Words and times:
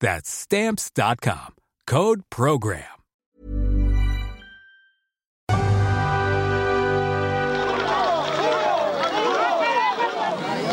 That's 0.00 0.28
Stamps.com. 0.28 1.54
Code 1.86 2.22
Program. 2.30 2.82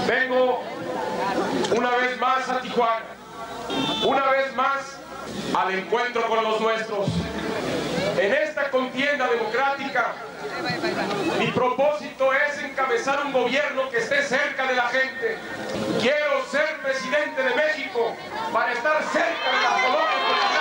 Vengo 0.08 0.59
una 1.78 1.92
vez 1.98 2.20
más 2.20 2.50
a 2.50 2.61
Tijuana, 2.61 3.06
una 4.06 4.31
vez 4.31 4.56
más 4.56 5.00
al 5.55 5.73
encuentro 5.73 6.28
con 6.28 6.44
los 6.44 6.59
nuestros. 6.59 7.09
En 8.24 8.34
esta 8.34 8.70
contienda 8.70 9.28
democrática, 9.28 10.14
mi 11.38 11.48
propósito 11.48 12.32
es 12.34 12.58
encabezar 12.64 13.26
un 13.26 13.34
gobierno 13.34 13.90
que 13.90 13.98
esté 13.98 14.24
cerca 14.24 14.66
de 14.66 14.76
la 14.76 14.84
gente. 14.84 15.38
Quiero 16.00 16.46
ser 16.50 16.78
presidente 16.82 17.44
de 17.44 17.54
México 17.54 18.16
para 18.54 18.72
estar 18.72 19.04
cerca 19.12 19.52
de 19.52 19.62
las 19.62 19.74
colonias 19.74 20.53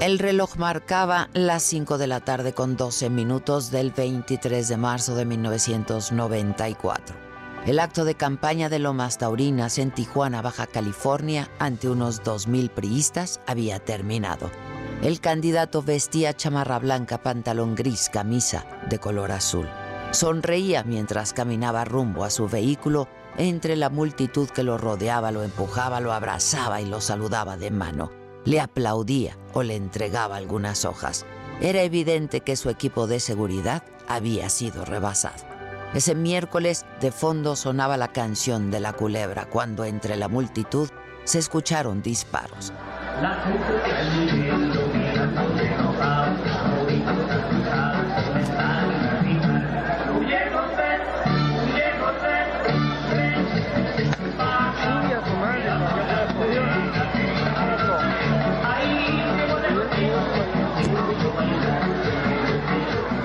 El 0.00 0.18
reloj 0.18 0.56
marcaba 0.56 1.28
las 1.34 1.62
5 1.62 1.98
de 1.98 2.08
la 2.08 2.20
tarde 2.20 2.52
con 2.52 2.76
12 2.76 3.10
minutos 3.10 3.70
del 3.70 3.92
23 3.92 4.68
de 4.68 4.76
marzo 4.76 5.14
de 5.14 5.24
1994. 5.24 7.16
El 7.64 7.78
acto 7.78 8.04
de 8.04 8.16
campaña 8.16 8.68
de 8.68 8.80
Lomas 8.80 9.18
Taurinas 9.18 9.78
en 9.78 9.92
Tijuana, 9.92 10.42
Baja 10.42 10.66
California, 10.66 11.48
ante 11.58 11.88
unos 11.88 12.22
2.000 12.22 12.70
priistas 12.70 13.40
había 13.46 13.78
terminado. 13.78 14.50
El 15.00 15.20
candidato 15.20 15.80
vestía 15.80 16.34
chamarra 16.34 16.80
blanca, 16.80 17.22
pantalón 17.22 17.74
gris, 17.76 18.10
camisa 18.12 18.66
de 18.90 18.98
color 18.98 19.30
azul. 19.30 19.68
Sonreía 20.10 20.82
mientras 20.82 21.32
caminaba 21.32 21.84
rumbo 21.84 22.24
a 22.24 22.30
su 22.30 22.48
vehículo 22.48 23.08
entre 23.38 23.76
la 23.76 23.90
multitud 23.90 24.50
que 24.50 24.64
lo 24.64 24.76
rodeaba, 24.76 25.30
lo 25.30 25.44
empujaba, 25.44 26.00
lo 26.00 26.12
abrazaba 26.12 26.80
y 26.80 26.86
lo 26.86 27.00
saludaba 27.00 27.56
de 27.56 27.70
mano. 27.70 28.23
Le 28.44 28.60
aplaudía 28.60 29.36
o 29.52 29.62
le 29.62 29.76
entregaba 29.76 30.36
algunas 30.36 30.84
hojas. 30.84 31.24
Era 31.60 31.82
evidente 31.82 32.40
que 32.40 32.56
su 32.56 32.68
equipo 32.68 33.06
de 33.06 33.20
seguridad 33.20 33.82
había 34.06 34.50
sido 34.50 34.84
rebasado. 34.84 35.44
Ese 35.94 36.14
miércoles 36.14 36.84
de 37.00 37.12
fondo 37.12 37.56
sonaba 37.56 37.96
la 37.96 38.08
canción 38.08 38.70
de 38.70 38.80
la 38.80 38.92
culebra 38.92 39.48
cuando 39.48 39.84
entre 39.84 40.16
la 40.16 40.28
multitud 40.28 40.88
se 41.24 41.38
escucharon 41.38 42.02
disparos. 42.02 42.72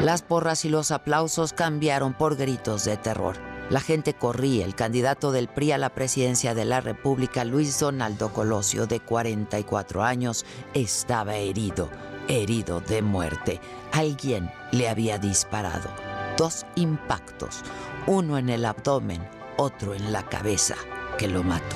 Las 0.01 0.21
porras 0.21 0.63
y 0.63 0.69
los 0.69 0.91
aplausos 0.91 1.51
cambiaron 1.51 2.13
por 2.13 2.37
gritos 2.37 2.85
de 2.85 2.95
terror. 2.95 3.35
La 3.69 3.81
gente 3.81 4.13
corría. 4.13 4.63
El 4.63 4.73
candidato 4.73 5.33
del 5.33 5.49
PRI 5.49 5.73
a 5.73 5.77
la 5.77 5.89
presidencia 5.89 6.55
de 6.55 6.63
la 6.63 6.79
República, 6.79 7.43
Luis 7.43 7.77
Donaldo 7.77 8.31
Colosio, 8.31 8.87
de 8.87 9.01
44 9.01 10.01
años, 10.01 10.45
estaba 10.73 11.35
herido, 11.35 11.89
herido 12.29 12.79
de 12.79 13.01
muerte. 13.01 13.59
Alguien 13.91 14.49
le 14.71 14.87
había 14.87 15.17
disparado. 15.17 15.89
Dos 16.37 16.65
impactos, 16.75 17.59
uno 18.07 18.37
en 18.37 18.49
el 18.49 18.63
abdomen, 18.63 19.21
otro 19.57 19.93
en 19.93 20.13
la 20.13 20.23
cabeza, 20.23 20.75
que 21.17 21.27
lo 21.27 21.43
mató. 21.43 21.75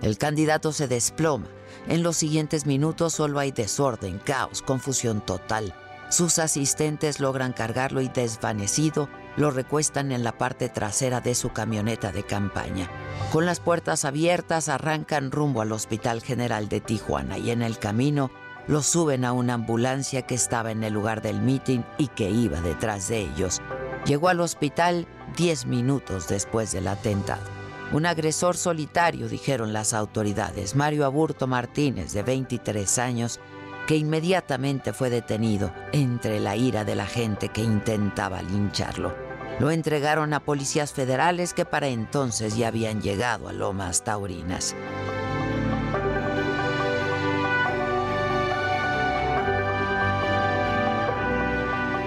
El 0.00 0.16
candidato 0.16 0.72
se 0.72 0.88
desploma 0.88 1.48
en 1.88 2.02
los 2.02 2.16
siguientes 2.16 2.66
minutos 2.66 3.14
solo 3.14 3.38
hay 3.38 3.52
desorden, 3.52 4.18
caos, 4.18 4.62
confusión 4.62 5.20
total. 5.20 5.74
Sus 6.08 6.38
asistentes 6.38 7.20
logran 7.20 7.52
cargarlo 7.52 8.00
y 8.00 8.08
desvanecido 8.08 9.08
lo 9.36 9.50
recuestan 9.50 10.12
en 10.12 10.22
la 10.22 10.38
parte 10.38 10.68
trasera 10.68 11.20
de 11.20 11.34
su 11.34 11.52
camioneta 11.52 12.12
de 12.12 12.22
campaña. 12.22 12.88
Con 13.32 13.46
las 13.46 13.60
puertas 13.60 14.04
abiertas 14.04 14.68
arrancan 14.68 15.32
rumbo 15.32 15.60
al 15.60 15.72
Hospital 15.72 16.22
General 16.22 16.68
de 16.68 16.80
Tijuana 16.80 17.38
y 17.38 17.50
en 17.50 17.62
el 17.62 17.78
camino 17.78 18.30
lo 18.66 18.82
suben 18.82 19.24
a 19.24 19.32
una 19.32 19.54
ambulancia 19.54 20.22
que 20.22 20.34
estaba 20.34 20.70
en 20.70 20.84
el 20.84 20.94
lugar 20.94 21.20
del 21.20 21.40
mitin 21.40 21.84
y 21.98 22.08
que 22.08 22.30
iba 22.30 22.60
detrás 22.60 23.08
de 23.08 23.20
ellos. 23.20 23.60
Llegó 24.06 24.28
al 24.28 24.40
hospital 24.40 25.06
10 25.36 25.66
minutos 25.66 26.28
después 26.28 26.72
del 26.72 26.88
atentado. 26.88 27.53
Un 27.94 28.06
agresor 28.06 28.56
solitario, 28.56 29.28
dijeron 29.28 29.72
las 29.72 29.94
autoridades, 29.94 30.74
Mario 30.74 31.04
Aburto 31.04 31.46
Martínez, 31.46 32.12
de 32.12 32.24
23 32.24 32.98
años, 32.98 33.38
que 33.86 33.96
inmediatamente 33.96 34.92
fue 34.92 35.10
detenido 35.10 35.72
entre 35.92 36.40
la 36.40 36.56
ira 36.56 36.84
de 36.84 36.96
la 36.96 37.06
gente 37.06 37.50
que 37.50 37.62
intentaba 37.62 38.42
lincharlo. 38.42 39.14
Lo 39.60 39.70
entregaron 39.70 40.34
a 40.34 40.40
policías 40.40 40.92
federales 40.92 41.54
que 41.54 41.64
para 41.64 41.86
entonces 41.86 42.56
ya 42.56 42.66
habían 42.66 43.00
llegado 43.00 43.46
a 43.46 43.52
Lomas 43.52 44.02
Taurinas. 44.02 44.74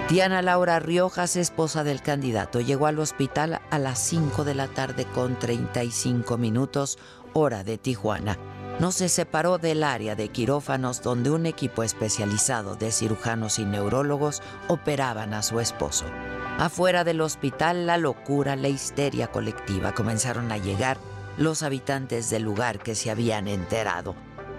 Diana 0.08 0.40
Laura 0.40 0.80
Riojas, 0.80 1.36
esposa 1.36 1.84
del 1.84 2.00
candidato, 2.00 2.60
llegó 2.60 2.86
al 2.86 2.98
hospital 2.98 3.60
a 3.70 3.78
las 3.78 3.98
5 3.98 4.42
de 4.42 4.54
la 4.54 4.66
tarde 4.66 5.04
con 5.04 5.38
35 5.38 6.38
minutos, 6.38 6.98
hora 7.34 7.62
de 7.62 7.76
Tijuana. 7.76 8.38
No 8.80 8.90
se 8.90 9.10
separó 9.10 9.58
del 9.58 9.82
área 9.82 10.14
de 10.14 10.30
quirófanos 10.30 11.02
donde 11.02 11.28
un 11.28 11.44
equipo 11.44 11.82
especializado 11.82 12.74
de 12.74 12.90
cirujanos 12.90 13.58
y 13.58 13.66
neurólogos 13.66 14.40
operaban 14.68 15.34
a 15.34 15.42
su 15.42 15.60
esposo. 15.60 16.06
Afuera 16.58 17.04
del 17.04 17.20
hospital, 17.20 17.86
la 17.86 17.98
locura, 17.98 18.56
la 18.56 18.68
histeria 18.68 19.26
colectiva 19.26 19.92
comenzaron 19.92 20.50
a 20.52 20.56
llegar 20.56 20.96
los 21.36 21.62
habitantes 21.62 22.30
del 22.30 22.44
lugar 22.44 22.78
que 22.78 22.94
se 22.94 23.10
habían 23.10 23.46
enterado 23.46 24.14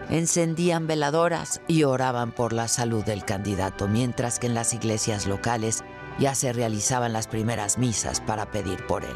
encendían 0.10 0.88
veladoras 0.88 1.62
y 1.68 1.84
oraban 1.84 2.32
por 2.32 2.54
la 2.54 2.68
salud 2.68 3.04
del 3.04 3.26
candidato, 3.26 3.88
mientras 3.88 4.40
que 4.40 4.48
en 4.48 4.56
las 4.56 4.74
iglesias 4.74 5.28
locales 5.28 5.84
ya 6.20 6.36
se 6.36 6.52
realizaban 6.52 7.14
las 7.14 7.28
primeras 7.28 7.78
misas 7.78 8.20
para 8.22 8.52
pedir 8.52 8.86
por 8.86 9.04
él. 9.04 9.16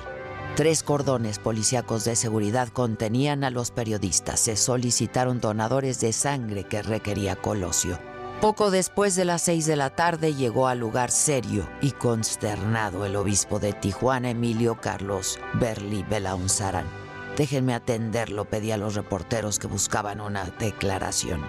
Tres 0.56 0.84
cordones 0.84 1.40
policíacos 1.40 2.04
de 2.06 2.16
seguridad 2.16 2.70
contenían 2.70 3.44
a 3.44 3.50
los 3.50 3.72
periodistas. 3.72 4.40
Se 4.40 4.56
solicitaron 4.56 5.42
donadores 5.42 6.00
de 6.00 6.14
sangre 6.14 6.64
que 6.66 6.84
requería 6.84 7.36
Colosio. 7.36 7.98
Poco 8.40 8.70
después 8.70 9.16
de 9.16 9.26
las 9.26 9.42
seis 9.42 9.66
de 9.66 9.76
la 9.76 9.90
tarde 9.90 10.36
llegó 10.36 10.68
al 10.68 10.80
lugar 10.80 11.10
serio 11.10 11.68
y 11.82 11.92
consternado 11.92 13.06
el 13.06 13.16
obispo 13.16 13.58
de 13.58 13.74
Tijuana, 13.74 14.30
Emilio 14.30 14.80
Carlos 14.80 15.40
Berli 15.54 16.04
Belaunzarán. 16.04 17.03
Déjenme 17.38 17.74
atenderlo, 17.74 18.46
pedí 18.46 18.72
a 18.72 18.78
los 18.78 18.96
reporteros 18.96 19.58
que 19.58 19.68
buscaban 19.68 20.22
una 20.22 20.46
declaración. 20.46 21.42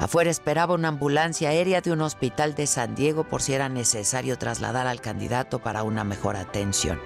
Afuera 0.00 0.30
esperaba 0.30 0.74
una 0.74 0.88
ambulancia 0.88 1.50
aérea 1.50 1.80
de 1.80 1.92
un 1.92 2.00
hospital 2.02 2.54
de 2.54 2.66
San 2.66 2.94
Diego 2.94 3.24
por 3.24 3.40
si 3.40 3.54
era 3.54 3.68
necesario 3.68 4.36
trasladar 4.36 4.86
al 4.86 5.00
candidato 5.00 5.60
para 5.60 5.84
una 5.84 6.04
mejor 6.04 6.36
atención. 6.36 7.00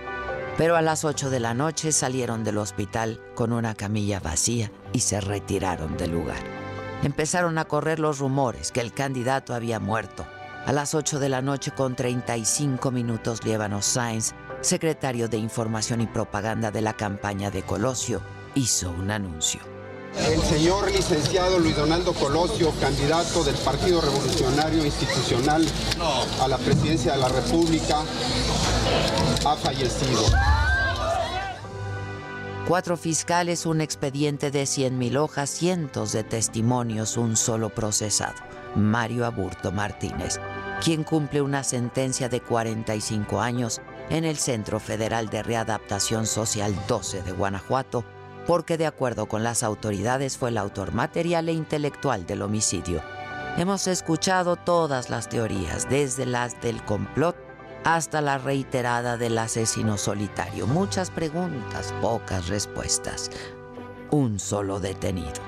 Pero 0.57 0.77
a 0.77 0.83
las 0.83 1.05
8 1.05 1.29
de 1.29 1.39
la 1.39 1.53
noche 1.53 1.93
salieron 1.93 2.43
del 2.43 2.59
hospital 2.59 3.21
con 3.35 3.53
una 3.53 3.75
camilla 3.75 4.19
vacía 4.19 4.73
y 4.93 5.01
se 5.01 5.21
retiraron 5.21 5.97
del 5.99 6.13
lugar. 6.13 6.43
Empezaron 7.03 7.59
a 7.59 7.67
correr 7.67 7.99
los 7.99 8.19
rumores 8.19 8.73
que 8.73 8.81
el 8.81 8.95
candidato 8.95 9.55
había 9.55 9.79
muerto. 9.79 10.27
A 10.65 10.73
las 10.73 10.95
8 10.95 11.21
de 11.21 11.29
la 11.29 11.43
noche 11.43 11.71
con 11.73 11.95
35 11.95 12.91
minutos 12.91 13.45
Liébano 13.45 13.83
Sainz, 13.83 14.33
secretario 14.67 15.29
de 15.29 15.39
Información 15.39 16.01
y 16.01 16.07
Propaganda 16.07 16.71
de 16.71 16.83
la 16.83 16.93
campaña 16.93 17.51
de 17.51 17.63
Colosio, 17.63 18.21
hizo 18.55 18.91
un 18.91 19.11
anuncio. 19.11 19.61
El 20.29 20.41
señor 20.43 20.91
licenciado 20.91 21.59
Luis 21.59 21.77
Donaldo 21.77 22.13
Colosio, 22.15 22.73
candidato 22.81 23.45
del 23.45 23.55
Partido 23.57 24.01
Revolucionario 24.01 24.85
Institucional 24.85 25.65
a 26.41 26.49
la 26.49 26.59
presidencia 26.59 27.13
de 27.13 27.19
la 27.19 27.29
República, 27.29 28.01
ha 29.45 29.57
fallecido. 29.57 30.23
Cuatro 32.67 32.97
fiscales, 32.97 33.67
un 33.67 33.81
expediente 33.81 34.51
de 34.51 34.65
100.000 34.65 35.17
hojas, 35.19 35.51
cientos 35.51 36.11
de 36.13 36.25
testimonios, 36.25 37.17
un 37.17 37.37
solo 37.37 37.69
procesado, 37.69 38.35
Mario 38.75 39.27
Aburto 39.27 39.71
Martínez, 39.71 40.41
quien 40.83 41.05
cumple 41.05 41.43
una 41.43 41.63
sentencia 41.63 42.29
de 42.29 42.41
45 42.41 43.41
años 43.41 43.81
en 44.11 44.25
el 44.25 44.37
Centro 44.37 44.81
Federal 44.81 45.29
de 45.29 45.43
Readaptación 45.43 46.27
Social 46.27 46.75
12 46.89 47.23
de 47.23 47.33
Guanajuato 47.33 48.05
porque 48.47 48.79
de 48.79 48.87
acuerdo 48.87 49.27
con 49.27 49.43
las 49.43 49.63
autoridades 49.63 50.37
fue 50.37 50.51
el 50.51 50.59
autor 50.59 50.93
material 50.93 51.49
e 51.49 51.53
intelectual 51.53 52.27
del 52.27 52.43
homicidio. 52.43 53.03
Hemos 53.59 53.87
escuchado 53.87 54.57
todas 54.57 55.11
las 55.11 55.29
teorías, 55.29 55.89
desde 55.89 56.27
las 56.27 56.61
del 56.61 56.83
complot 56.85 57.37
hasta 57.85 58.21
la 58.21 58.39
reiterada 58.39 59.17
del 59.17 59.39
asesino 59.39 59.97
solitario. 59.97 60.67
Muchas 60.67 61.11
preguntas, 61.11 61.95
pocas 62.01 62.49
respuestas. 62.49 63.31
Un 64.11 64.39
solo 64.39 64.79
detenido. 64.81 65.41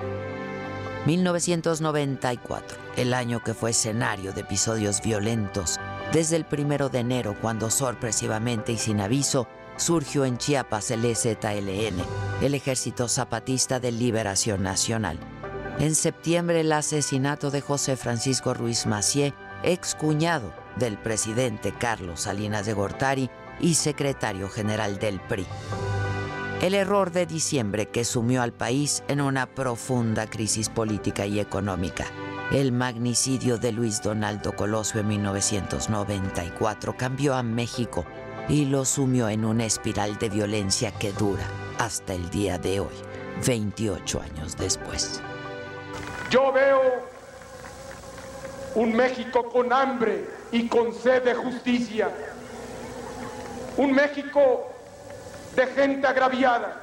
1994, 1.06 2.78
el 2.96 3.14
año 3.14 3.42
que 3.42 3.54
fue 3.54 3.70
escenario 3.70 4.32
de 4.32 4.40
episodios 4.42 5.00
violentos, 5.02 5.78
desde 6.12 6.36
el 6.36 6.44
primero 6.44 6.88
de 6.88 7.00
enero, 7.00 7.36
cuando 7.40 7.70
sorpresivamente 7.70 8.72
y 8.72 8.78
sin 8.78 9.00
aviso 9.00 9.46
surgió 9.76 10.24
en 10.24 10.38
Chiapas 10.38 10.90
el 10.90 11.04
EZLN, 11.04 12.02
el 12.42 12.54
Ejército 12.54 13.08
Zapatista 13.08 13.78
de 13.78 13.92
Liberación 13.92 14.62
Nacional. 14.62 15.18
En 15.78 15.94
septiembre 15.94 16.60
el 16.60 16.72
asesinato 16.72 17.50
de 17.50 17.60
José 17.60 17.96
Francisco 17.96 18.54
Ruiz 18.54 18.86
Macié, 18.86 19.34
excuñado 19.62 20.52
del 20.76 20.98
presidente 20.98 21.72
Carlos 21.72 22.22
Salinas 22.22 22.66
de 22.66 22.72
Gortari 22.72 23.30
y 23.60 23.74
secretario 23.74 24.48
general 24.48 24.98
del 24.98 25.20
PRI. 25.20 25.46
El 26.62 26.74
error 26.74 27.12
de 27.12 27.26
diciembre 27.26 27.86
que 27.86 28.04
sumió 28.04 28.42
al 28.42 28.52
país 28.52 29.04
en 29.06 29.20
una 29.20 29.46
profunda 29.46 30.28
crisis 30.28 30.68
política 30.68 31.26
y 31.26 31.38
económica. 31.38 32.06
El 32.50 32.72
magnicidio 32.72 33.58
de 33.58 33.72
Luis 33.72 34.00
Donaldo 34.00 34.56
Colosio 34.56 35.00
en 35.00 35.08
1994 35.08 36.96
cambió 36.96 37.34
a 37.34 37.42
México 37.42 38.06
y 38.48 38.64
lo 38.64 38.86
sumió 38.86 39.28
en 39.28 39.44
una 39.44 39.66
espiral 39.66 40.16
de 40.16 40.30
violencia 40.30 40.90
que 40.90 41.12
dura 41.12 41.44
hasta 41.78 42.14
el 42.14 42.30
día 42.30 42.56
de 42.56 42.80
hoy, 42.80 42.94
28 43.46 44.22
años 44.22 44.56
después. 44.56 45.20
Yo 46.30 46.50
veo 46.50 46.80
un 48.76 48.96
México 48.96 49.46
con 49.50 49.70
hambre 49.70 50.26
y 50.50 50.68
con 50.68 50.94
sed 50.94 51.24
de 51.24 51.34
justicia, 51.34 52.08
un 53.76 53.92
México 53.92 54.72
de 55.54 55.66
gente 55.66 56.06
agraviada, 56.06 56.80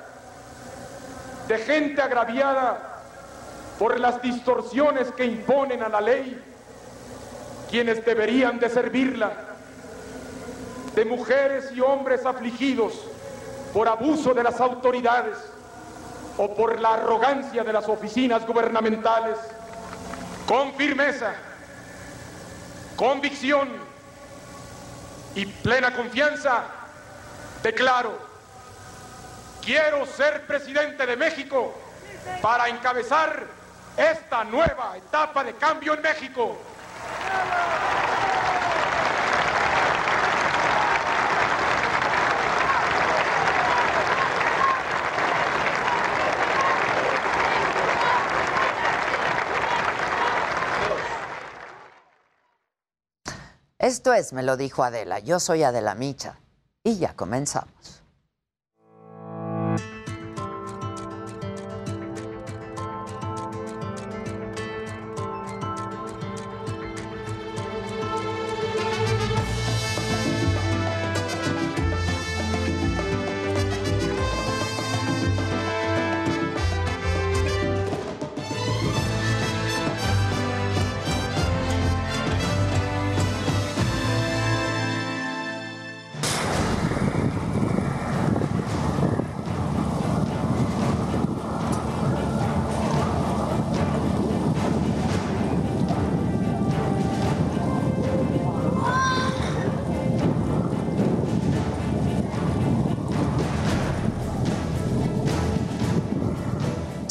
de 1.48 1.58
gente 1.58 2.04
agraviada 2.04 2.95
por 3.80 4.00
las 4.00 4.22
distorsiones 4.22 5.12
que 5.12 5.26
imponen 5.26 5.84
a 5.84 5.90
la 5.90 6.02
ley 6.02 6.42
quienes 7.70 8.06
deberían 8.06 8.60
de 8.60 8.70
servirla 8.70 9.34
de 10.96 11.04
mujeres 11.06 11.72
y 11.74 11.82
hombres 11.82 12.26
afligidos 12.26 12.94
por 13.74 13.88
abuso 13.90 14.34
de 14.34 14.44
las 14.44 14.62
autoridades 14.62 15.38
o 16.38 16.56
por 16.56 16.80
la 16.80 16.94
arrogancia 16.94 17.64
de 17.64 17.74
las 17.74 17.88
oficinas 17.88 18.46
gubernamentales, 18.48 19.38
con 20.48 20.74
firmeza, 20.76 21.34
convicción 22.96 23.70
y 25.36 25.46
plena 25.46 25.94
confianza, 25.94 26.64
declaro, 27.62 28.18
quiero 29.64 30.06
ser 30.06 30.46
presidente 30.48 31.06
de 31.06 31.18
México 31.18 31.74
para 32.42 32.70
encabezar 32.70 33.55
esta 33.98 34.44
nueva 34.44 34.98
etapa 34.98 35.44
de 35.44 35.54
cambio 35.56 35.94
en 35.94 36.02
México. 36.02 36.58
Esto 53.78 54.14
es, 54.14 54.34
me 54.34 54.42
lo 54.42 54.58
dijo 54.58 54.84
Adela. 54.84 55.20
Yo 55.20 55.40
soy 55.40 55.62
Adela 55.62 55.94
Micha. 55.94 56.40
Y 56.84 56.98
ya 56.98 57.16
comenzamos. 57.16 58.05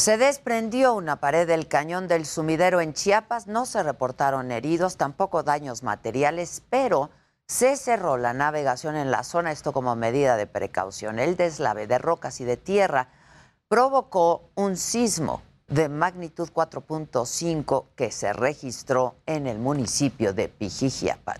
Se 0.05 0.19
desprendió 0.19 0.93
una 0.93 1.15
pared 1.15 1.47
del 1.47 1.67
cañón 1.67 2.07
del 2.07 2.27
sumidero 2.27 2.79
en 2.79 2.93
Chiapas, 2.93 3.47
no 3.47 3.65
se 3.65 3.81
reportaron 3.81 4.51
heridos, 4.51 4.97
tampoco 4.97 5.41
daños 5.41 5.81
materiales, 5.81 6.61
pero 6.69 7.09
se 7.47 7.75
cerró 7.75 8.15
la 8.17 8.31
navegación 8.31 8.97
en 8.97 9.09
la 9.09 9.23
zona, 9.23 9.51
esto 9.51 9.73
como 9.73 9.95
medida 9.95 10.37
de 10.37 10.45
precaución. 10.45 11.17
El 11.17 11.35
deslave 11.37 11.87
de 11.87 11.97
rocas 11.97 12.39
y 12.39 12.45
de 12.45 12.55
tierra 12.55 13.09
provocó 13.67 14.51
un 14.53 14.77
sismo 14.77 15.41
de 15.69 15.89
magnitud 15.89 16.49
4.5 16.53 17.85
que 17.95 18.11
se 18.11 18.31
registró 18.31 19.15
en 19.25 19.47
el 19.47 19.57
municipio 19.57 20.33
de 20.33 20.49
Pijijiapan. 20.49 21.39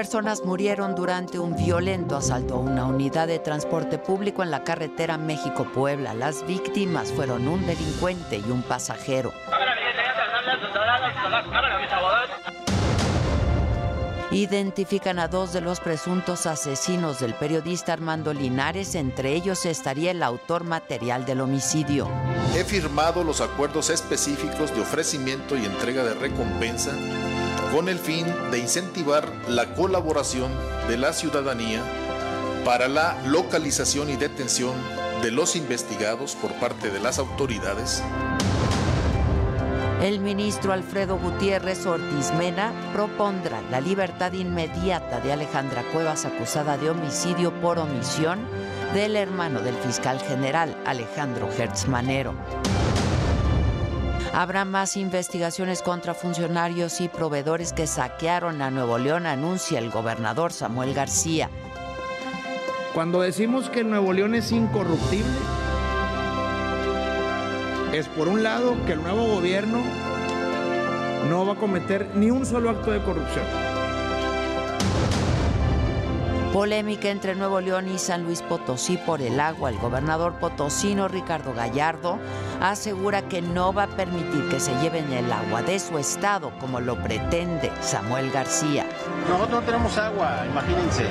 Personas 0.00 0.42
murieron 0.46 0.94
durante 0.94 1.38
un 1.38 1.54
violento 1.54 2.16
asalto 2.16 2.54
a 2.54 2.58
una 2.58 2.86
unidad 2.86 3.26
de 3.26 3.38
transporte 3.38 3.98
público 3.98 4.42
en 4.42 4.50
la 4.50 4.64
carretera 4.64 5.18
México-Puebla. 5.18 6.14
Las 6.14 6.46
víctimas 6.46 7.12
fueron 7.12 7.46
un 7.46 7.66
delincuente 7.66 8.38
y 8.38 8.50
un 8.50 8.62
pasajero. 8.62 9.30
Identifican 14.30 15.18
a 15.18 15.28
dos 15.28 15.52
de 15.52 15.60
los 15.60 15.80
presuntos 15.80 16.46
asesinos 16.46 17.20
del 17.20 17.34
periodista 17.34 17.92
Armando 17.92 18.32
Linares, 18.32 18.94
entre 18.94 19.34
ellos 19.34 19.66
estaría 19.66 20.12
el 20.12 20.22
autor 20.22 20.64
material 20.64 21.26
del 21.26 21.42
homicidio. 21.42 22.08
He 22.56 22.64
firmado 22.64 23.22
los 23.22 23.42
acuerdos 23.42 23.90
específicos 23.90 24.74
de 24.74 24.80
ofrecimiento 24.80 25.58
y 25.58 25.66
entrega 25.66 26.04
de 26.04 26.14
recompensa 26.14 26.92
con 27.72 27.88
el 27.88 27.98
fin 27.98 28.26
de 28.50 28.58
incentivar 28.58 29.30
la 29.48 29.74
colaboración 29.74 30.50
de 30.88 30.96
la 30.96 31.12
ciudadanía 31.12 31.82
para 32.64 32.88
la 32.88 33.16
localización 33.26 34.10
y 34.10 34.16
detención 34.16 34.74
de 35.22 35.30
los 35.30 35.56
investigados 35.56 36.34
por 36.34 36.52
parte 36.54 36.90
de 36.90 37.00
las 37.00 37.18
autoridades 37.18 38.02
el 40.02 40.20
ministro 40.20 40.72
Alfredo 40.72 41.18
Gutiérrez 41.18 41.84
Ortiz 41.84 42.32
Mena 42.32 42.72
propondrá 42.94 43.60
la 43.70 43.82
libertad 43.82 44.32
inmediata 44.32 45.20
de 45.20 45.30
Alejandra 45.30 45.82
Cuevas 45.92 46.24
acusada 46.24 46.78
de 46.78 46.88
homicidio 46.88 47.52
por 47.60 47.78
omisión 47.78 48.38
del 48.94 49.14
hermano 49.14 49.60
del 49.60 49.74
fiscal 49.74 50.18
general 50.20 50.74
Alejandro 50.86 51.50
Hertz 51.52 51.86
Manero. 51.86 52.34
Habrá 54.32 54.64
más 54.64 54.96
investigaciones 54.96 55.82
contra 55.82 56.14
funcionarios 56.14 57.00
y 57.00 57.08
proveedores 57.08 57.72
que 57.72 57.86
saquearon 57.86 58.62
a 58.62 58.70
Nuevo 58.70 58.96
León, 58.96 59.26
anuncia 59.26 59.78
el 59.80 59.90
gobernador 59.90 60.52
Samuel 60.52 60.94
García. 60.94 61.50
Cuando 62.94 63.20
decimos 63.20 63.68
que 63.70 63.82
Nuevo 63.82 64.12
León 64.12 64.34
es 64.36 64.52
incorruptible, 64.52 65.38
es 67.92 68.06
por 68.08 68.28
un 68.28 68.44
lado 68.44 68.76
que 68.86 68.92
el 68.92 69.02
nuevo 69.02 69.26
gobierno 69.26 69.82
no 71.28 71.44
va 71.44 71.54
a 71.54 71.56
cometer 71.56 72.10
ni 72.14 72.30
un 72.30 72.46
solo 72.46 72.70
acto 72.70 72.92
de 72.92 73.02
corrupción. 73.02 73.69
Polémica 76.52 77.10
entre 77.10 77.36
Nuevo 77.36 77.60
León 77.60 77.88
y 77.88 77.96
San 77.96 78.24
Luis 78.24 78.42
Potosí 78.42 78.96
por 78.96 79.22
el 79.22 79.38
agua. 79.38 79.70
El 79.70 79.78
gobernador 79.78 80.34
potosino 80.40 81.06
Ricardo 81.06 81.54
Gallardo 81.54 82.18
asegura 82.60 83.22
que 83.22 83.40
no 83.40 83.72
va 83.72 83.84
a 83.84 83.86
permitir 83.86 84.48
que 84.48 84.58
se 84.58 84.74
lleven 84.80 85.12
el 85.12 85.30
agua 85.30 85.62
de 85.62 85.78
su 85.78 85.96
estado 85.96 86.50
como 86.58 86.80
lo 86.80 87.00
pretende 87.00 87.70
Samuel 87.80 88.32
García. 88.32 88.84
Nosotros 89.28 89.60
no 89.60 89.62
tenemos 89.62 89.96
agua, 89.96 90.44
imagínense. 90.50 91.06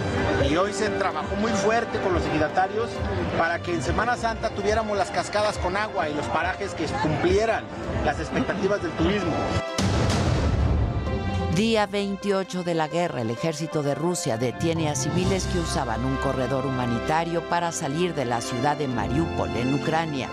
Y 0.49 0.57
hoy 0.57 0.73
se 0.73 0.89
trabajó 0.89 1.33
muy 1.37 1.51
fuerte 1.51 2.01
con 2.01 2.13
los 2.13 2.25
ejidatarios 2.25 2.89
para 3.37 3.59
que 3.59 3.73
en 3.73 3.81
Semana 3.81 4.17
Santa 4.17 4.49
tuviéramos 4.49 4.97
las 4.97 5.09
cascadas 5.09 5.57
con 5.57 5.77
agua 5.77 6.09
y 6.09 6.15
los 6.15 6.25
parajes 6.27 6.73
que 6.73 6.85
cumplieran 7.01 7.63
las 8.03 8.19
expectativas 8.19 8.83
del 8.83 8.91
turismo. 8.91 9.31
Día 11.55 11.87
28 11.87 12.63
de 12.63 12.73
la 12.73 12.87
guerra, 12.87 13.21
el 13.21 13.31
ejército 13.31 13.81
de 13.83 13.95
Rusia 13.95 14.37
detiene 14.37 14.87
a 14.87 14.95
civiles 14.95 15.45
que 15.45 15.59
usaban 15.59 16.05
un 16.05 16.15
corredor 16.17 16.65
humanitario 16.65 17.47
para 17.49 17.71
salir 17.71 18.13
de 18.13 18.25
la 18.25 18.39
ciudad 18.39 18.77
de 18.77 18.87
Mariupol, 18.87 19.49
en 19.57 19.73
Ucrania. 19.73 20.29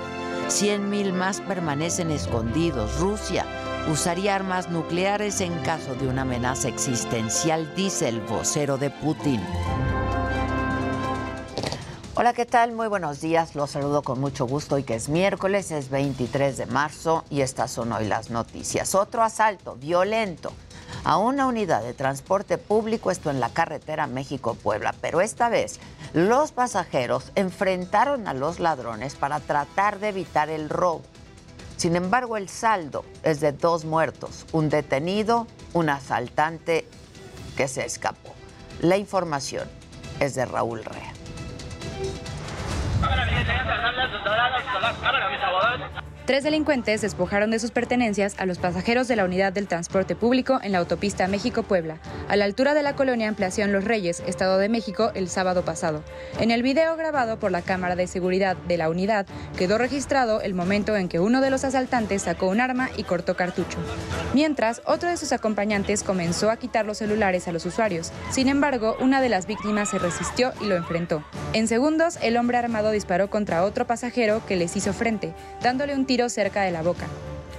100.000 0.48 1.12
más 1.12 1.40
permanecen 1.40 2.10
escondidos. 2.10 3.00
Rusia 3.00 3.44
usaría 3.90 4.36
armas 4.36 4.68
nucleares 4.68 5.40
en 5.40 5.52
caso 5.60 5.94
de 5.94 6.06
una 6.06 6.22
amenaza 6.22 6.68
existencial, 6.68 7.74
dice 7.74 8.08
el 8.08 8.20
vocero 8.20 8.76
de 8.76 8.90
Putin. 8.90 9.40
Hola, 12.14 12.34
¿qué 12.34 12.46
tal? 12.46 12.72
Muy 12.72 12.88
buenos 12.88 13.20
días. 13.20 13.54
Los 13.54 13.70
saludo 13.70 14.02
con 14.02 14.20
mucho 14.20 14.46
gusto 14.46 14.76
hoy 14.76 14.84
que 14.84 14.94
es 14.94 15.08
miércoles, 15.08 15.70
es 15.70 15.90
23 15.90 16.56
de 16.56 16.66
marzo 16.66 17.24
y 17.30 17.40
estas 17.40 17.72
son 17.72 17.92
hoy 17.92 18.06
las 18.06 18.30
noticias. 18.30 18.94
Otro 18.94 19.22
asalto 19.22 19.76
violento 19.76 20.52
a 21.06 21.18
una 21.18 21.46
unidad 21.46 21.84
de 21.84 21.94
transporte 21.94 22.58
público, 22.58 23.12
esto 23.12 23.30
en 23.30 23.38
la 23.38 23.50
carretera 23.50 24.08
México-Puebla, 24.08 24.92
pero 25.00 25.20
esta 25.20 25.48
vez 25.48 25.78
los 26.12 26.50
pasajeros 26.50 27.30
enfrentaron 27.36 28.26
a 28.26 28.34
los 28.34 28.58
ladrones 28.58 29.14
para 29.14 29.38
tratar 29.38 30.00
de 30.00 30.08
evitar 30.08 30.50
el 30.50 30.68
robo. 30.68 31.02
Sin 31.76 31.94
embargo, 31.94 32.36
el 32.36 32.48
saldo 32.48 33.04
es 33.22 33.38
de 33.38 33.52
dos 33.52 33.84
muertos, 33.84 34.46
un 34.50 34.68
detenido, 34.68 35.46
un 35.74 35.90
asaltante 35.90 36.88
que 37.56 37.68
se 37.68 37.84
escapó. 37.84 38.34
La 38.80 38.96
información 38.96 39.68
es 40.18 40.34
de 40.34 40.44
Raúl 40.44 40.84
Rea. 40.84 41.12
Tres 46.26 46.42
delincuentes 46.42 47.02
despojaron 47.02 47.52
de 47.52 47.60
sus 47.60 47.70
pertenencias 47.70 48.34
a 48.38 48.46
los 48.46 48.58
pasajeros 48.58 49.06
de 49.06 49.14
la 49.14 49.24
unidad 49.24 49.52
del 49.52 49.68
transporte 49.68 50.16
público 50.16 50.58
en 50.60 50.72
la 50.72 50.78
autopista 50.78 51.28
México-Puebla, 51.28 52.00
a 52.28 52.34
la 52.34 52.44
altura 52.44 52.74
de 52.74 52.82
la 52.82 52.96
colonia 52.96 53.28
Ampliación 53.28 53.72
Los 53.72 53.84
Reyes, 53.84 54.24
Estado 54.26 54.58
de 54.58 54.68
México, 54.68 55.12
el 55.14 55.28
sábado 55.28 55.64
pasado. 55.64 56.02
En 56.40 56.50
el 56.50 56.64
video 56.64 56.96
grabado 56.96 57.38
por 57.38 57.52
la 57.52 57.62
cámara 57.62 57.94
de 57.94 58.08
seguridad 58.08 58.56
de 58.56 58.76
la 58.76 58.90
unidad, 58.90 59.24
quedó 59.56 59.78
registrado 59.78 60.40
el 60.40 60.52
momento 60.52 60.96
en 60.96 61.08
que 61.08 61.20
uno 61.20 61.40
de 61.40 61.50
los 61.50 61.62
asaltantes 61.62 62.22
sacó 62.22 62.48
un 62.48 62.60
arma 62.60 62.90
y 62.96 63.04
cortó 63.04 63.36
cartucho. 63.36 63.78
Mientras, 64.34 64.82
otro 64.84 65.08
de 65.08 65.18
sus 65.18 65.30
acompañantes 65.30 66.02
comenzó 66.02 66.50
a 66.50 66.56
quitar 66.56 66.86
los 66.86 66.98
celulares 66.98 67.46
a 67.46 67.52
los 67.52 67.64
usuarios. 67.66 68.10
Sin 68.30 68.48
embargo, 68.48 68.96
una 68.98 69.20
de 69.20 69.28
las 69.28 69.46
víctimas 69.46 69.90
se 69.90 70.00
resistió 70.00 70.52
y 70.60 70.64
lo 70.64 70.74
enfrentó. 70.74 71.22
En 71.52 71.68
segundos, 71.68 72.18
el 72.20 72.36
hombre 72.36 72.58
armado 72.58 72.90
disparó 72.90 73.30
contra 73.30 73.62
otro 73.62 73.86
pasajero 73.86 74.44
que 74.44 74.56
les 74.56 74.76
hizo 74.76 74.92
frente, 74.92 75.32
dándole 75.62 75.94
un 75.94 76.04
tiro 76.04 76.15
cerca 76.28 76.62
de 76.62 76.72
la 76.72 76.82
boca. 76.82 77.06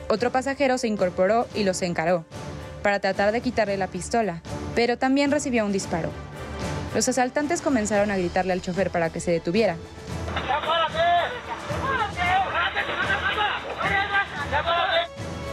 Otro 0.09 0.31
pasajero 0.31 0.77
se 0.77 0.87
incorporó 0.87 1.47
y 1.53 1.63
los 1.63 1.81
encaró 1.81 2.25
para 2.81 2.99
tratar 2.99 3.31
de 3.31 3.41
quitarle 3.41 3.75
la 3.75 3.87
pistola, 3.87 4.41
pero 4.73 4.97
también 4.97 5.31
recibió 5.31 5.65
un 5.65 5.73
disparo. 5.73 6.09
Los 6.95 7.07
asaltantes 7.09 7.61
comenzaron 7.61 8.11
a 8.11 8.17
gritarle 8.17 8.53
al 8.53 8.61
chofer 8.61 8.91
para 8.91 9.09
que 9.09 9.19
se 9.19 9.31
detuviera. 9.31 9.75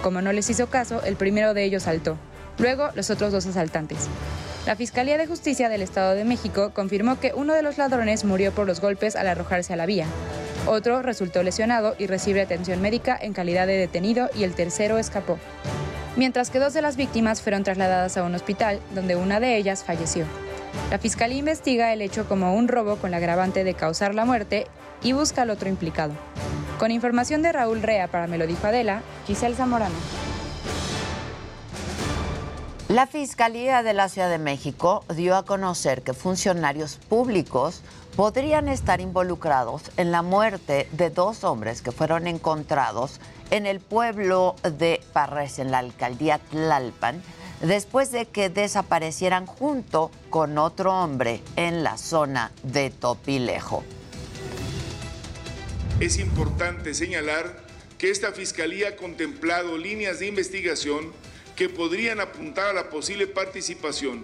Como 0.03 0.21
no 0.21 0.33
les 0.33 0.49
hizo 0.51 0.69
caso, 0.69 1.03
el 1.03 1.17
primero 1.17 1.55
de 1.55 1.65
ellos 1.65 1.85
saltó. 1.85 2.17
Luego, 2.59 2.91
los 2.95 3.11
otros 3.11 3.33
dos 3.33 3.47
asaltantes. 3.47 4.07
La 4.67 4.77
Fiscalía 4.77 5.19
de 5.19 5.27
Justicia 5.27 5.69
del 5.69 5.83
Estado 5.83 6.15
de 6.15 6.25
México 6.25 6.71
confirmó 6.73 7.19
que 7.19 7.33
uno 7.35 7.53
de 7.55 7.63
los 7.63 7.79
ladrones 7.79 8.25
murió 8.25 8.53
por 8.53 8.67
los 8.67 8.81
golpes 8.81 9.17
al 9.17 9.29
arrojarse 9.29 9.73
a 9.73 9.77
la 9.77 9.87
vía. 9.87 10.07
Otro 10.66 11.02
resultó 11.02 11.42
lesionado 11.42 11.94
y 11.99 12.06
recibe 12.06 12.40
atención 12.40 12.80
médica 12.80 13.18
en 13.21 13.35
calidad 13.35 13.66
de 13.66 13.76
detenido 13.76 14.30
y 14.35 14.44
el 14.44 14.54
tercero 14.54 14.97
escapó. 14.97 15.38
Mientras 16.16 16.49
que 16.50 16.59
dos 16.59 16.73
de 16.73 16.80
las 16.80 16.97
víctimas 16.97 17.42
fueron 17.42 17.64
trasladadas 17.64 18.16
a 18.16 18.23
un 18.23 18.35
hospital 18.35 18.80
donde 18.94 19.16
una 19.16 19.40
de 19.40 19.56
ellas 19.56 19.85
falleció. 19.85 20.25
La 20.90 20.99
fiscalía 20.99 21.38
investiga 21.38 21.92
el 21.92 22.00
hecho 22.00 22.26
como 22.26 22.54
un 22.54 22.68
robo 22.68 22.97
con 22.97 23.11
la 23.11 23.18
agravante 23.18 23.62
de 23.62 23.75
causar 23.75 24.14
la 24.14 24.25
muerte 24.25 24.66
y 25.02 25.12
busca 25.12 25.42
al 25.42 25.50
otro 25.50 25.68
implicado. 25.68 26.14
Con 26.78 26.90
información 26.90 27.42
de 27.42 27.52
Raúl 27.52 27.83
Rea 27.83 28.09
para 28.09 28.26
Me 28.26 28.38
lo 28.38 28.47
dijo 28.47 28.66
Adela, 28.66 29.02
Giselle 29.26 29.56
Zamorano. 29.56 29.94
La 32.88 33.06
Fiscalía 33.06 33.83
de 33.83 33.94
la 33.94 34.09
Ciudad 34.09 34.28
de 34.28 34.38
México 34.38 35.04
dio 35.14 35.37
a 35.37 35.44
conocer 35.44 36.02
que 36.02 36.12
funcionarios 36.12 36.97
públicos 36.97 37.80
podrían 38.16 38.68
estar 38.68 39.00
involucrados 39.00 39.83
en 39.97 40.12
la 40.12 40.23
muerte 40.23 40.88
de 40.92 41.11
dos 41.11 41.42
hombres 41.42 41.83
que 41.83 41.92
fueron 41.92 42.26
encontrados 42.26 43.21
en 43.50 43.66
el 43.66 43.80
pueblo 43.80 44.54
de 44.62 45.00
Parres, 45.12 45.59
en 45.59 45.71
la 45.71 45.78
alcaldía 45.78 46.38
Tlalpan, 46.38 47.23
después 47.61 48.12
de 48.12 48.26
que 48.26 48.50
desaparecieran 48.50 49.47
junto 49.47 50.11
con 50.30 50.59
otro 50.59 50.92
hombre 50.92 51.42
en 51.56 51.83
la 51.83 51.99
zona 51.99 52.52
de 52.62 52.90
Topilejo. 52.90 53.83
Es 56.00 56.18
importante 56.18 56.94
señalar 56.94 57.64
que 57.99 58.11
esta 58.11 58.33
fiscalía 58.33 58.90
ha 58.90 58.97
contemplado 58.97 59.76
líneas 59.76 60.21
de 60.21 60.26
investigación 60.26 61.12
que 61.56 61.68
podrían 61.68 62.21
apuntar 62.21 62.66
a 62.66 62.73
la 62.73 62.90
posible 62.90 63.26
participación 63.26 64.23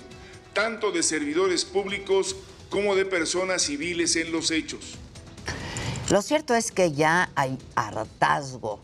tanto 0.53 0.91
de 0.91 1.03
servidores 1.03 1.65
públicos 1.65 2.37
como 2.71 2.95
de 2.95 3.05
personas 3.05 3.63
civiles 3.63 4.17
en 4.17 4.33
los 4.33 4.51
hechos. 4.51 4.97
Lo 6.09 6.23
cierto 6.23 6.55
es 6.55 6.73
que 6.73 6.93
ya 6.93 7.31
hay 7.35 7.59
hartazgo, 7.75 8.81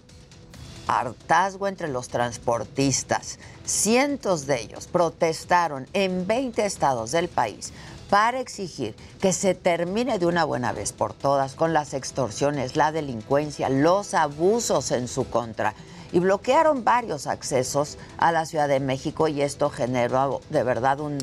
hartazgo 0.87 1.67
entre 1.67 1.89
los 1.89 2.09
transportistas. 2.09 3.39
Cientos 3.65 4.47
de 4.47 4.61
ellos 4.61 4.87
protestaron 4.87 5.87
en 5.93 6.27
20 6.27 6.65
estados 6.65 7.13
del 7.13 7.29
país 7.29 7.73
para 8.11 8.39
exigir 8.41 8.95
que 9.21 9.33
se 9.33 9.55
termine 9.55 10.19
de 10.19 10.27
una 10.27 10.45
buena 10.45 10.73
vez 10.73 10.93
por 10.93 11.13
todas 11.13 11.55
con 11.55 11.73
las 11.73 11.95
extorsiones, 11.95 12.77
la 12.77 12.93
delincuencia, 12.93 13.69
los 13.69 14.15
abusos 14.15 14.93
en 14.93 15.09
su 15.09 15.29
contra. 15.29 15.75
Y 16.13 16.21
bloquearon 16.21 16.85
varios 16.85 17.27
accesos 17.27 17.99
a 18.17 18.31
la 18.31 18.47
Ciudad 18.47 18.69
de 18.69 18.79
México 18.79 19.27
y 19.27 19.43
esto 19.43 19.71
generó 19.71 20.41
de 20.51 20.63
verdad 20.63 21.01
un 21.01 21.19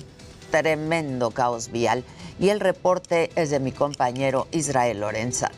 tremendo 0.52 1.32
caos 1.32 1.72
vial. 1.72 2.04
Y 2.40 2.50
el 2.50 2.60
reporte 2.60 3.30
es 3.36 3.50
de 3.50 3.60
mi 3.60 3.72
compañero 3.72 4.48
Israel 4.52 5.00
Lorenzana 5.02 5.56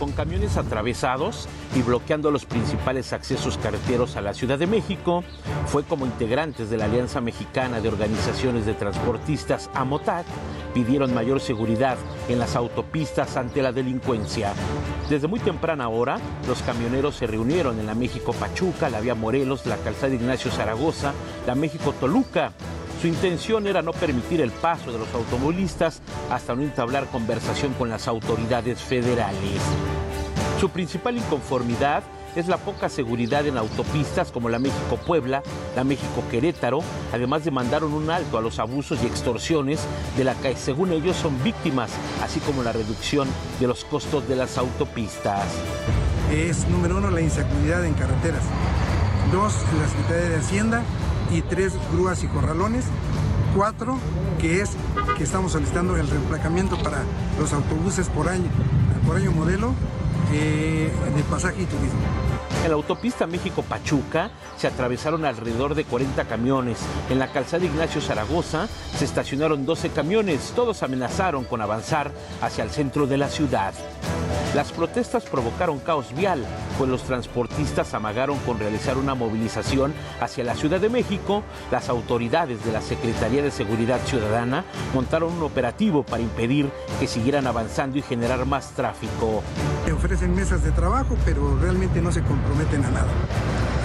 con 0.00 0.12
camiones 0.12 0.56
atravesados 0.56 1.46
y 1.76 1.82
bloqueando 1.82 2.30
los 2.30 2.46
principales 2.46 3.12
accesos 3.12 3.58
carreteros 3.58 4.16
a 4.16 4.22
la 4.22 4.32
Ciudad 4.32 4.58
de 4.58 4.66
México, 4.66 5.22
fue 5.66 5.84
como 5.84 6.06
integrantes 6.06 6.70
de 6.70 6.78
la 6.78 6.86
Alianza 6.86 7.20
Mexicana 7.20 7.82
de 7.82 7.88
Organizaciones 7.88 8.64
de 8.64 8.72
Transportistas 8.72 9.68
AMOTAC 9.74 10.24
pidieron 10.72 11.12
mayor 11.12 11.38
seguridad 11.40 11.98
en 12.30 12.38
las 12.38 12.56
autopistas 12.56 13.36
ante 13.36 13.60
la 13.60 13.72
delincuencia. 13.72 14.54
Desde 15.10 15.28
muy 15.28 15.38
temprana 15.38 15.90
hora, 15.90 16.18
los 16.48 16.62
camioneros 16.62 17.16
se 17.16 17.26
reunieron 17.26 17.78
en 17.78 17.86
la 17.86 17.94
México 17.94 18.32
Pachuca, 18.32 18.88
la 18.88 19.00
Vía 19.00 19.14
Morelos, 19.14 19.66
la 19.66 19.76
Calzada 19.76 20.14
Ignacio 20.14 20.50
Zaragoza, 20.50 21.12
la 21.46 21.54
México 21.54 21.92
Toluca 21.92 22.52
su 23.00 23.06
intención 23.06 23.66
era 23.66 23.80
no 23.80 23.92
permitir 23.92 24.42
el 24.42 24.50
paso 24.50 24.92
de 24.92 24.98
los 24.98 25.12
automovilistas 25.14 26.02
hasta 26.30 26.54
no 26.54 26.62
entablar 26.62 27.06
conversación 27.06 27.72
con 27.74 27.88
las 27.88 28.06
autoridades 28.06 28.80
federales. 28.80 29.62
Su 30.60 30.68
principal 30.68 31.16
inconformidad 31.16 32.02
es 32.36 32.46
la 32.46 32.58
poca 32.58 32.90
seguridad 32.90 33.46
en 33.46 33.56
autopistas 33.56 34.30
como 34.30 34.50
la 34.50 34.58
México-Puebla, 34.58 35.42
la 35.74 35.84
México-Querétaro, 35.84 36.80
además 37.12 37.44
demandaron 37.44 37.94
un 37.94 38.10
alto 38.10 38.36
a 38.36 38.42
los 38.42 38.58
abusos 38.58 39.02
y 39.02 39.06
extorsiones 39.06 39.80
de 40.18 40.24
la 40.24 40.34
que 40.34 40.54
según 40.54 40.92
ellos 40.92 41.16
son 41.16 41.42
víctimas, 41.42 41.90
así 42.22 42.38
como 42.40 42.62
la 42.62 42.72
reducción 42.72 43.26
de 43.58 43.66
los 43.66 43.84
costos 43.84 44.28
de 44.28 44.36
las 44.36 44.58
autopistas. 44.58 45.46
Es 46.30 46.68
número 46.68 46.98
uno 46.98 47.10
la 47.10 47.22
inseguridad 47.22 47.84
en 47.84 47.94
carreteras, 47.94 48.42
dos 49.32 49.54
la 49.80 49.88
Secretaría 49.88 50.28
de 50.28 50.36
Hacienda 50.36 50.82
y 51.32 51.42
tres 51.42 51.72
grúas 51.92 52.22
y 52.22 52.26
corralones. 52.26 52.84
Cuatro, 53.54 53.98
que 54.40 54.60
es 54.60 54.70
que 55.16 55.24
estamos 55.24 55.52
solicitando 55.52 55.96
el 55.96 56.08
reemplacamiento 56.08 56.78
para 56.82 57.02
los 57.38 57.52
autobuses 57.52 58.08
por 58.08 58.28
año, 58.28 58.48
por 59.06 59.16
año 59.16 59.32
modelo 59.32 59.74
eh, 60.32 60.90
de 61.16 61.22
pasaje 61.24 61.62
y 61.62 61.66
turismo. 61.66 62.00
En 62.64 62.68
la 62.70 62.74
autopista 62.74 63.26
México-Pachuca 63.26 64.30
se 64.58 64.66
atravesaron 64.66 65.24
alrededor 65.24 65.74
de 65.74 65.84
40 65.84 66.24
camiones. 66.26 66.78
En 67.08 67.18
la 67.18 67.32
calzada 67.32 67.64
Ignacio 67.64 68.02
Zaragoza 68.02 68.68
se 68.96 69.06
estacionaron 69.06 69.64
12 69.64 69.90
camiones. 69.90 70.52
Todos 70.54 70.82
amenazaron 70.82 71.44
con 71.44 71.62
avanzar 71.62 72.12
hacia 72.42 72.64
el 72.64 72.70
centro 72.70 73.06
de 73.06 73.16
la 73.16 73.28
ciudad. 73.28 73.72
Las 74.54 74.72
protestas 74.72 75.24
provocaron 75.26 75.78
caos 75.78 76.12
vial, 76.12 76.44
pues 76.76 76.90
los 76.90 77.04
transportistas 77.04 77.94
amagaron 77.94 78.36
con 78.40 78.58
realizar 78.58 78.98
una 78.98 79.14
movilización 79.14 79.94
hacia 80.20 80.42
la 80.42 80.56
Ciudad 80.56 80.80
de 80.80 80.88
México. 80.88 81.44
Las 81.70 81.88
autoridades 81.88 82.64
de 82.64 82.72
la 82.72 82.80
Secretaría 82.80 83.44
de 83.44 83.52
Seguridad 83.52 84.00
Ciudadana 84.06 84.64
montaron 84.92 85.34
un 85.34 85.44
operativo 85.44 86.02
para 86.02 86.22
impedir 86.22 86.68
que 86.98 87.06
siguieran 87.06 87.46
avanzando 87.46 87.96
y 87.96 88.02
generar 88.02 88.44
más 88.44 88.70
tráfico. 88.72 89.44
Ofrecen 90.20 90.36
mesas 90.36 90.62
de 90.62 90.70
trabajo, 90.72 91.16
pero 91.24 91.56
realmente 91.62 92.02
no 92.02 92.12
se 92.12 92.20
comprometen 92.20 92.84
a 92.84 92.90
nada. 92.90 93.06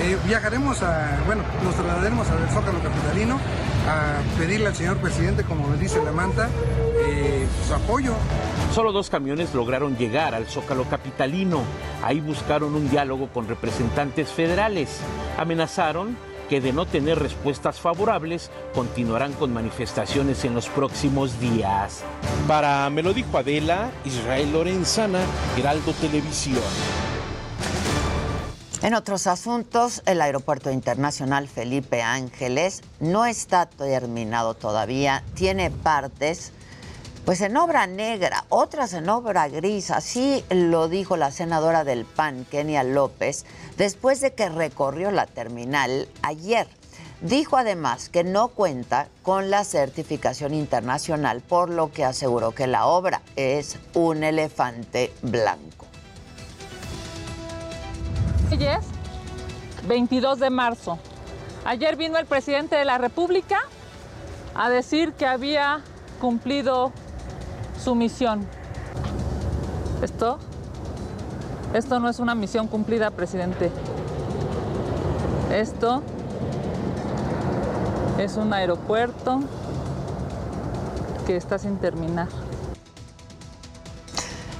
Eh, 0.02 0.18
viajaremos 0.28 0.84
a, 0.84 1.24
bueno, 1.26 1.44
nos 1.64 1.76
trasladaremos 1.76 2.30
al 2.30 2.50
Zócalo 2.50 2.84
Capitalino 2.84 3.40
a 3.88 4.20
pedirle 4.38 4.68
al 4.68 4.76
señor 4.76 4.98
presidente, 4.98 5.46
como 5.46 5.74
dice 5.78 6.04
la 6.04 6.12
manta, 6.12 6.50
eh, 7.08 7.48
su 7.66 7.74
apoyo. 7.74 8.12
Solo 8.74 8.92
dos 8.92 9.10
camiones 9.10 9.56
lograron 9.56 9.96
llegar 9.96 10.36
al 10.36 10.46
Zócalo 10.48 10.84
Capitalino. 10.90 11.62
Ahí 12.04 12.20
buscaron 12.20 12.76
un 12.76 12.90
diálogo 12.90 13.30
con 13.30 13.48
representantes 13.48 14.28
federales. 14.28 15.00
Amenazaron 15.38 16.18
que 16.50 16.62
de 16.62 16.74
no 16.74 16.86
tener 16.86 17.20
respuestas 17.20 17.80
favorables 17.80 18.52
continuarán 18.74 19.34
con 19.34 19.54
manifestaciones 19.54 20.46
en 20.46 20.54
los 20.54 20.68
próximos 20.68 21.40
días. 21.40 22.04
Para 22.48 22.90
Me 22.90 23.04
lo 23.04 23.14
dijo 23.14 23.38
Adela, 23.38 23.92
Israel 24.06 24.54
Lorenzana, 24.54 25.20
Heraldo 25.58 25.94
Televisión. 25.94 26.64
En 28.82 28.94
otros 28.94 29.26
asuntos, 29.26 30.04
el 30.06 30.22
Aeropuerto 30.22 30.70
Internacional 30.70 31.48
Felipe 31.48 32.04
Ángeles 32.04 32.84
no 33.00 33.26
está 33.26 33.66
terminado 33.66 34.54
todavía, 34.54 35.24
tiene 35.34 35.72
partes 35.72 36.52
pues 37.26 37.42
en 37.42 37.58
obra 37.58 37.88
negra, 37.88 38.46
otras 38.50 38.94
en 38.94 39.10
obra 39.10 39.48
gris, 39.48 39.90
así 39.90 40.46
lo 40.52 40.88
dijo 40.88 41.18
la 41.18 41.32
senadora 41.32 41.84
del 41.84 42.06
PAN, 42.06 42.46
Kenia 42.52 42.84
López, 42.84 43.46
después 43.78 44.22
de 44.22 44.34
que 44.34 44.48
recorrió 44.48 45.10
la 45.10 45.26
terminal 45.26 46.08
ayer. 46.22 46.68
Dijo 47.22 47.58
además 47.58 48.10
que 48.10 48.24
no 48.24 48.50
cuenta 48.50 49.08
con 49.24 49.50
la 49.50 49.64
certificación 49.64 50.54
internacional, 50.54 51.42
por 51.42 51.72
lo 51.72 51.92
que 51.92 52.06
aseguró 52.06 52.52
que 52.52 52.68
la 52.68 52.86
obra 52.86 53.22
es 53.36 53.80
un 53.96 54.24
elefante 54.24 55.12
blanco. 55.24 55.88
22 59.88 60.40
de 60.40 60.50
marzo. 60.50 61.00
Ayer 61.66 61.96
vino 61.96 62.18
el 62.18 62.26
presidente 62.26 62.76
de 62.76 62.86
la 62.86 62.98
República 62.98 63.60
a 64.54 64.70
decir 64.70 65.14
que 65.14 65.26
había 65.26 65.82
cumplido 66.20 66.92
su 67.86 67.94
misión. 67.94 68.48
Esto, 70.02 70.40
esto 71.76 72.00
no 72.00 72.10
es 72.10 72.18
una 72.18 72.34
misión 72.34 72.68
cumplida, 72.68 73.12
presidente. 73.12 73.72
Esto 75.52 76.02
es 78.18 78.38
un 78.38 78.52
aeropuerto 78.54 79.42
que 81.28 81.38
está 81.38 81.60
sin 81.60 81.78
terminar. 81.78 82.28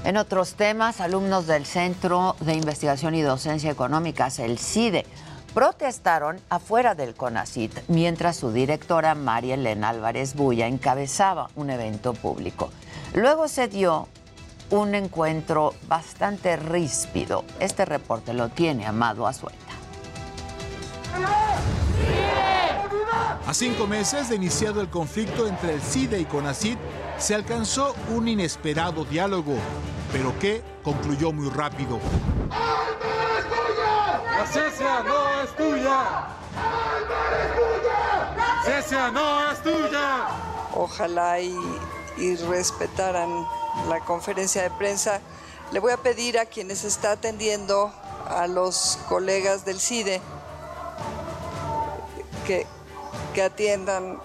En 0.04 0.16
otros 0.18 0.54
temas, 0.54 1.00
alumnos 1.00 1.48
del 1.48 1.66
Centro 1.66 2.36
de 2.38 2.54
Investigación 2.54 3.16
y 3.16 3.22
Docencia 3.22 3.72
Económicas, 3.72 4.38
el 4.38 4.56
CIDE, 4.56 5.04
protestaron 5.52 6.38
afuera 6.48 6.94
del 6.94 7.16
CONACIT 7.16 7.88
mientras 7.88 8.36
su 8.36 8.52
directora 8.52 9.16
María 9.16 9.54
Elena 9.54 9.88
Álvarez 9.88 10.36
Bulla 10.36 10.68
encabezaba 10.68 11.50
un 11.56 11.70
evento 11.70 12.12
público. 12.14 12.70
Luego 13.16 13.48
se 13.48 13.66
dio 13.66 14.08
un 14.68 14.94
encuentro 14.94 15.72
bastante 15.88 16.54
ríspido. 16.56 17.46
Este 17.60 17.86
reporte 17.86 18.34
lo 18.34 18.50
tiene 18.50 18.84
Amado 18.84 19.26
Azueta. 19.26 19.56
A 23.46 23.54
cinco 23.54 23.86
meses 23.86 24.28
de 24.28 24.36
iniciado 24.36 24.82
el 24.82 24.90
conflicto 24.90 25.46
entre 25.46 25.72
el 25.72 25.80
CIDE 25.80 26.20
y 26.20 26.26
CONACIT, 26.26 26.78
se 27.16 27.34
alcanzó 27.34 27.94
un 28.10 28.28
inesperado 28.28 29.06
diálogo, 29.06 29.54
pero 30.12 30.38
que 30.38 30.62
concluyó 30.82 31.32
muy 31.32 31.48
rápido. 31.48 31.98
¡La 32.50 34.46
cesia 34.46 35.02
no 35.02 35.42
es 35.42 35.56
tuya! 35.56 36.26
¡Cesia 38.62 39.10
no 39.10 39.50
es 39.50 39.62
tuya! 39.62 40.26
Ojalá 40.74 41.40
y 41.40 41.56
y 42.16 42.36
respetaran 42.36 43.46
la 43.88 44.00
conferencia 44.04 44.62
de 44.62 44.70
prensa. 44.70 45.20
Le 45.72 45.80
voy 45.80 45.92
a 45.92 45.96
pedir 45.96 46.38
a 46.38 46.46
quienes 46.46 46.84
está 46.84 47.12
atendiendo, 47.12 47.92
a 48.28 48.46
los 48.46 48.98
colegas 49.08 49.64
del 49.64 49.80
CIDE, 49.80 50.20
que, 52.46 52.66
que 53.34 53.42
atiendan, 53.42 54.18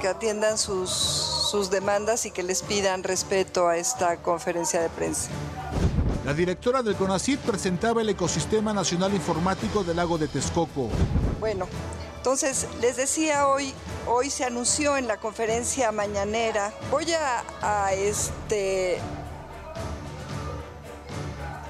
que 0.00 0.08
atiendan 0.08 0.58
sus, 0.58 0.90
sus 0.90 1.70
demandas 1.70 2.26
y 2.26 2.30
que 2.30 2.42
les 2.42 2.62
pidan 2.62 3.02
respeto 3.02 3.68
a 3.68 3.76
esta 3.76 4.16
conferencia 4.18 4.80
de 4.80 4.88
prensa. 4.88 5.30
La 6.24 6.34
directora 6.34 6.82
del 6.82 6.96
CONACIT 6.96 7.38
presentaba 7.40 8.02
el 8.02 8.08
ecosistema 8.08 8.72
nacional 8.72 9.14
informático 9.14 9.84
del 9.84 9.96
lago 9.96 10.18
de 10.18 10.26
Texcoco. 10.26 10.88
Bueno, 11.38 11.68
entonces, 12.16 12.66
les 12.80 12.96
decía 12.96 13.46
hoy, 13.46 13.72
hoy 14.06 14.30
se 14.30 14.44
anunció 14.44 14.96
en 14.96 15.06
la 15.06 15.18
conferencia 15.18 15.92
mañanera, 15.92 16.72
voy 16.90 17.06
a, 17.12 17.92
este... 17.92 18.98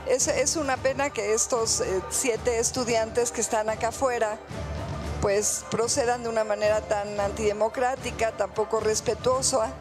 Es, 0.07 0.55
una 0.55 0.77
pena 0.77 1.11
que 1.11 1.35
estos 1.35 1.81
eh, 1.81 2.01
siete 2.11 2.61
estudiantes 2.61 3.33
que 3.33 3.41
están 3.41 3.69
acá 3.69 3.89
afuera 3.89 4.39
pues 5.21 5.65
procedan 5.69 6.23
de 6.23 6.29
una 6.29 6.45
manera 6.45 6.81
tan 6.83 7.19
antidemocrática, 7.19 8.31
tan 8.31 8.51
poco 8.51 8.79
respetuosa. 8.79 9.73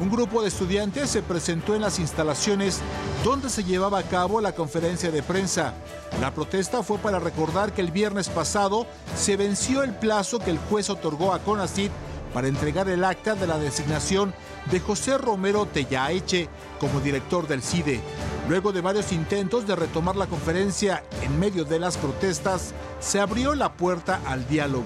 Un 0.00 0.10
grupo 0.10 0.42
de 0.42 0.48
estudiantes 0.48 1.10
se 1.10 1.22
presentó 1.22 1.74
en 1.74 1.82
las 1.82 2.00
instalaciones 2.00 2.80
donde 3.22 3.48
se 3.48 3.62
llevaba 3.62 4.00
a 4.00 4.02
cabo 4.02 4.40
la 4.40 4.52
conferencia 4.52 5.10
de 5.10 5.22
prensa. 5.22 5.72
La 6.20 6.34
protesta 6.34 6.82
fue 6.82 6.98
para 6.98 7.20
recordar 7.20 7.72
que 7.72 7.80
el 7.80 7.92
viernes 7.92 8.28
pasado 8.28 8.86
se 9.16 9.36
venció 9.36 9.82
el 9.82 9.94
plazo 9.94 10.40
que 10.40 10.50
el 10.50 10.58
juez 10.58 10.90
otorgó 10.90 11.32
a 11.32 11.38
CONACID 11.38 11.90
para 12.32 12.48
entregar 12.48 12.88
el 12.88 13.04
acta 13.04 13.36
de 13.36 13.46
la 13.46 13.58
designación 13.58 14.34
de 14.70 14.80
José 14.80 15.16
Romero 15.16 15.66
Tellaeche 15.66 16.48
como 16.80 16.98
director 16.98 17.46
del 17.46 17.62
CIDE. 17.62 18.00
Luego 18.48 18.72
de 18.72 18.80
varios 18.80 19.12
intentos 19.12 19.64
de 19.66 19.76
retomar 19.76 20.16
la 20.16 20.26
conferencia 20.26 21.04
en 21.22 21.38
medio 21.38 21.64
de 21.64 21.78
las 21.78 21.96
protestas, 21.96 22.74
se 22.98 23.20
abrió 23.20 23.54
la 23.54 23.72
puerta 23.72 24.20
al 24.26 24.46
diálogo 24.48 24.84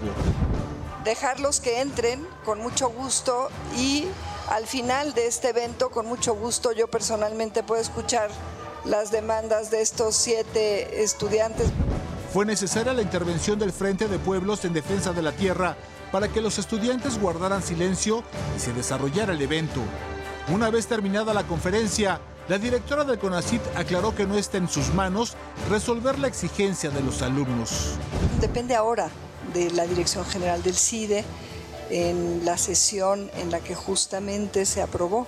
dejarlos 1.09 1.61
que 1.61 1.81
entren 1.81 2.27
con 2.45 2.61
mucho 2.61 2.91
gusto 2.91 3.49
y 3.75 4.05
al 4.51 4.67
final 4.67 5.15
de 5.15 5.27
este 5.27 5.51
evento, 5.51 5.91
con 5.91 6.07
mucho 6.07 6.35
gusto, 6.35 6.73
yo 6.73 6.89
personalmente 6.89 7.63
puedo 7.63 7.81
escuchar 7.81 8.31
las 8.85 9.11
demandas 9.11 9.71
de 9.71 9.83
estos 9.83 10.17
siete 10.17 11.03
estudiantes. 11.03 11.69
Fue 12.33 12.45
necesaria 12.45 12.93
la 12.93 13.03
intervención 13.03 13.59
del 13.59 13.73
Frente 13.73 14.09
de 14.09 14.19
Pueblos 14.19 14.65
en 14.65 14.73
Defensa 14.73 15.13
de 15.13 15.23
la 15.23 15.33
Tierra 15.33 15.77
para 16.13 16.29
que 16.29 16.41
los 16.41 16.59
estudiantes 16.59 17.21
guardaran 17.21 17.63
silencio 17.63 18.23
y 18.57 18.61
se 18.61 18.73
desarrollara 18.73 19.33
el 19.33 19.43
evento. 19.43 19.81
Una 20.49 20.71
vez 20.71 20.87
terminada 20.87 21.35
la 21.35 21.45
conferencia, 21.45 22.21
la 22.49 22.57
directora 22.59 23.05
del 23.05 23.19
CONACIT 23.19 23.61
aclaró 23.77 24.15
que 24.15 24.27
no 24.27 24.37
está 24.37 24.57
en 24.57 24.69
sus 24.69 24.95
manos 24.95 25.35
resolver 25.69 26.19
la 26.19 26.29
exigencia 26.29 26.89
de 26.89 27.03
los 27.03 27.21
alumnos. 27.21 27.97
Depende 28.41 28.75
ahora 28.75 29.11
de 29.53 29.71
la 29.71 29.87
Dirección 29.87 30.25
General 30.25 30.63
del 30.63 30.75
CIDE 30.75 31.25
en 31.91 32.45
la 32.45 32.59
sesión 32.59 33.31
en 33.37 33.51
la 33.51 33.61
que 33.61 33.75
justamente 33.75 34.67
se 34.67 34.83
aprobó 34.83 35.27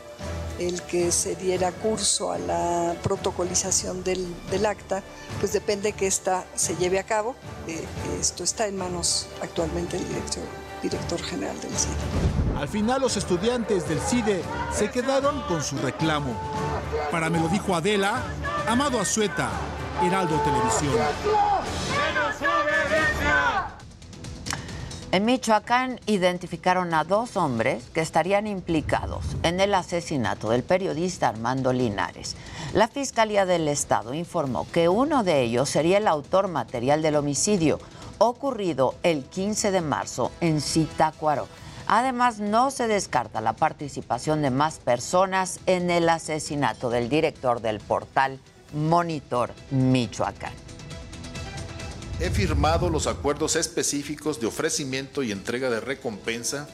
el 0.61 0.83
que 0.83 1.11
se 1.11 1.35
diera 1.37 1.73
curso 1.73 2.33
a 2.33 2.38
la 2.38 2.94
protocolización 3.03 4.05
del, 4.05 4.27
del 4.51 4.66
acta, 4.66 5.03
pues 5.40 5.53
depende 5.53 5.92
que 5.92 6.07
esta 6.07 6.44
se 6.55 6.77
lleve 6.77 6.99
a 6.99 7.05
cabo. 7.05 7.35
Eh, 7.66 7.83
esto 8.20 8.44
está 8.44 8.66
en 8.66 8.77
manos 8.77 9.27
actualmente 9.42 9.96
del 9.96 10.07
director, 10.09 10.44
director 10.83 11.23
general 11.23 11.59
del 11.62 11.73
CIDE. 11.73 12.59
Al 12.59 12.68
final 12.68 13.01
los 13.01 13.16
estudiantes 13.16 13.88
del 13.88 14.01
CIDE 14.01 14.42
se 14.70 14.90
quedaron 14.90 15.40
con 15.49 15.62
su 15.62 15.79
reclamo. 15.79 16.37
Para 17.11 17.31
me 17.31 17.40
lo 17.40 17.49
dijo 17.49 17.75
Adela, 17.75 18.23
Amado 18.68 19.01
Azueta, 19.01 19.51
Heraldo 20.03 20.38
Televisión. 20.40 20.92
En 25.12 25.25
Michoacán 25.25 25.99
identificaron 26.07 26.94
a 26.94 27.03
dos 27.03 27.37
hombres 27.37 27.83
que 27.92 28.01
estarían 28.01 28.46
implicados 28.46 29.25
en 29.42 29.59
el 29.59 29.75
asesinato 29.75 30.51
del 30.51 30.62
periodista 30.62 31.29
Armando 31.29 31.73
Linares. 31.73 32.37
La 32.75 32.87
Fiscalía 32.87 33.44
del 33.44 33.66
Estado 33.66 34.14
informó 34.14 34.68
que 34.70 34.88
uno 34.88 35.25
de 35.25 35.42
ellos 35.42 35.68
sería 35.68 35.99
el 35.99 36.07
autor 36.07 36.46
material 36.46 37.03
del 37.03 37.16
homicidio 37.16 37.81
ocurrido 38.18 38.94
el 39.03 39.25
15 39.25 39.73
de 39.73 39.81
marzo 39.81 40.31
en 40.40 40.61
Zitácuaro. 40.61 41.49
Además, 41.88 42.38
no 42.38 42.70
se 42.70 42.87
descarta 42.87 43.40
la 43.40 43.55
participación 43.55 44.42
de 44.42 44.51
más 44.51 44.79
personas 44.79 45.59
en 45.66 45.90
el 45.90 46.09
asesinato 46.09 46.88
del 46.88 47.09
director 47.09 47.61
del 47.61 47.81
portal 47.81 48.38
Monitor 48.73 49.51
Michoacán. 49.73 50.53
He 52.21 52.29
firmado 52.29 52.91
los 52.91 53.07
acuerdos 53.07 53.57
específicos 53.57 54.41
de 54.41 54.47
ofrecimiento 54.47 55.23
y 55.23 55.33
entrega 55.33 55.71
de 55.71 55.81
recompensa 55.81 56.69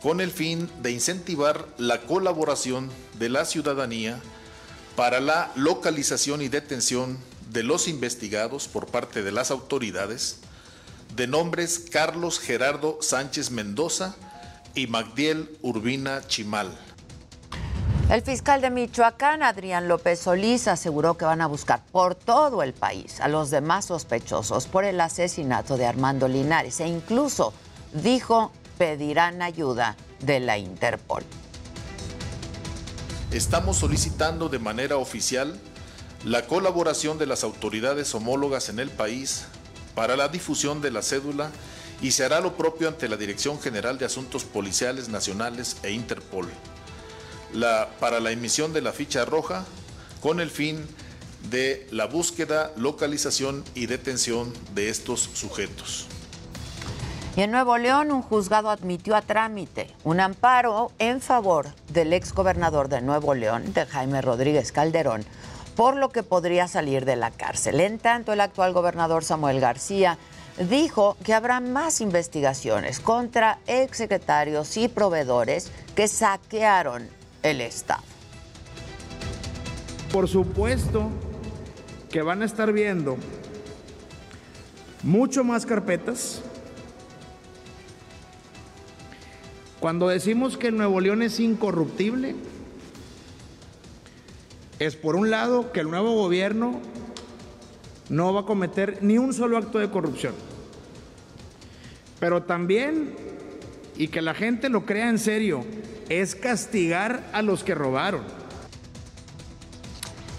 con 0.00 0.20
el 0.20 0.30
fin 0.30 0.70
de 0.80 0.92
incentivar 0.92 1.66
la 1.76 2.02
colaboración 2.02 2.88
de 3.18 3.28
la 3.28 3.44
ciudadanía 3.46 4.20
para 4.94 5.18
la 5.18 5.50
localización 5.56 6.40
y 6.40 6.48
detención 6.48 7.18
de 7.50 7.64
los 7.64 7.88
investigados 7.88 8.68
por 8.68 8.86
parte 8.86 9.24
de 9.24 9.32
las 9.32 9.50
autoridades 9.50 10.36
de 11.16 11.26
nombres 11.26 11.86
Carlos 11.90 12.38
Gerardo 12.38 12.98
Sánchez 13.00 13.50
Mendoza 13.50 14.14
y 14.76 14.86
Magdiel 14.86 15.50
Urbina 15.62 16.22
Chimal. 16.28 16.70
El 18.08 18.22
fiscal 18.22 18.60
de 18.60 18.70
Michoacán, 18.70 19.42
Adrián 19.42 19.88
López 19.88 20.20
Solís, 20.20 20.68
aseguró 20.68 21.16
que 21.16 21.24
van 21.24 21.40
a 21.40 21.48
buscar 21.48 21.82
por 21.90 22.14
todo 22.14 22.62
el 22.62 22.72
país 22.72 23.20
a 23.20 23.26
los 23.26 23.50
demás 23.50 23.86
sospechosos 23.86 24.68
por 24.68 24.84
el 24.84 25.00
asesinato 25.00 25.76
de 25.76 25.86
Armando 25.86 26.28
Linares 26.28 26.78
e 26.78 26.86
incluso 26.86 27.52
dijo 27.92 28.52
pedirán 28.78 29.42
ayuda 29.42 29.96
de 30.20 30.38
la 30.38 30.56
Interpol. 30.56 31.24
Estamos 33.32 33.78
solicitando 33.78 34.48
de 34.48 34.60
manera 34.60 34.98
oficial 34.98 35.58
la 36.24 36.46
colaboración 36.46 37.18
de 37.18 37.26
las 37.26 37.42
autoridades 37.42 38.14
homólogas 38.14 38.68
en 38.68 38.78
el 38.78 38.90
país 38.90 39.46
para 39.96 40.16
la 40.16 40.28
difusión 40.28 40.80
de 40.80 40.92
la 40.92 41.02
cédula 41.02 41.50
y 42.00 42.12
se 42.12 42.24
hará 42.24 42.40
lo 42.40 42.56
propio 42.56 42.86
ante 42.86 43.08
la 43.08 43.16
Dirección 43.16 43.60
General 43.60 43.98
de 43.98 44.04
Asuntos 44.04 44.44
Policiales 44.44 45.08
Nacionales 45.08 45.78
e 45.82 45.90
Interpol 45.90 46.46
para 48.00 48.20
la 48.20 48.30
emisión 48.30 48.72
de 48.72 48.82
la 48.82 48.92
ficha 48.92 49.24
roja 49.24 49.64
con 50.20 50.40
el 50.40 50.50
fin 50.50 50.86
de 51.50 51.86
la 51.90 52.06
búsqueda, 52.06 52.72
localización 52.76 53.64
y 53.74 53.86
detención 53.86 54.52
de 54.74 54.90
estos 54.90 55.20
sujetos. 55.34 56.06
Y 57.36 57.42
en 57.42 57.50
Nuevo 57.50 57.76
León, 57.76 58.12
un 58.12 58.22
juzgado 58.22 58.70
admitió 58.70 59.14
a 59.14 59.20
trámite 59.20 59.94
un 60.04 60.20
amparo 60.20 60.90
en 60.98 61.20
favor 61.20 61.66
del 61.92 62.14
exgobernador 62.14 62.88
de 62.88 63.02
Nuevo 63.02 63.34
León, 63.34 63.74
de 63.74 63.84
Jaime 63.84 64.22
Rodríguez 64.22 64.72
Calderón, 64.72 65.22
por 65.76 65.96
lo 65.96 66.08
que 66.08 66.22
podría 66.22 66.66
salir 66.66 67.04
de 67.04 67.16
la 67.16 67.30
cárcel. 67.30 67.80
En 67.80 67.98
tanto, 67.98 68.32
el 68.32 68.40
actual 68.40 68.72
gobernador 68.72 69.22
Samuel 69.22 69.60
García 69.60 70.16
dijo 70.58 71.18
que 71.22 71.34
habrá 71.34 71.60
más 71.60 72.00
investigaciones 72.00 73.00
contra 73.00 73.58
exsecretarios 73.66 74.74
y 74.78 74.88
proveedores 74.88 75.70
que 75.94 76.08
saquearon 76.08 77.15
el 77.50 77.60
Estado. 77.60 78.02
Por 80.12 80.28
supuesto 80.28 81.10
que 82.10 82.22
van 82.22 82.42
a 82.42 82.44
estar 82.44 82.72
viendo 82.72 83.16
mucho 85.02 85.44
más 85.44 85.66
carpetas. 85.66 86.42
Cuando 89.80 90.08
decimos 90.08 90.56
que 90.56 90.72
Nuevo 90.72 91.00
León 91.00 91.22
es 91.22 91.38
incorruptible, 91.38 92.34
es 94.78 94.96
por 94.96 95.14
un 95.16 95.30
lado 95.30 95.72
que 95.72 95.80
el 95.80 95.90
nuevo 95.90 96.14
gobierno 96.14 96.80
no 98.08 98.32
va 98.32 98.40
a 98.40 98.46
cometer 98.46 98.98
ni 99.02 99.18
un 99.18 99.32
solo 99.32 99.56
acto 99.56 99.78
de 99.78 99.90
corrupción, 99.90 100.34
pero 102.18 102.42
también, 102.42 103.14
y 103.96 104.08
que 104.08 104.22
la 104.22 104.34
gente 104.34 104.68
lo 104.68 104.84
crea 104.84 105.08
en 105.08 105.18
serio, 105.18 105.64
es 106.08 106.34
castigar 106.34 107.22
a 107.32 107.42
los 107.42 107.64
que 107.64 107.74
robaron. 107.74 108.22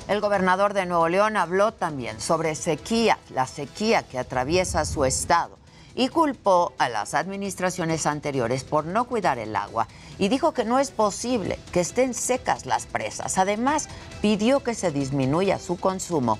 El 0.07 0.21
gobernador 0.21 0.73
de 0.73 0.85
Nuevo 0.85 1.09
León 1.09 1.35
habló 1.35 1.73
también 1.73 2.21
sobre 2.21 2.55
sequía, 2.55 3.19
la 3.29 3.45
sequía 3.45 4.03
que 4.03 4.17
atraviesa 4.17 4.85
su 4.85 5.03
estado, 5.03 5.57
y 5.95 6.07
culpó 6.07 6.73
a 6.77 6.87
las 6.87 7.13
administraciones 7.13 8.05
anteriores 8.05 8.63
por 8.63 8.85
no 8.85 9.05
cuidar 9.05 9.39
el 9.39 9.55
agua 9.55 9.87
y 10.17 10.29
dijo 10.29 10.53
que 10.53 10.63
no 10.63 10.79
es 10.79 10.91
posible 10.91 11.59
que 11.73 11.81
estén 11.81 12.13
secas 12.13 12.65
las 12.65 12.85
presas. 12.85 13.37
Además, 13.37 13.89
pidió 14.21 14.61
que 14.61 14.75
se 14.75 14.91
disminuya 14.91 15.59
su 15.59 15.77
consumo, 15.77 16.39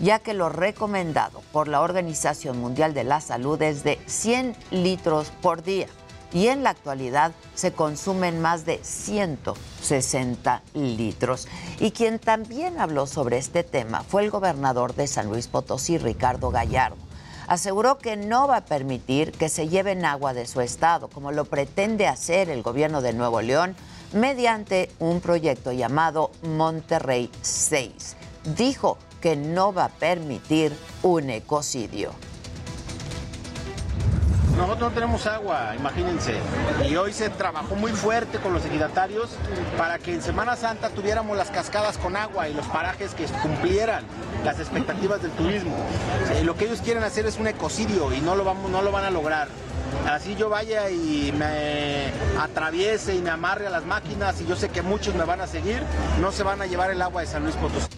ya 0.00 0.18
que 0.18 0.34
lo 0.34 0.50
recomendado 0.50 1.40
por 1.52 1.68
la 1.68 1.80
Organización 1.80 2.60
Mundial 2.60 2.92
de 2.92 3.04
la 3.04 3.22
Salud 3.22 3.62
es 3.62 3.82
de 3.82 3.98
100 4.06 4.54
litros 4.72 5.32
por 5.40 5.62
día 5.62 5.86
y 6.36 6.48
en 6.48 6.62
la 6.62 6.68
actualidad 6.68 7.32
se 7.54 7.72
consumen 7.72 8.42
más 8.42 8.66
de 8.66 8.78
160 8.82 10.62
litros. 10.74 11.48
Y 11.80 11.92
quien 11.92 12.18
también 12.18 12.78
habló 12.78 13.06
sobre 13.06 13.38
este 13.38 13.64
tema 13.64 14.02
fue 14.02 14.22
el 14.22 14.30
gobernador 14.30 14.94
de 14.94 15.06
San 15.06 15.28
Luis 15.28 15.48
Potosí, 15.48 15.96
Ricardo 15.96 16.50
Gallardo. 16.50 16.98
Aseguró 17.48 17.96
que 17.96 18.18
no 18.18 18.48
va 18.48 18.58
a 18.58 18.64
permitir 18.66 19.32
que 19.32 19.48
se 19.48 19.68
lleven 19.68 20.04
agua 20.04 20.34
de 20.34 20.46
su 20.46 20.60
estado, 20.60 21.08
como 21.08 21.32
lo 21.32 21.46
pretende 21.46 22.06
hacer 22.06 22.50
el 22.50 22.62
gobierno 22.62 23.00
de 23.00 23.14
Nuevo 23.14 23.40
León 23.40 23.74
mediante 24.12 24.90
un 24.98 25.22
proyecto 25.22 25.72
llamado 25.72 26.32
Monterrey 26.42 27.30
6. 27.40 28.14
Dijo 28.58 28.98
que 29.22 29.36
no 29.36 29.72
va 29.72 29.86
a 29.86 29.88
permitir 29.88 30.76
un 31.02 31.30
ecocidio. 31.30 32.10
Nosotros 34.56 34.88
no 34.88 34.90
tenemos 34.92 35.26
agua, 35.26 35.74
imagínense. 35.78 36.34
Y 36.88 36.96
hoy 36.96 37.12
se 37.12 37.28
trabajó 37.28 37.74
muy 37.74 37.92
fuerte 37.92 38.38
con 38.38 38.54
los 38.54 38.64
ejidatarios 38.64 39.30
para 39.76 39.98
que 39.98 40.14
en 40.14 40.22
Semana 40.22 40.56
Santa 40.56 40.88
tuviéramos 40.88 41.36
las 41.36 41.50
cascadas 41.50 41.98
con 41.98 42.16
agua 42.16 42.48
y 42.48 42.54
los 42.54 42.66
parajes 42.66 43.14
que 43.14 43.26
cumplieran 43.42 44.04
las 44.44 44.58
expectativas 44.58 45.20
del 45.20 45.32
turismo. 45.32 45.76
Eh, 46.32 46.42
lo 46.42 46.56
que 46.56 46.64
ellos 46.64 46.80
quieren 46.80 47.02
hacer 47.02 47.26
es 47.26 47.38
un 47.38 47.48
ecocidio 47.48 48.12
y 48.14 48.20
no 48.22 48.34
lo, 48.34 48.44
vamos, 48.44 48.70
no 48.70 48.80
lo 48.80 48.90
van 48.92 49.04
a 49.04 49.10
lograr. 49.10 49.48
Así 50.08 50.36
yo 50.36 50.48
vaya 50.48 50.88
y 50.88 51.32
me 51.36 52.12
atraviese 52.40 53.14
y 53.14 53.20
me 53.20 53.30
amarre 53.30 53.66
a 53.66 53.70
las 53.70 53.84
máquinas 53.84 54.40
y 54.40 54.46
yo 54.46 54.56
sé 54.56 54.70
que 54.70 54.80
muchos 54.80 55.14
me 55.14 55.24
van 55.24 55.42
a 55.42 55.46
seguir, 55.46 55.82
no 56.20 56.32
se 56.32 56.42
van 56.42 56.62
a 56.62 56.66
llevar 56.66 56.90
el 56.90 57.02
agua 57.02 57.20
de 57.20 57.26
San 57.26 57.42
Luis 57.42 57.56
Potosí. 57.56 57.88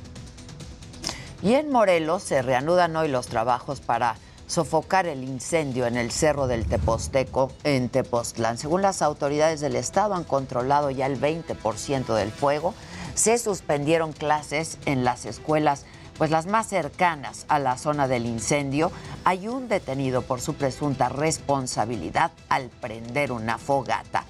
Y 1.41 1.55
en 1.55 1.71
Morelos 1.71 2.25
se 2.25 2.43
reanudan 2.43 2.97
hoy 2.97 3.07
los 3.07 3.29
trabajos 3.29 3.81
para 3.81 4.17
sofocar 4.49 5.07
el 5.07 5.23
incendio 5.23 5.87
en 5.87 5.97
el 5.97 6.11
Cerro 6.11 6.49
del 6.49 6.67
Teposteco 6.67 7.53
en 7.63 7.89
Tepoztlán. 7.89 8.59
Según 8.59 8.83
las 8.83 9.01
autoridades 9.03 9.61
del 9.61 9.77
estado 9.77 10.15
han 10.15 10.25
controlado 10.25 10.91
ya 10.91 11.07
el 11.07 11.21
20% 11.21 12.15
del 12.15 12.33
fuego. 12.33 12.75
Se 13.15 13.39
suspendieron 13.39 14.13
clases 14.13 14.79
en 14.87 15.05
las 15.05 15.25
escuelas 15.25 15.85
pues 16.19 16.31
las 16.33 16.47
más 16.47 16.67
cercanas 16.67 17.47
a 17.49 17.61
la 17.61 17.79
zona 17.79 18.09
del 18.09 18.27
incendio, 18.27 18.91
hay 19.25 19.47
un 19.47 19.69
detenido 19.69 20.23
por 20.23 20.41
su 20.41 20.55
presunta 20.55 21.09
responsabilidad 21.09 22.33
al 22.49 22.69
prender 22.69 23.31
una 23.31 23.57
fogata. 23.57 24.25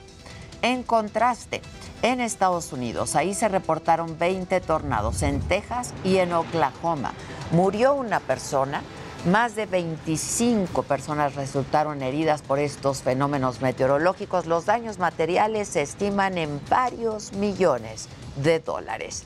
En 0.60 0.82
contraste, 0.82 1.62
en 2.02 2.20
Estados 2.20 2.72
Unidos, 2.72 3.16
ahí 3.16 3.32
se 3.32 3.48
reportaron 3.48 4.18
20 4.18 4.60
tornados 4.60 5.22
en 5.22 5.40
Texas 5.40 5.94
y 6.04 6.18
en 6.18 6.32
Oklahoma. 6.32 7.14
Murió 7.52 7.94
una 7.94 8.20
persona, 8.20 8.82
más 9.26 9.56
de 9.56 9.66
25 9.66 10.82
personas 10.84 11.34
resultaron 11.34 12.02
heridas 12.02 12.42
por 12.42 12.58
estos 12.58 13.02
fenómenos 13.02 13.60
meteorológicos. 13.60 14.46
Los 14.46 14.66
daños 14.66 14.98
materiales 14.98 15.68
se 15.68 15.82
estiman 15.82 16.38
en 16.38 16.60
varios 16.68 17.32
millones 17.32 18.08
de 18.36 18.60
dólares. 18.60 19.24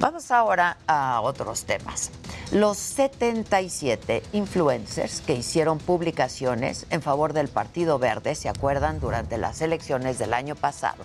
Vamos 0.00 0.30
ahora 0.30 0.78
a 0.86 1.20
otros 1.20 1.64
temas. 1.64 2.10
Los 2.52 2.78
77 2.78 4.22
influencers 4.32 5.20
que 5.20 5.34
hicieron 5.34 5.78
publicaciones 5.78 6.86
en 6.88 7.02
favor 7.02 7.34
del 7.34 7.48
Partido 7.48 7.98
Verde, 7.98 8.34
¿se 8.34 8.48
acuerdan? 8.48 8.98
Durante 8.98 9.36
las 9.36 9.60
elecciones 9.60 10.18
del 10.18 10.32
año 10.32 10.56
pasado. 10.56 11.04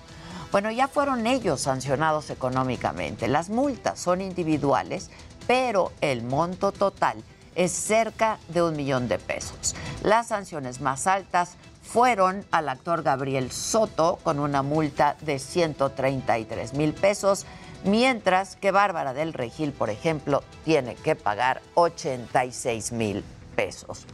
Bueno, 0.51 0.71
ya 0.71 0.87
fueron 0.87 1.27
ellos 1.27 1.59
sancionados 1.59 2.29
económicamente. 2.29 3.27
Las 3.27 3.49
multas 3.49 3.99
son 3.99 4.21
individuales, 4.21 5.09
pero 5.45 5.91
el 5.99 6.23
monto 6.23 6.71
total 6.71 7.21
es 7.55 7.71
cerca 7.71 8.37
de 8.49 8.61
un 8.61 8.75
millón 8.75 9.07
de 9.07 9.17
pesos. 9.17 9.75
Las 10.03 10.27
sanciones 10.27 10.81
más 10.81 11.07
altas 11.07 11.55
fueron 11.81 12.45
al 12.51 12.69
actor 12.69 13.03
Gabriel 13.03 13.51
Soto 13.51 14.19
con 14.23 14.39
una 14.39 14.63
multa 14.63 15.15
de 15.21 15.39
133 15.39 16.73
mil 16.73 16.93
pesos 16.93 17.45
mientras 17.83 18.55
que 18.55 18.71
Bárbara 18.71 19.13
del 19.13 19.33
Regil, 19.33 19.71
por 19.71 19.89
ejemplo, 19.89 20.43
tiene 20.63 20.95
que 20.95 21.15
pagar 21.15 21.61
86 21.75 22.91
mil 22.91 23.23
pesos. 23.55 24.05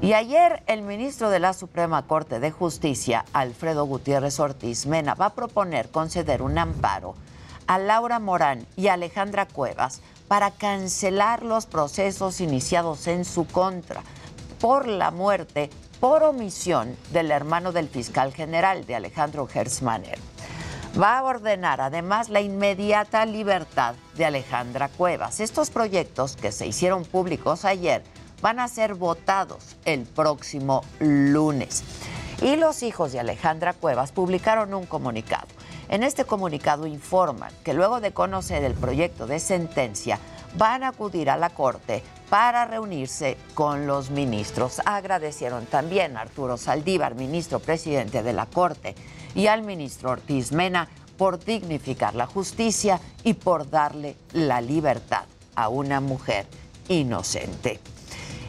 Y 0.00 0.12
ayer 0.12 0.62
el 0.66 0.82
ministro 0.82 1.28
de 1.28 1.40
la 1.40 1.52
Suprema 1.52 2.06
Corte 2.06 2.38
de 2.38 2.50
Justicia, 2.50 3.24
Alfredo 3.32 3.84
Gutiérrez 3.84 4.38
Ortiz 4.38 4.86
Mena, 4.86 5.14
va 5.14 5.26
a 5.26 5.34
proponer 5.34 5.90
conceder 5.90 6.40
un 6.40 6.56
amparo 6.56 7.14
a 7.66 7.78
Laura 7.78 8.18
Morán 8.18 8.66
y 8.76 8.88
Alejandra 8.88 9.46
Cuevas 9.46 10.00
para 10.28 10.50
cancelar 10.50 11.42
los 11.42 11.66
procesos 11.66 12.40
iniciados 12.40 13.06
en 13.06 13.24
su 13.24 13.46
contra 13.46 14.02
por 14.60 14.86
la 14.86 15.10
muerte 15.10 15.70
por 15.98 16.22
omisión 16.22 16.96
del 17.10 17.30
hermano 17.30 17.72
del 17.72 17.88
fiscal 17.88 18.32
general 18.32 18.86
de 18.86 18.94
Alejandro 18.94 19.46
Gersmaner 19.46 20.18
va 21.00 21.18
a 21.18 21.22
ordenar 21.22 21.80
además 21.80 22.28
la 22.28 22.40
inmediata 22.40 23.24
libertad 23.26 23.94
de 24.16 24.24
Alejandra 24.24 24.88
Cuevas. 24.88 25.40
Estos 25.40 25.70
proyectos 25.70 26.36
que 26.36 26.52
se 26.52 26.66
hicieron 26.66 27.04
públicos 27.04 27.64
ayer 27.64 28.02
van 28.40 28.60
a 28.60 28.68
ser 28.68 28.94
votados 28.94 29.76
el 29.84 30.02
próximo 30.02 30.82
lunes. 30.98 31.82
Y 32.42 32.56
los 32.56 32.82
hijos 32.82 33.12
de 33.12 33.20
Alejandra 33.20 33.72
Cuevas 33.72 34.12
publicaron 34.12 34.74
un 34.74 34.86
comunicado. 34.86 35.48
En 35.88 36.02
este 36.02 36.24
comunicado 36.24 36.86
informan 36.86 37.52
que 37.64 37.72
luego 37.72 38.00
de 38.00 38.12
conocer 38.12 38.62
el 38.62 38.74
proyecto 38.74 39.26
de 39.26 39.40
sentencia 39.40 40.18
van 40.56 40.84
a 40.84 40.88
acudir 40.88 41.30
a 41.30 41.36
la 41.38 41.50
Corte 41.50 42.02
para 42.28 42.66
reunirse 42.66 43.38
con 43.54 43.86
los 43.86 44.10
ministros. 44.10 44.82
Agradecieron 44.84 45.64
también 45.66 46.16
a 46.16 46.22
Arturo 46.22 46.58
Saldívar, 46.58 47.14
ministro 47.14 47.58
presidente 47.58 48.22
de 48.22 48.32
la 48.34 48.46
Corte, 48.46 48.94
y 49.34 49.46
al 49.46 49.62
ministro 49.62 50.10
Ortiz 50.10 50.52
Mena 50.52 50.88
por 51.16 51.42
dignificar 51.42 52.14
la 52.14 52.26
justicia 52.26 53.00
y 53.24 53.34
por 53.34 53.70
darle 53.70 54.16
la 54.32 54.60
libertad 54.60 55.24
a 55.54 55.68
una 55.68 56.00
mujer 56.00 56.46
inocente. 56.88 57.80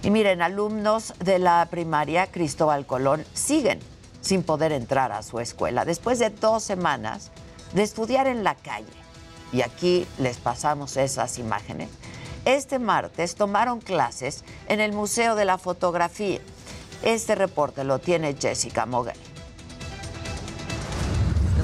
Y 0.03 0.11
miren, 0.11 0.41
alumnos 0.41 1.13
de 1.19 1.39
la 1.39 1.67
primaria 1.69 2.27
Cristóbal 2.27 2.85
Colón 2.85 3.25
siguen 3.33 3.79
sin 4.21 4.43
poder 4.43 4.71
entrar 4.71 5.11
a 5.11 5.23
su 5.23 5.39
escuela 5.39 5.85
después 5.85 6.19
de 6.19 6.29
dos 6.29 6.63
semanas 6.63 7.31
de 7.73 7.83
estudiar 7.83 8.27
en 8.27 8.43
la 8.43 8.55
calle. 8.55 8.87
Y 9.51 9.61
aquí 9.61 10.05
les 10.17 10.37
pasamos 10.37 10.97
esas 10.97 11.39
imágenes. 11.39 11.89
Este 12.45 12.79
martes 12.79 13.35
tomaron 13.35 13.79
clases 13.81 14.43
en 14.67 14.79
el 14.79 14.93
Museo 14.93 15.35
de 15.35 15.45
la 15.45 15.57
Fotografía. 15.57 16.39
Este 17.03 17.35
reporte 17.35 17.83
lo 17.83 17.99
tiene 17.99 18.35
Jessica 18.39 18.85
Moguel. 18.85 19.17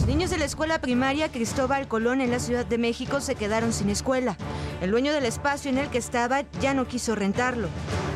Niños 0.08 0.30
de 0.30 0.38
la 0.38 0.46
escuela 0.46 0.80
primaria 0.80 1.32
Cristóbal 1.32 1.88
Colón 1.88 2.22
en 2.22 2.30
la 2.30 2.38
Ciudad 2.38 2.63
de 2.63 2.78
México 2.78 3.22
se 3.22 3.34
quedaron 3.34 3.74
sin 3.74 3.89
escuela. 3.89 4.38
El 4.80 4.91
dueño 4.91 5.12
del 5.12 5.26
espacio 5.26 5.72
en 5.72 5.80
el 5.80 5.89
que 5.89 5.98
estaba 5.98 6.44
ya 6.62 6.76
no 6.76 6.88
quiso 6.88 7.15
rentarlo. 7.15 7.70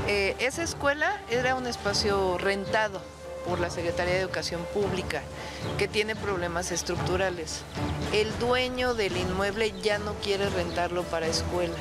Eh, 0.08 0.36
esa 0.40 0.62
escuela 0.62 1.20
era 1.32 1.56
un 1.56 1.66
espacio 1.66 2.38
rentado 2.38 3.02
por 3.46 3.60
la 3.60 3.70
Secretaría 3.70 4.14
de 4.14 4.22
Educación 4.22 4.62
Pública 4.74 5.22
que 5.78 5.88
tiene 5.88 6.16
problemas 6.16 6.72
estructurales. 6.72 7.62
El 8.14 8.38
dueño 8.40 8.94
del 8.94 9.18
inmueble 9.18 9.74
ya 9.82 9.98
no 10.00 10.14
quiere 10.16 10.50
rentarlo 10.50 11.04
para 11.04 11.28
escuela. 11.28 11.76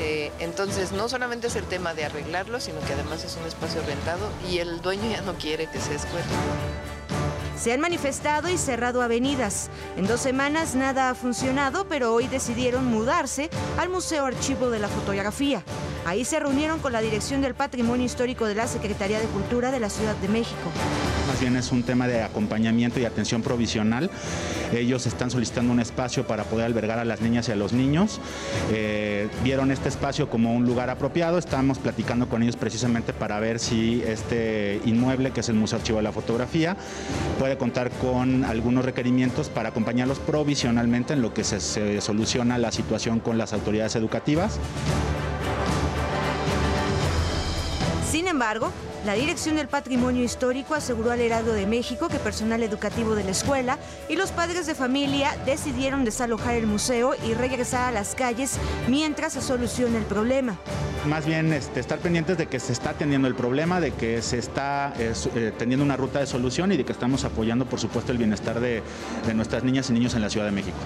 Eh, 0.00 0.30
entonces, 0.38 0.92
no 0.92 1.08
solamente 1.08 1.48
es 1.48 1.56
el 1.56 1.64
tema 1.64 1.94
de 1.94 2.04
arreglarlo, 2.04 2.60
sino 2.60 2.80
que 2.80 2.92
además 2.92 3.24
es 3.24 3.36
un 3.36 3.46
espacio 3.46 3.82
rentado 3.82 4.28
y 4.50 4.58
el 4.58 4.80
dueño 4.80 5.10
ya 5.10 5.22
no 5.22 5.34
quiere 5.34 5.66
que 5.66 5.80
sea 5.80 5.96
escuela. 5.96 6.26
Se 7.58 7.72
han 7.72 7.80
manifestado 7.80 8.48
y 8.48 8.56
cerrado 8.56 9.02
avenidas. 9.02 9.68
En 9.96 10.06
dos 10.06 10.20
semanas 10.20 10.76
nada 10.76 11.10
ha 11.10 11.14
funcionado, 11.16 11.88
pero 11.88 12.14
hoy 12.14 12.28
decidieron 12.28 12.84
mudarse 12.84 13.50
al 13.78 13.88
Museo 13.88 14.26
Archivo 14.26 14.70
de 14.70 14.78
la 14.78 14.88
Fotografía. 14.88 15.64
Ahí 16.08 16.24
se 16.24 16.40
reunieron 16.40 16.78
con 16.78 16.94
la 16.94 17.02
Dirección 17.02 17.42
del 17.42 17.52
Patrimonio 17.52 18.06
Histórico 18.06 18.46
de 18.46 18.54
la 18.54 18.66
Secretaría 18.66 19.20
de 19.20 19.26
Cultura 19.26 19.70
de 19.70 19.78
la 19.78 19.90
Ciudad 19.90 20.16
de 20.16 20.28
México. 20.28 20.56
Más 21.28 21.38
bien 21.38 21.54
es 21.54 21.70
un 21.70 21.82
tema 21.82 22.08
de 22.08 22.22
acompañamiento 22.22 22.98
y 22.98 23.04
atención 23.04 23.42
provisional. 23.42 24.10
Ellos 24.72 25.04
están 25.04 25.30
solicitando 25.30 25.70
un 25.70 25.80
espacio 25.80 26.26
para 26.26 26.44
poder 26.44 26.64
albergar 26.64 26.98
a 26.98 27.04
las 27.04 27.20
niñas 27.20 27.50
y 27.50 27.52
a 27.52 27.56
los 27.56 27.74
niños. 27.74 28.22
Eh, 28.72 29.28
vieron 29.44 29.70
este 29.70 29.90
espacio 29.90 30.30
como 30.30 30.54
un 30.54 30.64
lugar 30.64 30.88
apropiado. 30.88 31.36
Estamos 31.36 31.78
platicando 31.78 32.26
con 32.26 32.42
ellos 32.42 32.56
precisamente 32.56 33.12
para 33.12 33.38
ver 33.38 33.58
si 33.58 34.02
este 34.06 34.80
inmueble, 34.86 35.32
que 35.32 35.40
es 35.40 35.48
el 35.50 35.56
Museo 35.56 35.78
Archivo 35.78 35.98
de 35.98 36.04
la 36.04 36.12
Fotografía, 36.12 36.74
puede 37.38 37.58
contar 37.58 37.90
con 37.90 38.46
algunos 38.46 38.86
requerimientos 38.86 39.50
para 39.50 39.68
acompañarlos 39.68 40.20
provisionalmente 40.20 41.12
en 41.12 41.20
lo 41.20 41.34
que 41.34 41.44
se, 41.44 42.00
soluciona 42.00 42.56
la 42.56 42.72
situación 42.72 43.20
con 43.20 43.36
las 43.36 43.52
autoridades 43.52 43.94
educativas. 43.94 44.58
Sin 48.10 48.26
embargo, 48.26 48.72
la 49.04 49.12
Dirección 49.12 49.56
del 49.56 49.68
Patrimonio 49.68 50.24
Histórico 50.24 50.74
aseguró 50.74 51.10
al 51.10 51.20
Heraldo 51.20 51.52
de 51.52 51.66
México 51.66 52.08
que 52.08 52.18
personal 52.18 52.62
educativo 52.62 53.14
de 53.14 53.22
la 53.22 53.32
escuela 53.32 53.78
y 54.08 54.16
los 54.16 54.32
padres 54.32 54.66
de 54.66 54.74
familia 54.74 55.36
decidieron 55.44 56.06
desalojar 56.06 56.54
el 56.54 56.66
museo 56.66 57.14
y 57.26 57.34
regresar 57.34 57.90
a 57.90 57.92
las 57.92 58.14
calles 58.14 58.58
mientras 58.88 59.34
se 59.34 59.42
soluciona 59.42 59.98
el 59.98 60.04
problema. 60.04 60.58
Más 61.06 61.26
bien 61.26 61.52
este, 61.52 61.80
estar 61.80 61.98
pendientes 61.98 62.38
de 62.38 62.46
que 62.46 62.58
se 62.60 62.72
está 62.72 62.90
atendiendo 62.90 63.28
el 63.28 63.34
problema, 63.34 63.78
de 63.78 63.90
que 63.90 64.22
se 64.22 64.38
está 64.38 64.94
eh, 64.98 65.52
teniendo 65.58 65.84
una 65.84 65.98
ruta 65.98 66.18
de 66.18 66.26
solución 66.26 66.72
y 66.72 66.78
de 66.78 66.86
que 66.86 66.92
estamos 66.92 67.24
apoyando, 67.24 67.66
por 67.66 67.78
supuesto, 67.78 68.10
el 68.10 68.16
bienestar 68.16 68.58
de 68.58 68.82
nuestras 69.34 69.64
niñas 69.64 69.90
y 69.90 69.92
niños 69.92 70.14
en 70.14 70.22
la 70.22 70.30
Ciudad 70.30 70.46
de 70.46 70.52
México. 70.52 70.78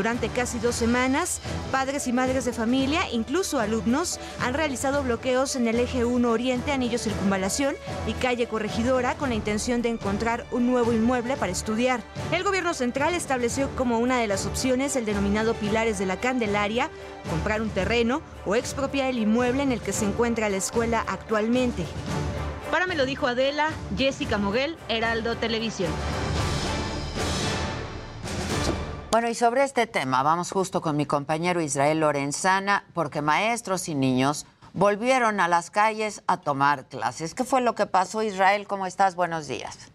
Durante 0.00 0.30
casi 0.30 0.58
dos 0.58 0.76
semanas, 0.76 1.42
padres 1.70 2.06
y 2.06 2.14
madres 2.14 2.46
de 2.46 2.54
familia, 2.54 3.02
incluso 3.12 3.60
alumnos, 3.60 4.18
han 4.40 4.54
realizado 4.54 5.02
bloqueos 5.02 5.56
en 5.56 5.68
el 5.68 5.78
eje 5.78 6.06
1 6.06 6.30
Oriente, 6.30 6.72
Anillo 6.72 6.96
Circunvalación 6.96 7.74
y 8.06 8.14
Calle 8.14 8.46
Corregidora 8.46 9.14
con 9.16 9.28
la 9.28 9.34
intención 9.34 9.82
de 9.82 9.90
encontrar 9.90 10.46
un 10.52 10.66
nuevo 10.66 10.94
inmueble 10.94 11.36
para 11.36 11.52
estudiar. 11.52 12.00
El 12.32 12.44
gobierno 12.44 12.72
central 12.72 13.12
estableció 13.12 13.68
como 13.76 13.98
una 13.98 14.18
de 14.18 14.26
las 14.26 14.46
opciones 14.46 14.96
el 14.96 15.04
denominado 15.04 15.52
Pilares 15.52 15.98
de 15.98 16.06
la 16.06 16.18
Candelaria, 16.18 16.88
comprar 17.28 17.60
un 17.60 17.68
terreno 17.68 18.22
o 18.46 18.54
expropiar 18.54 19.10
el 19.10 19.18
inmueble 19.18 19.64
en 19.64 19.70
el 19.70 19.82
que 19.82 19.92
se 19.92 20.06
encuentra 20.06 20.48
la 20.48 20.56
escuela 20.56 21.04
actualmente. 21.08 21.84
Para 22.70 22.86
me 22.86 22.96
lo 22.96 23.04
dijo 23.04 23.26
Adela, 23.26 23.68
Jessica 23.98 24.38
Moguel, 24.38 24.78
Heraldo 24.88 25.36
Televisión. 25.36 25.92
Bueno, 29.10 29.28
y 29.28 29.34
sobre 29.34 29.64
este 29.64 29.88
tema 29.88 30.22
vamos 30.22 30.52
justo 30.52 30.80
con 30.80 30.96
mi 30.96 31.04
compañero 31.04 31.60
Israel 31.60 31.98
Lorenzana, 31.98 32.86
porque 32.94 33.22
maestros 33.22 33.88
y 33.88 33.96
niños 33.96 34.46
volvieron 34.72 35.40
a 35.40 35.48
las 35.48 35.72
calles 35.72 36.22
a 36.28 36.40
tomar 36.40 36.88
clases. 36.88 37.34
¿Qué 37.34 37.42
fue 37.42 37.60
lo 37.60 37.74
que 37.74 37.86
pasó, 37.86 38.22
Israel? 38.22 38.68
¿Cómo 38.68 38.86
estás? 38.86 39.16
Buenos 39.16 39.48
días. 39.48 39.90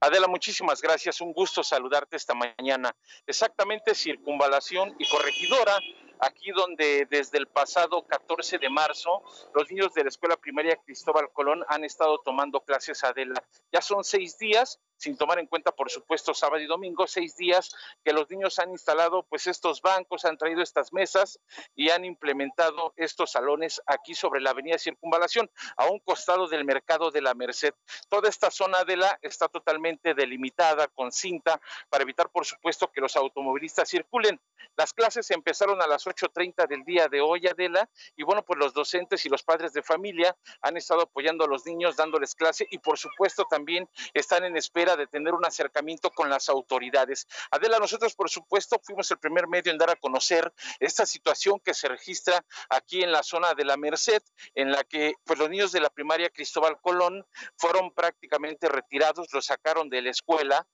Adela, 0.00 0.26
muchísimas 0.26 0.82
gracias. 0.82 1.20
Un 1.20 1.32
gusto 1.32 1.62
saludarte 1.62 2.16
esta 2.16 2.34
mañana. 2.34 2.92
Exactamente, 3.28 3.94
circunvalación 3.94 4.92
y 4.98 5.08
corregidora 5.08 5.78
aquí 6.18 6.50
donde 6.50 7.06
desde 7.10 7.38
el 7.38 7.46
pasado 7.46 8.04
14 8.06 8.58
de 8.58 8.68
marzo 8.68 9.22
los 9.54 9.70
niños 9.70 9.92
de 9.92 10.04
la 10.04 10.08
escuela 10.08 10.36
primaria 10.36 10.78
Cristóbal 10.84 11.30
Colón 11.32 11.64
han 11.68 11.84
estado 11.84 12.18
tomando 12.24 12.60
clases 12.60 13.04
Adela. 13.04 13.42
Ya 13.72 13.80
son 13.80 14.02
seis 14.02 14.38
días 14.38 14.80
sin 15.02 15.16
tomar 15.16 15.40
en 15.40 15.48
cuenta, 15.48 15.72
por 15.72 15.90
supuesto, 15.90 16.32
sábado 16.32 16.62
y 16.62 16.66
domingo, 16.66 17.08
seis 17.08 17.36
días 17.36 17.74
que 18.04 18.12
los 18.12 18.30
niños 18.30 18.60
han 18.60 18.70
instalado 18.70 19.24
pues 19.24 19.48
estos 19.48 19.82
bancos, 19.82 20.24
han 20.24 20.38
traído 20.38 20.62
estas 20.62 20.92
mesas 20.92 21.40
y 21.74 21.90
han 21.90 22.04
implementado 22.04 22.94
estos 22.96 23.32
salones 23.32 23.82
aquí 23.86 24.14
sobre 24.14 24.40
la 24.40 24.50
avenida 24.50 24.78
Circunvalación, 24.78 25.50
a 25.76 25.86
un 25.86 25.98
costado 25.98 26.46
del 26.46 26.64
mercado 26.64 27.10
de 27.10 27.20
la 27.20 27.34
Merced. 27.34 27.74
Toda 28.08 28.28
esta 28.28 28.52
zona 28.52 28.84
de 28.84 28.96
la 28.96 29.18
está 29.22 29.48
totalmente 29.48 30.14
delimitada 30.14 30.86
con 30.86 31.10
cinta 31.10 31.60
para 31.88 32.02
evitar, 32.02 32.30
por 32.30 32.46
supuesto, 32.46 32.92
que 32.92 33.00
los 33.00 33.16
automovilistas 33.16 33.90
circulen. 33.90 34.40
Las 34.76 34.92
clases 34.92 35.30
empezaron 35.32 35.82
a 35.82 35.88
las 35.88 36.06
8.30 36.06 36.68
del 36.68 36.84
día 36.84 37.08
de 37.08 37.20
hoy, 37.20 37.48
Adela, 37.48 37.90
y 38.16 38.22
bueno, 38.22 38.44
pues 38.44 38.58
los 38.58 38.72
docentes 38.72 39.26
y 39.26 39.28
los 39.28 39.42
padres 39.42 39.72
de 39.72 39.82
familia 39.82 40.36
han 40.60 40.76
estado 40.76 41.02
apoyando 41.02 41.44
a 41.44 41.48
los 41.48 41.66
niños, 41.66 41.96
dándoles 41.96 42.36
clase 42.36 42.68
y 42.70 42.78
por 42.78 42.98
supuesto 42.98 43.44
también 43.50 43.88
están 44.14 44.44
en 44.44 44.56
espera 44.56 44.91
de 44.96 45.06
tener 45.06 45.34
un 45.34 45.44
acercamiento 45.44 46.10
con 46.10 46.30
las 46.30 46.48
autoridades. 46.48 47.26
Adela, 47.50 47.78
nosotros 47.78 48.14
por 48.14 48.30
supuesto 48.30 48.80
fuimos 48.82 49.10
el 49.10 49.18
primer 49.18 49.48
medio 49.48 49.72
en 49.72 49.78
dar 49.78 49.90
a 49.90 49.96
conocer 49.96 50.52
esta 50.80 51.06
situación 51.06 51.60
que 51.60 51.74
se 51.74 51.88
registra 51.88 52.44
aquí 52.68 53.02
en 53.02 53.12
la 53.12 53.22
zona 53.22 53.54
de 53.54 53.64
la 53.64 53.76
Merced, 53.76 54.22
en 54.54 54.70
la 54.72 54.84
que 54.84 55.14
pues 55.24 55.38
los 55.38 55.50
niños 55.50 55.72
de 55.72 55.80
la 55.80 55.90
primaria 55.90 56.30
Cristóbal 56.30 56.80
Colón 56.80 57.24
fueron 57.56 57.90
prácticamente 57.92 58.68
retirados, 58.68 59.32
los 59.32 59.46
sacaron 59.46 59.88
de 59.88 60.02
la 60.02 60.10
escuela 60.10 60.66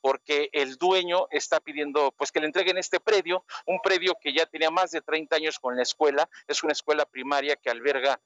porque 0.00 0.48
el 0.52 0.76
dueño 0.76 1.26
está 1.30 1.60
pidiendo 1.60 2.12
pues 2.12 2.32
que 2.32 2.40
le 2.40 2.46
entreguen 2.46 2.78
este 2.78 3.00
predio, 3.00 3.44
un 3.66 3.80
predio 3.80 4.16
que 4.20 4.32
ya 4.32 4.46
tenía 4.46 4.70
más 4.70 4.90
de 4.90 5.00
30 5.00 5.36
años 5.36 5.58
con 5.58 5.76
la 5.76 5.82
escuela, 5.82 6.28
es 6.46 6.62
una 6.62 6.72
escuela 6.72 7.04
primaria 7.04 7.56
que 7.56 7.70
alberga 7.70 8.20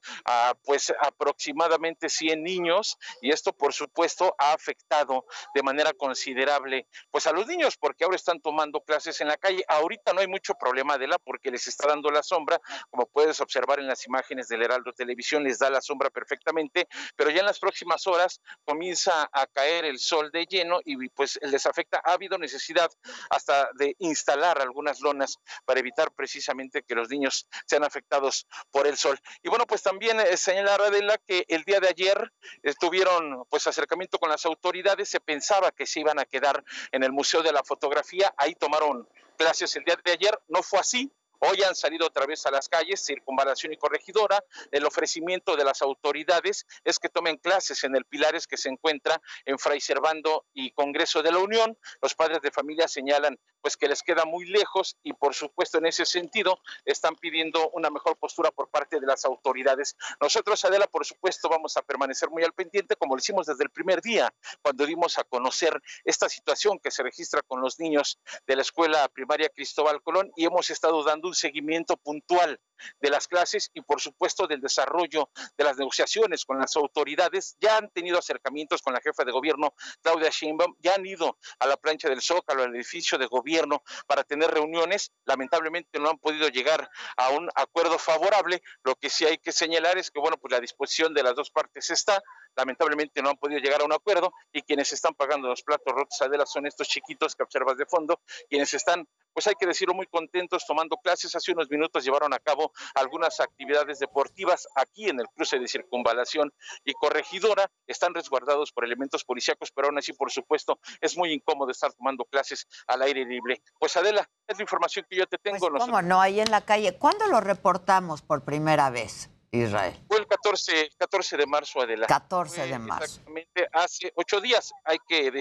pues 0.63 0.93
aproximadamente 0.99 2.09
100 2.09 2.43
niños 2.43 2.97
y 3.21 3.31
esto 3.31 3.53
por 3.53 3.73
supuesto 3.73 4.35
ha 4.37 4.53
afectado 4.53 5.25
de 5.53 5.63
manera 5.63 5.93
considerable 5.93 6.87
pues 7.11 7.27
a 7.27 7.31
los 7.31 7.47
niños 7.47 7.77
porque 7.77 8.03
ahora 8.03 8.15
están 8.15 8.41
tomando 8.41 8.81
clases 8.81 9.19
en 9.21 9.27
la 9.27 9.37
calle. 9.37 9.63
Ahorita 9.67 10.13
no 10.13 10.21
hay 10.21 10.27
mucho 10.27 10.55
problema 10.55 10.97
de 10.97 11.07
la 11.07 11.17
porque 11.17 11.51
les 11.51 11.67
está 11.67 11.87
dando 11.87 12.09
la 12.09 12.23
sombra, 12.23 12.59
como 12.89 13.05
puedes 13.05 13.39
observar 13.41 13.79
en 13.79 13.87
las 13.87 14.05
imágenes 14.05 14.47
del 14.47 14.63
Heraldo 14.63 14.93
Televisión 14.93 15.43
les 15.43 15.59
da 15.59 15.69
la 15.69 15.81
sombra 15.81 16.09
perfectamente, 16.09 16.87
pero 17.15 17.29
ya 17.29 17.39
en 17.39 17.45
las 17.45 17.59
próximas 17.59 18.05
horas 18.07 18.41
comienza 18.65 19.29
a 19.31 19.47
caer 19.47 19.85
el 19.85 19.99
sol 19.99 20.31
de 20.31 20.45
lleno 20.45 20.79
y 20.83 21.09
pues 21.09 21.39
les 21.51 21.65
afecta. 21.65 22.01
Ha 22.03 22.13
habido 22.13 22.37
necesidad 22.37 22.89
hasta 23.29 23.69
de 23.73 23.95
instalar 23.99 24.61
algunas 24.61 24.99
lonas 25.01 25.37
para 25.65 25.79
evitar 25.79 26.11
precisamente 26.11 26.83
que 26.83 26.95
los 26.95 27.09
niños 27.09 27.47
sean 27.65 27.83
afectados 27.83 28.47
por 28.71 28.87
el 28.87 28.97
sol. 28.97 29.19
Y 29.43 29.49
bueno, 29.49 29.65
pues 29.65 29.81
también 29.81 30.19
eh, 30.19 30.37
señalar 30.37 30.81
Adela 30.81 31.17
que 31.25 31.45
el 31.47 31.63
día 31.63 31.79
de 31.79 31.89
ayer 31.89 32.31
estuvieron 32.63 33.45
pues 33.49 33.67
acercamiento 33.67 34.19
con 34.19 34.29
las 34.29 34.45
autoridades, 34.45 35.09
se 35.09 35.19
pensaba 35.19 35.71
que 35.71 35.85
se 35.85 35.99
iban 35.99 36.19
a 36.19 36.25
quedar 36.25 36.63
en 36.91 37.03
el 37.03 37.11
Museo 37.11 37.41
de 37.41 37.51
la 37.51 37.63
Fotografía, 37.63 38.33
ahí 38.37 38.55
tomaron 38.55 39.07
clases 39.37 39.75
el 39.75 39.83
día 39.83 39.97
de 40.03 40.11
ayer, 40.11 40.39
no 40.47 40.63
fue 40.63 40.79
así, 40.79 41.11
Hoy 41.39 41.61
han 41.63 41.75
salido 41.75 42.07
otra 42.07 42.25
vez 42.25 42.45
a 42.45 42.51
las 42.51 42.67
calles, 42.67 43.05
circunvalación 43.05 43.73
y 43.73 43.77
corregidora. 43.77 44.43
El 44.71 44.85
ofrecimiento 44.85 45.55
de 45.55 45.63
las 45.63 45.81
autoridades 45.81 46.65
es 46.83 46.99
que 46.99 47.09
tomen 47.09 47.37
clases 47.37 47.83
en 47.83 47.95
el 47.95 48.05
Pilares 48.05 48.47
que 48.47 48.57
se 48.57 48.69
encuentra 48.69 49.21
en 49.45 49.59
Fray 49.59 49.79
Servando 49.79 50.45
y 50.53 50.71
Congreso 50.71 51.21
de 51.21 51.31
la 51.31 51.39
Unión. 51.39 51.77
Los 52.01 52.15
padres 52.15 52.41
de 52.41 52.51
familia 52.51 52.87
señalan 52.87 53.37
pues 53.67 53.75
que 53.75 53.89
les 53.89 54.01
queda 54.01 54.23
muy 54.23 54.45
lejos 54.45 54.95
y 55.03 55.11
por 55.11 55.35
supuesto 55.35 55.77
en 55.77 55.87
ese 55.87 56.05
sentido 56.05 56.57
están 56.85 57.17
pidiendo 57.17 57.69
una 57.71 57.89
mejor 57.89 58.15
postura 58.15 58.49
por 58.49 58.69
parte 58.69 58.97
de 59.01 59.05
las 59.05 59.25
autoridades. 59.25 59.97
Nosotros, 60.21 60.63
Adela, 60.63 60.87
por 60.87 61.05
supuesto, 61.05 61.49
vamos 61.49 61.75
a 61.75 61.81
permanecer 61.81 62.29
muy 62.29 62.45
al 62.45 62.53
pendiente, 62.53 62.95
como 62.95 63.15
lo 63.15 63.19
hicimos 63.19 63.45
desde 63.45 63.65
el 63.65 63.69
primer 63.69 64.01
día, 64.01 64.33
cuando 64.61 64.85
dimos 64.85 65.17
a 65.17 65.25
conocer 65.25 65.81
esta 66.05 66.29
situación 66.29 66.79
que 66.79 66.91
se 66.91 67.03
registra 67.03 67.41
con 67.41 67.59
los 67.59 67.77
niños 67.77 68.21
de 68.45 68.55
la 68.55 68.61
escuela 68.61 69.05
primaria 69.09 69.49
Cristóbal 69.49 70.01
Colón 70.01 70.31
y 70.37 70.45
hemos 70.45 70.69
estado 70.69 71.03
dando 71.03 71.27
un 71.27 71.35
seguimiento 71.35 71.97
puntual 71.97 72.61
de 73.01 73.09
las 73.09 73.27
clases 73.27 73.69
y 73.73 73.81
por 73.81 73.99
supuesto 73.99 74.47
del 74.47 74.61
desarrollo 74.61 75.29
de 75.57 75.63
las 75.65 75.75
negociaciones 75.77 76.45
con 76.45 76.57
las 76.57 76.73
autoridades. 76.77 77.57
Ya 77.59 77.75
han 77.75 77.89
tenido 77.89 78.17
acercamientos 78.17 78.81
con 78.81 78.93
la 78.93 79.01
jefa 79.01 79.25
de 79.25 79.33
gobierno, 79.33 79.73
Claudia 80.01 80.29
Sheinbaum, 80.29 80.75
ya 80.79 80.93
han 80.95 81.05
ido 81.05 81.37
a 81.59 81.67
la 81.67 81.75
plancha 81.75 82.07
del 82.07 82.21
Zócalo, 82.21 82.63
al 82.63 82.73
edificio 82.73 83.17
de 83.17 83.25
gobierno 83.25 83.56
para 84.05 84.23
tener 84.23 84.51
reuniones. 84.51 85.11
Lamentablemente 85.25 85.99
no 85.99 86.09
han 86.09 86.17
podido 86.17 86.47
llegar 86.49 86.89
a 87.15 87.29
un 87.29 87.49
acuerdo 87.55 87.97
favorable. 87.97 88.61
Lo 88.83 88.95
que 88.95 89.09
sí 89.09 89.25
hay 89.25 89.37
que 89.37 89.51
señalar 89.51 89.97
es 89.97 90.11
que, 90.11 90.19
bueno, 90.19 90.37
pues 90.37 90.51
la 90.51 90.59
disposición 90.59 91.13
de 91.13 91.23
las 91.23 91.35
dos 91.35 91.51
partes 91.51 91.89
está. 91.89 92.21
Lamentablemente 92.57 93.21
no 93.21 93.29
han 93.29 93.37
podido 93.37 93.59
llegar 93.59 93.81
a 93.81 93.85
un 93.85 93.93
acuerdo 93.93 94.33
y 94.51 94.61
quienes 94.63 94.91
están 94.91 95.13
pagando 95.13 95.47
los 95.47 95.61
platos 95.61 95.93
rotos, 95.93 96.21
Adela, 96.21 96.45
son 96.45 96.65
estos 96.65 96.87
chiquitos 96.87 97.35
que 97.35 97.43
observas 97.43 97.77
de 97.77 97.85
fondo, 97.85 98.19
quienes 98.49 98.73
están 98.73 99.07
pues 99.37 99.45
hay 99.45 99.53
que 99.53 99.67
decirlo, 99.67 99.93
muy 99.93 100.07
contentos 100.07 100.65
tomando 100.65 100.97
clases. 100.97 101.35
Hace 101.35 101.51
unos 101.51 101.69
minutos 101.69 102.03
llevaron 102.03 102.33
a 102.33 102.39
cabo 102.39 102.71
algunas 102.95 103.39
actividades 103.39 103.99
deportivas 103.99 104.67
aquí 104.73 105.09
en 105.09 105.19
el 105.19 105.27
cruce 105.27 105.59
de 105.59 105.67
circunvalación 105.67 106.51
y 106.83 106.93
corregidora. 106.93 107.69
Están 107.85 108.15
resguardados 108.15 108.71
por 108.71 108.83
elementos 108.83 109.23
policíacos, 109.23 109.71
pero 109.71 109.89
aún 109.89 109.99
así, 109.99 110.11
por 110.13 110.31
supuesto, 110.31 110.79
es 111.01 111.15
muy 111.15 111.33
incómodo 111.33 111.69
estar 111.69 111.93
tomando 111.93 112.25
clases 112.25 112.65
al 112.87 113.03
aire 113.03 113.25
libre. 113.25 113.61
Pues 113.77 113.95
Adela, 113.95 114.27
es 114.47 114.57
la 114.57 114.63
información 114.63 115.05
que 115.07 115.17
yo 115.17 115.27
te 115.27 115.37
tengo. 115.37 115.69
Pues, 115.69 115.83
¿Cómo 115.83 116.01
no? 116.01 116.19
Ahí 116.19 116.39
en 116.39 116.49
la 116.49 116.61
calle. 116.61 116.97
¿Cuándo 116.97 117.27
lo 117.27 117.39
reportamos 117.39 118.23
por 118.23 118.43
primera 118.43 118.89
vez? 118.89 119.29
Israel. 119.51 119.95
Fue 120.07 120.17
el 120.17 120.27
14, 120.27 120.89
14 120.97 121.37
de 121.37 121.45
marzo, 121.45 121.81
adelante. 121.81 122.13
14 122.13 122.67
de 122.67 122.79
marzo. 122.79 123.03
Exactamente, 123.05 123.67
hace 123.71 124.11
ocho 124.15 124.41
días. 124.41 124.73
Hay 124.83 124.97
que, 125.07 125.31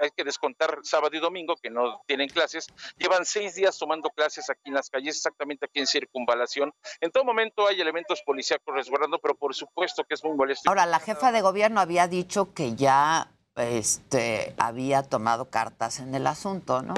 hay 0.00 0.10
que 0.16 0.24
descontar 0.24 0.78
sábado 0.82 1.16
y 1.16 1.20
domingo, 1.20 1.56
que 1.56 1.70
no 1.70 2.02
tienen 2.06 2.28
clases. 2.28 2.66
Llevan 2.96 3.24
seis 3.24 3.54
días 3.54 3.78
tomando 3.78 4.10
clases 4.10 4.48
aquí 4.50 4.62
en 4.66 4.74
las 4.74 4.90
calles, 4.90 5.16
exactamente 5.16 5.66
aquí 5.66 5.80
en 5.80 5.86
Circunvalación. 5.86 6.72
En 7.00 7.10
todo 7.10 7.24
momento 7.24 7.66
hay 7.66 7.80
elementos 7.80 8.22
policíacos 8.22 8.74
resguardando, 8.74 9.18
pero 9.18 9.34
por 9.34 9.54
supuesto 9.54 10.04
que 10.04 10.14
es 10.14 10.24
muy 10.24 10.36
molesto. 10.36 10.68
Ahora, 10.68 10.86
la 10.86 11.00
jefa 11.00 11.32
de 11.32 11.40
gobierno 11.40 11.80
había 11.80 12.08
dicho 12.08 12.54
que 12.54 12.74
ya 12.74 13.32
este, 13.56 14.54
había 14.58 15.02
tomado 15.02 15.50
cartas 15.50 16.00
en 16.00 16.14
el 16.14 16.26
asunto, 16.26 16.82
¿no? 16.82 16.94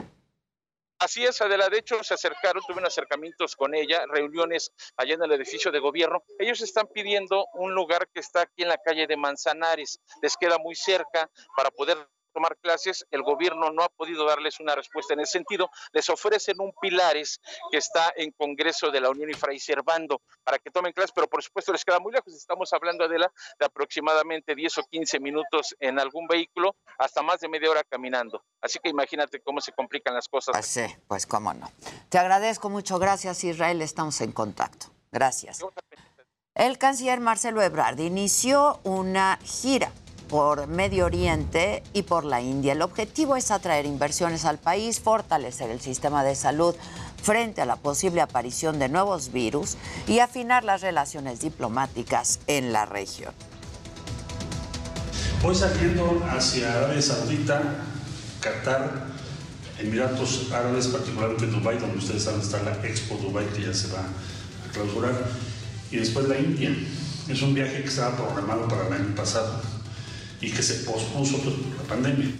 Así 1.00 1.24
es, 1.24 1.40
Adela. 1.40 1.68
De 1.68 1.78
hecho, 1.78 2.02
se 2.02 2.14
acercaron, 2.14 2.62
tuvieron 2.62 2.86
acercamientos 2.86 3.54
con 3.54 3.72
ella, 3.74 4.04
reuniones 4.08 4.72
allá 4.96 5.14
en 5.14 5.22
el 5.22 5.32
edificio 5.32 5.70
de 5.70 5.78
gobierno. 5.78 6.24
Ellos 6.40 6.60
están 6.60 6.88
pidiendo 6.88 7.46
un 7.54 7.72
lugar 7.72 8.08
que 8.12 8.18
está 8.18 8.42
aquí 8.42 8.62
en 8.62 8.68
la 8.68 8.78
calle 8.78 9.06
de 9.06 9.16
Manzanares. 9.16 10.00
Les 10.22 10.36
queda 10.36 10.58
muy 10.58 10.74
cerca 10.74 11.30
para 11.56 11.70
poder 11.70 11.98
tomar 12.38 12.56
clases, 12.58 13.04
el 13.10 13.24
gobierno 13.24 13.72
no 13.72 13.82
ha 13.82 13.88
podido 13.88 14.24
darles 14.24 14.60
una 14.60 14.76
respuesta 14.76 15.12
en 15.12 15.20
ese 15.20 15.32
sentido, 15.32 15.68
les 15.92 16.08
ofrecen 16.08 16.60
un 16.60 16.72
Pilares 16.80 17.40
que 17.68 17.78
está 17.78 18.12
en 18.14 18.30
Congreso 18.30 18.92
de 18.92 19.00
la 19.00 19.10
Unión 19.10 19.28
y 19.28 19.34
Fray 19.34 19.58
Servando 19.58 20.22
para 20.44 20.60
que 20.60 20.70
tomen 20.70 20.92
clases, 20.92 21.10
pero 21.12 21.26
por 21.26 21.42
supuesto 21.42 21.72
les 21.72 21.84
queda 21.84 21.98
muy 21.98 22.12
lejos, 22.12 22.32
estamos 22.32 22.72
hablando, 22.72 23.04
Adela, 23.04 23.32
de 23.58 23.66
aproximadamente 23.66 24.54
10 24.54 24.78
o 24.78 24.82
15 24.84 25.18
minutos 25.18 25.74
en 25.80 25.98
algún 25.98 26.28
vehículo, 26.28 26.76
hasta 26.96 27.22
más 27.22 27.40
de 27.40 27.48
media 27.48 27.72
hora 27.72 27.82
caminando. 27.82 28.44
Así 28.60 28.78
que 28.78 28.88
imagínate 28.88 29.40
cómo 29.40 29.60
se 29.60 29.72
complican 29.72 30.14
las 30.14 30.28
cosas. 30.28 30.52
Pues 30.52 30.66
sí, 30.66 30.86
pues 31.08 31.26
cómo 31.26 31.52
no. 31.54 31.68
Te 32.08 32.18
agradezco 32.18 32.70
mucho, 32.70 33.00
gracias 33.00 33.42
Israel, 33.42 33.82
estamos 33.82 34.20
en 34.20 34.30
contacto. 34.30 34.86
Gracias. 35.10 35.58
El 36.54 36.78
canciller 36.78 37.18
Marcelo 37.18 37.62
Ebrard 37.62 37.98
inició 37.98 38.78
una 38.84 39.40
gira 39.42 39.90
por 40.28 40.66
Medio 40.66 41.06
Oriente 41.06 41.82
y 41.92 42.02
por 42.02 42.24
la 42.24 42.40
India. 42.40 42.72
El 42.72 42.82
objetivo 42.82 43.36
es 43.36 43.50
atraer 43.50 43.86
inversiones 43.86 44.44
al 44.44 44.58
país, 44.58 45.00
fortalecer 45.00 45.70
el 45.70 45.80
sistema 45.80 46.22
de 46.22 46.34
salud 46.34 46.74
frente 47.22 47.62
a 47.62 47.66
la 47.66 47.76
posible 47.76 48.20
aparición 48.20 48.78
de 48.78 48.88
nuevos 48.88 49.32
virus 49.32 49.76
y 50.06 50.20
afinar 50.20 50.64
las 50.64 50.82
relaciones 50.82 51.40
diplomáticas 51.40 52.40
en 52.46 52.72
la 52.72 52.86
región. 52.86 53.32
Voy 55.42 55.54
saliendo 55.54 56.22
hacia 56.30 56.72
Arabia 56.72 57.02
Saudita, 57.02 57.62
Qatar, 58.40 59.06
Emiratos 59.78 60.50
Árabes, 60.52 60.88
particularmente 60.88 61.46
Dubái, 61.46 61.78
donde 61.78 61.98
ustedes 61.98 62.24
saben 62.24 62.40
está 62.40 62.62
la 62.62 62.72
Expo 62.86 63.16
Dubái 63.16 63.46
que 63.46 63.62
ya 63.62 63.72
se 63.72 63.88
va 63.92 64.00
a 64.00 64.72
clausurar, 64.72 65.14
y 65.90 65.96
después 65.96 66.28
la 66.28 66.38
India. 66.38 66.76
Es 67.28 67.42
un 67.42 67.54
viaje 67.54 67.82
que 67.82 67.88
estaba 67.88 68.16
programado 68.16 68.66
para 68.68 68.88
el 68.88 68.92
año 68.94 69.14
pasado 69.14 69.60
y 70.40 70.50
que 70.50 70.62
se 70.62 70.74
pospuso 70.84 71.38
por 71.38 71.52
la 71.52 71.82
pandemia. 71.88 72.30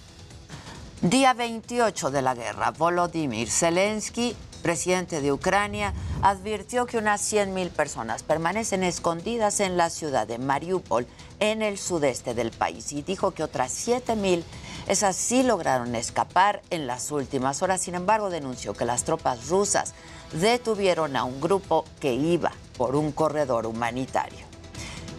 Día 1.03 1.33
28 1.33 2.11
de 2.11 2.23
la 2.23 2.35
guerra, 2.35 2.73
Volodymyr 2.73 3.49
Zelensky, 3.49 4.35
presidente 4.63 5.21
de 5.21 5.33
Ucrania, 5.33 5.95
advirtió 6.23 6.87
que 6.87 6.99
unas 6.99 7.33
100.000 7.33 7.71
personas 7.71 8.25
permanecen 8.25 8.83
escondidas 8.83 9.61
en 9.61 9.77
la 9.77 9.91
ciudad 9.91 10.27
de 10.27 10.39
Mariupol, 10.39 11.07
en 11.39 11.63
el 11.63 11.79
sudeste 11.79 12.35
del 12.35 12.51
país, 12.51 12.93
y 12.93 13.03
dijo 13.03 13.31
que 13.31 13.45
otras 13.45 13.87
7.000 13.87 14.43
esas 14.89 15.17
sí 15.17 15.43
lograron 15.43 15.95
escapar 15.95 16.63
en 16.71 16.87
las 16.87 17.13
últimas 17.13 17.63
horas. 17.63 17.83
Sin 17.83 17.95
embargo, 17.95 18.31
denunció 18.31 18.73
que 18.73 18.87
las 18.87 19.05
tropas 19.05 19.49
rusas 19.49 19.95
detuvieron 20.33 21.15
a 21.15 21.25
un 21.25 21.41
grupo 21.41 21.85
que 22.01 22.15
iba 22.15 22.53
por 22.77 22.97
un 22.97 23.13
corredor 23.13 23.67
humanitario. 23.67 24.48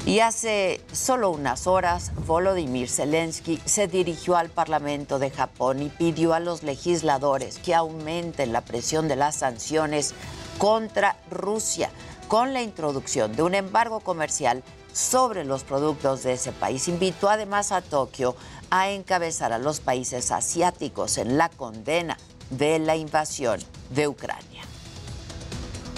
Y 0.05 0.21
hace 0.21 0.81
solo 0.91 1.29
unas 1.29 1.67
horas, 1.67 2.11
Volodymyr 2.25 2.89
Zelensky 2.89 3.61
se 3.65 3.87
dirigió 3.87 4.37
al 4.37 4.49
Parlamento 4.49 5.19
de 5.19 5.29
Japón 5.29 5.81
y 5.81 5.89
pidió 5.89 6.33
a 6.33 6.39
los 6.39 6.63
legisladores 6.63 7.59
que 7.59 7.75
aumenten 7.75 8.53
la 8.53 8.61
presión 8.61 9.07
de 9.07 9.15
las 9.15 9.35
sanciones 9.35 10.15
contra 10.57 11.17
Rusia 11.29 11.91
con 12.27 12.53
la 12.53 12.61
introducción 12.61 13.35
de 13.35 13.43
un 13.43 13.55
embargo 13.55 13.99
comercial 13.99 14.63
sobre 14.93 15.45
los 15.45 15.63
productos 15.63 16.23
de 16.23 16.33
ese 16.33 16.51
país. 16.51 16.87
Invitó 16.87 17.29
además 17.29 17.71
a 17.71 17.81
Tokio 17.81 18.35
a 18.69 18.89
encabezar 18.89 19.53
a 19.53 19.59
los 19.59 19.79
países 19.79 20.31
asiáticos 20.31 21.17
en 21.17 21.37
la 21.37 21.49
condena 21.49 22.17
de 22.49 22.79
la 22.79 22.95
invasión 22.95 23.59
de 23.89 24.07
Ucrania. 24.07 24.58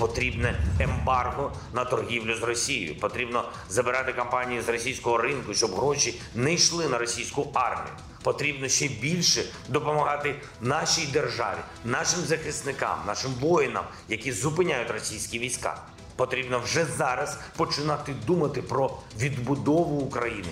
Потрібне 0.01 0.59
ембарго 0.79 1.51
на 1.73 1.85
торгівлю 1.85 2.35
з 2.35 2.43
Росією. 2.43 2.99
Потрібно 2.99 3.49
забирати 3.69 4.13
компанії 4.13 4.61
з 4.61 4.69
російського 4.69 5.17
ринку, 5.17 5.53
щоб 5.53 5.71
гроші 5.71 6.21
не 6.35 6.53
йшли 6.53 6.89
на 6.89 6.97
російську 6.97 7.47
армію. 7.53 7.95
Потрібно 8.23 8.67
ще 8.67 8.87
більше 8.87 9.43
допомагати 9.69 10.35
нашій 10.61 11.05
державі, 11.05 11.57
нашим 11.85 12.19
захисникам, 12.19 12.97
нашим 13.07 13.31
воїнам, 13.33 13.83
які 14.09 14.31
зупиняють 14.31 14.91
російські 14.91 15.39
війська. 15.39 15.81
Потрібно 16.15 16.59
вже 16.59 16.85
зараз 16.85 17.39
починати 17.57 18.13
думати 18.27 18.61
про 18.61 18.97
відбудову 19.19 19.99
України. 19.99 20.49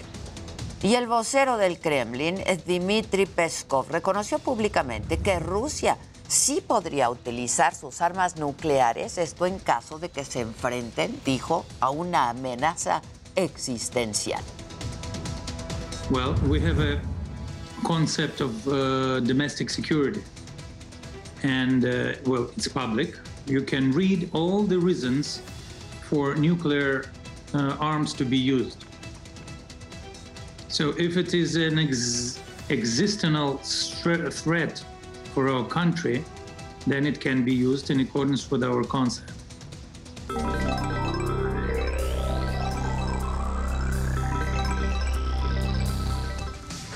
Y 0.81 0.95
el 0.95 1.07
vocero 1.07 1.57
del 1.57 1.77
Kremlin, 1.77 2.35
Dmitry 2.65 3.25
Peskov, 3.27 3.91
reconoció 3.91 4.39
públicamente 4.39 5.17
que 5.17 5.37
Rusia 5.39 5.97
sí 6.29 6.61
podría 6.65 7.09
utilizar 7.09 7.73
sus 7.73 8.01
armas 8.01 8.37
nucleares, 8.37 9.17
esto 9.17 9.45
en 9.45 9.57
caso 9.57 9.97
de 9.97 10.09
que 10.09 10.23
se 10.23 10.41
enfrenten, 10.41 11.19
dijo, 11.25 11.65
a 11.79 11.89
una 11.89 12.29
amenaza 12.29 13.01
existencial. 13.35 14.41
Well, 16.11 16.35
we 16.47 16.59
have 16.61 16.79
a 16.79 17.01
concept 17.83 18.41
of 18.41 18.67
uh, 18.67 19.19
domestic 19.21 19.69
security. 19.69 20.21
And, 21.43 21.85
uh, 21.85 22.13
well, 22.25 22.51
it's 22.55 22.67
public. 22.67 23.15
You 23.47 23.61
can 23.61 23.91
read 23.91 24.29
all 24.33 24.63
the 24.63 24.77
reasons 24.77 25.41
for 26.09 26.35
nuclear 26.35 27.05
uh, 27.53 27.75
arms 27.79 28.13
to 28.13 28.25
be 28.25 28.37
used. 28.37 28.85
So 30.67 30.93
if 30.97 31.17
it 31.17 31.33
is 31.33 31.55
an 31.55 31.79
ex- 31.79 32.39
existential 32.69 33.57
thre- 33.57 34.29
threat 34.29 34.83
for 35.33 35.49
our 35.49 35.65
country, 35.65 36.23
then 36.87 37.05
it 37.05 37.19
can 37.19 37.43
be 37.43 37.53
used 37.53 37.89
in 37.91 37.99
accordance 37.99 38.49
with 38.51 38.63
our 38.63 38.83
concept. 38.83 39.33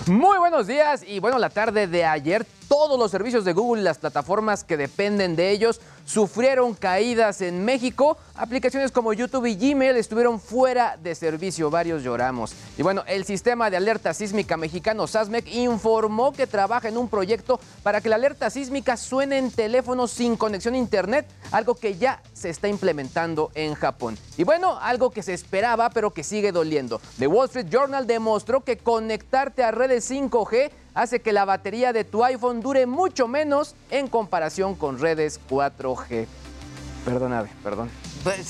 Muy 0.08 0.38
buenos 0.38 0.68
días 0.68 1.04
y 1.08 1.20
bueno, 1.20 1.40
la 1.40 1.50
tarde 1.50 1.88
de 1.88 2.04
ayer 2.04 2.46
todos 2.68 3.00
los 3.00 3.12
servicios 3.12 3.46
de 3.46 3.54
Google 3.54 3.82
y 3.82 3.86
las 3.86 3.98
plataformas 3.98 4.64
que 4.64 4.78
dependen 4.78 5.36
de 5.36 5.52
ellos 5.52 5.82
sufrieron 6.06 6.74
caídas 6.74 7.42
en 7.42 7.64
México. 7.64 8.18
Aplicaciones 8.36 8.92
como 8.92 9.14
YouTube 9.14 9.46
y 9.46 9.56
Gmail 9.56 9.96
estuvieron 9.96 10.40
fuera 10.40 10.98
de 11.02 11.16
servicio, 11.16 11.70
varios 11.70 12.04
lloramos. 12.04 12.54
Y 12.78 12.84
bueno, 12.84 13.04
el 13.08 13.26
sistema 13.26 13.70
de 13.70 13.78
alerta 13.78 14.14
sísmica 14.14 14.58
mexicano 14.58 15.08
SASMEC 15.08 15.48
informó 15.54 16.34
que 16.34 16.48
trabaja 16.48 16.90
en 16.90 16.98
un 16.98 17.08
proyecto 17.08 17.60
para 17.84 18.02
que 18.02 18.10
la 18.10 18.16
alerta 18.16 18.50
sísmica 18.50 18.98
suene 18.98 19.38
en 19.38 19.52
teléfonos 19.52 20.12
sin 20.12 20.36
conexión 20.36 20.74
a 20.74 20.78
internet, 20.78 21.26
algo 21.52 21.76
que 21.76 21.98
ya 21.98 22.22
se 22.34 22.50
está 22.50 22.68
implementando 22.68 23.52
en 23.56 23.76
Japón. 23.76 24.18
Y 24.38 24.44
bueno, 24.44 24.78
algo 24.80 25.12
que 25.12 25.24
se 25.24 25.34
esperaba 25.34 25.90
pero 25.90 26.12
que 26.12 26.24
sigue 26.24 26.52
doliendo. 26.52 27.00
The 27.20 27.28
Wall 27.28 27.46
Street 27.46 27.68
Journal 27.70 28.08
demostró 28.08 28.64
que 28.64 28.78
conectarte 28.78 29.64
a 29.64 29.72
redes 29.72 30.10
5G 30.10 30.72
hace 30.94 31.22
que 31.22 31.34
la 31.34 31.46
batería 31.46 31.94
de 31.94 32.04
tu 32.04 32.24
iPhone 32.24 32.62
dure 32.62 32.86
mucho 32.86 33.28
menos 33.28 33.76
en 33.92 34.08
comparación 34.08 34.76
con 34.76 35.00
redes 35.00 35.40
4G. 35.50 36.26
Perdóname, 37.06 37.50
perdón. 37.64 37.90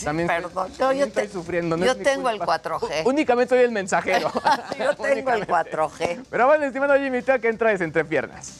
también 0.03 0.29
estoy- 0.29 0.41
Pues, 0.43 0.53
perdón. 0.53 0.71
No, 0.71 0.77
también 0.77 0.99
yo 0.99 1.05
estoy 1.07 1.27
te- 1.27 1.33
sufriendo. 1.33 1.75
no 1.77 1.85
yo 1.85 1.93
es 1.93 2.03
tengo 2.03 2.29
el 2.29 2.37
culpa. 2.37 2.61
4G. 2.61 3.03
U- 3.05 3.09
Únicamente 3.09 3.55
soy 3.55 3.63
el 3.63 3.71
mensajero. 3.71 4.31
Yo 4.77 4.95
tengo 4.95 5.31
el 5.31 5.47
4G. 5.47 6.23
Pero 6.29 6.45
bueno, 6.47 6.65
estimado 6.65 6.93
Jimmy, 6.97 7.21
¿tú 7.23 7.31
a 7.31 7.39
quién 7.39 7.57
traes 7.57 7.81
entre 7.81 8.05
piernas? 8.05 8.53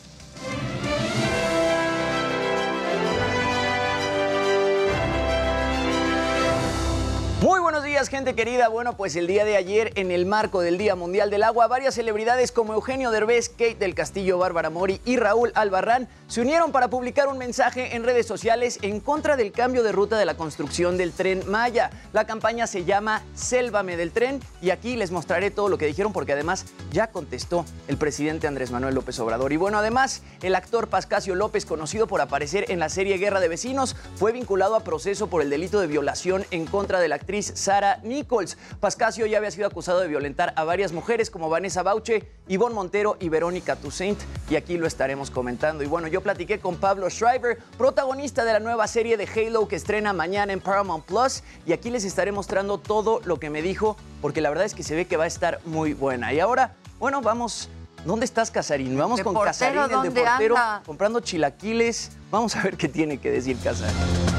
Días, 7.93 8.09
gente 8.09 8.33
querida. 8.33 8.69
Bueno, 8.69 8.97
pues 8.97 9.15
el 9.15 9.27
día 9.27 9.45
de 9.45 9.55
ayer, 9.55 9.91
en 9.93 10.09
el 10.09 10.25
marco 10.25 10.61
del 10.61 10.79
Día 10.79 10.95
Mundial 10.95 11.29
del 11.29 11.43
Agua, 11.43 11.67
varias 11.67 11.93
celebridades 11.93 12.51
como 12.51 12.73
Eugenio 12.73 13.11
Derbez, 13.11 13.49
Kate 13.49 13.75
del 13.75 13.93
Castillo, 13.93 14.39
Bárbara 14.39 14.71
Mori 14.71 14.99
y 15.05 15.17
Raúl 15.17 15.51
Albarrán 15.53 16.07
se 16.25 16.41
unieron 16.41 16.71
para 16.71 16.89
publicar 16.89 17.27
un 17.27 17.37
mensaje 17.37 17.95
en 17.95 18.03
redes 18.03 18.25
sociales 18.25 18.79
en 18.81 18.99
contra 18.99 19.35
del 19.35 19.51
cambio 19.51 19.83
de 19.83 19.91
ruta 19.91 20.17
de 20.17 20.25
la 20.25 20.35
construcción 20.35 20.97
del 20.97 21.11
tren 21.11 21.43
Maya. 21.45 21.91
La 22.13 22.25
campaña 22.25 22.65
se 22.65 22.83
llama 22.83 23.21
Sélvame 23.35 23.95
del 23.95 24.11
tren 24.11 24.39
y 24.59 24.71
aquí 24.71 24.95
les 24.95 25.11
mostraré 25.11 25.51
todo 25.51 25.69
lo 25.69 25.77
que 25.77 25.85
dijeron 25.85 26.13
porque 26.13 26.33
además 26.33 26.65
ya 26.91 27.11
contestó 27.11 27.63
el 27.87 27.97
presidente 27.97 28.47
Andrés 28.47 28.71
Manuel 28.71 28.95
López 28.95 29.19
Obrador. 29.19 29.53
Y 29.53 29.57
bueno, 29.57 29.77
además, 29.77 30.23
el 30.41 30.55
actor 30.55 30.87
Pascasio 30.87 31.35
López, 31.35 31.67
conocido 31.67 32.07
por 32.07 32.21
aparecer 32.21 32.71
en 32.71 32.79
la 32.79 32.89
serie 32.89 33.19
Guerra 33.19 33.39
de 33.39 33.49
Vecinos, 33.49 33.95
fue 34.15 34.31
vinculado 34.31 34.75
a 34.75 34.83
proceso 34.83 35.27
por 35.27 35.43
el 35.43 35.51
delito 35.51 35.79
de 35.79 35.85
violación 35.85 36.43
en 36.49 36.65
contra 36.65 36.99
de 36.99 37.07
la 37.07 37.15
actriz 37.15 37.51
Sara 37.53 37.82
Nichols. 38.03 38.57
Pascasio 38.79 39.25
ya 39.25 39.38
había 39.38 39.51
sido 39.51 39.67
acusado 39.67 39.99
de 39.99 40.07
violentar 40.07 40.53
a 40.55 40.63
varias 40.63 40.91
mujeres 40.91 41.29
como 41.29 41.49
Vanessa 41.49 41.84
Bauche, 41.84 42.27
Ivonne 42.47 42.75
Montero 42.75 43.17
y 43.19 43.29
Verónica 43.29 43.75
Toussaint, 43.75 44.19
y 44.49 44.55
aquí 44.55 44.77
lo 44.77 44.88
estaremos 44.88 45.29
comentando. 45.31 45.84
Y 45.84 45.88
bueno, 45.88 46.07
yo 46.07 46.21
platiqué 46.21 46.59
con 46.59 46.77
Pablo 46.77 47.09
Schreiber, 47.09 47.59
protagonista 47.77 48.45
de 48.45 48.53
la 48.53 48.59
nueva 48.59 48.88
serie 48.88 49.17
de 49.17 49.27
Halo 49.27 49.67
que 49.67 49.75
estrena 49.75 50.13
mañana 50.13 50.53
en 50.53 50.59
Paramount 50.59 51.05
Plus, 51.05 51.43
y 51.65 51.73
aquí 51.73 51.89
les 51.89 52.03
estaré 52.03 52.31
mostrando 52.31 52.77
todo 52.77 53.21
lo 53.25 53.39
que 53.39 53.49
me 53.49 53.61
dijo, 53.61 53.97
porque 54.21 54.41
la 54.41 54.49
verdad 54.49 54.65
es 54.65 54.73
que 54.73 54.84
se 54.84 54.95
ve 54.95 55.05
que 55.05 55.17
va 55.17 55.25
a 55.25 55.27
estar 55.27 55.59
muy 55.65 55.93
buena. 55.93 56.34
Y 56.34 56.39
ahora, 56.39 56.75
bueno, 56.99 57.21
vamos. 57.21 57.69
¿Dónde 58.05 58.25
estás, 58.25 58.51
Casarín? 58.51 58.97
Vamos 58.97 59.19
¿De 59.19 59.23
con 59.23 59.34
portero 59.34 59.81
Casarín, 59.81 60.05
el 60.05 60.13
deportero, 60.13 60.57
anda? 60.57 60.84
comprando 60.86 61.21
chilaquiles. 61.21 62.11
Vamos 62.29 62.53
a 62.57 62.63
ver 62.63 62.75
qué 62.75 62.89
tiene 62.89 63.17
que 63.17 63.31
decir 63.31 63.57
Casarín. 63.63 64.32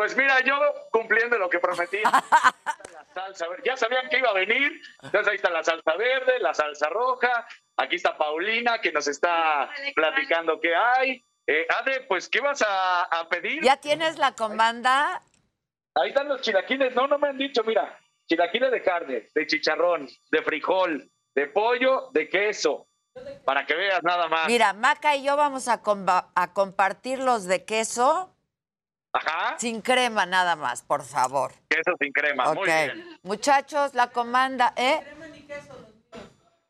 Pues 0.00 0.16
mira, 0.16 0.40
yo 0.40 0.56
cumpliendo 0.90 1.36
lo 1.36 1.50
que 1.50 1.58
prometí. 1.58 1.98
La 2.02 3.04
salsa 3.12 3.46
verde. 3.48 3.64
Ya 3.66 3.76
sabían 3.76 4.08
que 4.08 4.16
iba 4.16 4.30
a 4.30 4.32
venir. 4.32 4.80
Entonces 5.02 5.28
ahí 5.28 5.36
está 5.36 5.50
la 5.50 5.62
salsa 5.62 5.94
verde, 5.94 6.38
la 6.38 6.54
salsa 6.54 6.88
roja. 6.88 7.46
Aquí 7.76 7.96
está 7.96 8.16
Paulina 8.16 8.80
que 8.80 8.92
nos 8.92 9.06
está 9.08 9.68
platicando 9.94 10.58
qué 10.58 10.74
hay. 10.74 11.22
Eh, 11.46 11.66
Ade, 11.68 12.06
pues, 12.08 12.30
¿qué 12.30 12.40
vas 12.40 12.62
a, 12.62 13.02
a 13.02 13.28
pedir? 13.28 13.62
¿Ya 13.62 13.76
tienes 13.76 14.16
la 14.16 14.32
comanda? 14.32 15.20
Ahí 15.96 16.08
están 16.08 16.28
los 16.28 16.40
chilaquiles. 16.40 16.94
No, 16.94 17.06
no 17.06 17.18
me 17.18 17.28
han 17.28 17.36
dicho, 17.36 17.62
mira. 17.64 17.98
Chilaquiles 18.26 18.70
de 18.70 18.82
carne, 18.82 19.28
de 19.34 19.46
chicharrón, 19.46 20.08
de 20.30 20.42
frijol, 20.42 21.10
de 21.34 21.46
pollo, 21.48 22.08
de 22.12 22.26
queso. 22.30 22.88
Para 23.44 23.66
que 23.66 23.74
veas 23.74 24.02
nada 24.02 24.28
más. 24.28 24.46
Mira, 24.46 24.72
Maca 24.72 25.14
y 25.14 25.24
yo 25.24 25.36
vamos 25.36 25.68
a, 25.68 25.82
a 26.34 26.52
compartir 26.54 27.18
los 27.18 27.44
de 27.44 27.66
queso 27.66 28.34
Ajá. 29.12 29.56
sin 29.58 29.80
crema 29.80 30.24
nada 30.26 30.54
más, 30.56 30.82
por 30.82 31.02
favor. 31.02 31.52
Queso 31.68 31.92
sin 32.00 32.12
crema. 32.12 32.44
Muy 32.54 32.58
Ok. 32.58 32.64
bien. 32.66 33.18
Muchachos, 33.22 33.94
la 33.94 34.10
comanda, 34.10 34.72
¿eh? 34.76 35.00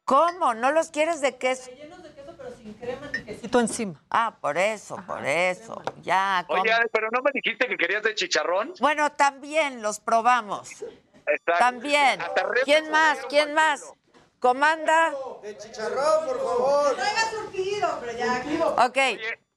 ¿Cómo? 0.05 0.55
¿No 0.55 0.73
los 0.73 0.91
quieres 0.91 1.21
de 1.21 1.37
queso? 1.37 1.71
quesito 3.27 3.61
encima. 3.61 4.03
Ah, 4.11 4.37
por 4.41 4.57
eso, 4.59 4.97
por 5.07 5.25
eso. 5.25 5.83
Ya. 6.03 6.45
Oye, 6.49 6.73
pero 6.93 7.09
no 7.13 7.21
me 7.23 7.31
dijiste 7.33 7.67
que 7.69 7.77
querías 7.77 8.03
de 8.03 8.15
chicharrón. 8.15 8.75
Bueno, 8.81 9.13
también 9.13 9.83
los 9.83 10.01
probamos. 10.01 10.71
También. 11.59 12.21
¿Quién 12.65 12.91
más? 12.91 13.19
¿Quién 13.29 13.55
más? 13.55 13.93
Comanda. 14.41 15.13
De 15.43 15.57
chicharrón, 15.59 16.27
por 16.27 16.39
favor. 16.39 16.97
Traiga 16.97 17.31
surtido, 17.31 17.99
pero 18.01 18.13
ya 18.19 18.37
aquí. 18.37 18.59
Ok, 18.79 18.99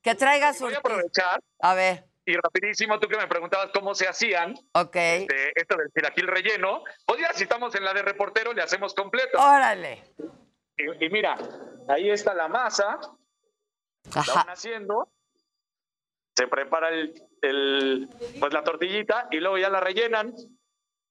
que 0.02 0.16
traiga 0.16 0.54
su... 0.54 0.66
Voy 0.66 0.74
a 0.76 0.78
aprovechar. 0.80 1.42
A 1.60 1.74
ver. 1.74 2.06
Y 2.26 2.36
rapidísimo, 2.36 3.00
tú 3.00 3.08
que 3.08 3.18
me 3.18 3.28
preguntabas 3.28 3.70
cómo 3.74 3.94
se 3.94 4.08
hacían. 4.08 4.54
Ok. 4.74 4.96
este, 4.96 5.52
esto 5.60 5.76
del 5.76 5.92
chilaquil 5.94 6.28
relleno. 6.28 6.84
Pues 7.06 7.20
ya, 7.20 7.34
si 7.34 7.44
estamos 7.44 7.76
en 7.76 7.84
la 7.84 7.94
de 7.94 8.02
reportero, 8.02 8.54
le 8.54 8.62
hacemos 8.62 8.94
completo. 8.94 9.38
Órale. 9.40 10.04
Y, 10.78 11.06
y 11.06 11.10
mira, 11.10 11.36
ahí 11.90 12.10
está 12.10 12.34
la 12.34 12.48
masa. 12.48 12.98
La 14.16 14.34
van 14.36 14.50
haciendo. 14.50 15.10
Se 16.36 16.48
prepara 16.48 16.90
el, 16.90 17.14
el- 17.42 18.10
pues 18.40 18.54
la 18.54 18.64
tortillita 18.64 19.28
y 19.30 19.38
luego 19.38 19.58
ya 19.58 19.70
la 19.70 19.80
rellenan. 19.82 20.34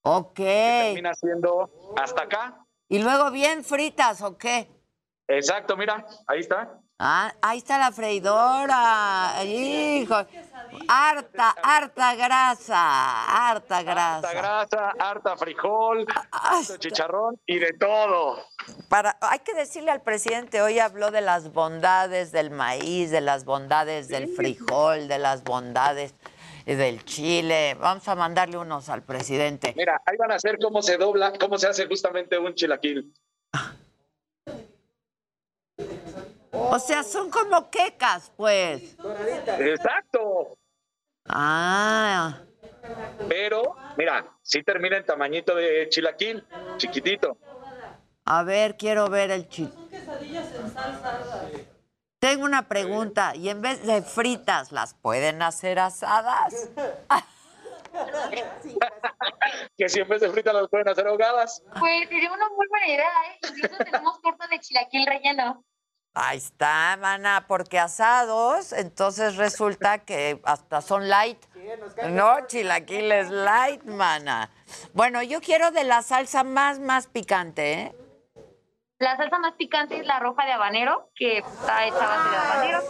Ok. 0.05 0.35
Termina 0.37 1.15
siendo 1.15 1.71
hasta 1.97 2.23
acá. 2.23 2.65
¿Y 2.89 3.03
luego 3.03 3.31
bien 3.31 3.65
fritas 3.65 4.21
o 4.23 4.37
qué? 4.37 4.69
Exacto, 5.29 5.77
mira, 5.77 6.05
ahí 6.27 6.41
está. 6.41 6.79
Ah, 6.99 7.33
ahí 7.41 7.59
está 7.59 7.79
la 7.79 7.93
freidora. 7.93 9.33
Hijo. 9.45 10.15
Harta, 10.89 11.55
harta 11.63 12.15
grasa, 12.15 13.51
harta 13.51 13.83
grasa. 13.83 14.29
Harta 14.29 14.33
grasa, 14.33 14.93
harta 14.99 15.37
frijol, 15.37 16.07
harto 16.31 16.77
chicharrón 16.79 17.41
y 17.47 17.59
de 17.59 17.73
todo. 17.79 18.39
Para, 18.89 19.17
hay 19.21 19.41
que 19.41 19.55
decirle 19.55 19.91
al 19.91 20.03
presidente, 20.03 20.63
hoy 20.63 20.79
habló 20.79 21.11
de 21.11 21.21
las 21.21 21.53
bondades 21.53 22.33
del 22.33 22.51
maíz, 22.51 23.11
de 23.11 23.21
las 23.21 23.45
bondades 23.45 24.09
del 24.09 24.29
frijol, 24.29 25.09
de 25.09 25.19
las 25.19 25.45
bondades 25.45 26.15
del 26.67 27.05
chile. 27.05 27.75
Vamos 27.79 28.07
a 28.09 28.15
mandarle 28.15 28.59
unos 28.59 28.89
al 28.89 29.03
presidente. 29.03 29.75
Mira, 29.77 30.01
ahí 30.07 30.17
van 30.17 30.33
a 30.33 30.37
hacer 30.37 30.59
cómo 30.59 30.83
se 30.83 30.97
dobla, 30.97 31.33
cómo 31.39 31.59
se 31.59 31.69
hace 31.69 31.87
justamente 31.87 32.39
un 32.39 32.55
chilaquil. 32.55 33.13
O 36.53 36.79
sea, 36.79 37.03
son 37.03 37.31
como 37.31 37.71
quecas, 37.71 38.33
pues. 38.37 38.97
Exacto. 39.59 40.57
Ah. 41.27 42.41
Pero, 43.29 43.77
mira, 43.97 44.27
sí 44.43 44.63
termina 44.63 44.97
en 44.97 45.07
tamañito 45.07 45.55
de 45.55 45.89
chilaquil, 45.89 46.45
chiquitito. 46.77 47.39
A 48.25 48.43
ver, 48.43 48.77
quiero 48.77 49.09
ver 49.09 49.31
el 49.31 49.49
chile. 49.49 49.73
Tengo 52.19 52.45
una 52.45 52.69
pregunta. 52.69 53.35
¿Y 53.35 53.49
en 53.49 53.63
vez 53.63 53.85
de 53.85 54.03
fritas, 54.03 54.73
las 54.73 54.95
pueden 54.95 55.43
hacer 55.43 55.79
asadas? 55.79 56.71
que 59.77 59.89
si 59.89 60.01
en 60.01 60.09
vez 60.09 60.21
de 60.21 60.31
fritas 60.31 60.55
las 60.55 60.69
pueden 60.69 60.89
hacer 60.89 61.07
ahogadas. 61.07 61.63
Pues 61.79 62.09
sería 62.09 62.33
una 62.33 62.49
muy 62.51 62.67
buena 62.69 62.87
idea, 62.87 63.07
¿eh? 63.07 63.39
Incluso 63.49 63.77
tenemos 63.79 64.21
torta 64.23 64.47
de 64.49 64.61
chilaquil 64.61 65.07
relleno. 65.07 65.65
Ahí 66.15 66.37
está, 66.37 66.99
mana, 67.01 67.47
porque 67.49 67.79
asados, 67.79 68.75
entonces 68.75 69.37
resulta 69.37 69.99
que 69.99 70.41
hasta 70.45 70.83
son 70.83 71.09
light. 71.09 71.43
No, 72.11 72.47
chilaquiles 72.47 73.31
light, 73.31 73.83
mana. 73.85 74.51
Bueno, 74.93 75.23
yo 75.23 75.41
quiero 75.41 75.71
de 75.71 75.85
la 75.85 76.03
salsa 76.03 76.45
más, 76.45 76.81
más 76.81 77.07
picante, 77.07 77.73
¿eh? 77.73 77.97
La 78.99 79.17
salsa 79.17 79.39
más 79.39 79.55
picante 79.55 79.99
es 79.99 80.07
la 80.07 80.21
roja 80.21 80.45
de 80.45 80.53
habanero, 80.53 81.11
que 81.15 81.39
está 81.39 81.87
hecha 81.87 81.97
a 81.97 82.17
base 82.17 82.31
de 82.31 82.37
habanero. 82.37 82.83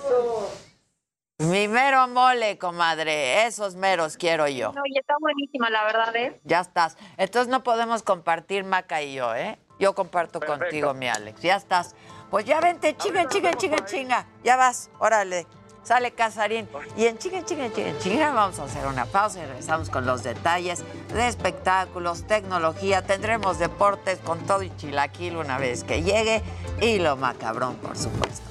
Mi 1.39 1.68
mero 1.68 2.07
mole, 2.09 2.59
comadre. 2.59 3.47
Esos 3.47 3.75
meros 3.75 4.16
quiero 4.16 4.47
yo. 4.49 4.73
No, 4.73 4.83
y 4.85 4.99
está 4.99 5.14
buenísima, 5.20 5.70
la 5.70 5.85
verdad 5.85 6.14
es. 6.14 6.35
Ya 6.45 6.61
estás. 6.61 6.97
Entonces 7.16 7.49
no 7.49 7.62
podemos 7.62 8.03
compartir 8.03 8.64
Maca 8.64 9.01
y 9.03 9.14
yo, 9.14 9.35
¿eh? 9.35 9.59
Yo 9.79 9.95
comparto 9.95 10.39
contigo, 10.41 10.95
mi 10.95 11.09
Alex. 11.09 11.41
Ya 11.41 11.57
estás. 11.57 11.97
Pues 12.33 12.47
ya 12.47 12.62
vente, 12.62 12.97
chinga, 12.97 13.28
chinga, 13.28 13.53
chinga, 13.53 13.85
chinga. 13.85 14.26
Ya 14.43 14.57
vas, 14.57 14.89
órale. 14.99 15.47
Sale 15.83 16.12
Casarín. 16.12 16.66
Y 16.97 17.05
en 17.05 17.18
chinga, 17.18 17.45
chinga, 17.45 17.70
chinga, 17.70 17.99
chinga 17.99 18.33
vamos 18.33 18.59
a 18.59 18.64
hacer 18.64 18.87
una 18.87 19.05
pausa 19.05 19.41
y 19.41 19.45
regresamos 19.45 19.91
con 19.91 20.07
los 20.07 20.22
detalles 20.22 20.83
de 21.12 21.28
espectáculos, 21.28 22.26
tecnología. 22.26 23.03
Tendremos 23.03 23.59
deportes 23.59 24.18
con 24.20 24.39
todo 24.47 24.62
y 24.62 24.74
chilaquil 24.76 25.37
una 25.37 25.59
vez 25.59 25.85
que 25.85 26.03
llegue. 26.03 26.43
Y 26.80 27.01
lo 27.01 27.18
macabrón, 27.18 27.76
por 27.76 27.99
supuesto. 27.99 28.47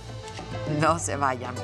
No 0.80 1.00
se 1.00 1.16
vayan, 1.16 1.56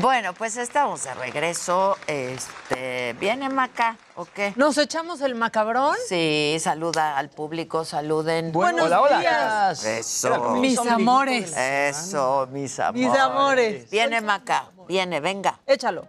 Bueno, 0.00 0.32
pues 0.32 0.56
estamos 0.56 1.04
de 1.04 1.14
regreso. 1.14 1.96
Este, 2.06 3.14
¿Viene 3.20 3.48
Maca 3.48 3.96
o 4.14 4.24
qué? 4.24 4.54
¿Nos 4.56 4.78
echamos 4.78 5.20
el 5.20 5.34
macabrón? 5.34 5.94
Sí, 6.08 6.56
saluda 6.60 7.18
al 7.18 7.28
público, 7.28 7.84
saluden. 7.84 8.52
Buenos 8.52 8.86
hola, 8.86 9.00
hola. 9.02 9.18
días. 9.20 9.84
Eso. 9.84 10.54
Mis 10.54 10.78
amores. 10.78 11.56
Eso, 11.56 12.48
mis 12.50 12.78
amores. 12.80 13.10
Mis 13.10 13.18
amores. 13.18 13.90
Viene 13.90 14.20
Maca, 14.20 14.70
viene, 14.88 15.20
venga. 15.20 15.58
Échalo. 15.66 16.06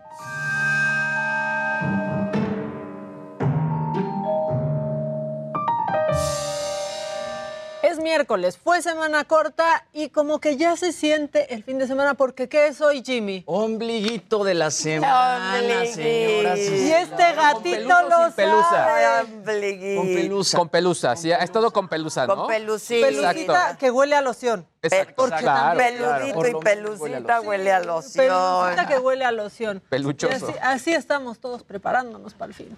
Miércoles, 8.18 8.60
fue 8.64 8.80
semana 8.84 9.24
corta 9.24 9.86
y 9.92 10.10
como 10.10 10.40
que 10.40 10.56
ya 10.56 10.76
se 10.78 10.92
siente 10.92 11.52
el 11.56 11.64
fin 11.64 11.80
de 11.80 11.88
semana 11.88 12.14
porque 12.14 12.48
¿qué 12.48 12.68
es 12.68 12.80
hoy, 12.80 13.02
Jimmy? 13.04 13.42
Ombliguito 13.48 14.44
de 14.44 14.54
la 14.54 14.70
semana, 14.70 15.60
Ombliguito. 15.62 15.96
señoras 15.96 16.60
y 16.60 16.62
Y 16.62 16.92
este 16.92 17.34
gatito 17.34 18.02
lo 18.10 18.26
sin 18.26 18.34
pelusa. 18.36 18.70
sabe. 18.70 19.96
Con 19.96 20.08
pelusa. 20.14 20.58
Con 20.60 20.70
pelusa, 20.70 21.16
sí, 21.16 21.32
ha 21.32 21.38
estado 21.40 21.72
con 21.74 21.88
pelusa, 21.88 22.28
¿no? 22.28 22.36
Con 22.36 22.48
pelucita. 22.50 23.08
Pelucita 23.08 23.78
que 23.80 23.90
huele 23.90 24.16
a 24.16 24.22
loción. 24.22 24.68
Exacto, 24.84 25.14
Porque 25.16 25.38
claro. 25.38 25.80
Peludito 25.80 26.48
y 26.48 26.52
lo 26.52 26.60
pelucita 26.60 27.42
huele 27.42 27.72
a 27.72 27.80
loción. 27.80 28.28
Pelucita 28.28 28.88
que 28.88 29.00
huele 29.00 29.26
a 29.26 29.32
loción. 29.32 29.82
Peluchoso. 29.90 30.50
Así, 30.50 30.56
así 30.62 30.94
estamos 30.94 31.40
todos 31.40 31.64
preparándonos 31.64 32.36
para 32.36 32.50
el 32.50 32.54
fin. 32.54 32.78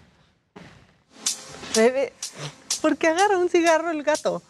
Bebé, 1.76 2.14
¿por 2.82 2.96
qué 2.96 3.08
agarra 3.10 3.38
un 3.38 3.50
cigarro 3.50 3.92
el 3.92 4.02
gato? 4.02 4.42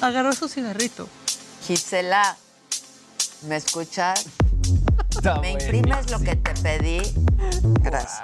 Agarró 0.00 0.32
su 0.32 0.48
cigarrito. 0.48 1.08
Gisela, 1.66 2.36
¿me 3.42 3.56
escuchas? 3.56 4.26
¿Me 5.40 5.52
imprimes 5.52 6.10
lo 6.10 6.18
que 6.18 6.36
te 6.36 6.54
pedí? 6.62 7.00
Gracias. 7.80 8.22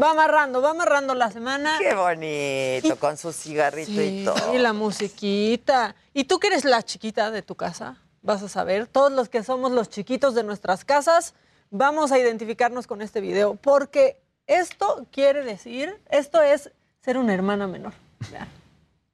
Va 0.00 0.12
amarrando, 0.12 0.62
va 0.62 0.70
amarrando 0.70 1.14
la 1.14 1.30
semana. 1.30 1.76
Qué 1.78 1.94
bonito, 1.94 2.98
con 2.98 3.16
su 3.16 3.32
cigarrito 3.32 4.00
y 4.00 4.24
todo. 4.24 4.54
y 4.54 4.58
la 4.58 4.72
musiquita. 4.72 5.96
¿Y 6.14 6.24
tú 6.24 6.38
que 6.38 6.46
eres 6.46 6.64
la 6.64 6.82
chiquita 6.82 7.30
de 7.30 7.42
tu 7.42 7.56
casa? 7.56 7.96
Vas 8.22 8.42
a 8.42 8.48
saber, 8.48 8.86
todos 8.86 9.12
los 9.12 9.28
que 9.28 9.42
somos 9.42 9.72
los 9.72 9.90
chiquitos 9.90 10.34
de 10.34 10.44
nuestras 10.44 10.84
casas, 10.84 11.34
vamos 11.70 12.12
a 12.12 12.18
identificarnos 12.18 12.86
con 12.86 13.02
este 13.02 13.20
video, 13.20 13.56
porque 13.56 14.20
esto 14.46 15.06
quiere 15.12 15.44
decir, 15.44 16.00
esto 16.10 16.40
es 16.40 16.70
ser 17.04 17.18
una 17.18 17.34
hermana 17.34 17.66
menor. 17.66 17.92
Vean. 18.30 18.48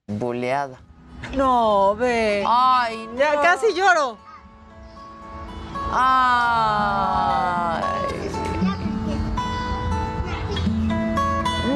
Buleada. 0.07 0.79
No, 1.35 1.97
ve. 1.97 2.45
Ay, 2.47 3.09
no. 3.13 3.19
Ya 3.19 3.41
casi 3.41 3.73
lloro. 3.75 4.19
Ay. 5.93 7.83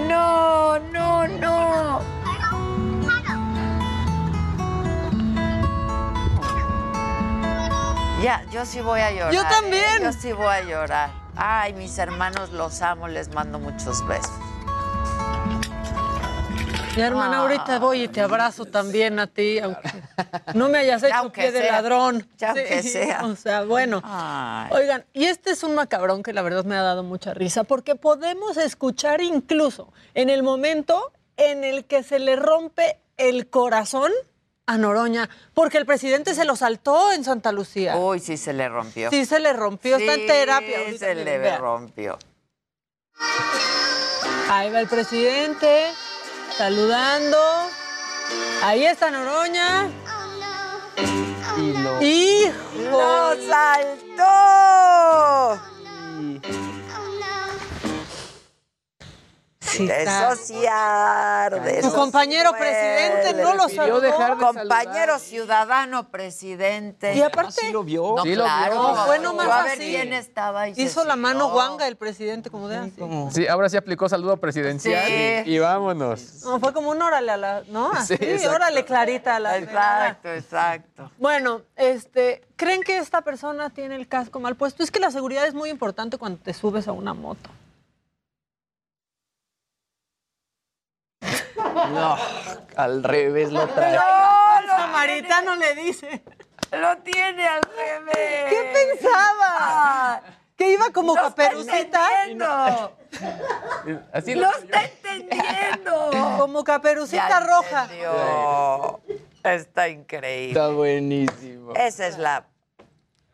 No, 0.07 0.79
no, 0.93 1.27
no. 1.27 2.01
Ya, 8.23 8.45
yo 8.51 8.67
sí 8.67 8.83
voy 8.83 9.01
a 9.01 9.11
llorar. 9.11 9.33
Yo 9.33 9.41
¿eh? 9.41 9.47
también. 9.49 10.03
Yo 10.03 10.13
sí 10.13 10.33
voy 10.35 10.49
a 10.49 10.61
llorar. 10.63 11.11
Ay, 11.35 11.73
mis 11.73 11.97
hermanos 11.97 12.51
los 12.51 12.83
amo, 12.83 13.09
les 13.09 13.33
mando 13.33 13.59
muchos 13.59 14.07
besos. 14.07 14.33
Mi 16.99 17.05
hermana, 17.05 17.37
Ah. 17.39 17.41
ahorita 17.43 17.79
voy 17.79 18.03
y 18.03 18.09
te 18.09 18.21
abrazo 18.21 18.65
también 18.65 19.21
a 19.21 19.29
ti, 19.29 19.61
aunque 19.61 19.89
no 20.55 20.69
me 20.69 20.79
hayas 20.79 21.01
hecho 21.05 21.31
pie 21.33 21.53
de 21.53 21.71
ladrón. 21.71 22.29
Ya 22.39 22.49
aunque 22.49 22.83
sea. 22.83 23.25
O 23.25 23.37
sea, 23.37 23.63
bueno. 23.63 24.01
Ay. 24.03 24.69
Oigan, 24.73 25.05
y 25.13 25.27
este 25.27 25.53
es 25.53 25.63
un 25.63 25.77
macabrón 25.77 26.25
que 26.25 26.33
la 26.33 26.43
verdad 26.43 26.65
me 26.65 26.75
ha 26.77 26.83
dado 26.83 27.05
mucha 27.05 27.35
risa, 27.35 27.63
porque 27.63 27.95
podemos 27.95 28.57
escuchar 28.57 29.21
incluso 29.21 29.93
en 30.15 30.29
el 30.29 30.43
momento 30.43 31.13
en 31.37 31.63
el 31.63 31.85
que 31.85 32.03
se 32.03 32.19
le 32.19 32.35
rompe 32.35 32.99
el 33.17 33.49
corazón 33.49 34.11
a 34.67 34.77
Noroña, 34.77 35.31
porque 35.55 35.79
el 35.79 35.87
presidente 35.87 36.35
se 36.35 36.45
lo 36.45 36.57
saltó 36.57 37.13
en 37.13 37.23
Santa 37.23 37.53
Lucía. 37.53 37.95
Uy, 37.97 38.19
sí 38.19 38.37
se 38.37 38.53
le 38.53 38.69
rompió. 38.69 39.09
Sí 39.11 39.25
se 39.25 39.39
le 39.39 39.53
rompió, 39.53 39.99
está 39.99 40.15
en 40.15 40.21
Sí, 40.23 40.27
terapia. 40.27 40.79
ahorita, 40.81 40.99
se 40.99 41.15
le 41.15 41.59
rompió. 41.59 42.19
Ahí 44.51 44.69
va 44.73 44.81
el 44.81 44.89
presidente, 44.89 45.85
saludando. 46.59 47.39
Ahí 48.65 48.85
está 48.85 49.11
Noroña. 49.13 49.89
¡Hijo! 52.01 52.53
¡Lo 52.91 53.37
saltó! 53.49 54.29
Eso 59.75 60.37
sí 60.37 60.67
arde. 60.67 61.81
Tu 61.83 61.93
compañero 61.93 62.51
sí 62.51 62.57
presidente 62.59 63.43
no 63.43 63.55
lo 63.55 63.69
saludó. 63.69 64.39
Compañero 64.39 65.19
ciudadano 65.19 66.09
presidente. 66.09 67.15
Y 67.15 67.23
aparte- 67.23 67.53
Sí 67.61 67.73
lo 67.73 67.83
vio. 67.85 68.15
No, 68.17 68.23
Sí 68.23 68.35
lo 68.35 68.45
claro. 68.45 68.73
vio. 68.73 68.83
No, 68.95 69.07
fue 69.07 69.19
nomás 69.19 69.49
a 69.49 69.63
ver 69.65 69.73
así. 69.73 69.91
quién 69.91 70.13
estaba 70.13 70.69
y 70.69 70.73
Hizo 70.81 71.05
la 71.05 71.17
mano 71.17 71.51
guanga 71.51 71.87
el 71.87 71.97
presidente, 71.97 72.51
como 72.51 72.69
de 72.69 72.77
así. 72.79 72.93
Sí, 73.33 73.47
ahora 73.47 73.69
sí 73.69 73.77
aplicó 73.77 74.09
saludo 74.09 74.37
presidencial 74.37 75.05
Sí. 75.07 75.43
y, 75.51 75.55
y 75.55 75.59
vámonos. 75.59 76.43
No, 76.45 76.59
fue 76.61 76.73
como 76.73 76.91
un 76.91 77.01
órale 77.03 77.33
a 77.33 77.37
la. 77.37 77.63
¿No? 77.69 77.93
Así, 77.93 78.17
Sí, 78.17 78.47
órale, 78.47 78.85
clarita 78.85 79.37
a 79.37 79.41
la. 79.41 79.57
Exacto, 79.59 80.33
exacto. 80.33 81.11
Bueno, 81.19 81.63
este, 81.77 82.43
¿creen 82.57 82.83
que 82.83 82.99
esta 82.99 83.21
persona 83.23 83.71
tiene 83.71 83.97
el 83.97 84.09
casco 84.09 84.41
mal 84.41 84.57
puesto? 84.57 84.83
Es 84.83 84.91
que 84.91 85.01
la 85.01 85.11
seguridad 85.11 85.47
es 85.47 85.55
muy 85.55 85.71
importante 85.71 86.19
cuando 86.19 86.39
te 86.41 86.53
subes 86.55 86.89
a 86.89 86.93
una 86.93 87.15
moto. 87.15 87.51
No, 91.93 92.17
al 92.77 93.03
revés 93.05 93.51
lo 93.53 93.67
trae. 93.69 93.95
No, 93.97 94.77
Samaritano 94.77 95.57
le 95.57 95.75
dice. 95.75 96.23
Lo 96.73 96.99
tiene 96.99 97.47
al 97.49 97.61
revés. 97.63 98.45
¿Qué 98.51 98.73
pensaba? 99.01 100.23
Que 100.57 100.73
iba 100.73 100.91
como 100.91 101.15
No 101.15 101.29
está 101.29 101.45
caperucita. 101.49 102.23
entendiendo. 102.25 102.97
Así 104.13 104.35
Lo 104.35 104.51
está 104.51 104.85
entendiendo. 104.85 106.11
Como 106.39 106.65
caperucita 106.65 107.29
Ya 107.29 107.41
roja. 107.41 107.83
entendió. 107.85 109.01
Está 109.45 109.89
increíble. 109.89 110.49
Está 110.61 110.69
buenísimo. 110.69 111.73
Esa 111.75 112.07
es 112.09 112.19
la 112.19 112.45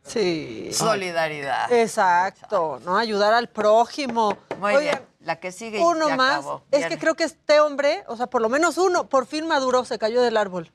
Sí. 0.04 0.68
solidaridad. 0.72 1.72
Exacto, 1.72 2.78
¿no? 2.84 2.98
Ayudar 2.98 3.32
al 3.32 3.48
prójimo. 3.48 4.36
Muy 4.58 4.74
Oigan, 4.76 4.94
bien. 4.96 5.08
La 5.24 5.36
que 5.36 5.52
sigue 5.52 5.80
Uno 5.82 6.10
más. 6.16 6.38
acabó. 6.40 6.62
Es 6.70 6.80
Bien. 6.80 6.90
que 6.90 6.98
creo 6.98 7.14
que 7.14 7.24
este 7.24 7.58
hombre, 7.60 8.04
o 8.08 8.16
sea, 8.16 8.26
por 8.26 8.42
lo 8.42 8.48
menos 8.50 8.76
uno, 8.78 9.08
por 9.08 9.24
fin 9.26 9.46
maduró, 9.48 9.84
se 9.86 9.98
cayó 9.98 10.20
del 10.20 10.36
árbol. 10.36 10.70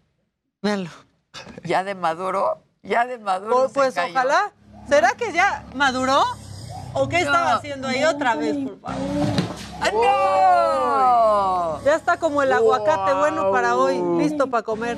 Véanlo. 0.63 0.89
Ya 1.63 1.83
de 1.83 1.93
Maduro, 1.95 2.57
ya 2.81 3.05
de 3.05 3.19
Maduro. 3.19 3.55
Pues, 3.55 3.69
se 3.69 3.73
pues 3.75 3.93
cayó. 3.95 4.11
ojalá. 4.11 4.51
¿Será 4.87 5.11
que 5.11 5.31
ya 5.31 5.63
maduró? 5.75 6.23
¿O 6.93 7.07
qué 7.07 7.19
No. 7.19 7.25
estaba 7.27 7.53
haciendo 7.53 7.87
ahí 7.87 8.03
otra 8.03 8.33
vez, 8.35 8.57
por 8.57 8.79
favor? 8.81 8.97
¡Ah, 9.81 9.91
¡No! 11.79 11.85
Ya 11.85 11.95
está 11.95 12.17
como 12.17 12.41
el 12.43 12.51
aguacate 12.51 13.13
bueno 13.13 13.51
para 13.51 13.75
hoy, 13.77 14.01
listo 14.17 14.47
para 14.49 14.63
comer. 14.63 14.97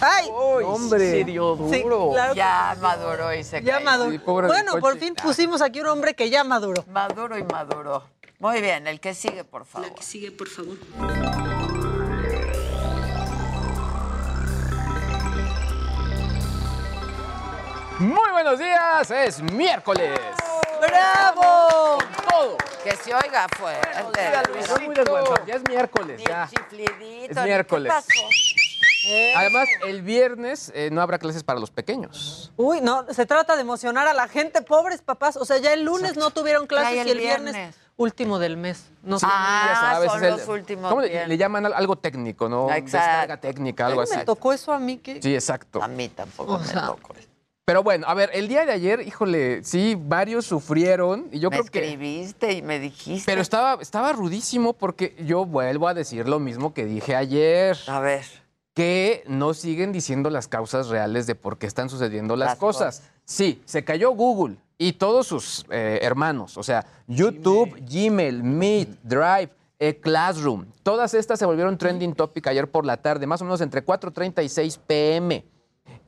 ¡Ay! 0.00 0.28
Hombre. 0.64 1.10
Se 1.10 1.24
dio 1.24 1.56
Sí, 1.70 1.82
duro. 1.82 2.10
claro 2.12 2.32
que 2.34 2.38
Ya 2.38 2.76
maduró 2.80 3.34
y 3.34 3.42
se 3.44 3.62
ya 3.62 3.74
cayó. 3.74 3.84
maduró. 3.84 4.10
Sí, 4.12 4.18
bueno, 4.24 4.76
por 4.80 4.98
fin 4.98 5.14
pusimos 5.14 5.62
aquí 5.62 5.80
un 5.80 5.86
hombre 5.88 6.14
que 6.14 6.30
ya 6.30 6.44
maduró. 6.44 6.84
Maduro 6.88 7.36
y 7.38 7.42
maduro. 7.44 8.04
Muy 8.40 8.62
bien, 8.62 8.86
el 8.86 9.00
que 9.00 9.12
sigue, 9.12 9.44
por 9.44 9.66
favor. 9.66 9.88
La 9.88 9.94
que 9.94 10.02
sigue, 10.02 10.32
por 10.32 10.48
favor. 10.48 10.78
Muy 17.98 18.30
buenos 18.32 18.58
días, 18.58 19.10
es 19.10 19.42
miércoles. 19.42 20.18
¡Bravo! 20.80 21.98
Todo. 22.30 22.56
Que 22.82 22.96
se 22.96 23.14
oiga 23.14 23.46
fuerte. 23.58 24.30
Estoy 24.58 24.86
muy 24.86 24.94
desguanzado, 24.94 25.46
Ya 25.46 25.54
es 25.56 25.68
miércoles, 25.68 26.22
ya. 26.26 26.48
chiflidito, 26.48 27.38
Es 27.40 27.44
miércoles. 27.44 27.92
¿Qué 27.92 28.14
pasó? 28.14 29.36
Además, 29.36 29.68
el 29.86 30.00
viernes 30.00 30.72
eh, 30.74 30.88
no 30.90 31.02
habrá 31.02 31.18
clases 31.18 31.42
para 31.42 31.60
los 31.60 31.70
pequeños. 31.70 32.52
Uy, 32.56 32.80
no, 32.80 33.06
se 33.12 33.26
trata 33.26 33.54
de 33.54 33.62
emocionar 33.62 34.06
a 34.08 34.14
la 34.14 34.28
gente, 34.28 34.62
pobres 34.62 35.02
papás. 35.02 35.36
O 35.36 35.44
sea, 35.44 35.58
ya 35.58 35.74
el 35.74 35.84
lunes 35.84 36.16
no 36.16 36.30
tuvieron 36.30 36.66
clases 36.66 37.00
el 37.00 37.08
y 37.08 37.10
el 37.10 37.18
viernes, 37.18 37.54
viernes. 37.54 37.76
Último 38.00 38.38
del 38.38 38.56
mes. 38.56 38.84
No 39.02 39.18
sé. 39.18 39.26
Ah, 39.28 39.66
Ya 39.68 39.80
sabes, 39.80 40.10
son 40.10 40.24
es 40.24 40.30
el- 40.32 40.36
los 40.38 40.48
últimos 40.48 40.88
¿Cómo 40.90 41.02
le, 41.02 41.36
llaman 41.38 41.66
al- 41.66 41.74
algo 41.74 41.96
técnico, 41.96 42.48
no? 42.48 42.64
Exacto. 42.70 42.84
Descarga 42.96 43.36
técnica, 43.38 43.86
algo 43.86 44.00
así. 44.00 44.16
me 44.16 44.24
tocó 44.24 44.52
eso 44.52 44.72
a 44.72 44.78
mí 44.78 44.98
que. 44.98 45.20
Sí, 45.22 45.34
exacto. 45.34 45.82
A 45.82 45.88
mí 45.88 46.08
tampoco 46.08 46.54
O 46.54 46.58
me 46.58 46.64
sea, 46.66 46.86
tocó. 46.86 47.14
Pero 47.66 47.84
bueno, 47.84 48.06
a 48.08 48.14
ver, 48.14 48.30
el 48.32 48.48
día 48.48 48.64
de 48.66 48.72
ayer, 48.72 49.00
híjole, 49.06 49.62
sí, 49.62 49.96
varios 49.96 50.44
sufrieron 50.44 51.28
y 51.30 51.38
yo 51.38 51.50
me 51.50 51.58
creo 51.58 51.70
que... 51.70 51.78
escribiste 51.78 52.52
y 52.54 52.62
me 52.62 52.80
dijiste. 52.80 53.30
Pero 53.30 53.40
estaba, 53.42 53.80
estaba 53.80 54.12
rudísimo 54.12 54.72
porque 54.72 55.14
yo 55.24 55.44
vuelvo 55.44 55.86
a 55.86 55.94
decir 55.94 56.28
lo 56.28 56.40
mismo 56.40 56.74
que 56.74 56.84
dije 56.84 57.14
ayer. 57.14 57.78
A 57.86 58.00
ver. 58.00 58.24
Que 58.74 59.22
no 59.28 59.54
siguen 59.54 59.92
diciendo 59.92 60.30
las 60.30 60.48
causas 60.48 60.88
reales 60.88 61.28
de 61.28 61.34
por 61.36 61.58
qué 61.58 61.66
están 61.66 61.88
sucediendo 61.90 62.34
las, 62.34 62.50
Las 62.50 62.58
cosas. 62.58 63.02
Sí, 63.24 63.62
se 63.66 63.84
cayó 63.84 64.10
Google 64.12 64.56
y 64.82 64.94
todos 64.94 65.26
sus 65.26 65.66
eh, 65.68 65.98
hermanos, 66.00 66.56
o 66.56 66.62
sea, 66.62 66.86
YouTube, 67.06 67.76
Gmail, 67.82 68.42
Meet, 68.42 68.88
Drive, 69.02 69.50
eh, 69.78 70.00
Classroom, 70.00 70.64
todas 70.82 71.12
estas 71.12 71.38
se 71.38 71.44
volvieron 71.44 71.76
trending 71.76 72.14
topic 72.14 72.46
ayer 72.46 72.70
por 72.70 72.86
la 72.86 72.96
tarde, 72.96 73.26
más 73.26 73.42
o 73.42 73.44
menos 73.44 73.60
entre 73.60 73.84
4.30 73.84 74.42
y 74.42 74.48
6 74.48 74.80
pm. 74.86 75.44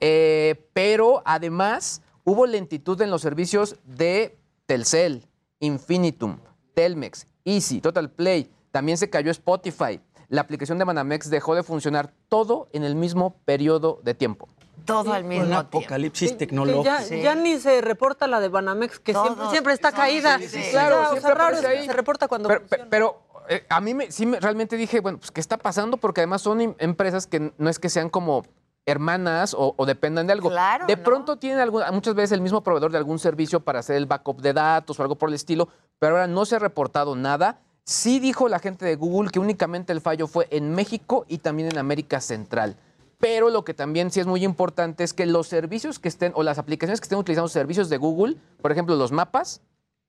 Eh, 0.01 0.70
pero 0.73 1.20
además 1.27 2.01
hubo 2.25 2.47
lentitud 2.47 2.99
en 3.03 3.11
los 3.11 3.20
servicios 3.20 3.77
de 3.85 4.39
Telcel, 4.64 5.29
Infinitum, 5.61 6.39
Telmex, 6.73 7.27
Easy, 7.45 7.83
Total 7.83 8.11
Play. 8.11 8.51
También 8.70 8.97
se 8.97 9.11
cayó 9.11 9.31
Spotify. 9.33 10.01
La 10.31 10.41
aplicación 10.41 10.79
de 10.79 10.85
Banamex 10.85 11.29
dejó 11.29 11.55
de 11.55 11.62
funcionar 11.62 12.14
todo 12.31 12.68
en 12.73 12.85
el 12.85 12.95
mismo 12.95 13.37
periodo 13.45 14.01
de 14.03 14.14
tiempo. 14.14 14.49
Todo 14.85 15.12
al 15.12 15.23
mismo 15.25 15.45
Un 15.45 15.51
tiempo. 15.51 15.79
apocalipsis 15.79 16.37
tecnológico. 16.37 16.83
ya, 16.85 17.03
ya 17.05 17.35
ni 17.37 17.59
se 17.61 17.81
reporta 17.81 18.27
la 18.27 18.41
de 18.41 18.49
Banamex, 18.49 18.99
que 18.99 19.12
siempre, 19.14 19.47
siempre 19.51 19.73
está 19.75 19.93
caída. 19.93 20.39
sí, 20.39 20.49
sí, 20.49 20.62
sí. 20.64 20.70
Claro, 20.73 20.97
o 20.97 21.01
sea, 21.03 21.11
siempre 21.12 21.35
raro 21.35 21.57
aparece 21.57 21.75
es 21.75 21.81
que 21.83 21.87
se 21.87 21.93
reporta 21.93 22.27
cuando 22.27 22.49
Pero, 22.91 23.23
eh, 23.49 23.64
a 23.68 23.81
mí 23.81 23.95
me, 23.95 24.11
sí 24.11 24.27
me- 24.27 24.41
realmente 24.41 24.77
dije, 24.77 24.99
bueno, 25.01 25.18
pues 25.18 25.31
¿qué 25.31 25.41
está 25.41 25.57
pasando? 25.57 25.99
Porque 25.99 26.20
además 26.23 26.43
son 26.43 26.61
em- 26.61 26.75
empresas 26.79 27.27
que 27.29 27.53
no 27.59 27.70
es 27.70 27.79
que 27.79 27.89
sean 27.89 28.09
como 28.11 28.45
hermanas 28.85 29.55
o, 29.55 29.75
o 29.77 29.87
dependan 29.87 30.27
de 30.27 30.33
algo. 30.33 30.49
Claro, 30.51 30.87
de 30.87 30.97
¿no? 30.97 31.03
pronto 31.05 31.37
tienen 31.37 31.61
algún- 31.61 31.85
muchas 31.93 32.14
veces 32.14 32.33
el 32.33 32.41
mismo 32.41 32.62
proveedor 32.64 32.91
de 32.91 32.99
algún 32.99 33.20
servicio 33.20 33.61
para 33.61 33.79
hacer 33.79 33.95
el 33.97 34.07
backup 34.07 34.41
de 34.43 34.53
datos 34.53 34.99
o 34.99 35.03
algo 35.03 35.14
por 35.14 35.29
el 35.29 35.37
estilo, 35.37 35.68
pero 36.01 36.14
ahora 36.16 36.27
no 36.27 36.45
se 36.45 36.57
ha 36.57 36.59
reportado 36.59 37.14
nada. 37.14 37.61
Sí 37.85 38.18
dijo 38.18 38.49
la 38.49 38.59
gente 38.59 38.85
de 38.85 38.97
Google 38.97 39.31
que 39.31 39.39
únicamente 39.39 39.93
el 39.93 40.01
fallo 40.01 40.27
fue 40.27 40.49
en 40.51 40.75
México 40.75 41.25
y 41.29 41.39
también 41.39 41.68
en 41.70 41.79
América 41.79 42.20
Central. 42.20 42.77
Pero 43.23 43.51
lo 43.51 43.64
que 43.64 43.73
también 43.73 44.11
sí 44.11 44.18
es 44.18 44.27
muy 44.27 44.43
importante 44.45 45.05
es 45.05 45.14
que 45.14 45.27
los 45.27 45.47
servicios 45.47 46.01
que 46.01 46.09
estén 46.09 46.33
o 46.35 46.43
las 46.43 46.59
aplicaciones 46.59 47.01
que 47.01 47.05
estén 47.05 47.18
utilizando 47.20 47.47
servicios 47.47 47.89
de 47.89 47.97
Google, 47.97 48.37
por 48.61 48.73
ejemplo, 48.73 48.97
los 48.97 49.12
mapas, 49.12 49.61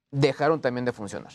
dejaron 0.10 0.60
también 0.62 0.84
de 0.84 0.94
funcionar. 0.94 1.32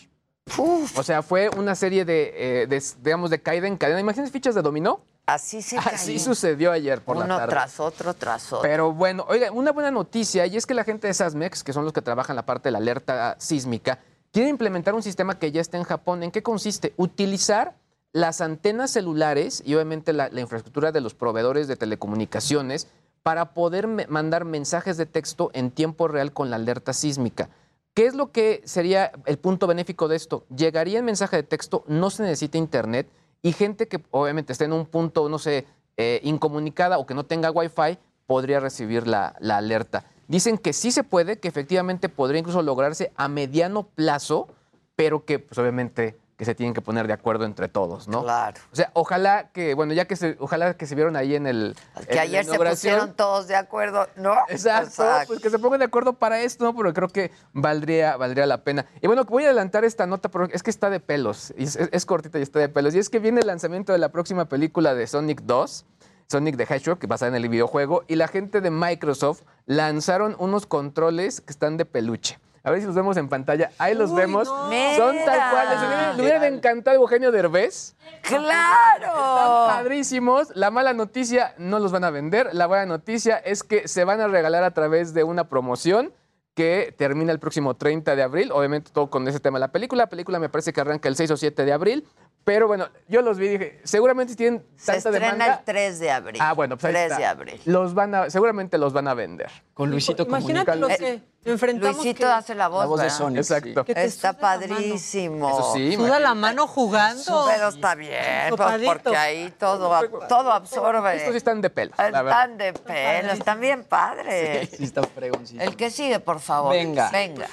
O 0.58 1.02
sea, 1.04 1.22
fue 1.22 1.48
una 1.56 1.76
serie 1.76 2.04
de, 2.04 2.62
eh, 2.62 2.66
de, 2.66 2.82
digamos, 3.00 3.30
de 3.30 3.40
caída 3.40 3.68
en 3.68 3.76
cadena. 3.76 4.00
Imagínense 4.00 4.32
fichas 4.32 4.56
de 4.56 4.62
dominó. 4.62 5.04
Así 5.26 5.62
se 5.62 5.78
Así 5.78 6.14
cayó. 6.14 6.24
sucedió 6.24 6.72
ayer 6.72 7.00
por 7.00 7.16
la 7.16 7.26
Uno 7.26 7.36
tarde. 7.36 7.52
tras 7.52 7.78
otro, 7.78 8.12
tras 8.14 8.52
otro. 8.52 8.62
Pero 8.62 8.92
bueno, 8.92 9.24
oiga, 9.28 9.52
una 9.52 9.70
buena 9.70 9.92
noticia 9.92 10.46
y 10.46 10.56
es 10.56 10.66
que 10.66 10.74
la 10.74 10.82
gente 10.82 11.06
de 11.06 11.14
SASMEX, 11.14 11.62
que 11.62 11.72
son 11.72 11.84
los 11.84 11.92
que 11.92 12.02
trabajan 12.02 12.34
la 12.34 12.44
parte 12.44 12.68
de 12.68 12.72
la 12.72 12.78
alerta 12.78 13.36
sísmica, 13.38 14.00
quiere 14.32 14.48
implementar 14.48 14.94
un 14.96 15.02
sistema 15.04 15.38
que 15.38 15.52
ya 15.52 15.60
está 15.60 15.76
en 15.76 15.84
Japón. 15.84 16.24
¿En 16.24 16.32
qué 16.32 16.42
consiste? 16.42 16.92
Utilizar 16.96 17.76
las 18.18 18.40
antenas 18.40 18.90
celulares 18.90 19.62
y 19.64 19.74
obviamente 19.74 20.12
la, 20.12 20.28
infraestructura 20.40 20.90
de 20.90 21.00
los 21.00 21.14
proveedores 21.14 21.68
de 21.68 21.76
telecomunicaciones 21.76 22.88
para 23.22 23.54
poder 23.54 23.86
mandar 24.08 24.44
mensajes 24.44 24.96
de 24.96 25.06
texto 25.06 25.50
en 25.54 25.70
tiempo 25.70 26.08
real 26.08 26.32
con 26.32 26.50
la 26.50 26.56
alerta 26.56 26.92
sísmica. 26.92 27.48
¿Qué 27.94 28.06
es 28.06 28.14
lo 28.14 28.32
que 28.32 28.60
sería 28.64 29.12
el 29.26 29.38
punto 29.38 29.68
benéfico 29.68 30.08
de 30.08 30.16
esto? 30.16 30.44
Llegaría 30.54 30.98
el 30.98 31.04
mensaje 31.04 31.36
de 31.36 31.42
texto, 31.44 31.84
no 31.86 32.10
se 32.10 32.24
necesita 32.24 32.58
internet 32.58 33.08
y 33.40 33.52
gente 33.52 33.86
que 33.86 34.02
obviamente 34.10 34.52
esté 34.52 34.64
en 34.64 34.72
un 34.72 34.86
punto, 34.86 35.28
no 35.28 35.38
sé, 35.38 35.66
eh, 35.96 36.20
incomunicada 36.24 36.98
o 36.98 37.06
que 37.06 37.14
no 37.14 37.24
tenga 37.24 37.52
wifi, 37.52 37.98
podría 38.26 38.58
recibir 38.58 39.06
la, 39.06 39.36
la 39.38 39.58
alerta. 39.58 40.06
Dicen 40.26 40.58
que 40.58 40.72
sí 40.72 40.90
se 40.90 41.04
puede, 41.04 41.38
que 41.38 41.46
efectivamente 41.46 42.08
podría 42.08 42.40
incluso 42.40 42.62
lograrse 42.62 43.12
a 43.14 43.28
mediano 43.28 43.84
plazo, 43.84 44.48
pero 44.96 45.24
que 45.24 45.38
pues 45.38 45.56
obviamente 45.58 46.18
que 46.38 46.44
se 46.44 46.54
tienen 46.54 46.72
que 46.72 46.80
poner 46.80 47.08
de 47.08 47.12
acuerdo 47.12 47.44
entre 47.44 47.66
todos, 47.66 48.06
¿no? 48.06 48.22
Claro. 48.22 48.60
O 48.72 48.76
sea, 48.76 48.92
ojalá 48.94 49.50
que, 49.50 49.74
bueno, 49.74 49.92
ya 49.92 50.04
que 50.04 50.14
se, 50.14 50.36
ojalá 50.38 50.74
que 50.74 50.86
se 50.86 50.94
vieron 50.94 51.16
ahí 51.16 51.34
en 51.34 51.48
el... 51.48 51.76
Que 52.08 52.20
ayer 52.20 52.44
se 52.44 52.56
pusieron 52.56 53.12
todos 53.14 53.48
de 53.48 53.56
acuerdo, 53.56 54.06
¿no? 54.14 54.36
Exacto, 54.48 55.02
pues 55.26 55.40
que 55.40 55.50
se 55.50 55.58
pongan 55.58 55.80
de 55.80 55.86
acuerdo 55.86 56.12
para 56.12 56.40
esto, 56.40 56.64
¿no? 56.64 56.76
Pero 56.76 56.94
creo 56.94 57.08
que 57.08 57.32
valdría, 57.52 58.16
valdría 58.16 58.46
la 58.46 58.62
pena. 58.62 58.86
Y 59.02 59.08
bueno, 59.08 59.24
voy 59.24 59.42
a 59.42 59.46
adelantar 59.46 59.84
esta 59.84 60.06
nota, 60.06 60.28
pero 60.28 60.44
es 60.44 60.62
que 60.62 60.70
está 60.70 60.90
de 60.90 61.00
pelos, 61.00 61.52
es 61.56 62.06
cortita 62.06 62.38
y 62.38 62.42
está 62.42 62.60
de 62.60 62.68
pelos. 62.68 62.94
Y 62.94 63.00
es 63.00 63.10
que 63.10 63.18
viene 63.18 63.40
el 63.40 63.48
lanzamiento 63.48 63.92
de 63.92 63.98
la 63.98 64.10
próxima 64.10 64.44
película 64.44 64.94
de 64.94 65.08
Sonic 65.08 65.42
2, 65.42 65.86
Sonic 66.28 66.56
the 66.56 66.72
Hedgehog, 66.72 67.00
que 67.00 67.08
basada 67.08 67.30
en 67.30 67.42
el 67.42 67.48
videojuego, 67.48 68.04
y 68.06 68.14
la 68.14 68.28
gente 68.28 68.60
de 68.60 68.70
Microsoft 68.70 69.42
lanzaron 69.66 70.36
unos 70.38 70.66
controles 70.66 71.40
que 71.40 71.50
están 71.50 71.76
de 71.76 71.84
peluche. 71.84 72.38
A 72.64 72.70
ver 72.70 72.80
si 72.80 72.86
los 72.86 72.94
vemos 72.94 73.16
en 73.16 73.28
pantalla. 73.28 73.70
Ahí 73.78 73.94
los 73.94 74.14
vemos. 74.14 74.46
Son 74.48 75.16
tal 75.24 75.50
cual. 75.50 75.68
Les 75.70 75.78
hubiera- 75.78 76.12
Le 76.14 76.22
hubieran 76.22 76.44
encantado 76.44 76.96
a 76.98 77.00
Eugenio 77.00 77.30
Derbez. 77.32 77.94
¡Claro! 78.22 79.06
Están 79.06 79.76
padrísimos. 79.76 80.48
La 80.54 80.70
mala 80.70 80.92
noticia, 80.92 81.54
no 81.58 81.78
los 81.78 81.92
van 81.92 82.04
a 82.04 82.10
vender. 82.10 82.50
La 82.52 82.66
buena 82.66 82.86
noticia 82.86 83.36
es 83.36 83.62
que 83.62 83.88
se 83.88 84.04
van 84.04 84.20
a 84.20 84.28
regalar 84.28 84.64
a 84.64 84.72
través 84.72 85.14
de 85.14 85.24
una 85.24 85.48
promoción 85.48 86.12
que 86.54 86.92
termina 86.98 87.30
el 87.32 87.38
próximo 87.38 87.74
30 87.76 88.16
de 88.16 88.22
abril. 88.22 88.50
Obviamente 88.52 88.90
todo 88.92 89.10
con 89.10 89.26
ese 89.28 89.38
tema 89.40 89.58
de 89.58 89.60
la 89.60 89.72
película. 89.72 90.04
La 90.04 90.08
película 90.08 90.38
me 90.38 90.48
parece 90.48 90.72
que 90.72 90.80
arranca 90.80 91.08
el 91.08 91.16
6 91.16 91.30
o 91.30 91.36
7 91.36 91.64
de 91.64 91.72
abril. 91.72 92.06
Pero 92.48 92.66
bueno, 92.66 92.88
yo 93.08 93.20
los 93.20 93.36
vi 93.36 93.44
y 93.44 93.48
dije, 93.50 93.80
seguramente 93.84 94.34
tienen 94.34 94.64
Se 94.74 94.86
tanta 94.86 95.10
estrena 95.10 95.32
demanda. 95.32 95.54
el 95.58 95.64
3 95.66 95.98
de 95.98 96.10
abril. 96.10 96.40
Ah, 96.42 96.54
bueno, 96.54 96.78
pues 96.78 96.84
ahí 96.86 96.92
3 96.92 97.04
está. 97.04 97.18
de 97.18 97.24
abril. 97.26 97.60
Los 97.66 97.92
van 97.92 98.14
a, 98.14 98.30
seguramente 98.30 98.78
los 98.78 98.94
van 98.94 99.06
a 99.06 99.12
vender. 99.12 99.50
Con 99.74 99.90
Luisito 99.90 100.22
Imagínate 100.22 100.74
lo 100.76 100.88
que 100.88 101.20
enfrentamos. 101.44 101.96
Luisito 101.96 102.20
que- 102.26 102.32
hace 102.32 102.54
la 102.54 102.68
voz, 102.68 102.80
La 102.80 102.86
voz 102.86 103.00
de 103.00 103.04
¿verdad? 103.04 103.18
Sony. 103.18 103.36
Exacto. 103.36 103.84
Que 103.84 103.94
te 103.94 104.04
Está 104.04 104.32
la 104.32 104.38
padrísimo. 104.38 105.46
Eso 105.50 105.74
sí, 105.74 105.94
Suda 105.94 106.18
la 106.20 106.32
mano 106.34 106.66
jugando. 106.66 107.44
Pero 107.54 107.68
está 107.68 107.94
bien, 107.94 108.12
pues, 108.48 108.48
Sopadito. 108.48 108.92
porque 108.94 109.16
ahí 109.18 109.54
todo, 109.58 110.00
todo 110.26 110.50
absorbe. 110.50 111.16
Estos 111.16 111.32
sí 111.32 111.36
están 111.36 111.60
de 111.60 111.68
pelo. 111.68 111.92
la 111.98 112.22
verdad. 112.22 112.44
Están 112.44 112.56
de 112.56 112.72
pelo, 112.72 113.32
están 113.34 113.60
bien 113.60 113.84
padres. 113.84 114.70
Sí, 114.70 114.84
está 114.84 115.02
fregoncito. 115.02 115.62
El 115.62 115.76
que 115.76 115.90
sigue, 115.90 116.18
por 116.18 116.40
favor. 116.40 116.72
Venga. 116.72 117.10
Venga. 117.10 117.46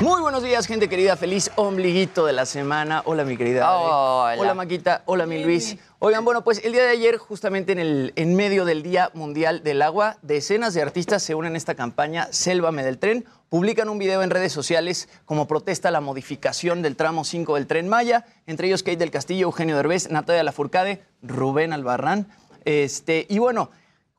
Muy 0.00 0.22
buenos 0.22 0.42
días, 0.42 0.66
gente 0.66 0.88
querida. 0.88 1.14
Feliz 1.14 1.50
ombliguito 1.56 2.24
de 2.24 2.32
la 2.32 2.46
semana. 2.46 3.02
Hola, 3.04 3.22
mi 3.22 3.36
querida. 3.36 3.70
Hola. 3.70 4.40
Hola, 4.40 4.54
Maquita. 4.54 5.02
Hola, 5.04 5.26
mi 5.26 5.44
Luis. 5.44 5.76
Oigan, 5.98 6.24
bueno, 6.24 6.42
pues 6.42 6.64
el 6.64 6.72
día 6.72 6.84
de 6.84 6.88
ayer, 6.88 7.18
justamente 7.18 7.72
en, 7.72 7.80
el, 7.80 8.14
en 8.16 8.34
medio 8.34 8.64
del 8.64 8.82
Día 8.82 9.10
Mundial 9.12 9.62
del 9.62 9.82
Agua, 9.82 10.16
decenas 10.22 10.72
de 10.72 10.80
artistas 10.80 11.22
se 11.22 11.34
unen 11.34 11.52
a 11.52 11.58
esta 11.58 11.74
campaña 11.74 12.28
Sélvame 12.30 12.82
del 12.82 12.96
Tren. 12.96 13.26
Publican 13.50 13.90
un 13.90 13.98
video 13.98 14.22
en 14.22 14.30
redes 14.30 14.54
sociales 14.54 15.10
como 15.26 15.46
protesta 15.46 15.88
a 15.88 15.92
la 15.92 16.00
modificación 16.00 16.80
del 16.80 16.96
tramo 16.96 17.22
5 17.22 17.56
del 17.56 17.66
Tren 17.66 17.86
Maya, 17.86 18.24
entre 18.46 18.68
ellos 18.68 18.82
Kate 18.82 18.96
del 18.96 19.10
Castillo, 19.10 19.48
Eugenio 19.48 19.76
Derbez, 19.76 20.10
Natalia 20.10 20.42
Lafourcade, 20.42 21.04
Rubén 21.20 21.74
Albarrán. 21.74 22.26
Este, 22.64 23.26
y 23.28 23.38
bueno, 23.38 23.68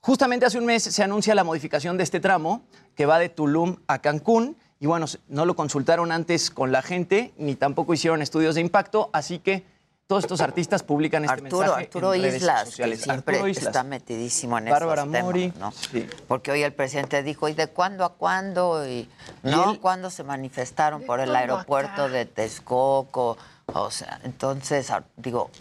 Justamente 0.04 0.48
hace 0.48 0.58
un 0.58 0.66
mes 0.66 0.82
se 0.82 1.04
anuncia 1.04 1.36
la 1.36 1.44
modificación 1.44 1.96
de 1.96 2.04
este 2.04 2.20
tramo 2.20 2.64
que 2.96 3.06
va 3.06 3.20
de 3.20 3.30
Tulum 3.30 3.78
a 3.86 4.00
Cancún. 4.00 4.58
Y 4.82 4.88
bueno, 4.88 5.06
no 5.30 5.46
lo 5.46 5.56
consultaron 5.56 6.12
antes 6.12 6.50
con 6.50 6.72
la 6.72 6.82
gente, 6.82 7.34
ni 7.38 7.54
tampoco 7.54 7.94
hicieron 7.94 8.24
estudios 8.24 8.56
de 8.56 8.62
impacto, 8.62 9.12
así 9.14 9.38
que 9.38 9.64
todos 10.08 10.24
estos 10.24 10.42
artistas 10.42 10.82
publican 10.82 11.24
este 11.24 11.34
Arturo, 11.36 11.60
mensaje 11.60 11.84
Arturo 11.84 12.14
en 12.16 12.22
redes 12.24 12.42
Islas, 12.42 12.76
que 12.76 12.98
siempre 12.98 13.36
Arturo 13.36 13.48
Islas. 13.48 13.68
está 13.68 13.84
metidísimo 13.84 14.58
en 14.58 14.66
Bárbara 14.66 15.04
esos 15.04 15.12
temas, 15.12 15.24
Mori, 15.24 15.54
¿no? 15.60 15.72
sí. 15.72 16.08
Porque 16.28 16.52
hoy 16.52 16.64
el 16.64 16.74
presidente 16.74 17.22
dijo, 17.22 17.48
¿y 17.48 17.54
de 17.54 17.68
cuándo 17.68 18.04
a 18.06 18.16
cuándo? 18.16 18.84
Y, 18.90 19.08
¿no? 19.44 19.80
¿Cuándo 19.80 20.10
se 20.10 20.24
manifestaron 20.24 21.04
por 21.04 21.20
el 21.20 21.36
aeropuerto 21.36 22.06
acá? 22.06 22.14
de 22.14 22.26
Texcoco? 22.26 23.38
O 23.68 23.92
sea, 23.92 24.20
entonces, 24.24 24.92
digo, 25.16 25.52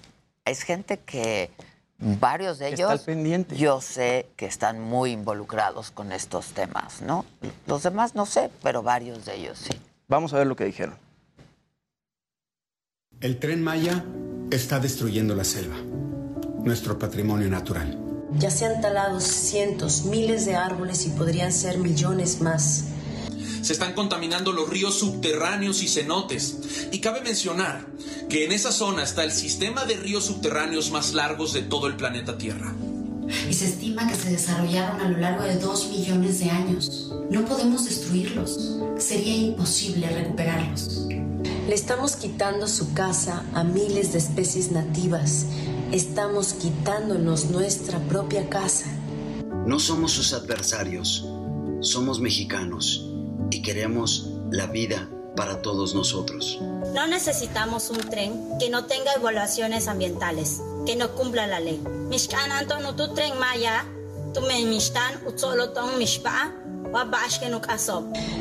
es 0.46 0.62
gente 0.62 0.98
que 0.98 1.50
varios 2.00 2.58
de 2.58 2.70
Está 2.70 2.76
ellos, 2.76 2.90
al 2.90 3.00
pendiente. 3.00 3.56
yo 3.56 3.80
sé 3.80 4.26
que 4.36 4.46
están 4.46 4.80
muy 4.80 5.12
involucrados 5.12 5.90
con 5.90 6.12
estos 6.12 6.46
temas, 6.48 7.02
¿no? 7.02 7.24
Los 7.66 7.82
demás 7.82 8.14
no 8.14 8.26
sé, 8.26 8.50
pero 8.62 8.82
varios 8.82 9.24
de 9.26 9.36
ellos 9.36 9.58
sí. 9.58 9.78
Vamos 10.08 10.32
a 10.32 10.38
ver 10.38 10.46
lo 10.46 10.56
que 10.56 10.64
dijeron. 10.64 10.96
El 13.20 13.38
tren 13.38 13.62
Maya 13.62 14.02
está 14.50 14.80
destruyendo 14.80 15.34
la 15.34 15.44
selva, 15.44 15.76
nuestro 16.64 16.98
patrimonio 16.98 17.48
natural. 17.50 17.98
Ya 18.38 18.50
se 18.50 18.64
han 18.64 18.80
talado 18.80 19.20
cientos, 19.20 20.04
miles 20.04 20.46
de 20.46 20.56
árboles 20.56 21.04
y 21.06 21.10
podrían 21.10 21.52
ser 21.52 21.78
millones 21.78 22.40
más. 22.40 22.84
Se 23.62 23.72
están 23.72 23.92
contaminando 23.92 24.52
los 24.52 24.68
ríos 24.68 24.98
subterráneos 24.98 25.82
y 25.82 25.88
cenotes. 25.88 26.86
Y 26.92 27.00
cabe 27.00 27.20
mencionar 27.20 27.86
que 28.28 28.44
en 28.44 28.52
esa 28.52 28.72
zona 28.72 29.02
está 29.02 29.24
el 29.24 29.32
sistema 29.32 29.84
de 29.84 29.96
ríos 29.96 30.24
subterráneos 30.24 30.90
más 30.90 31.14
largos 31.14 31.52
de 31.52 31.62
todo 31.62 31.86
el 31.86 31.96
planeta 31.96 32.38
Tierra. 32.38 32.74
Y 33.48 33.52
se 33.52 33.66
estima 33.66 34.08
que 34.08 34.14
se 34.14 34.30
desarrollaron 34.30 35.00
a 35.00 35.08
lo 35.08 35.18
largo 35.18 35.44
de 35.44 35.56
dos 35.56 35.88
millones 35.88 36.40
de 36.40 36.50
años. 36.50 37.12
No 37.30 37.44
podemos 37.44 37.84
destruirlos. 37.84 38.78
Sería 38.98 39.36
imposible 39.36 40.08
recuperarlos. 40.08 41.06
Le 41.68 41.74
estamos 41.74 42.16
quitando 42.16 42.66
su 42.66 42.92
casa 42.94 43.44
a 43.54 43.62
miles 43.62 44.12
de 44.12 44.18
especies 44.18 44.72
nativas. 44.72 45.46
Estamos 45.92 46.54
quitándonos 46.54 47.50
nuestra 47.50 47.98
propia 48.08 48.48
casa. 48.48 48.86
No 49.66 49.78
somos 49.78 50.12
sus 50.12 50.32
adversarios, 50.32 51.24
somos 51.80 52.20
mexicanos 52.20 53.09
y 53.50 53.62
queremos 53.62 54.28
la 54.50 54.66
vida 54.66 55.08
para 55.36 55.62
todos 55.62 55.94
nosotros. 55.94 56.58
No 56.94 57.06
necesitamos 57.06 57.90
un 57.90 57.98
tren 57.98 58.58
que 58.58 58.70
no 58.70 58.86
tenga 58.86 59.12
evaluaciones 59.14 59.88
ambientales, 59.88 60.60
que 60.86 60.96
no 60.96 61.14
cumpla 61.14 61.46
la 61.46 61.60
ley. 61.60 61.80
Mishkan 62.08 62.50
Anton 62.52 62.96
tu 62.96 63.14
tren 63.14 63.38
maya, 63.38 63.84
tu 64.34 64.40
me 64.42 64.64
mishtan 64.64 65.26
utzolotong 65.26 65.98
mishpa, 65.98 66.52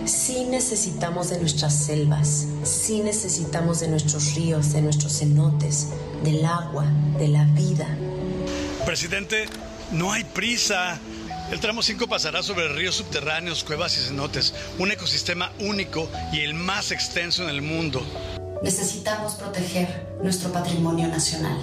Sí 0.05 0.45
necesitamos 0.45 1.29
de 1.29 1.39
nuestras 1.39 1.85
selvas, 1.85 2.47
sí 2.63 3.01
necesitamos 3.01 3.79
de 3.79 3.89
nuestros 3.89 4.33
ríos, 4.33 4.73
de 4.73 4.81
nuestros 4.81 5.19
cenotes, 5.19 5.87
del 6.23 6.43
agua, 6.45 6.85
de 7.19 7.27
la 7.27 7.43
vida. 7.45 7.87
Presidente, 8.85 9.45
no 9.91 10.11
hay 10.11 10.23
prisa. 10.23 10.99
El 11.51 11.59
tramo 11.59 11.81
5 11.81 12.07
pasará 12.07 12.43
sobre 12.43 12.67
ríos 12.67 12.93
subterráneos, 12.95 13.63
cuevas 13.63 13.97
y 13.97 14.01
cenotes, 14.01 14.53
un 14.77 14.91
ecosistema 14.91 15.51
único 15.59 16.07
y 16.31 16.41
el 16.41 16.53
más 16.53 16.91
extenso 16.91 17.41
en 17.41 17.49
el 17.49 17.63
mundo. 17.63 18.05
Necesitamos 18.61 19.33
proteger 19.33 20.07
nuestro 20.21 20.51
patrimonio 20.51 21.07
nacional. 21.07 21.57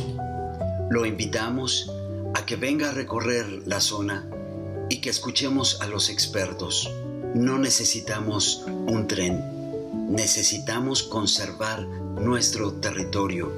Lo 0.91 1.07
invitamos 1.07 1.89
a 2.35 2.45
que 2.45 2.57
venga 2.57 2.89
a 2.89 2.93
recorrer 2.93 3.47
la 3.65 3.81
zona 3.81 4.29
y 4.91 5.01
que 5.01 5.11
escuchemos 5.11 5.81
a 5.81 5.87
los 5.87 6.11
expertos. 6.11 6.91
No 7.37 7.57
necesitamos 7.59 8.65
un 8.67 9.07
tren, 9.07 9.41
necesitamos 10.11 11.05
conservar 11.05 11.87
nuestro 11.87 12.73
territorio. 12.73 13.53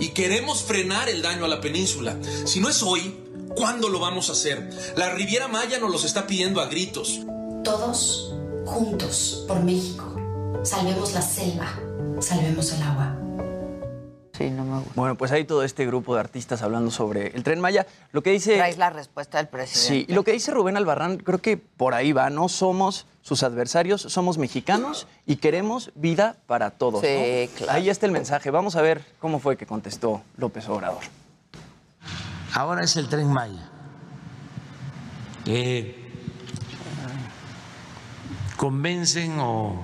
Y 0.00 0.08
queremos 0.08 0.64
frenar 0.64 1.08
el 1.08 1.22
daño 1.22 1.44
a 1.44 1.48
la 1.48 1.60
península. 1.60 2.16
Si 2.46 2.58
no 2.58 2.68
es 2.68 2.82
hoy, 2.82 3.27
¿cuándo 3.58 3.88
lo 3.88 3.98
vamos 3.98 4.28
a 4.28 4.32
hacer? 4.32 4.70
La 4.96 5.10
Riviera 5.10 5.48
Maya 5.48 5.80
nos 5.80 5.90
los 5.90 6.04
está 6.04 6.28
pidiendo 6.28 6.60
a 6.60 6.66
gritos. 6.66 7.22
Todos 7.64 8.32
juntos 8.64 9.44
por 9.48 9.64
México. 9.64 10.14
Salvemos 10.62 11.12
la 11.12 11.22
selva, 11.22 11.66
salvemos 12.20 12.72
el 12.72 12.82
agua. 12.82 13.16
Sí, 14.32 14.50
no 14.50 14.64
me 14.64 14.78
gusta. 14.78 14.92
Bueno, 14.94 15.16
pues 15.16 15.32
hay 15.32 15.44
todo 15.44 15.64
este 15.64 15.84
grupo 15.84 16.14
de 16.14 16.20
artistas 16.20 16.62
hablando 16.62 16.92
sobre 16.92 17.34
el 17.34 17.42
Tren 17.42 17.58
Maya. 17.58 17.88
Lo 18.12 18.22
que 18.22 18.30
dice... 18.30 18.56
Traes 18.56 18.78
la 18.78 18.90
respuesta 18.90 19.38
del 19.38 19.48
presidente. 19.48 19.88
Sí, 19.88 20.06
y 20.08 20.14
lo 20.14 20.22
que 20.22 20.30
dice 20.30 20.52
Rubén 20.52 20.76
Albarrán, 20.76 21.16
creo 21.16 21.40
que 21.40 21.56
por 21.56 21.94
ahí 21.94 22.12
va, 22.12 22.30
no 22.30 22.48
somos 22.48 23.06
sus 23.22 23.42
adversarios, 23.42 24.02
somos 24.02 24.38
mexicanos 24.38 25.08
y 25.26 25.36
queremos 25.36 25.90
vida 25.96 26.36
para 26.46 26.70
todos. 26.70 27.00
Sí, 27.00 27.48
¿no? 27.50 27.56
claro. 27.56 27.72
Ahí 27.72 27.90
está 27.90 28.06
el 28.06 28.12
mensaje. 28.12 28.52
Vamos 28.52 28.76
a 28.76 28.82
ver 28.82 29.04
cómo 29.18 29.40
fue 29.40 29.56
que 29.56 29.66
contestó 29.66 30.22
López 30.36 30.68
Obrador. 30.68 31.02
Ahora 32.54 32.82
es 32.82 32.96
el 32.96 33.08
tren 33.08 33.32
Maya. 33.32 33.68
Eh, 35.44 36.10
convencen 38.56 39.36
o 39.38 39.82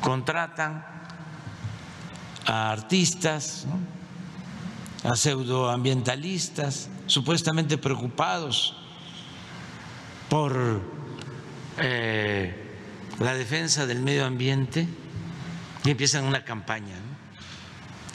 contratan 0.00 0.84
a 2.46 2.70
artistas, 2.70 3.66
a 5.04 5.16
pseudoambientalistas, 5.16 6.88
supuestamente 7.06 7.78
preocupados 7.78 8.76
por 10.28 10.80
eh, 11.78 12.54
la 13.18 13.34
defensa 13.34 13.86
del 13.86 14.00
medio 14.00 14.24
ambiente 14.24 14.86
y 15.84 15.90
empiezan 15.90 16.24
una 16.24 16.44
campaña 16.44 16.96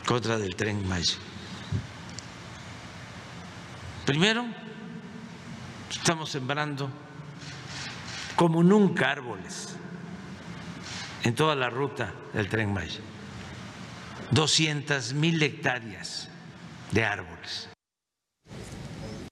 contra 0.05 0.37
del 0.37 0.55
tren 0.55 0.87
Maya. 0.87 1.15
Primero, 4.07 4.45
estamos 5.91 6.29
sembrando 6.29 6.89
como 8.37 8.63
nunca 8.63 9.11
árboles 9.11 9.75
en 11.23 11.35
toda 11.35 11.55
la 11.55 11.69
ruta 11.69 12.13
del 12.31 12.47
tren 12.47 12.71
Maya. 12.71 13.01
200 14.31 15.13
mil 15.13 15.43
hectáreas 15.43 16.29
de 16.93 17.03
árboles. 17.03 17.67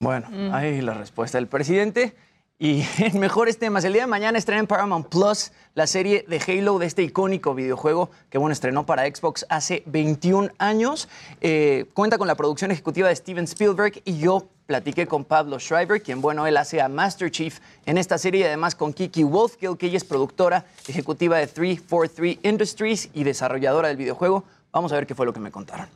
Bueno, 0.02 0.28
ahí 0.54 0.82
la 0.82 0.94
respuesta 0.94 1.38
del 1.38 1.48
presidente. 1.48 2.14
Y 2.60 2.86
en 2.98 3.18
mejores 3.18 3.58
temas, 3.58 3.86
el 3.86 3.94
día 3.94 4.04
de 4.04 4.08
mañana 4.08 4.38
estrena 4.38 4.60
en 4.60 4.68
Paramount 4.68 5.08
Plus 5.08 5.54
la 5.74 5.88
serie 5.88 6.26
de 6.28 6.42
Halo 6.46 6.80
de 6.80 6.88
este 6.88 7.02
icónico 7.04 7.56
videojuego 7.56 8.10
que 8.30 8.38
bueno, 8.38 8.52
estrenó 8.52 8.86
para 8.86 9.06
Xbox 9.06 9.46
hace 9.48 9.84
21 9.86 10.50
años. 10.58 11.08
Eh, 11.40 11.86
cuenta 11.94 12.18
con 12.18 12.28
la 12.28 12.36
producción 12.36 12.72
ejecutiva 12.72 13.08
de 13.08 13.16
Steven 13.16 13.46
Spielberg 13.46 14.02
y 14.04 14.18
yo 14.20 14.50
platiqué 14.66 15.08
con 15.08 15.24
Pablo 15.24 15.60
Shriver, 15.60 16.02
quien, 16.02 16.22
bueno, 16.22 16.48
él 16.48 16.58
hace 16.58 16.82
a 16.82 16.90
Master 16.90 17.30
Chief 17.32 17.60
en 17.86 17.98
esta 17.98 18.18
serie, 18.18 18.42
y 18.42 18.44
además 18.44 18.76
con 18.76 18.94
Kiki 18.94 19.24
Wolfkill, 19.24 19.78
que 19.78 19.88
ella 19.88 19.98
es 19.98 20.04
productora 20.04 20.66
ejecutiva 20.88 21.38
de 21.38 21.48
343 21.48 22.40
Industries 22.44 23.10
y 23.14 23.24
desarrolladora 23.24 23.88
del 23.88 23.98
videojuego. 23.98 24.44
Vamos 24.72 24.92
a 24.92 24.96
ver 24.96 25.08
qué 25.08 25.16
fue 25.16 25.26
lo 25.26 25.34
que 25.34 25.40
me 25.40 25.52
contaron. 25.52 25.88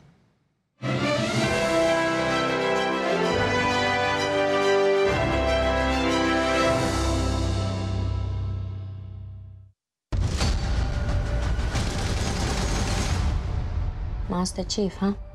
Master 14.28 14.64
Chief, 14.66 15.02
¿eh? 15.02 15.29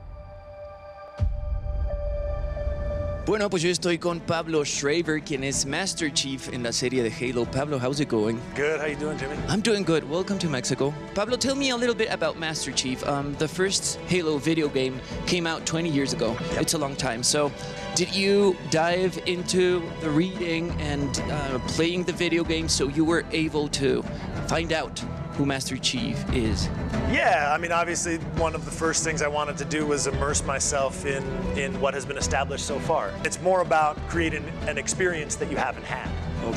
Bueno, 3.25 3.49
pues 3.49 3.63
yo 3.63 3.71
estoy 3.71 3.97
con 3.97 4.19
Pablo 4.19 4.63
Schraver, 4.63 5.19
quien 5.19 5.43
es 5.43 5.65
Master 5.65 6.13
Chief 6.13 6.47
en 6.53 6.61
la 6.61 6.71
serie 6.71 7.01
de 7.01 7.09
Halo. 7.09 7.43
Pablo, 7.45 7.79
how's 7.79 7.99
it 7.99 8.07
going? 8.07 8.39
Good. 8.55 8.79
How 8.79 8.85
you 8.85 8.95
doing, 8.95 9.17
Jimmy? 9.17 9.35
I'm 9.49 9.61
doing 9.61 9.83
good. 9.83 10.07
Welcome 10.07 10.37
to 10.37 10.47
Mexico. 10.47 10.93
Pablo, 11.15 11.35
tell 11.35 11.55
me 11.55 11.71
a 11.71 11.75
little 11.75 11.95
bit 11.95 12.09
about 12.11 12.37
Master 12.37 12.71
Chief. 12.71 13.03
Um, 13.07 13.33
the 13.39 13.47
first 13.47 13.99
Halo 14.01 14.37
video 14.37 14.67
game 14.69 15.01
came 15.25 15.47
out 15.47 15.65
20 15.65 15.89
years 15.89 16.13
ago. 16.13 16.37
It's 16.51 16.75
a 16.75 16.77
long 16.77 16.95
time. 16.95 17.23
So, 17.23 17.51
did 17.95 18.13
you 18.13 18.55
dive 18.69 19.19
into 19.25 19.81
the 20.01 20.09
reading 20.11 20.69
and 20.79 21.19
uh, 21.31 21.57
playing 21.69 22.03
the 22.03 22.13
video 22.13 22.43
game 22.43 22.69
so 22.69 22.89
you 22.89 23.03
were 23.03 23.25
able 23.31 23.67
to 23.69 24.03
find 24.47 24.71
out 24.71 25.03
who 25.35 25.45
Master 25.45 25.77
Chief 25.77 26.23
is? 26.33 26.67
Yeah, 27.11 27.51
I 27.53 27.57
mean, 27.57 27.71
obviously, 27.71 28.17
one 28.37 28.55
of 28.55 28.63
the 28.63 28.71
first 28.71 29.03
things 29.03 29.21
I 29.21 29.27
wanted 29.27 29.57
to 29.57 29.65
do 29.65 29.85
was 29.85 30.07
immerse 30.07 30.43
myself 30.45 31.05
in 31.05 31.23
in 31.57 31.79
what 31.81 31.93
has 31.93 32.05
been 32.05 32.17
established 32.17 32.65
so 32.65 32.79
far. 32.79 33.13
It's 33.23 33.41
more 33.41 33.61
about 33.61 33.97
creating 34.07 34.45
an 34.67 34.77
experience 34.77 35.35
that 35.35 35.51
you 35.51 35.57
haven't 35.57 35.85
had. 35.85 36.09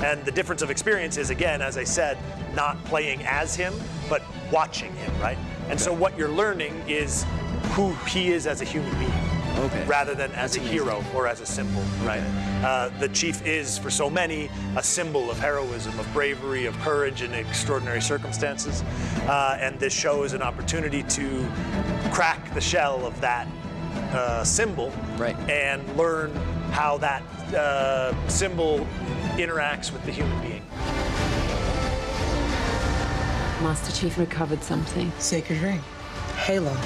And 0.04 0.24
the 0.24 0.30
difference 0.30 0.62
of 0.62 0.70
experience 0.70 1.16
is, 1.16 1.30
again, 1.30 1.62
as 1.62 1.78
I 1.78 1.84
said, 1.84 2.18
not 2.54 2.82
playing 2.84 3.22
as 3.24 3.56
him, 3.56 3.72
but 4.08 4.22
watching 4.52 4.92
him, 4.94 5.18
right? 5.20 5.38
And 5.70 5.80
so 5.80 5.92
what 5.92 6.16
you're 6.16 6.28
learning 6.28 6.74
is 6.86 7.24
who 7.70 7.92
he 8.06 8.28
is 8.28 8.46
as 8.46 8.60
a 8.60 8.64
human 8.64 8.96
being. 8.98 9.37
Okay. 9.58 9.84
Rather 9.86 10.14
than 10.14 10.30
as 10.32 10.56
a 10.56 10.60
hero 10.60 11.04
or 11.14 11.26
as 11.26 11.40
a 11.40 11.46
symbol, 11.46 11.82
right? 12.04 12.22
Uh, 12.64 12.90
the 13.00 13.08
chief 13.08 13.44
is, 13.44 13.76
for 13.76 13.90
so 13.90 14.08
many, 14.08 14.48
a 14.76 14.82
symbol 14.82 15.30
of 15.30 15.38
heroism, 15.38 15.98
of 15.98 16.12
bravery, 16.12 16.66
of 16.66 16.78
courage 16.78 17.22
in 17.22 17.34
extraordinary 17.34 18.00
circumstances. 18.00 18.82
Uh, 19.26 19.58
and 19.60 19.78
this 19.80 19.92
show 19.92 20.22
is 20.22 20.32
an 20.32 20.42
opportunity 20.42 21.02
to 21.04 21.44
crack 22.12 22.54
the 22.54 22.60
shell 22.60 23.04
of 23.04 23.20
that 23.20 23.48
uh, 24.12 24.44
symbol 24.44 24.92
right. 25.16 25.36
and 25.50 25.84
learn 25.96 26.32
how 26.70 26.96
that 26.98 27.22
uh, 27.54 28.28
symbol 28.28 28.86
interacts 29.36 29.92
with 29.92 30.04
the 30.04 30.12
human 30.12 30.40
being. 30.40 30.62
Master 33.62 33.92
Chief 33.92 34.16
recovered 34.18 34.62
something. 34.62 35.10
Sacred 35.18 35.60
ring. 35.60 35.80
Halo. 36.36 36.76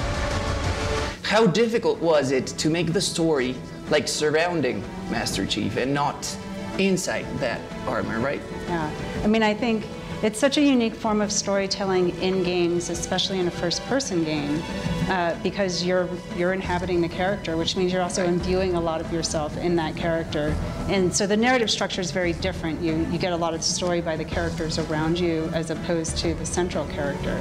How 1.23 1.47
difficult 1.47 1.99
was 1.99 2.31
it 2.31 2.47
to 2.47 2.69
make 2.69 2.93
the 2.93 3.01
story 3.01 3.55
like 3.89 4.07
surrounding 4.07 4.83
Master 5.09 5.45
Chief 5.45 5.77
and 5.77 5.93
not 5.93 6.37
inside 6.77 7.25
that 7.39 7.61
armor, 7.87 8.19
right? 8.19 8.41
Yeah. 8.67 8.91
I 9.23 9.27
mean, 9.27 9.43
I 9.43 9.53
think 9.53 9.85
it's 10.23 10.39
such 10.39 10.57
a 10.57 10.61
unique 10.61 10.95
form 10.95 11.19
of 11.19 11.33
storytelling 11.33 12.09
in 12.21 12.43
games, 12.43 12.89
especially 12.89 13.39
in 13.39 13.47
a 13.47 13.51
first-person 13.51 14.23
game, 14.23 14.63
uh, 15.09 15.35
because 15.43 15.83
you're 15.83 16.07
you're 16.37 16.53
inhabiting 16.53 17.01
the 17.01 17.09
character, 17.09 17.57
which 17.57 17.75
means 17.75 17.91
you're 17.91 18.01
also 18.01 18.23
imbuing 18.23 18.75
a 18.75 18.79
lot 18.79 19.01
of 19.01 19.11
yourself 19.11 19.57
in 19.57 19.75
that 19.75 19.97
character. 19.97 20.55
And 20.87 21.13
so 21.13 21.27
the 21.27 21.35
narrative 21.35 21.69
structure 21.69 21.99
is 21.99 22.11
very 22.11 22.31
different. 22.31 22.81
You 22.81 23.05
you 23.11 23.17
get 23.17 23.33
a 23.33 23.35
lot 23.35 23.53
of 23.53 23.61
story 23.63 23.99
by 23.99 24.15
the 24.15 24.23
characters 24.23 24.79
around 24.79 25.19
you 25.19 25.49
as 25.53 25.71
opposed 25.71 26.17
to 26.19 26.33
the 26.35 26.45
central 26.45 26.85
character. 26.87 27.37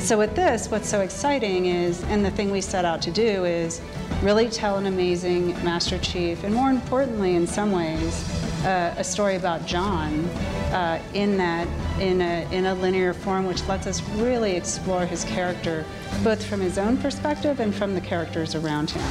So 0.00 0.18
with 0.18 0.34
this, 0.34 0.68
what's 0.68 0.88
so 0.88 1.02
exciting 1.02 1.66
is, 1.66 2.02
and 2.04 2.24
the 2.24 2.32
thing 2.32 2.50
we 2.50 2.60
set 2.60 2.84
out 2.84 3.00
to 3.02 3.12
do 3.12 3.44
is 3.44 3.80
really 4.22 4.48
tell 4.48 4.76
an 4.76 4.86
amazing 4.86 5.54
Master 5.62 5.98
Chief, 5.98 6.42
and 6.42 6.52
more 6.52 6.70
importantly, 6.70 7.36
in 7.36 7.46
some 7.46 7.70
ways, 7.70 8.28
uh, 8.64 8.94
a 8.98 9.04
story 9.04 9.36
about 9.36 9.66
John 9.66 10.28
uh, 10.74 10.98
in 11.14 11.36
that 11.36 11.68
in 12.00 12.20
a 12.20 12.46
in 12.52 12.66
a 12.66 12.74
linear 12.74 13.14
form, 13.14 13.46
which 13.46 13.66
lets 13.68 13.86
us 13.86 14.02
really 14.10 14.56
explore 14.56 15.06
his 15.06 15.24
character, 15.24 15.84
both 16.22 16.44
from 16.44 16.60
his 16.60 16.78
own 16.78 16.96
perspective 16.96 17.60
and 17.60 17.74
from 17.74 17.94
the 17.94 18.00
characters 18.00 18.54
around 18.54 18.90
him. 18.90 19.02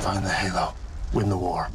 Find 0.00 0.24
the 0.24 0.30
Halo. 0.30 0.74
Win 1.12 1.28
the 1.28 1.36
war. 1.36 1.68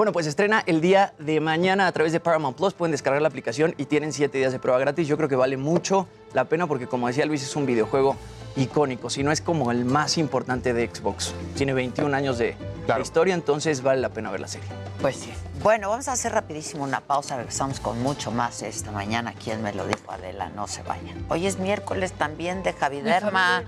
Bueno, 0.00 0.12
pues 0.12 0.26
estrena 0.26 0.62
el 0.64 0.80
día 0.80 1.12
de 1.18 1.40
mañana 1.40 1.86
a 1.86 1.92
través 1.92 2.10
de 2.10 2.20
Paramount 2.20 2.56
Plus. 2.56 2.72
Pueden 2.72 2.90
descargar 2.90 3.20
la 3.20 3.28
aplicación 3.28 3.74
y 3.76 3.84
tienen 3.84 4.14
siete 4.14 4.38
días 4.38 4.50
de 4.50 4.58
prueba 4.58 4.78
gratis. 4.78 5.06
Yo 5.06 5.18
creo 5.18 5.28
que 5.28 5.36
vale 5.36 5.58
mucho 5.58 6.08
la 6.32 6.46
pena 6.46 6.66
porque, 6.66 6.86
como 6.86 7.06
decía 7.06 7.26
Luis, 7.26 7.42
es 7.42 7.54
un 7.54 7.66
videojuego 7.66 8.16
icónico. 8.56 9.10
Si 9.10 9.22
no 9.22 9.30
es 9.30 9.42
como 9.42 9.70
el 9.70 9.84
más 9.84 10.16
importante 10.16 10.72
de 10.72 10.88
Xbox. 10.88 11.34
Tiene 11.54 11.74
21 11.74 12.16
años 12.16 12.38
de, 12.38 12.56
de 12.86 13.00
historia, 13.02 13.34
entonces 13.34 13.82
vale 13.82 14.00
la 14.00 14.08
pena 14.08 14.30
ver 14.30 14.40
la 14.40 14.48
serie. 14.48 14.70
Pues 15.02 15.16
sí. 15.16 15.34
Bueno, 15.62 15.90
vamos 15.90 16.08
a 16.08 16.12
hacer 16.12 16.32
rapidísimo 16.32 16.82
una 16.82 17.02
pausa. 17.02 17.36
Regresamos 17.36 17.78
con 17.78 18.02
mucho 18.02 18.30
más 18.30 18.62
esta 18.62 18.92
mañana. 18.92 19.34
¿Quién 19.34 19.62
me 19.62 19.74
lo 19.74 19.86
dijo, 19.86 20.10
Adela? 20.10 20.48
No 20.48 20.66
se 20.66 20.82
vayan. 20.82 21.26
Hoy 21.28 21.46
es 21.46 21.58
miércoles 21.58 22.12
también 22.12 22.62
de 22.62 22.72
Javi 22.72 23.02
Derma. 23.02 23.64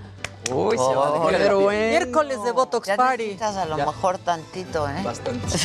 Uy, 0.51 0.77
se 0.77 0.83
va 0.95 1.07
a 1.07 1.11
bueno. 1.19 1.69
Miércoles 1.69 2.43
de 2.43 2.51
Botox 2.51 2.87
Ya 2.87 2.97
Party. 2.97 3.23
necesitas 3.23 3.55
a 3.57 3.65
lo 3.65 3.77
Ya. 3.77 3.85
mejor 3.85 4.17
tantito, 4.17 4.87
¿eh? 4.89 5.01
Bastante. 5.03 5.47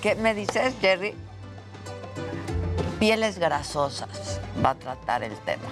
¿Qué 0.00 0.14
me 0.14 0.34
dices, 0.34 0.74
Jerry? 0.80 1.14
Pieles 2.98 3.38
grasosas 3.38 4.40
va 4.64 4.70
a 4.70 4.74
tratar 4.74 5.22
el 5.22 5.36
tema. 5.38 5.68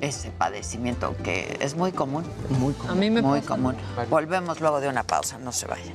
Ese 0.00 0.30
padecimiento 0.30 1.14
que 1.22 1.56
es 1.60 1.74
muy 1.76 1.92
común. 1.92 2.24
Muy 2.50 2.74
común. 2.74 2.90
A 2.90 2.94
mí 2.94 3.10
me 3.10 3.22
Muy 3.22 3.40
pasa. 3.40 3.54
común. 3.54 3.76
Volvemos 4.10 4.60
luego 4.60 4.80
de 4.80 4.88
una 4.88 5.02
pausa, 5.02 5.38
no 5.38 5.52
se 5.52 5.66
vayan. 5.66 5.94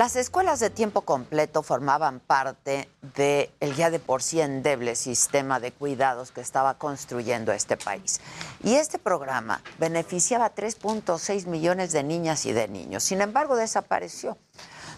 Las 0.00 0.16
escuelas 0.16 0.60
de 0.60 0.70
tiempo 0.70 1.02
completo 1.02 1.62
formaban 1.62 2.20
parte 2.20 2.88
del 3.02 3.76
ya 3.76 3.90
de 3.90 3.98
por 3.98 4.22
sí 4.22 4.40
endeble 4.40 4.96
sistema 4.96 5.60
de 5.60 5.72
cuidados 5.72 6.30
que 6.32 6.40
estaba 6.40 6.78
construyendo 6.78 7.52
este 7.52 7.76
país. 7.76 8.18
Y 8.64 8.76
este 8.76 8.98
programa 8.98 9.62
beneficiaba 9.78 10.46
a 10.46 10.54
3.6 10.54 11.44
millones 11.48 11.92
de 11.92 12.02
niñas 12.02 12.46
y 12.46 12.54
de 12.54 12.66
niños. 12.66 13.04
Sin 13.04 13.20
embargo, 13.20 13.56
desapareció. 13.56 14.38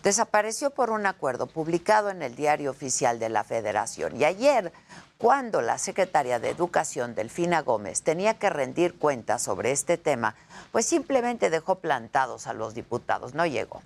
Desapareció 0.04 0.70
por 0.70 0.90
un 0.90 1.04
acuerdo 1.06 1.48
publicado 1.48 2.10
en 2.10 2.22
el 2.22 2.36
Diario 2.36 2.70
Oficial 2.70 3.18
de 3.18 3.28
la 3.28 3.42
Federación. 3.42 4.16
Y 4.16 4.22
ayer, 4.22 4.72
cuando 5.18 5.62
la 5.62 5.78
secretaria 5.78 6.38
de 6.38 6.50
Educación, 6.50 7.16
Delfina 7.16 7.62
Gómez, 7.62 8.02
tenía 8.02 8.38
que 8.38 8.50
rendir 8.50 8.96
cuentas 8.96 9.42
sobre 9.42 9.72
este 9.72 9.98
tema, 9.98 10.36
pues 10.70 10.86
simplemente 10.86 11.50
dejó 11.50 11.80
plantados 11.80 12.46
a 12.46 12.52
los 12.52 12.74
diputados, 12.74 13.34
no 13.34 13.46
llegó. 13.46 13.82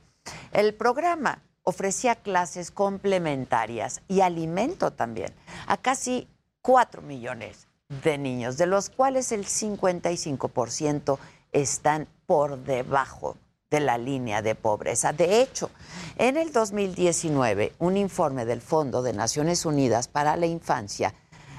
El 0.53 0.75
programa 0.75 1.43
ofrecía 1.63 2.15
clases 2.15 2.71
complementarias 2.71 4.03
y 4.09 4.21
alimento 4.21 4.93
también 4.93 5.35
a 5.67 5.77
casi 5.77 6.29
4 6.63 7.03
millones 7.03 7.67
de 8.03 8.19
niños, 8.19 8.57
de 8.57 8.67
los 8.67 8.91
cuales 8.91 9.33
el 9.33 9.45
55% 9.45 11.19
están 11.53 12.09
por 12.27 12.59
debajo 12.59 13.37
de 13.71 13.81
la 13.81 13.99
línea 13.99 14.43
de 14.43 14.55
pobreza. 14.55 15.13
De 15.13 15.41
hecho, 15.41 15.71
en 16.17 16.37
el 16.37 16.53
2019, 16.53 17.73
un 17.79 17.97
informe 17.97 18.45
del 18.45 18.61
Fondo 18.61 19.03
de 19.03 19.13
Naciones 19.13 19.67
Unidas 19.67 20.09
para 20.09 20.37
la 20.37 20.47
Infancia 20.47 21.15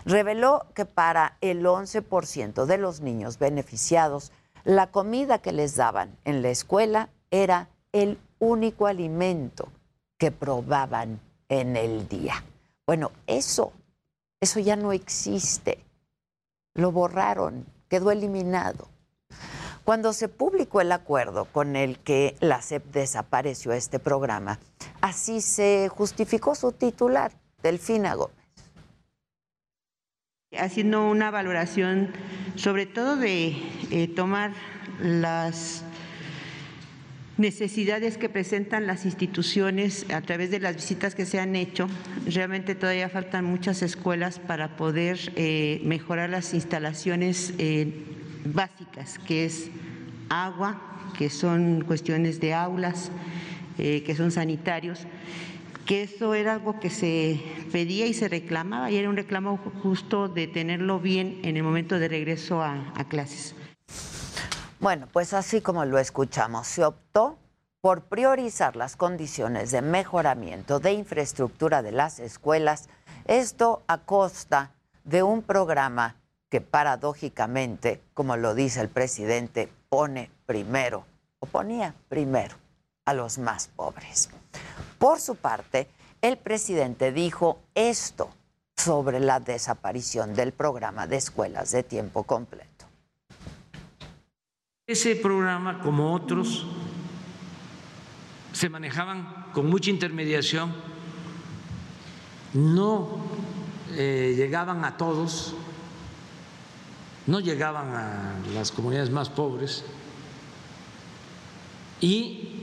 reveló 0.05 0.65
que 0.73 0.85
para 0.85 1.37
el 1.41 1.65
11% 1.65 2.65
de 2.65 2.77
los 2.77 3.01
niños 3.01 3.39
beneficiados, 3.39 4.31
la 4.63 4.87
comida 4.87 5.39
que 5.39 5.51
les 5.51 5.75
daban 5.75 6.17
en 6.23 6.41
la 6.41 6.49
escuela 6.49 7.09
era 7.29 7.69
el 7.91 8.17
único 8.39 8.87
alimento 8.87 9.69
que 10.17 10.31
probaban 10.31 11.19
en 11.49 11.75
el 11.75 12.07
día. 12.07 12.43
Bueno, 12.85 13.11
eso, 13.27 13.71
eso 14.39 14.59
ya 14.59 14.75
no 14.75 14.91
existe. 14.93 15.79
Lo 16.73 16.91
borraron, 16.91 17.65
quedó 17.89 18.11
eliminado. 18.11 18.87
Cuando 19.83 20.11
se 20.11 20.27
publicó 20.27 20.81
el 20.81 20.91
acuerdo 20.91 21.45
con 21.45 21.75
el 21.75 21.97
que 21.99 22.35
la 22.41 22.61
SEP 22.61 22.85
desapareció 22.91 23.71
este 23.71 23.99
programa, 23.99 24.59
así 24.99 25.41
se 25.41 25.89
justificó 25.89 26.55
su 26.55 26.73
titular, 26.73 27.31
Delfina 27.63 28.13
Gómez. 28.13 28.35
haciendo 30.57 31.09
una 31.09 31.31
valoración 31.31 32.11
sobre 32.55 32.85
todo 32.85 33.15
de 33.15 33.55
eh, 33.91 34.07
tomar 34.13 34.51
las 34.99 35.83
necesidades 37.37 38.17
que 38.17 38.29
presentan 38.29 38.87
las 38.87 39.05
instituciones 39.05 40.05
a 40.11 40.21
través 40.21 40.51
de 40.51 40.59
las 40.59 40.75
visitas 40.75 41.15
que 41.15 41.25
se 41.25 41.39
han 41.39 41.55
hecho. 41.55 41.87
Realmente 42.25 42.75
todavía 42.75 43.09
faltan 43.09 43.45
muchas 43.45 43.81
escuelas 43.81 44.39
para 44.39 44.75
poder 44.75 45.19
eh, 45.35 45.81
mejorar 45.83 46.29
las 46.29 46.53
instalaciones 46.53 47.53
eh, 47.57 47.91
básicas, 48.45 49.19
que 49.19 49.45
es 49.45 49.69
agua, 50.29 50.81
que 51.17 51.29
son 51.29 51.83
cuestiones 51.85 52.39
de 52.39 52.53
aulas, 52.53 53.11
eh, 53.77 54.03
que 54.03 54.15
son 54.15 54.31
sanitarios, 54.31 55.05
que 55.85 56.03
eso 56.03 56.33
era 56.33 56.53
algo 56.53 56.79
que 56.79 56.89
se 56.89 57.39
pedía 57.71 58.07
y 58.07 58.13
se 58.13 58.27
reclamaba 58.27 58.91
y 58.91 58.97
era 58.97 59.09
un 59.09 59.15
reclamo 59.15 59.57
justo 59.81 60.27
de 60.27 60.47
tenerlo 60.47 60.99
bien 60.99 61.39
en 61.43 61.55
el 61.55 61.63
momento 61.63 61.97
de 61.97 62.09
regreso 62.09 62.61
a, 62.61 62.93
a 62.95 63.07
clases. 63.07 63.55
Bueno, 64.79 65.07
pues 65.11 65.33
así 65.33 65.61
como 65.61 65.85
lo 65.85 65.97
escuchamos, 65.97 66.67
se 66.67 66.85
optó 66.85 67.37
por 67.81 68.03
priorizar 68.03 68.75
las 68.75 68.95
condiciones 68.95 69.71
de 69.71 69.81
mejoramiento 69.81 70.79
de 70.79 70.93
infraestructura 70.93 71.81
de 71.81 71.91
las 71.91 72.19
escuelas, 72.19 72.87
esto 73.25 73.81
a 73.87 73.97
costa 73.97 74.73
de 75.03 75.23
un 75.23 75.41
programa 75.41 76.17
que 76.49 76.61
paradójicamente, 76.61 78.01
como 78.13 78.37
lo 78.37 78.53
dice 78.53 78.81
el 78.81 78.89
presidente, 78.89 79.67
pone 79.89 80.29
primero, 80.45 81.05
o 81.39 81.47
ponía 81.47 81.95
primero, 82.07 82.55
a 83.05 83.15
los 83.15 83.39
más 83.39 83.69
pobres. 83.69 84.29
Por 84.99 85.19
su 85.19 85.35
parte, 85.35 85.87
el 86.21 86.37
presidente 86.37 87.11
dijo 87.11 87.59
esto 87.73 88.29
sobre 88.75 89.19
la 89.19 89.39
desaparición 89.39 90.35
del 90.35 90.51
programa 90.51 91.07
de 91.07 91.15
escuelas 91.17 91.71
de 91.71 91.81
tiempo 91.81 92.23
completo. 92.23 92.76
Ese 94.87 95.17
programa, 95.17 95.79
como 95.79 96.13
otros, 96.13 96.65
se 98.53 98.69
manejaban 98.69 99.47
con 99.51 99.69
mucha 99.69 99.89
intermediación, 99.89 100.73
no 102.53 103.19
eh, 103.97 104.33
llegaban 104.37 104.85
a 104.85 104.95
todos, 104.95 105.55
no 107.25 107.41
llegaban 107.41 107.93
a 107.93 108.35
las 108.53 108.71
comunidades 108.71 109.09
más 109.09 109.27
pobres. 109.27 109.83
Y 111.99 112.61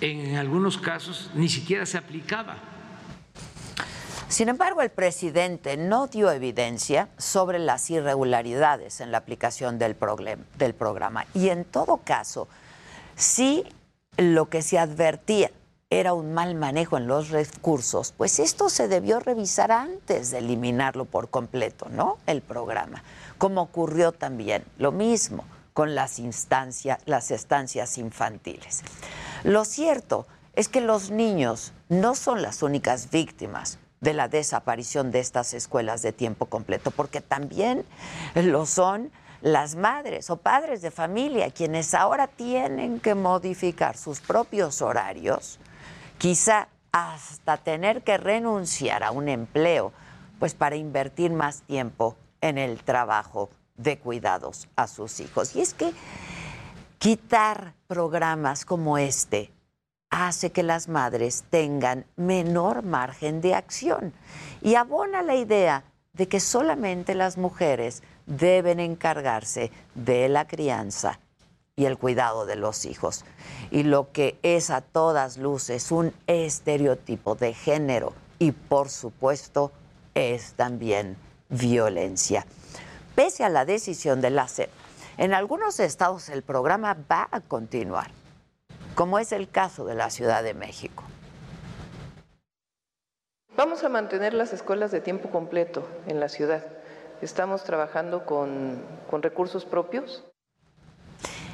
en 0.00 0.36
algunos 0.36 0.78
casos 0.78 1.32
ni 1.34 1.48
siquiera 1.48 1.84
se 1.84 1.98
aplicaba. 1.98 2.75
Sin 4.28 4.48
embargo, 4.48 4.82
el 4.82 4.90
presidente 4.90 5.76
no 5.76 6.08
dio 6.08 6.32
evidencia 6.32 7.08
sobre 7.16 7.60
las 7.60 7.88
irregularidades 7.90 9.00
en 9.00 9.12
la 9.12 9.18
aplicación 9.18 9.78
del, 9.78 9.94
programa. 9.94 11.26
Y 11.32 11.50
en 11.50 11.64
todo 11.64 11.98
caso, 11.98 12.48
si 13.14 13.64
lo 14.16 14.50
que 14.50 14.62
se 14.62 14.80
advertía 14.80 15.52
era 15.90 16.12
un 16.12 16.34
mal 16.34 16.56
manejo 16.56 16.96
en 16.96 17.06
los 17.06 17.30
recursos, 17.30 18.12
pues 18.16 18.40
esto 18.40 18.68
se 18.68 18.88
debió 18.88 19.20
revisar 19.20 19.70
antes 19.70 20.32
de 20.32 20.38
eliminarlo 20.38 21.04
por 21.04 21.30
completo, 21.30 21.86
¿no? 21.88 22.18
El 22.26 22.42
programa. 22.42 23.04
Como 23.38 23.62
ocurrió 23.62 24.10
también 24.10 24.64
lo 24.76 24.90
mismo 24.90 25.44
con 25.72 25.94
las 25.94 26.18
instancias, 26.18 26.98
las 27.06 27.30
estancias 27.30 27.96
infantiles. 27.96 28.82
Lo 29.44 29.64
cierto 29.64 30.26
es 30.56 30.68
que 30.68 30.80
los 30.80 31.12
niños 31.12 31.72
no 31.88 32.16
son 32.16 32.42
las 32.42 32.64
únicas 32.64 33.10
víctimas 33.10 33.78
de 34.00 34.12
la 34.12 34.28
desaparición 34.28 35.10
de 35.10 35.20
estas 35.20 35.54
escuelas 35.54 36.02
de 36.02 36.12
tiempo 36.12 36.46
completo, 36.46 36.90
porque 36.90 37.20
también 37.20 37.84
lo 38.34 38.66
son 38.66 39.10
las 39.42 39.76
madres 39.76 40.30
o 40.30 40.38
padres 40.38 40.82
de 40.82 40.90
familia, 40.90 41.50
quienes 41.50 41.94
ahora 41.94 42.26
tienen 42.26 43.00
que 43.00 43.14
modificar 43.14 43.96
sus 43.96 44.20
propios 44.20 44.82
horarios, 44.82 45.58
quizá 46.18 46.68
hasta 46.92 47.56
tener 47.58 48.02
que 48.02 48.16
renunciar 48.16 49.04
a 49.04 49.10
un 49.10 49.28
empleo, 49.28 49.92
pues 50.38 50.54
para 50.54 50.76
invertir 50.76 51.30
más 51.30 51.62
tiempo 51.62 52.16
en 52.40 52.58
el 52.58 52.82
trabajo 52.82 53.50
de 53.76 53.98
cuidados 53.98 54.68
a 54.76 54.86
sus 54.86 55.20
hijos. 55.20 55.54
Y 55.54 55.60
es 55.60 55.74
que 55.74 55.92
quitar 56.98 57.74
programas 57.86 58.64
como 58.64 58.98
este 58.98 59.52
hace 60.16 60.50
que 60.50 60.62
las 60.62 60.88
madres 60.88 61.44
tengan 61.50 62.06
menor 62.16 62.82
margen 62.82 63.42
de 63.42 63.54
acción 63.54 64.14
y 64.62 64.74
abona 64.76 65.20
la 65.20 65.34
idea 65.34 65.84
de 66.14 66.26
que 66.26 66.40
solamente 66.40 67.14
las 67.14 67.36
mujeres 67.36 68.02
deben 68.24 68.80
encargarse 68.80 69.70
de 69.94 70.30
la 70.30 70.46
crianza 70.46 71.20
y 71.76 71.84
el 71.84 71.98
cuidado 71.98 72.46
de 72.46 72.56
los 72.56 72.86
hijos. 72.86 73.26
Y 73.70 73.82
lo 73.82 74.10
que 74.10 74.38
es 74.42 74.70
a 74.70 74.80
todas 74.80 75.36
luces 75.36 75.92
un 75.92 76.14
estereotipo 76.26 77.34
de 77.34 77.52
género 77.52 78.14
y 78.38 78.52
por 78.52 78.88
supuesto 78.88 79.70
es 80.14 80.54
también 80.54 81.18
violencia. 81.50 82.46
Pese 83.14 83.44
a 83.44 83.50
la 83.50 83.66
decisión 83.66 84.22
de 84.22 84.30
la 84.30 84.48
CEP, 84.48 84.70
en 85.18 85.34
algunos 85.34 85.78
estados 85.78 86.30
el 86.30 86.42
programa 86.42 86.96
va 87.10 87.28
a 87.30 87.40
continuar 87.40 88.10
como 88.96 89.18
es 89.18 89.30
el 89.30 89.48
caso 89.48 89.84
de 89.84 89.94
la 89.94 90.08
Ciudad 90.10 90.42
de 90.42 90.54
México. 90.54 91.04
Vamos 93.54 93.84
a 93.84 93.88
mantener 93.90 94.32
las 94.34 94.52
escuelas 94.52 94.90
de 94.90 95.00
tiempo 95.00 95.30
completo 95.30 95.86
en 96.08 96.18
la 96.18 96.28
ciudad. 96.28 96.64
Estamos 97.20 97.62
trabajando 97.62 98.24
con, 98.24 98.82
con 99.08 99.22
recursos 99.22 99.64
propios. 99.66 100.24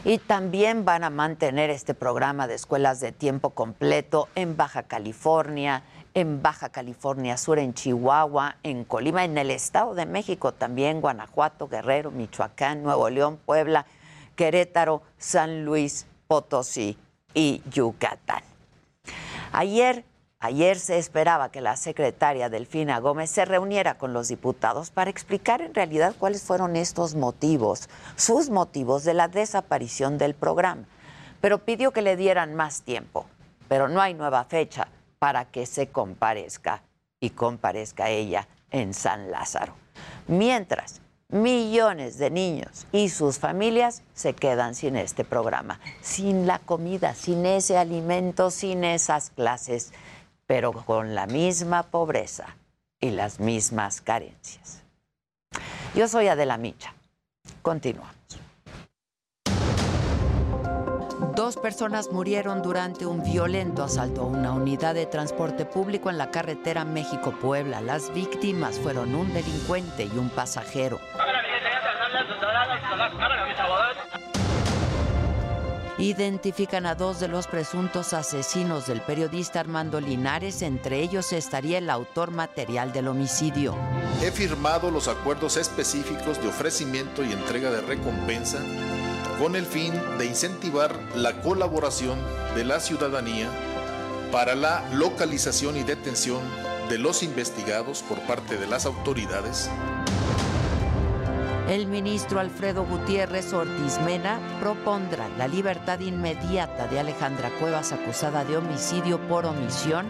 Y 0.04 0.18
también 0.18 0.84
van 0.84 1.04
a 1.04 1.10
mantener 1.10 1.70
este 1.70 1.94
programa 1.94 2.46
de 2.46 2.54
escuelas 2.54 3.00
de 3.00 3.10
tiempo 3.10 3.50
completo 3.50 4.28
en 4.36 4.56
Baja 4.56 4.84
California, 4.84 5.82
en 6.14 6.42
Baja 6.42 6.70
California 6.70 7.36
Sur, 7.36 7.58
en 7.58 7.74
Chihuahua, 7.74 8.56
en 8.62 8.84
Colima, 8.84 9.24
en 9.24 9.36
el 9.36 9.50
Estado 9.50 9.94
de 9.94 10.06
México 10.06 10.52
también, 10.52 11.00
Guanajuato, 11.00 11.68
Guerrero, 11.68 12.12
Michoacán, 12.12 12.84
Nuevo 12.84 13.10
León, 13.10 13.38
Puebla, 13.44 13.86
Querétaro, 14.36 15.02
San 15.18 15.64
Luis 15.64 16.06
Potosí 16.28 16.98
y 17.34 17.62
Yucatán. 17.70 18.42
Ayer, 19.52 20.04
ayer 20.40 20.78
se 20.78 20.98
esperaba 20.98 21.50
que 21.50 21.60
la 21.60 21.76
secretaria 21.76 22.48
Delfina 22.48 22.98
Gómez 23.00 23.30
se 23.30 23.44
reuniera 23.44 23.98
con 23.98 24.12
los 24.12 24.28
diputados 24.28 24.90
para 24.90 25.10
explicar 25.10 25.60
en 25.60 25.74
realidad 25.74 26.14
cuáles 26.18 26.42
fueron 26.42 26.76
estos 26.76 27.14
motivos, 27.14 27.88
sus 28.16 28.50
motivos 28.50 29.04
de 29.04 29.14
la 29.14 29.28
desaparición 29.28 30.18
del 30.18 30.34
programa, 30.34 30.84
pero 31.40 31.58
pidió 31.58 31.90
que 31.90 32.02
le 32.02 32.16
dieran 32.16 32.54
más 32.54 32.82
tiempo, 32.82 33.26
pero 33.68 33.88
no 33.88 34.00
hay 34.00 34.14
nueva 34.14 34.44
fecha 34.44 34.88
para 35.18 35.44
que 35.44 35.66
se 35.66 35.88
comparezca 35.88 36.82
y 37.20 37.30
comparezca 37.30 38.08
ella 38.08 38.48
en 38.70 38.94
San 38.94 39.30
Lázaro. 39.30 39.74
Mientras, 40.26 41.00
millones 41.32 42.18
de 42.18 42.30
niños 42.30 42.86
y 42.92 43.08
sus 43.08 43.38
familias 43.38 44.02
se 44.14 44.34
quedan 44.34 44.74
sin 44.74 44.96
este 44.96 45.24
programa, 45.24 45.80
sin 46.00 46.46
la 46.46 46.58
comida, 46.60 47.14
sin 47.14 47.46
ese 47.46 47.76
alimento, 47.78 48.50
sin 48.50 48.84
esas 48.84 49.30
clases, 49.30 49.92
pero 50.46 50.72
con 50.72 51.14
la 51.14 51.26
misma 51.26 51.82
pobreza 51.82 52.56
y 53.00 53.10
las 53.10 53.40
mismas 53.40 54.00
carencias. 54.00 54.82
Yo 55.94 56.06
soy 56.06 56.28
Adela 56.28 56.58
Micha. 56.58 56.94
Continuamos. 57.62 58.21
Dos 61.34 61.56
personas 61.56 62.12
murieron 62.12 62.60
durante 62.60 63.06
un 63.06 63.22
violento 63.22 63.82
asalto 63.82 64.20
a 64.20 64.26
una 64.26 64.52
unidad 64.52 64.94
de 64.94 65.06
transporte 65.06 65.64
público 65.64 66.10
en 66.10 66.18
la 66.18 66.30
carretera 66.30 66.84
México-Puebla. 66.84 67.80
Las 67.80 68.12
víctimas 68.12 68.78
fueron 68.78 69.14
un 69.14 69.32
delincuente 69.32 70.04
y 70.04 70.18
un 70.18 70.28
pasajero. 70.28 71.00
Identifican 75.96 76.84
a 76.84 76.94
dos 76.94 77.18
de 77.18 77.28
los 77.28 77.46
presuntos 77.46 78.12
asesinos 78.12 78.86
del 78.86 79.00
periodista 79.00 79.60
Armando 79.60 80.02
Linares, 80.02 80.60
entre 80.60 81.00
ellos 81.00 81.32
estaría 81.32 81.78
el 81.78 81.88
autor 81.88 82.30
material 82.30 82.92
del 82.92 83.08
homicidio. 83.08 83.74
He 84.20 84.30
firmado 84.32 84.90
los 84.90 85.08
acuerdos 85.08 85.56
específicos 85.56 86.42
de 86.42 86.48
ofrecimiento 86.48 87.24
y 87.24 87.32
entrega 87.32 87.70
de 87.70 87.80
recompensa 87.80 88.58
con 89.38 89.56
el 89.56 89.66
fin 89.66 89.92
de 90.18 90.26
incentivar 90.26 90.98
la 91.14 91.40
colaboración 91.42 92.18
de 92.54 92.64
la 92.64 92.80
ciudadanía 92.80 93.48
para 94.30 94.54
la 94.54 94.84
localización 94.92 95.76
y 95.76 95.82
detención 95.82 96.40
de 96.88 96.98
los 96.98 97.22
investigados 97.22 98.02
por 98.02 98.18
parte 98.20 98.56
de 98.56 98.66
las 98.66 98.86
autoridades. 98.86 99.70
El 101.68 101.86
ministro 101.86 102.40
Alfredo 102.40 102.84
Gutiérrez 102.84 103.52
Ortiz 103.52 103.98
Mena 104.04 104.40
propondrá 104.60 105.28
la 105.38 105.48
libertad 105.48 106.00
inmediata 106.00 106.86
de 106.88 107.00
Alejandra 107.00 107.50
Cuevas 107.60 107.92
acusada 107.92 108.44
de 108.44 108.56
homicidio 108.56 109.20
por 109.28 109.46
omisión 109.46 110.06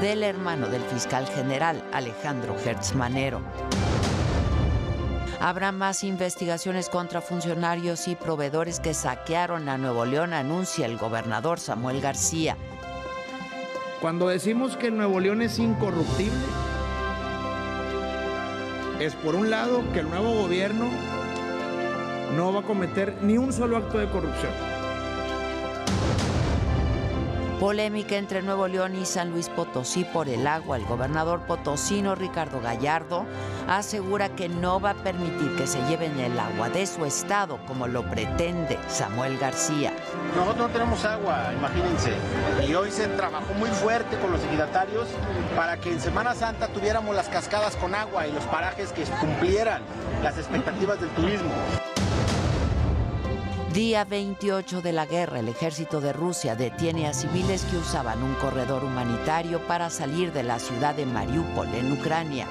del 0.00 0.22
hermano 0.22 0.68
del 0.68 0.82
fiscal 0.82 1.26
general 1.26 1.82
Alejandro 1.92 2.56
Hertz 2.64 2.94
Manero. 2.94 3.42
Habrá 5.44 5.72
más 5.72 6.04
investigaciones 6.04 6.88
contra 6.88 7.20
funcionarios 7.20 8.06
y 8.06 8.14
proveedores 8.14 8.78
que 8.78 8.94
saquearon 8.94 9.68
a 9.68 9.76
Nuevo 9.76 10.04
León, 10.04 10.34
anuncia 10.34 10.86
el 10.86 10.96
gobernador 10.96 11.58
Samuel 11.58 12.00
García. 12.00 12.56
Cuando 14.00 14.28
decimos 14.28 14.76
que 14.76 14.92
Nuevo 14.92 15.18
León 15.18 15.42
es 15.42 15.58
incorruptible, 15.58 16.38
es 19.00 19.16
por 19.16 19.34
un 19.34 19.50
lado 19.50 19.82
que 19.92 19.98
el 19.98 20.08
nuevo 20.08 20.32
gobierno 20.32 20.88
no 22.36 22.52
va 22.52 22.60
a 22.60 22.62
cometer 22.62 23.16
ni 23.22 23.36
un 23.36 23.52
solo 23.52 23.78
acto 23.78 23.98
de 23.98 24.08
corrupción. 24.10 24.52
Polémica 27.62 28.16
entre 28.16 28.42
Nuevo 28.42 28.66
León 28.66 29.00
y 29.00 29.06
San 29.06 29.30
Luis 29.30 29.48
Potosí 29.48 30.02
por 30.02 30.28
el 30.28 30.48
agua. 30.48 30.78
El 30.78 30.84
gobernador 30.84 31.42
potosino 31.42 32.16
Ricardo 32.16 32.60
Gallardo 32.60 33.24
asegura 33.68 34.34
que 34.34 34.48
no 34.48 34.80
va 34.80 34.90
a 34.90 34.94
permitir 34.94 35.54
que 35.54 35.68
se 35.68 35.80
lleven 35.86 36.18
el 36.18 36.36
agua 36.40 36.70
de 36.70 36.84
su 36.88 37.04
estado 37.04 37.60
como 37.68 37.86
lo 37.86 38.02
pretende 38.10 38.80
Samuel 38.88 39.38
García. 39.38 39.92
Nosotros 40.34 40.66
no 40.66 40.72
tenemos 40.72 41.04
agua, 41.04 41.52
imagínense. 41.56 42.14
Y 42.66 42.74
hoy 42.74 42.90
se 42.90 43.06
trabajó 43.06 43.54
muy 43.54 43.70
fuerte 43.70 44.18
con 44.18 44.32
los 44.32 44.42
ejidatarios 44.42 45.06
para 45.54 45.76
que 45.76 45.92
en 45.92 46.00
Semana 46.00 46.34
Santa 46.34 46.66
tuviéramos 46.66 47.14
las 47.14 47.28
cascadas 47.28 47.76
con 47.76 47.94
agua 47.94 48.26
y 48.26 48.32
los 48.32 48.42
parajes 48.46 48.90
que 48.90 49.04
cumplieran 49.04 49.82
las 50.20 50.36
expectativas 50.36 51.00
del 51.00 51.10
turismo. 51.10 51.52
Día 53.72 54.04
28 54.04 54.82
de 54.82 54.92
la 54.92 55.06
guerra, 55.06 55.38
el 55.38 55.48
ejército 55.48 56.02
de 56.02 56.12
Rusia 56.12 56.54
detiene 56.54 57.06
a 57.06 57.14
civiles 57.14 57.64
que 57.64 57.78
usaban 57.78 58.22
un 58.22 58.34
corredor 58.34 58.84
humanitario 58.84 59.66
para 59.66 59.88
salir 59.88 60.30
de 60.34 60.42
la 60.42 60.58
ciudad 60.58 60.94
de 60.94 61.06
Mariupol, 61.06 61.68
en 61.68 61.90
Ucrania. 61.90 62.46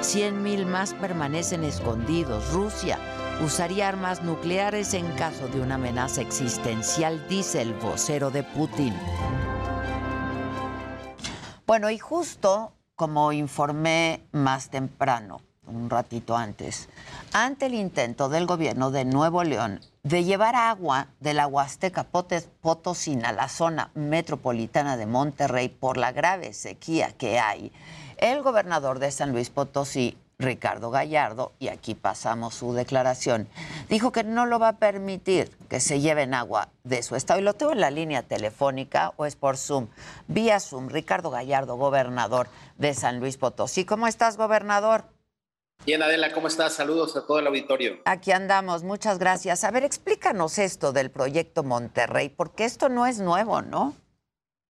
100.000 0.00 0.66
más 0.66 0.92
permanecen 0.94 1.62
escondidos. 1.62 2.52
Rusia 2.52 2.98
usaría 3.44 3.88
armas 3.88 4.24
nucleares 4.24 4.94
en 4.94 5.08
caso 5.12 5.46
de 5.46 5.60
una 5.60 5.76
amenaza 5.76 6.22
existencial, 6.22 7.24
dice 7.28 7.62
el 7.62 7.72
vocero 7.74 8.32
de 8.32 8.42
Putin. 8.42 8.94
Bueno, 11.68 11.88
y 11.88 11.98
justo 11.98 12.72
como 12.96 13.30
informé 13.30 14.26
más 14.32 14.70
temprano, 14.70 15.40
un 15.68 15.88
ratito 15.88 16.36
antes, 16.36 16.88
ante 17.32 17.66
el 17.66 17.74
intento 17.74 18.28
del 18.28 18.46
gobierno 18.46 18.90
de 18.90 19.04
Nuevo 19.04 19.44
León 19.44 19.78
de 20.04 20.22
llevar 20.22 20.54
agua 20.54 21.08
de 21.20 21.32
la 21.32 21.46
Huasteca 21.46 22.04
Potosina 22.04 23.30
a 23.30 23.32
la 23.32 23.48
zona 23.48 23.90
metropolitana 23.94 24.98
de 24.98 25.06
Monterrey 25.06 25.70
por 25.70 25.96
la 25.96 26.12
grave 26.12 26.52
sequía 26.52 27.12
que 27.16 27.38
hay, 27.40 27.72
el 28.18 28.42
gobernador 28.42 28.98
de 28.98 29.10
San 29.10 29.32
Luis 29.32 29.48
Potosí, 29.48 30.18
Ricardo 30.38 30.90
Gallardo, 30.90 31.52
y 31.58 31.68
aquí 31.68 31.94
pasamos 31.94 32.54
su 32.54 32.74
declaración, 32.74 33.48
dijo 33.88 34.12
que 34.12 34.24
no 34.24 34.44
lo 34.44 34.58
va 34.58 34.68
a 34.68 34.76
permitir 34.76 35.50
que 35.70 35.80
se 35.80 36.00
lleven 36.00 36.34
agua 36.34 36.68
de 36.82 37.02
su 37.02 37.16
estado. 37.16 37.40
Y 37.40 37.42
lo 37.42 37.54
tengo 37.54 37.72
en 37.72 37.80
la 37.80 37.90
línea 37.90 38.22
telefónica 38.22 39.12
o 39.16 39.24
es 39.24 39.36
por 39.36 39.56
Zoom. 39.56 39.86
Vía 40.28 40.60
Zoom, 40.60 40.88
Ricardo 40.88 41.30
Gallardo, 41.30 41.76
gobernador 41.76 42.48
de 42.76 42.92
San 42.92 43.20
Luis 43.20 43.38
Potosí. 43.38 43.84
¿Cómo 43.84 44.06
estás, 44.06 44.36
gobernador? 44.36 45.04
Bien, 45.86 46.02
Adela, 46.02 46.32
¿cómo 46.32 46.48
estás? 46.48 46.72
Saludos 46.72 47.14
a 47.14 47.26
todo 47.26 47.40
el 47.40 47.46
auditorio. 47.46 47.98
Aquí 48.06 48.32
andamos, 48.32 48.82
muchas 48.82 49.18
gracias. 49.18 49.64
A 49.64 49.70
ver, 49.70 49.84
explícanos 49.84 50.58
esto 50.58 50.94
del 50.94 51.10
proyecto 51.10 51.62
Monterrey, 51.62 52.30
porque 52.30 52.64
esto 52.64 52.88
no 52.88 53.06
es 53.06 53.20
nuevo, 53.20 53.60
¿no? 53.60 53.94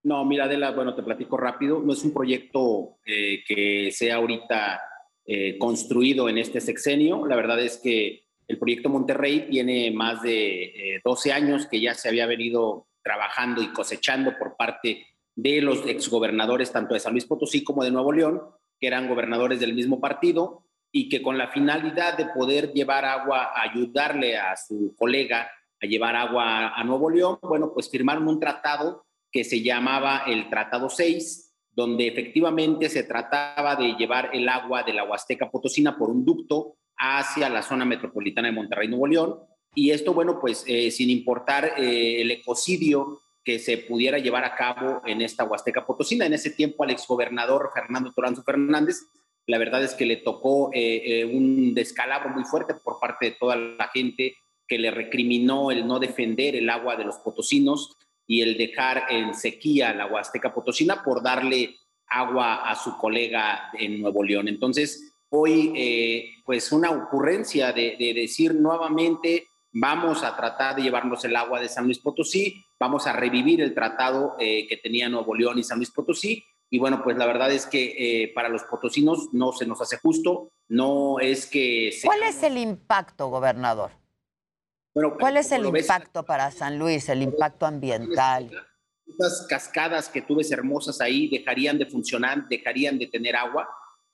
No, 0.02 0.24
mira, 0.24 0.46
Adela, 0.46 0.72
bueno, 0.72 0.96
te 0.96 1.04
platico 1.04 1.36
rápido. 1.36 1.80
No 1.80 1.92
es 1.92 2.02
un 2.02 2.12
proyecto 2.12 2.96
eh, 3.06 3.44
que 3.46 3.92
sea 3.92 4.16
ahorita 4.16 4.80
eh, 5.24 5.56
construido 5.56 6.28
en 6.28 6.38
este 6.38 6.60
sexenio. 6.60 7.26
La 7.26 7.36
verdad 7.36 7.60
es 7.60 7.78
que 7.78 8.24
el 8.48 8.58
proyecto 8.58 8.88
Monterrey 8.88 9.46
tiene 9.48 9.92
más 9.92 10.20
de 10.20 11.00
12 11.04 11.28
eh, 11.28 11.32
años 11.32 11.66
que 11.66 11.80
ya 11.80 11.94
se 11.94 12.08
había 12.08 12.26
venido 12.26 12.88
trabajando 13.04 13.62
y 13.62 13.68
cosechando 13.68 14.36
por 14.36 14.56
parte 14.56 15.06
de 15.36 15.60
los 15.60 15.86
exgobernadores 15.86 16.72
tanto 16.72 16.94
de 16.94 17.00
San 17.00 17.12
Luis 17.12 17.24
Potosí 17.24 17.62
como 17.62 17.84
de 17.84 17.92
Nuevo 17.92 18.12
León, 18.12 18.42
que 18.80 18.88
eran 18.88 19.08
gobernadores 19.08 19.60
del 19.60 19.74
mismo 19.74 20.00
partido 20.00 20.64
y 20.96 21.08
que 21.08 21.20
con 21.20 21.36
la 21.36 21.48
finalidad 21.48 22.16
de 22.16 22.26
poder 22.26 22.72
llevar 22.72 23.04
agua, 23.04 23.50
ayudarle 23.60 24.38
a 24.38 24.56
su 24.56 24.94
colega 24.96 25.50
a 25.82 25.86
llevar 25.86 26.14
agua 26.14 26.68
a 26.68 26.84
Nuevo 26.84 27.10
León, 27.10 27.36
bueno, 27.42 27.72
pues 27.74 27.90
firmaron 27.90 28.28
un 28.28 28.38
tratado 28.38 29.04
que 29.32 29.42
se 29.42 29.60
llamaba 29.60 30.22
el 30.28 30.48
Tratado 30.48 30.88
6, 30.88 31.52
donde 31.72 32.06
efectivamente 32.06 32.88
se 32.88 33.02
trataba 33.02 33.74
de 33.74 33.94
llevar 33.94 34.30
el 34.32 34.48
agua 34.48 34.84
de 34.84 34.92
la 34.92 35.02
Huasteca 35.02 35.50
Potosina 35.50 35.98
por 35.98 36.10
un 36.10 36.24
ducto 36.24 36.76
hacia 36.96 37.48
la 37.48 37.62
zona 37.62 37.84
metropolitana 37.84 38.46
de 38.46 38.54
Monterrey, 38.54 38.86
Nuevo 38.86 39.08
León. 39.08 39.38
Y 39.74 39.90
esto, 39.90 40.14
bueno, 40.14 40.38
pues 40.40 40.62
eh, 40.68 40.92
sin 40.92 41.10
importar 41.10 41.72
eh, 41.76 42.20
el 42.20 42.30
ecocidio 42.30 43.18
que 43.42 43.58
se 43.58 43.78
pudiera 43.78 44.18
llevar 44.20 44.44
a 44.44 44.54
cabo 44.54 45.02
en 45.04 45.22
esta 45.22 45.42
Huasteca 45.42 45.84
Potosina. 45.84 46.24
En 46.24 46.34
ese 46.34 46.50
tiempo 46.50 46.84
al 46.84 46.90
exgobernador 46.90 47.72
Fernando 47.74 48.12
Toranzo 48.12 48.44
Fernández 48.44 49.00
la 49.46 49.58
verdad 49.58 49.82
es 49.82 49.94
que 49.94 50.06
le 50.06 50.16
tocó 50.16 50.70
eh, 50.72 51.20
eh, 51.20 51.24
un 51.24 51.74
descalabro 51.74 52.30
muy 52.30 52.44
fuerte 52.44 52.74
por 52.74 52.98
parte 52.98 53.26
de 53.26 53.36
toda 53.38 53.56
la 53.56 53.88
gente 53.88 54.36
que 54.66 54.78
le 54.78 54.90
recriminó 54.90 55.70
el 55.70 55.86
no 55.86 55.98
defender 55.98 56.56
el 56.56 56.70
agua 56.70 56.96
de 56.96 57.04
los 57.04 57.16
potosinos 57.18 57.96
y 58.26 58.40
el 58.40 58.56
dejar 58.56 59.04
en 59.10 59.34
sequía 59.34 59.92
la 59.92 60.06
Huasteca 60.06 60.54
Potosina 60.54 61.02
por 61.04 61.22
darle 61.22 61.76
agua 62.06 62.70
a 62.70 62.74
su 62.74 62.96
colega 62.96 63.70
en 63.74 64.00
Nuevo 64.00 64.22
León. 64.22 64.48
Entonces, 64.48 65.12
hoy, 65.28 65.72
eh, 65.76 66.30
pues 66.46 66.72
una 66.72 66.90
ocurrencia 66.90 67.72
de, 67.72 67.96
de, 67.98 68.14
decir 68.14 68.54
nuevamente, 68.54 69.48
vamos 69.72 70.22
a 70.22 70.34
tratar 70.34 70.76
de 70.76 70.82
llevarnos 70.82 71.22
el 71.26 71.36
agua 71.36 71.60
de 71.60 71.68
San 71.68 71.84
Luis 71.84 71.98
Potosí, 71.98 72.64
vamos 72.80 73.06
a 73.06 73.12
revivir 73.12 73.60
el 73.60 73.74
tratado 73.74 74.36
que 74.38 74.80
tenía 74.82 75.08
Nuevo 75.08 75.34
León 75.34 75.58
y 75.58 75.64
San 75.64 75.78
Luis 75.78 75.90
Potosí, 75.90 76.44
y 76.74 76.78
bueno, 76.80 77.04
pues 77.04 77.16
la 77.16 77.24
verdad 77.24 77.52
es 77.52 77.66
que 77.66 77.94
eh, 77.96 78.32
para 78.34 78.48
los 78.48 78.64
potosinos 78.64 79.28
no 79.32 79.52
se 79.52 79.64
nos 79.64 79.80
hace 79.80 79.96
justo, 79.98 80.50
no 80.66 81.20
es 81.20 81.46
que... 81.46 81.96
¿Cuál 82.02 82.24
es 82.24 82.42
el 82.42 82.58
impacto, 82.58 83.28
gobernador? 83.28 83.92
Bueno, 84.92 85.14
¿Cuál 85.16 85.36
es 85.36 85.52
el 85.52 85.64
impacto 85.66 86.24
para 86.24 86.50
San 86.50 86.76
Luis, 86.76 87.08
el 87.08 87.22
impacto 87.22 87.64
ambiental? 87.64 88.50
Estas 89.06 89.46
cascadas 89.48 90.08
que 90.08 90.22
tú 90.22 90.34
ves 90.34 90.50
hermosas 90.50 91.00
ahí 91.00 91.28
dejarían 91.28 91.78
de 91.78 91.86
funcionar, 91.86 92.48
dejarían 92.48 92.98
de 92.98 93.06
tener 93.06 93.36
agua, 93.36 93.68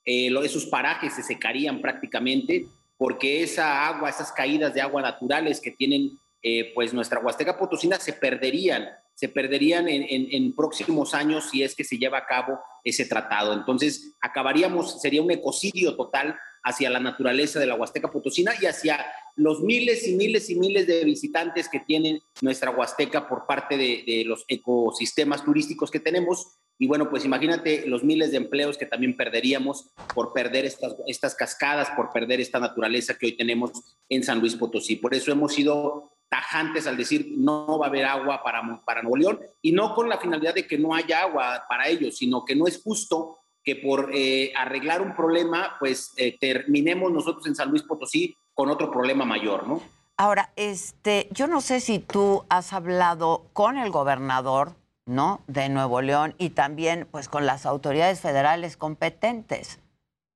eh, 0.05 0.31
esos 0.43 0.67
parajes 0.67 1.15
se 1.15 1.23
secarían 1.23 1.81
prácticamente 1.81 2.67
porque 2.95 3.41
esa 3.41 3.87
agua, 3.87 4.11
esas 4.11 4.31
caídas 4.31 4.75
de 4.75 4.81
agua 4.81 5.01
naturales 5.01 5.59
que 5.59 5.71
tienen 5.71 6.11
eh, 6.43 6.71
pues 6.75 6.93
nuestra 6.93 7.21
Huasteca 7.21 7.57
Potosina 7.57 7.97
se 7.97 8.13
perderían 8.13 8.87
se 9.21 9.29
perderían 9.29 9.85
en, 9.87 10.55
próximos 10.55 11.13
años 11.13 11.51
si 11.51 11.61
es 11.61 11.75
que 11.75 11.83
se 11.83 11.99
lleva 11.99 12.17
a 12.17 12.25
cabo 12.25 12.59
ese 12.83 13.05
tratado. 13.05 13.53
Entonces, 13.53 14.15
acabaríamos, 14.19 14.99
sería 14.99 15.21
un 15.21 15.29
ecocidio 15.29 15.95
total 15.95 16.35
hacia 16.63 16.89
la 16.89 16.99
naturaleza 16.99 17.59
de 17.59 17.67
la 17.67 17.75
Huasteca 17.75 18.09
Potosina 18.09 18.53
y 18.59 18.65
hacia 18.65 19.05
los 19.35 19.61
miles 19.61 20.07
y 20.07 20.15
miles 20.15 20.49
y 20.49 20.55
miles 20.55 20.87
de 20.87 21.05
visitantes 21.05 21.69
que 21.69 21.81
tiene 21.81 22.23
nuestra 22.41 22.71
Huasteca 22.71 23.29
por 23.29 23.45
parte 23.45 23.77
de, 23.77 24.23
los 24.25 24.43
ecosistemas 24.47 25.45
turísticos 25.45 25.91
que 25.91 25.99
tenemos. 25.99 26.57
Y 26.79 26.87
bueno, 26.87 27.07
pues 27.07 27.23
imagínate 27.23 27.85
los 27.85 28.03
miles 28.03 28.31
de 28.31 28.37
empleos 28.37 28.75
que 28.75 28.87
también 28.87 29.15
perderíamos 29.15 29.91
por 30.15 30.33
perder 30.33 30.65
estas, 30.65 30.95
estas 31.05 31.35
cascadas, 31.35 31.91
por 31.91 32.11
perder 32.11 32.41
esta 32.41 32.59
naturaleza 32.59 33.19
que 33.19 33.27
hoy 33.27 33.37
tenemos 33.37 33.69
en 34.09 34.23
San 34.23 34.39
Luis 34.39 34.55
Potosí. 34.55 34.95
Por 34.95 35.13
eso 35.13 35.31
hemos 35.31 35.53
sido 35.53 36.11
tajantes 36.31 36.87
al 36.87 36.95
decir 36.95 37.33
no 37.35 37.77
va 37.77 37.87
a 37.87 37.89
haber 37.89 38.05
agua 38.05 38.41
para, 38.41 38.61
para 38.85 39.01
Nuevo 39.01 39.17
León 39.17 39.39
y 39.61 39.73
no 39.73 39.93
con 39.93 40.07
la 40.07 40.17
finalidad 40.17 40.55
de 40.55 40.65
que 40.65 40.77
no 40.77 40.95
haya 40.95 41.23
agua 41.23 41.65
para 41.67 41.89
ellos, 41.89 42.15
sino 42.17 42.45
que 42.45 42.55
no 42.55 42.67
es 42.67 42.81
justo 42.81 43.39
que 43.63 43.75
por 43.75 44.11
eh, 44.13 44.53
arreglar 44.55 45.01
un 45.01 45.13
problema, 45.13 45.75
pues 45.77 46.13
eh, 46.15 46.37
terminemos 46.39 47.11
nosotros 47.11 47.45
en 47.47 47.55
San 47.55 47.69
Luis 47.69 47.83
Potosí 47.83 48.35
con 48.53 48.69
otro 48.69 48.89
problema 48.89 49.25
mayor, 49.25 49.67
¿no? 49.67 49.81
Ahora, 50.17 50.51
este, 50.55 51.27
yo 51.31 51.47
no 51.47 51.59
sé 51.61 51.79
si 51.81 51.99
tú 51.99 52.45
has 52.47 52.73
hablado 52.73 53.45
con 53.53 53.77
el 53.77 53.91
gobernador, 53.91 54.75
¿no? 55.05 55.41
De 55.47 55.67
Nuevo 55.67 56.01
León 56.01 56.33
y 56.37 56.51
también, 56.51 57.07
pues, 57.11 57.27
con 57.27 57.45
las 57.45 57.65
autoridades 57.65 58.21
federales 58.21 58.77
competentes 58.77 59.79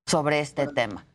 sobre 0.06 0.40
este 0.40 0.66
tema. 0.68 1.06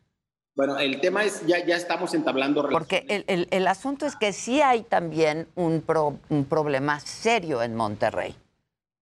Bueno, 0.54 0.78
el 0.78 1.00
tema 1.00 1.24
es, 1.24 1.46
ya, 1.46 1.64
ya 1.64 1.76
estamos 1.76 2.12
entablando 2.12 2.68
Porque 2.68 3.06
el, 3.08 3.48
el, 3.50 3.66
asunto 3.66 4.04
es 4.04 4.16
que 4.16 4.34
sí 4.34 4.60
hay 4.60 4.82
también 4.82 5.48
un, 5.54 5.82
un 6.28 6.44
problema 6.44 7.00
serio 7.00 7.62
en 7.62 7.74
Monterrey. 7.74 8.34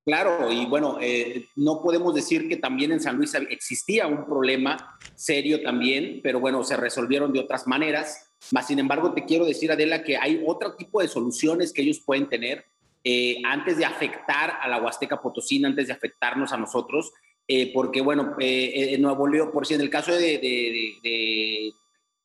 Claro, 0.05 0.51
y 0.51 0.65
bueno, 0.67 0.99
eh, 1.01 1.47
no 1.57 1.83
podemos 1.83 2.15
decir 2.15 2.49
que 2.49 2.57
también 2.57 2.93
en 2.93 3.01
San 3.01 3.17
Luis 3.17 3.35
existía 3.35 4.07
un 4.07 4.25
problema 4.25 4.97
serio 5.15 5.63
también, 5.63 6.21
pero 6.23 6.41
bueno, 6.41 6.65
se 6.65 6.77
resolvieron 6.77 7.33
de 7.33 7.41
otras 7.41 7.67
maneras. 7.67 8.31
Más 8.51 8.67
sin 8.67 8.79
embargo, 8.79 9.13
te 9.13 9.25
quiero 9.25 9.45
decir, 9.45 9.71
Adela, 9.71 10.03
que 10.03 10.17
hay 10.17 10.43
otro 10.47 10.75
tipo 10.75 11.03
de 11.03 11.09
soluciones 11.09 11.73
que 11.73 11.83
ellos 11.83 12.01
pueden 12.05 12.29
tener 12.29 12.65
eh, 13.05 13.43
antes 13.45 13.77
de 13.77 13.85
afectar 13.85 14.59
a 14.61 14.69
la 14.69 14.81
Huasteca 14.81 15.21
Potosina, 15.21 15.69
antes 15.69 15.89
de 15.89 15.93
afectarnos 15.93 16.53
a 16.53 16.57
nosotros. 16.57 17.13
Eh, 17.53 17.73
porque 17.75 18.01
bueno, 18.01 18.37
eh, 18.39 18.91
en 18.95 19.03
Nuevo 19.03 19.27
León, 19.27 19.51
por 19.53 19.67
si 19.67 19.75
en 19.75 19.81
el 19.81 19.91
caso 19.91 20.13
de, 20.13 21.73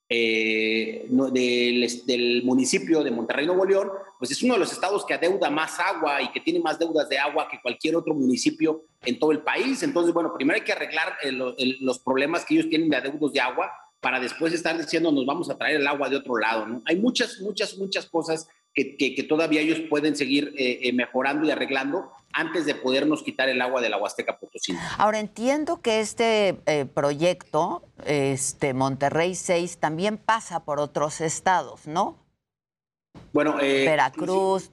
eh, 0.07 1.05
no- 1.09 1.31
del, 1.31 1.87
del 2.05 2.43
municipio 2.43 3.03
de 3.03 3.09
Monterrey, 3.09 3.47
Nuevo 3.47 3.65
León, 3.65 3.89
pues 4.19 4.29
es 4.29 4.43
uno 4.43 4.53
de 4.53 4.59
los 4.59 4.71
estados 4.71 5.03
que 5.03 5.15
adeuda 5.15 5.49
más 5.49 5.79
agua 5.79 6.21
y 6.21 6.31
que 6.31 6.39
tiene 6.41 6.59
más 6.59 6.77
deudas 6.77 7.09
de 7.09 7.17
agua 7.17 7.47
que 7.49 7.59
cualquier 7.59 7.95
otro 7.95 8.13
municipio 8.13 8.83
en 9.03 9.17
todo 9.17 9.31
el 9.31 9.39
país. 9.41 9.81
Entonces, 9.81 10.13
bueno, 10.13 10.31
primero 10.35 10.57
hay 10.59 10.63
que 10.63 10.73
arreglar 10.73 11.13
eh, 11.23 11.31
lo- 11.31 11.57
el- 11.57 11.77
los 11.81 11.97
problemas 11.97 12.45
que 12.45 12.53
ellos 12.53 12.69
tienen 12.69 12.89
de 12.89 12.97
adeudos 12.97 13.33
de 13.33 13.39
agua 13.39 13.71
para 13.99 14.19
después 14.19 14.53
estar 14.53 14.77
diciendo 14.77 15.11
nos 15.11 15.25
vamos 15.25 15.49
a 15.49 15.57
traer 15.57 15.77
el 15.77 15.87
agua 15.87 16.07
de 16.07 16.17
otro 16.17 16.37
lado. 16.37 16.67
¿no? 16.67 16.83
Hay 16.85 16.97
muchas, 16.97 17.39
muchas, 17.41 17.75
muchas 17.79 18.05
cosas 18.05 18.47
que, 18.75 18.95
que- 18.95 19.15
que 19.15 19.23
todavía 19.23 19.61
ellos 19.61 19.79
pueden 19.89 20.15
seguir 20.15 20.53
eh, 20.55 20.79
eh, 20.83 20.93
mejorando 20.93 21.47
y 21.47 21.51
arreglando 21.51 22.11
antes 22.35 22.65
de 22.65 22.75
podernos 22.75 23.23
quitar 23.23 23.47
el 23.49 23.61
agua 23.61 23.81
de 23.81 23.89
la 23.89 23.97
Huasteca 23.97 24.37
Potosina. 24.37 24.95
Ahora 24.97 25.19
entiendo 25.19 25.81
que 25.81 26.01
este 26.01 26.61
eh, 26.65 26.85
proyecto, 26.85 27.83
este 28.05 28.73
Monterrey 28.73 29.35
6, 29.35 29.77
también 29.79 30.17
pasa 30.17 30.65
por 30.65 30.79
otros 30.79 31.21
estados, 31.21 31.87
¿no? 31.87 32.19
Bueno, 33.31 33.57
eh, 33.61 33.85
Veracruz. 33.85 34.69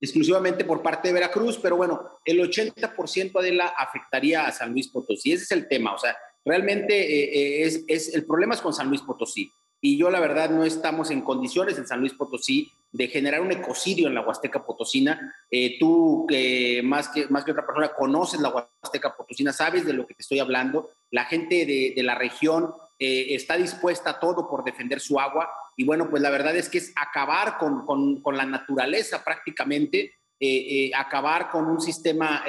exclusivamente 0.00 0.64
por 0.64 0.82
parte 0.82 1.08
de 1.08 1.14
Veracruz, 1.14 1.58
pero 1.62 1.76
bueno, 1.76 2.18
el 2.24 2.40
80% 2.40 3.40
de 3.40 3.52
la 3.52 3.66
afectaría 3.68 4.46
a 4.46 4.52
San 4.52 4.72
Luis 4.72 4.88
Potosí. 4.88 5.32
Ese 5.32 5.44
es 5.44 5.50
el 5.52 5.68
tema, 5.68 5.94
o 5.94 5.98
sea, 5.98 6.16
realmente 6.44 6.94
eh, 6.98 7.62
eh, 7.62 7.62
es, 7.64 7.84
es- 7.86 8.14
el 8.14 8.24
problema 8.26 8.54
es 8.54 8.60
con 8.60 8.72
San 8.74 8.88
Luis 8.88 9.02
Potosí. 9.02 9.52
Y 9.80 9.96
yo 9.96 10.10
la 10.10 10.18
verdad 10.18 10.50
no 10.50 10.64
estamos 10.64 11.12
en 11.12 11.20
condiciones 11.22 11.78
en 11.78 11.86
San 11.86 12.00
Luis 12.00 12.12
Potosí 12.14 12.72
de 12.90 13.08
generar 13.08 13.40
un 13.40 13.52
ecocidio 13.52 14.08
en 14.08 14.14
la 14.14 14.22
Huasteca 14.26 14.64
Potosina. 14.64 15.34
Eh, 15.50 15.78
tú, 15.78 16.26
que 16.28 16.80
más, 16.84 17.08
que 17.08 17.26
más 17.28 17.44
que 17.44 17.52
otra 17.52 17.66
persona, 17.66 17.92
conoces 17.94 18.40
la 18.40 18.48
Huasteca 18.50 19.14
Potosina, 19.16 19.52
sabes 19.52 19.84
de 19.84 19.92
lo 19.92 20.06
que 20.06 20.14
te 20.14 20.22
estoy 20.22 20.38
hablando. 20.38 20.90
La 21.10 21.24
gente 21.24 21.66
de, 21.66 22.02
la 22.02 22.14
región 22.14 22.72
eh, 22.98 23.34
está 23.34 23.56
dispuesta 23.56 24.10
a 24.10 24.20
todo 24.20 24.48
por 24.48 24.64
defender 24.64 25.00
su 25.00 25.20
agua. 25.20 25.50
Y 25.76 25.84
bueno, 25.84 26.08
pues 26.10 26.22
la 26.22 26.30
verdad 26.30 26.56
es 26.56 26.68
que 26.68 26.78
es 26.78 26.92
acabar 26.96 27.58
con, 27.58 27.84
con- 27.84 28.20
con 28.22 28.36
la 28.36 28.44
naturaleza 28.46 29.22
prácticamente, 29.22 30.14
eh, 30.40 30.86
eh, 30.86 30.90
acabar 30.94 31.50
con 31.50 31.66
un 31.66 31.80
sistema 31.80 32.44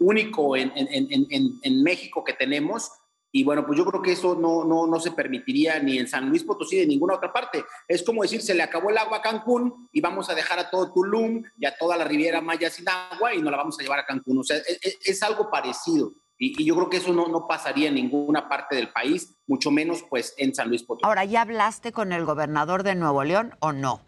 único 0.00 0.56
en- 0.56 0.72
en- 0.76 1.26
en- 1.30 1.58
en 1.62 1.82
México 1.82 2.24
que 2.24 2.32
tenemos. 2.34 2.90
Y 3.34 3.44
bueno, 3.44 3.64
pues 3.66 3.78
yo 3.78 3.86
creo 3.86 4.02
que 4.02 4.12
eso 4.12 4.34
no, 4.34 4.62
no, 4.64 4.86
no 4.86 5.00
se 5.00 5.12
permitiría 5.12 5.78
ni 5.80 5.98
en 5.98 6.06
San 6.06 6.28
Luis 6.28 6.44
Potosí 6.44 6.76
ni 6.76 6.82
en 6.82 6.88
ninguna 6.90 7.14
otra 7.14 7.32
parte. 7.32 7.64
Es 7.88 8.02
como 8.02 8.20
decir, 8.22 8.42
se 8.42 8.54
le 8.54 8.62
acabó 8.62 8.90
el 8.90 8.98
agua 8.98 9.18
a 9.18 9.22
Cancún 9.22 9.88
y 9.90 10.02
vamos 10.02 10.28
a 10.28 10.34
dejar 10.34 10.58
a 10.58 10.68
todo 10.68 10.92
Tulum 10.92 11.42
y 11.58 11.64
a 11.64 11.74
toda 11.76 11.96
la 11.96 12.04
Riviera 12.04 12.42
Maya 12.42 12.68
sin 12.68 12.84
agua 12.88 13.34
y 13.34 13.40
nos 13.40 13.50
la 13.50 13.56
vamos 13.56 13.78
a 13.80 13.82
llevar 13.82 14.00
a 14.00 14.04
Cancún. 14.04 14.38
O 14.38 14.44
sea, 14.44 14.58
es, 14.58 14.78
es- 14.82 14.98
es 15.02 15.22
algo 15.22 15.50
parecido. 15.50 16.12
Y, 16.38 16.60
y 16.60 16.66
yo 16.66 16.74
creo 16.74 16.90
que 16.90 16.96
eso 16.98 17.12
no, 17.14 17.28
no 17.28 17.46
pasaría 17.48 17.88
en 17.88 17.94
ninguna 17.94 18.48
parte 18.48 18.74
del 18.76 18.90
país, 18.92 19.34
mucho 19.46 19.70
menos 19.70 20.04
pues 20.10 20.34
en 20.36 20.54
San 20.54 20.68
Luis 20.68 20.82
Potosí. 20.82 21.06
Ahora, 21.06 21.24
¿ya 21.24 21.40
hablaste 21.42 21.92
con 21.92 22.12
el 22.12 22.24
gobernador 22.26 22.82
de 22.82 22.96
Nuevo 22.96 23.24
León 23.24 23.54
o 23.60 23.72
no? 23.72 24.02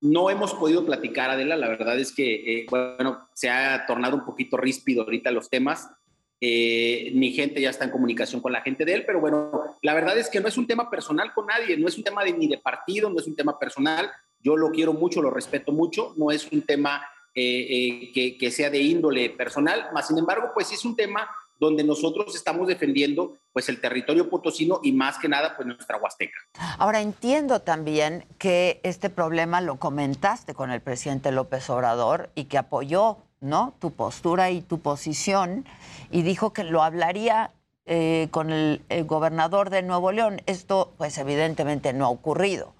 No 0.00 0.30
hemos 0.30 0.54
podido 0.54 0.84
platicar, 0.86 1.28
Adela. 1.30 1.56
La 1.56 1.68
verdad 1.68 1.98
es 1.98 2.12
que, 2.14 2.60
eh, 2.62 2.66
bueno, 2.70 3.28
se 3.34 3.50
ha 3.50 3.84
tornado 3.86 4.16
un 4.16 4.24
poquito 4.24 4.56
ríspido 4.56 5.02
ahorita 5.02 5.30
los 5.30 5.50
temas. 5.50 5.90
Eh, 6.40 7.10
mi 7.14 7.32
gente 7.32 7.60
ya 7.60 7.70
está 7.70 7.84
en 7.84 7.90
comunicación 7.90 8.40
con 8.40 8.52
la 8.52 8.62
gente 8.62 8.84
de 8.84 8.94
él, 8.94 9.04
pero 9.04 9.20
bueno, 9.20 9.76
la 9.82 9.94
verdad 9.94 10.16
es 10.16 10.30
que 10.30 10.40
no 10.40 10.48
es 10.48 10.56
un 10.56 10.66
tema 10.66 10.88
personal 10.88 11.34
con 11.34 11.46
nadie, 11.46 11.76
no 11.76 11.86
es 11.86 11.98
un 11.98 12.04
tema 12.04 12.24
de, 12.24 12.32
ni 12.32 12.48
de 12.48 12.58
partido, 12.58 13.10
no 13.10 13.18
es 13.18 13.26
un 13.26 13.36
tema 13.36 13.58
personal. 13.58 14.10
Yo 14.40 14.56
lo 14.56 14.70
quiero 14.70 14.94
mucho, 14.94 15.20
lo 15.20 15.30
respeto 15.30 15.70
mucho, 15.72 16.14
no 16.16 16.30
es 16.30 16.50
un 16.50 16.62
tema 16.62 17.02
eh, 17.34 18.10
eh, 18.14 18.38
que, 18.38 18.50
sea 18.50 18.70
de 18.70 18.80
índole 18.80 19.30
personal, 19.30 19.90
más 19.92 20.08
sin 20.08 20.18
embargo, 20.18 20.50
pues 20.52 20.66
sí 20.66 20.74
es 20.74 20.84
un 20.84 20.96
tema 20.96 21.30
donde 21.60 21.84
nosotros 21.84 22.34
estamos 22.34 22.66
defendiendo 22.66 23.36
pues 23.52 23.68
el 23.68 23.80
territorio 23.80 24.28
potosino 24.28 24.80
y 24.82 24.92
más 24.92 25.18
que 25.18 25.28
nada 25.28 25.54
pues 25.54 25.68
nuestra 25.68 25.98
Huasteca. 25.98 26.38
Ahora 26.78 27.00
entiendo 27.00 27.60
también 27.60 28.26
que 28.38 28.80
este 28.82 29.10
problema 29.10 29.60
lo 29.60 29.76
comentaste 29.76 30.54
con 30.54 30.70
el 30.72 30.80
presidente 30.80 31.30
López 31.30 31.70
Obrador 31.70 32.30
y 32.34 32.46
que 32.46 32.58
apoyó, 32.58 33.18
¿no? 33.40 33.74
Tu 33.80 33.92
postura 33.92 34.50
y 34.50 34.60
tu 34.60 34.80
posición 34.80 35.64
y 36.10 36.22
dijo 36.22 36.52
que 36.52 36.64
lo 36.64 36.82
hablaría 36.82 37.52
eh, 37.86 38.28
con 38.30 38.50
el, 38.50 38.82
gobernador 39.06 39.70
de 39.70 39.82
Nuevo 39.82 40.12
León. 40.12 40.42
Esto, 40.46 40.92
pues, 40.98 41.16
evidentemente 41.18 41.92
no 41.92 42.06
ha 42.06 42.10
ocurrido. 42.10 42.74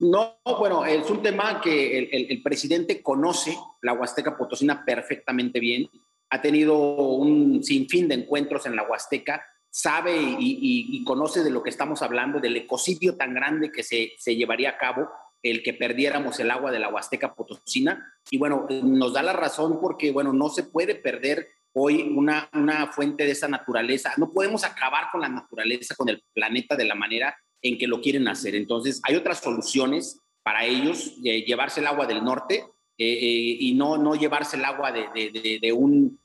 No, 0.00 0.38
bueno, 0.58 0.84
es 0.84 1.08
un 1.10 1.22
tema 1.22 1.60
que 1.60 1.98
el, 2.28 2.42
presidente 2.42 3.02
conoce 3.02 3.56
la 3.82 3.92
Huasteca 3.92 4.36
Potosina 4.36 4.84
perfectamente 4.84 5.60
bien. 5.60 5.88
Ha 6.30 6.40
tenido 6.40 6.78
un 6.78 7.62
sinfín 7.62 8.08
de 8.08 8.14
encuentros 8.14 8.64
en 8.64 8.76
la 8.76 8.88
Huasteca, 8.88 9.44
sabe 9.68 10.16
y, 10.38 11.04
conoce 11.04 11.44
de 11.44 11.50
lo 11.50 11.62
que 11.62 11.70
estamos 11.70 12.00
hablando, 12.00 12.40
del 12.40 12.56
ecocidio 12.56 13.16
tan 13.16 13.34
grande 13.34 13.70
que 13.70 13.82
se 13.82 14.36
llevaría 14.36 14.70
a 14.70 14.78
cabo 14.78 15.08
el 15.42 15.62
que 15.62 15.74
perdiéramos 15.74 16.38
el 16.40 16.50
agua 16.50 16.70
de 16.70 16.78
la 16.78 16.88
Huasteca 16.88 17.34
Potosina. 17.34 18.12
Y 18.30 18.38
bueno, 18.38 18.66
nos 18.82 19.12
da 19.12 19.22
la 19.22 19.32
razón 19.32 19.78
porque, 19.80 20.10
bueno, 20.12 20.32
no 20.32 20.48
se 20.48 20.64
puede 20.64 20.94
perder 20.94 21.48
hoy 21.72 22.12
una, 22.16 22.48
una 22.52 22.88
fuente 22.92 23.24
de 23.24 23.30
esa 23.32 23.48
naturaleza. 23.48 24.12
No 24.16 24.32
podemos 24.32 24.64
acabar 24.64 25.04
con 25.12 25.20
la 25.20 25.28
naturaleza, 25.28 25.94
con 25.94 26.08
el 26.08 26.22
planeta 26.34 26.76
de 26.76 26.84
la 26.84 26.94
manera 26.94 27.36
en 27.62 27.78
que 27.78 27.86
lo 27.86 28.00
quieren 28.00 28.26
hacer. 28.28 28.54
Entonces, 28.54 29.00
hay 29.04 29.16
otras 29.16 29.40
soluciones 29.40 30.20
para 30.42 30.64
ellos, 30.64 31.14
eh, 31.24 31.42
llevarse 31.44 31.80
el 31.80 31.86
agua 31.86 32.06
del 32.06 32.24
norte 32.24 32.64
eh, 32.98 33.12
eh, 33.12 33.56
y 33.60 33.74
no, 33.74 33.98
no 33.98 34.14
llevarse 34.14 34.56
el 34.56 34.64
agua 34.64 34.90
de, 34.92 35.58
de- 35.60 35.72
un 35.72 36.18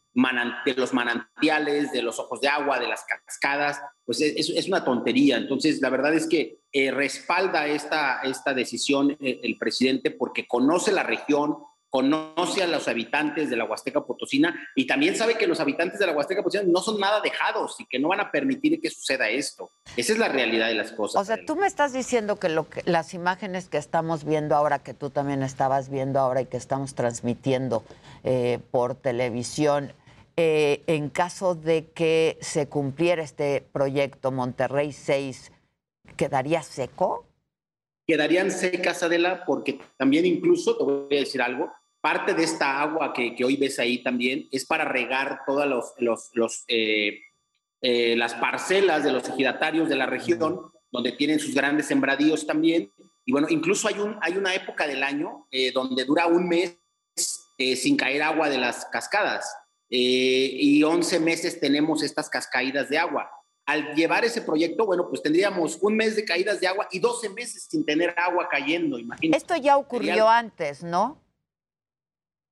de 0.66 0.74
los 0.76 0.94
manantiales, 0.94 1.92
de 1.92 2.02
los 2.02 2.20
ojos 2.20 2.40
de 2.40 2.48
agua, 2.48 2.80
de 2.80 2.88
las 2.88 3.04
cascadas, 3.04 3.82
pues 4.06 4.22
es, 4.22 4.68
una 4.68 4.84
tontería. 4.84 5.38
Entonces, 5.38 5.82
la 5.82 5.90
verdad 5.90 6.14
es 6.14 6.28
que 6.28 6.60
eh, 6.72 6.92
respalda 6.92 7.68
esta, 7.68 8.22
esta 8.22 8.54
decisión 8.54 9.12
eh, 9.20 9.40
el 9.44 9.58
presidente 9.58 10.12
porque 10.12 10.48
conoce 10.48 10.94
la 10.94 11.04
región, 11.04 11.58
conoce 11.90 12.64
a 12.64 12.68
los 12.68 12.88
habitantes 12.88 13.50
de 13.50 13.56
la 13.56 13.66
Huasteca 13.66 14.06
Potosina 14.06 14.54
y 14.76 14.86
también 14.88 15.16
sabe 15.16 15.36
que 15.36 15.48
los 15.48 15.60
habitantes 15.60 16.00
de 16.00 16.06
la 16.06 16.14
Huasteca 16.14 16.44
Potosina 16.44 16.70
no 16.70 16.82
son 16.82 17.00
nada 17.00 17.22
dejados 17.22 17.76
y 17.80 17.86
que 17.86 18.00
no 18.00 18.10
van 18.10 18.20
a 18.20 18.32
permitir 18.32 18.82
que 18.82 18.90
suceda 18.90 19.30
esto. 19.30 19.72
Esa 19.96 20.14
es 20.14 20.20
la 20.20 20.28
realidad 20.30 20.68
de 20.68 20.76
las 20.76 20.92
cosas. 20.92 21.22
O 21.22 21.26
sea, 21.26 21.38
tú 21.46 21.56
me 21.56 21.68
estás 21.68 21.94
diciendo 21.94 22.38
que, 22.38 22.50
lo 22.50 22.70
que 22.70 22.84
las 22.86 23.14
imágenes 23.14 23.70
que 23.70 23.78
estamos 23.78 24.26
viendo 24.26 24.56
ahora, 24.56 24.80
que 24.80 24.94
tú 24.94 25.10
también 25.10 25.44
estabas 25.44 25.90
viendo 25.90 26.20
ahora 26.20 26.42
y 26.42 26.46
que 26.48 26.58
estamos 26.58 26.96
transmitiendo 26.96 27.84
eh, 28.24 28.60
por 28.72 28.96
televisión, 28.96 29.94
eh, 30.38 30.84
en 30.88 31.10
caso 31.10 31.56
de 31.56 31.92
que 31.92 32.38
se 32.42 32.68
cumpliera 32.68 33.24
este 33.24 33.62
proyecto 33.72 34.32
Monterrey 34.32 34.92
6, 34.92 35.52
¿quedaría 36.18 36.62
seco? 36.64 37.28
quedarían 38.08 38.52
secas, 38.52 39.04
Adela, 39.04 39.44
porque 39.46 39.80
también 39.98 40.26
incluso, 40.26 40.78
te 40.78 40.84
voy 40.84 41.18
a 41.18 41.22
decir 41.22 41.42
algo, 41.42 41.72
parte 42.02 42.34
de 42.34 42.44
esta 42.44 42.82
agua 42.82 43.14
que, 43.14 43.36
que 43.36 43.44
hoy 43.44 43.58
ves 43.58 43.80
ahí 43.80 44.04
también 44.04 44.48
es 44.52 44.66
para 44.66 44.86
regar 44.86 45.42
todas 45.46 45.68
los, 45.68 45.94
los, 45.98 46.30
los, 46.34 46.64
eh, 46.68 47.20
eh, 47.82 48.16
las 48.16 48.36
parcelas 48.36 49.04
de 49.04 49.12
los 49.12 49.28
ejidatarios 49.28 49.90
de 49.90 49.96
la 49.96 50.06
región, 50.06 50.72
donde 50.92 51.12
tienen 51.14 51.40
sus 51.40 51.56
grandes 51.56 51.88
sembradíos 51.88 52.46
también. 52.46 52.92
Y 53.26 53.32
bueno, 53.32 53.48
incluso 53.50 53.88
hay, 53.88 54.00
un, 54.00 54.18
hay 54.22 54.38
una 54.38 54.54
época 54.54 54.86
del 54.86 55.02
año 55.02 55.48
eh, 55.50 55.72
donde 55.72 56.06
dura 56.06 56.28
un 56.28 56.48
mes 56.48 56.78
eh, 57.58 57.76
sin 57.76 57.98
caer 57.98 58.22
agua 58.22 58.50
de 58.50 58.60
las 58.60 58.86
cascadas. 58.86 59.52
Eh, 59.90 60.50
y 60.54 60.84
11 60.84 61.20
meses 61.20 61.60
tenemos 61.60 62.02
estas 62.04 62.30
cascaídas 62.30 62.90
de 62.90 62.98
agua. 62.98 63.30
Al 63.68 63.96
llevar 63.96 64.24
ese 64.26 64.42
proyecto, 64.42 64.86
bueno, 64.86 65.08
pues 65.10 65.22
tendríamos 65.24 65.78
un 65.82 65.96
mes 65.96 66.16
de 66.16 66.24
caídas 66.26 66.60
de 66.60 66.68
agua 66.68 66.88
y 66.92 67.00
12 67.00 67.30
meses 67.30 67.68
sin 67.70 67.84
tener 67.86 68.14
agua 68.18 68.48
cayendo, 68.50 68.98
imagínate. 69.00 69.38
Esto 69.38 69.56
ya 69.56 69.78
ocurrió 69.78 70.10
Sería- 70.14 70.38
antes, 70.38 70.84
¿no? 70.84 71.22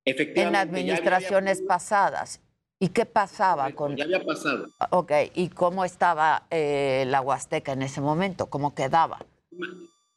En 0.05 0.13
Efectivamente. 0.15 0.57
había- 0.59 0.61
administraciones 0.93 1.61
pasadas. 1.61 2.39
¿Y 2.79 2.89
qué 2.89 3.05
pasaba 3.05 3.71
con...? 3.71 3.95
Ya 3.95 4.03
había 4.03 4.23
pasado. 4.25 4.67
Ok, 4.89 5.11
¿y 5.35 5.49
cómo 5.49 5.85
estaba 5.85 6.47
eh, 6.49 7.05
la 7.07 7.21
Huasteca 7.21 7.71
en 7.73 7.83
ese 7.83 8.01
momento? 8.01 8.47
¿Cómo 8.47 8.75
quedaba? 8.75 9.19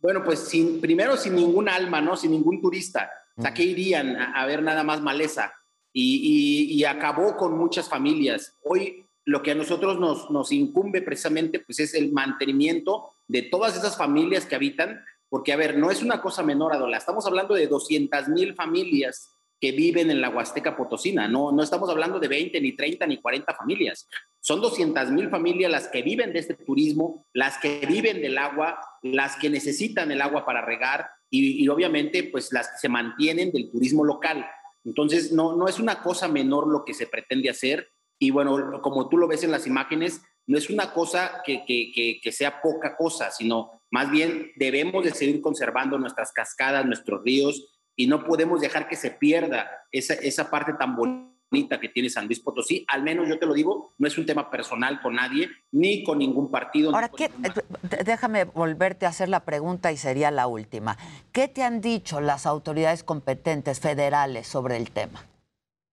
Bueno, 0.01 0.24
pues 0.24 0.40
sin, 0.48 0.80
primero 0.80 1.16
sin 1.16 1.36
ningún 1.36 1.68
alma, 1.68 2.01
¿no? 2.01 2.16
Sin 2.16 2.32
ningún 2.32 2.60
turista. 2.60 3.10
O 3.36 3.43
sea, 3.43 3.55
¿qué 3.55 3.62
irían 3.62 4.16
a, 4.16 4.32
a 4.43 4.47
ver 4.47 4.62
nada 4.62 4.82
más 4.82 5.01
maleza? 5.01 5.52
Y, 5.98 6.85
acabó 6.85 7.36
con 7.36 7.56
muchas 7.56 7.89
familias. 7.89 8.55
Hoy 8.62 9.06
lo 9.24 9.43
que 9.43 9.52
a 9.52 9.55
nosotros 9.55 9.98
nos, 9.98 10.31
nos 10.31 10.52
incumbe 10.52 11.01
precisamente 11.01 11.59
pues 11.60 11.81
es 11.81 11.94
el 11.94 12.12
mantenimiento 12.12 13.12
de 13.27 13.43
todas 13.43 13.77
esas 13.77 13.97
familias 13.97 14.44
que 14.44 14.55
habitan, 14.55 15.02
porque 15.31 15.55
a 15.55 15.56
ver, 15.56 15.78
no 15.78 15.90
es 15.90 16.02
una 16.02 16.20
cosa 16.20 16.43
menor, 16.43 16.74
Adola, 16.74 16.98
estamos 16.98 17.27
hablando 17.27 17.55
de 17.55 17.66
200 17.66 18.28
mil 18.28 18.55
familias 18.55 19.31
que 19.59 19.73
viven 19.73 20.10
en 20.10 20.20
la 20.20 20.28
Huasteca 20.28 20.77
Potosina, 20.77 21.28
no, 21.28 21.51
no 21.51 21.62
estamos 21.62 21.89
hablando 21.89 22.20
de 22.20 22.28
20, 22.28 22.60
ni 22.60 22.77
30, 22.77 23.06
ni 23.06 23.16
40 23.16 23.55
familias. 23.55 24.06
Son 24.40 24.60
200 24.60 25.10
mil 25.10 25.31
familias 25.31 25.73
las 25.73 25.89
que 25.89 26.02
viven 26.02 26.32
de 26.32 26.40
este 26.40 26.55
turismo, 26.55 27.27
las 27.32 27.56
que 27.59 27.86
viven 27.86 28.20
del 28.20 28.36
agua, 28.36 28.78
las 29.02 29.36
que 29.36 29.48
necesitan 29.48 30.12
el 30.12 30.20
agua 30.20 30.44
para 30.44 30.60
regar 30.60 31.09
y, 31.31 31.64
y 31.64 31.68
obviamente 31.68 32.24
pues 32.24 32.52
las 32.52 32.68
que 32.68 32.78
se 32.78 32.89
mantienen 32.90 33.51
del 33.51 33.70
turismo 33.70 34.05
local. 34.05 34.47
Entonces, 34.86 35.32
no, 35.32 35.56
no 35.56 35.68
es 35.68 35.78
una 35.78 36.02
cosa 36.02 36.28
menor 36.28 36.68
lo 36.68 36.84
que 36.84 36.94
se 36.94 37.06
pretende 37.06 37.50
hacer. 37.50 37.88
Y 38.18 38.30
bueno, 38.30 38.80
como 38.80 39.08
tú 39.08 39.18
lo 39.18 39.28
ves 39.28 39.42
en 39.42 39.50
las 39.50 39.66
imágenes, 39.66 40.22
no 40.46 40.56
es 40.56 40.70
una 40.70 40.92
cosa 40.92 41.42
que, 41.44 41.64
que, 41.66 41.90
que, 41.92 42.20
que 42.22 42.32
sea 42.32 42.62
poca 42.62 42.96
cosa, 42.96 43.30
sino 43.30 43.82
más 43.90 44.10
bien 44.10 44.52
debemos 44.56 45.04
de 45.04 45.12
seguir 45.12 45.42
conservando 45.42 45.98
nuestras 45.98 46.32
cascadas, 46.32 46.86
nuestros 46.86 47.22
ríos, 47.24 47.68
y 47.96 48.06
no 48.06 48.24
podemos 48.24 48.60
dejar 48.60 48.88
que 48.88 48.96
se 48.96 49.10
pierda 49.10 49.68
esa, 49.90 50.14
esa 50.14 50.50
parte 50.50 50.74
tan 50.74 50.94
bonita 50.94 51.35
que 51.51 51.89
tiene 51.89 52.10
San 52.10 52.27
Luis 52.27 52.40
Potosí. 52.40 52.85
Al 52.89 53.02
menos 53.02 53.28
yo 53.28 53.39
te 53.39 53.47
lo 53.47 53.55
digo, 53.55 53.94
no 53.98 54.09
es 54.09 54.18
un 54.18 54.27
tema 54.27 54.51
personal 54.51 55.01
con 55.01 55.14
nadie, 55.14 55.48
ni 55.73 56.02
con 56.05 56.18
ningún 56.18 56.51
partido. 56.51 56.94
Ahora, 56.94 57.09
¿qué, 57.09 57.24
eh, 57.24 58.05
déjame 58.05 58.44
volverte 58.44 59.06
a 59.06 59.10
hacer 59.10 59.28
la 59.28 59.44
pregunta 59.44 59.93
y 59.93 59.97
sería 59.97 60.31
la 60.31 60.47
última. 60.47 60.97
¿Qué 61.32 61.48
te 61.48 61.62
han 61.62 61.81
dicho 61.81 62.20
las 62.20 62.47
autoridades 62.47 63.05
competentes 63.05 63.81
federales 63.81 64.47
sobre 64.47 64.77
el 64.77 64.90
tema? 64.90 65.24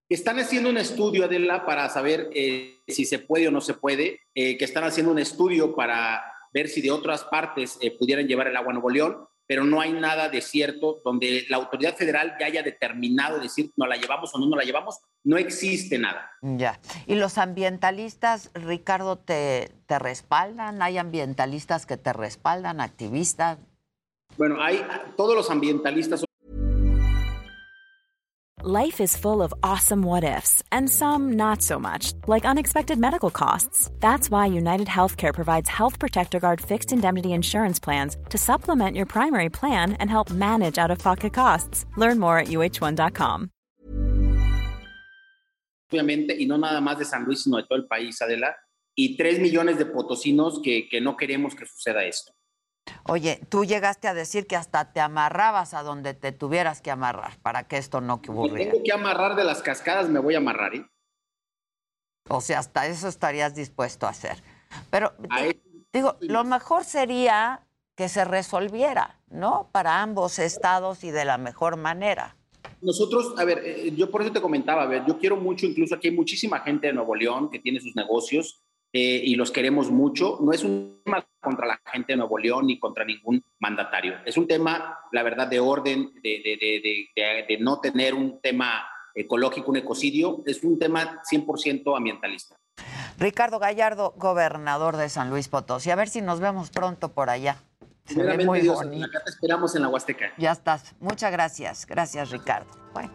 Están 0.09 0.37
haciendo 0.39 0.69
un 0.69 0.77
estudio, 0.77 1.25
Adela, 1.25 1.65
para 1.65 1.89
saber 1.89 2.29
eh, 2.33 2.81
si 2.87 3.05
se 3.05 3.19
puede 3.19 3.47
o 3.47 3.51
no 3.51 3.61
se 3.61 3.73
puede, 3.73 4.21
eh, 4.35 4.57
que 4.57 4.65
están 4.65 4.83
haciendo 4.83 5.11
un 5.11 5.19
estudio 5.19 5.75
para 5.75 6.23
ver 6.53 6.67
si 6.67 6.81
de 6.81 6.91
otras 6.91 7.23
partes 7.23 7.77
eh, 7.81 7.91
pudieran 7.97 8.27
llevar 8.27 8.47
el 8.47 8.55
agua 8.55 8.71
a 8.71 8.73
Nuevo 8.73 8.89
León, 8.89 9.27
pero 9.47 9.63
no 9.63 9.81
hay 9.81 9.93
nada 9.93 10.29
de 10.29 10.41
cierto 10.41 11.01
donde 11.03 11.45
la 11.49 11.57
autoridad 11.57 11.95
federal 11.95 12.35
ya 12.39 12.45
haya 12.45 12.63
determinado 12.63 13.39
decir 13.39 13.71
no 13.75 13.85
la 13.85 13.97
llevamos 13.97 14.33
o 14.33 14.39
no 14.39 14.47
no 14.47 14.55
la 14.55 14.63
llevamos, 14.63 14.99
no 15.23 15.37
existe 15.37 15.97
nada. 15.97 16.31
Ya. 16.41 16.79
¿Y 17.07 17.15
los 17.15 17.37
ambientalistas, 17.37 18.51
Ricardo, 18.53 19.17
te, 19.17 19.71
te 19.85 19.99
respaldan? 19.99 20.81
¿Hay 20.81 20.97
ambientalistas 20.97 21.85
que 21.85 21.97
te 21.97 22.13
respaldan, 22.13 22.81
activistas? 22.81 23.57
Bueno, 24.37 24.61
hay 24.61 24.83
todos 25.15 25.35
los 25.35 25.49
ambientalistas 25.49 26.23
Life 28.65 29.01
is 29.01 29.17
full 29.17 29.41
of 29.41 29.53
awesome 29.61 30.03
what 30.03 30.23
ifs, 30.23 30.63
and 30.71 30.89
some 30.89 31.33
not 31.33 31.61
so 31.61 31.77
much, 31.77 32.13
like 32.27 32.45
unexpected 32.45 32.97
medical 32.97 33.29
costs. 33.29 33.91
That's 33.99 34.31
why 34.31 34.45
United 34.45 34.87
Healthcare 34.87 35.33
provides 35.33 35.67
Health 35.67 35.99
Protector 35.99 36.39
Guard 36.39 36.61
fixed 36.61 36.93
indemnity 36.93 37.33
insurance 37.33 37.77
plans 37.77 38.15
to 38.29 38.37
supplement 38.37 38.95
your 38.95 39.05
primary 39.05 39.49
plan 39.49 39.97
and 39.99 40.09
help 40.09 40.31
manage 40.31 40.77
out 40.77 40.91
of 40.91 40.99
pocket 40.99 41.33
costs. 41.33 41.85
Learn 41.97 42.19
more 42.19 42.37
at 42.37 42.47
uh1.com. 42.47 43.49
Obviamente, 45.91 46.33
y 46.39 46.45
no 46.45 46.57
nada 46.57 46.79
más 46.79 46.97
de 46.97 47.03
San 47.03 47.25
Luis, 47.25 47.43
sino 47.43 47.57
de 47.57 47.63
todo 47.63 47.79
el 47.79 47.87
país, 47.89 48.21
Adela, 48.21 48.55
y 48.95 49.17
tres 49.17 49.39
millones 49.39 49.77
de 49.77 49.87
potosinos 49.87 50.61
que, 50.63 50.87
que 50.87 51.01
no 51.01 51.17
queremos 51.17 51.53
que 51.53 51.65
suceda 51.65 52.05
esto. 52.05 52.31
Oye, 53.05 53.41
tú 53.49 53.65
llegaste 53.65 54.07
a 54.07 54.13
decir 54.13 54.47
que 54.47 54.55
hasta 54.55 54.91
te 54.93 54.99
amarrabas 54.99 55.73
a 55.73 55.83
donde 55.83 56.13
te 56.13 56.31
tuvieras 56.31 56.81
que 56.81 56.91
amarrar 56.91 57.37
para 57.41 57.67
que 57.67 57.77
esto 57.77 58.01
no 58.01 58.19
Si 58.23 58.29
ocurriera. 58.31 58.71
tengo 58.71 58.83
que 58.83 58.91
amarrar 58.93 59.35
de 59.35 59.43
las 59.43 59.61
cascadas, 59.61 60.09
me 60.09 60.19
voy 60.19 60.35
a 60.35 60.37
amarrar, 60.37 60.75
¿eh? 60.75 60.85
O 62.29 62.39
sea, 62.41 62.59
hasta 62.59 62.87
eso 62.87 63.07
estarías 63.09 63.55
dispuesto 63.55 64.05
a 64.07 64.09
hacer. 64.09 64.41
Pero 64.89 65.13
A 65.29 65.41
di- 65.43 65.61
digo, 65.91 66.17
lo 66.21 66.43
mejor 66.45 66.83
sería 66.85 67.61
que 67.95 68.09
se 68.09 68.25
resolviera, 68.25 69.19
¿no? 69.29 69.69
Para 69.71 70.01
ambos 70.01 70.39
estados 70.39 71.03
y 71.03 71.11
de 71.11 71.25
la 71.25 71.37
mejor 71.37 71.75
manera. 71.77 72.35
Nosotros, 72.81 73.33
a 73.37 73.43
ver, 73.45 73.61
eh, 73.65 73.91
yo 73.95 74.09
por 74.09 74.21
eso 74.21 74.31
te 74.31 74.41
comentaba, 74.41 74.83
a 74.83 74.87
ver, 74.87 75.05
yo 75.05 75.17
quiero 75.19 75.35
mucho, 75.37 75.65
incluso 75.65 75.95
aquí 75.95 76.07
hay 76.07 76.15
muchísima 76.15 76.59
gente 76.61 76.87
de 76.87 76.93
Nuevo 76.93 77.15
León 77.15 77.49
que 77.49 77.59
tiene 77.59 77.79
sus 77.79 77.95
negocios 77.95 78.61
eh, 78.93 79.21
y 79.25 79.35
los 79.35 79.51
queremos 79.51 79.89
mucho. 79.91 80.37
No 80.41 80.51
es 80.53 80.63
un 80.63 81.01
tema 81.03 81.25
contra 81.41 81.65
la 81.67 81.81
gente 81.91 82.13
de 82.13 82.17
Nuevo 82.17 82.37
León 82.37 82.67
ni 82.67 82.79
contra 82.79 83.03
ningún 83.03 83.43
mandatario. 83.59 84.15
Es 84.25 84.37
un 84.37 84.47
tema, 84.47 84.99
la 85.11 85.23
verdad, 85.23 85.47
de 85.47 85.59
orden, 85.59 86.13
de, 86.21 86.41
de- 86.43 87.09
de- 87.15 87.45
de- 87.47 87.57
no 87.59 87.79
tener 87.79 88.13
un 88.13 88.39
tema 88.39 88.87
ecológico, 89.15 89.71
un 89.71 89.77
ecocidio. 89.77 90.43
Es 90.45 90.63
un 90.63 90.77
tema 90.79 91.21
100% 91.29 91.97
ambientalista. 91.97 92.55
Ricardo 93.19 93.59
Gallardo, 93.59 94.13
gobernador 94.17 94.97
de 94.97 95.09
San 95.09 95.29
Luis 95.29 95.47
Potosí. 95.47 95.91
A 95.91 95.95
ver 95.95 96.09
si 96.09 96.21
nos 96.21 96.39
vemos 96.39 96.69
pronto 96.71 97.13
por 97.13 97.29
allá. 97.29 97.57
Se 98.05 98.21
ve 98.21 98.45
muy 98.45 98.59
Dios, 98.61 98.75
bonito. 98.75 99.05
acá 99.05 99.21
te 99.23 99.31
esperamos 99.31 99.75
en 99.75 99.81
la 99.83 99.87
Huasteca. 99.89 100.25
Ya 100.37 100.51
estás. 100.51 100.93
Muchas 100.99 101.31
gracias. 101.31 101.85
Gracias, 101.85 102.31
Ricardo. 102.31 102.67
Bueno, 102.93 103.09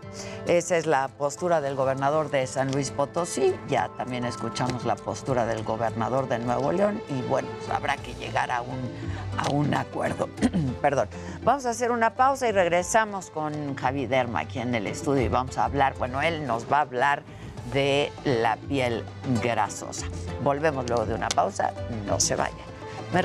esa 0.47 0.77
es 0.77 0.86
la 0.86 1.06
postura 1.06 1.60
del 1.60 1.77
gobernador 1.77 2.31
de 2.31 2.47
San 2.47 2.73
Luis 2.73 2.90
Potosí. 2.90 3.55
Ya 3.69 3.89
también 3.97 4.24
escuchamos 4.24 4.85
la 4.85 4.97
postura 4.97 5.47
del 5.47 5.62
gobernador 5.62 6.27
de 6.28 6.39
Nuevo 6.40 6.73
León 6.73 7.01
y 7.10 7.20
bueno, 7.28 7.48
pues 7.59 7.70
habrá 7.70 7.97
que 7.97 8.15
llegar 8.15 8.51
a 8.51 8.62
un, 8.62 8.90
a 9.36 9.51
un 9.51 9.73
acuerdo. 9.74 10.28
Perdón. 10.82 11.09
Vamos 11.44 11.65
a 11.66 11.70
hacer 11.70 11.93
una 11.93 12.15
pausa 12.15 12.48
y 12.48 12.52
regresamos 12.52 13.31
con 13.31 13.77
Javi 13.77 14.06
Derma 14.06 14.40
aquí 14.40 14.59
en 14.59 14.74
el 14.74 14.86
estudio 14.89 15.23
y 15.23 15.28
vamos 15.28 15.59
a 15.59 15.66
hablar, 15.66 15.94
bueno, 15.98 16.23
él 16.23 16.44
nos 16.47 16.70
va 16.70 16.78
a 16.78 16.81
hablar 16.81 17.23
de 17.73 18.10
la 18.24 18.56
piel 18.56 19.05
grasosa. 19.43 20.06
Volvemos 20.43 20.89
luego 20.89 21.06
de 21.06 21.15
una 21.15 21.28
pausa. 21.28 21.73
No 22.06 22.19
se 22.19 22.35
vayan. 22.35 22.56
Me 23.12 23.23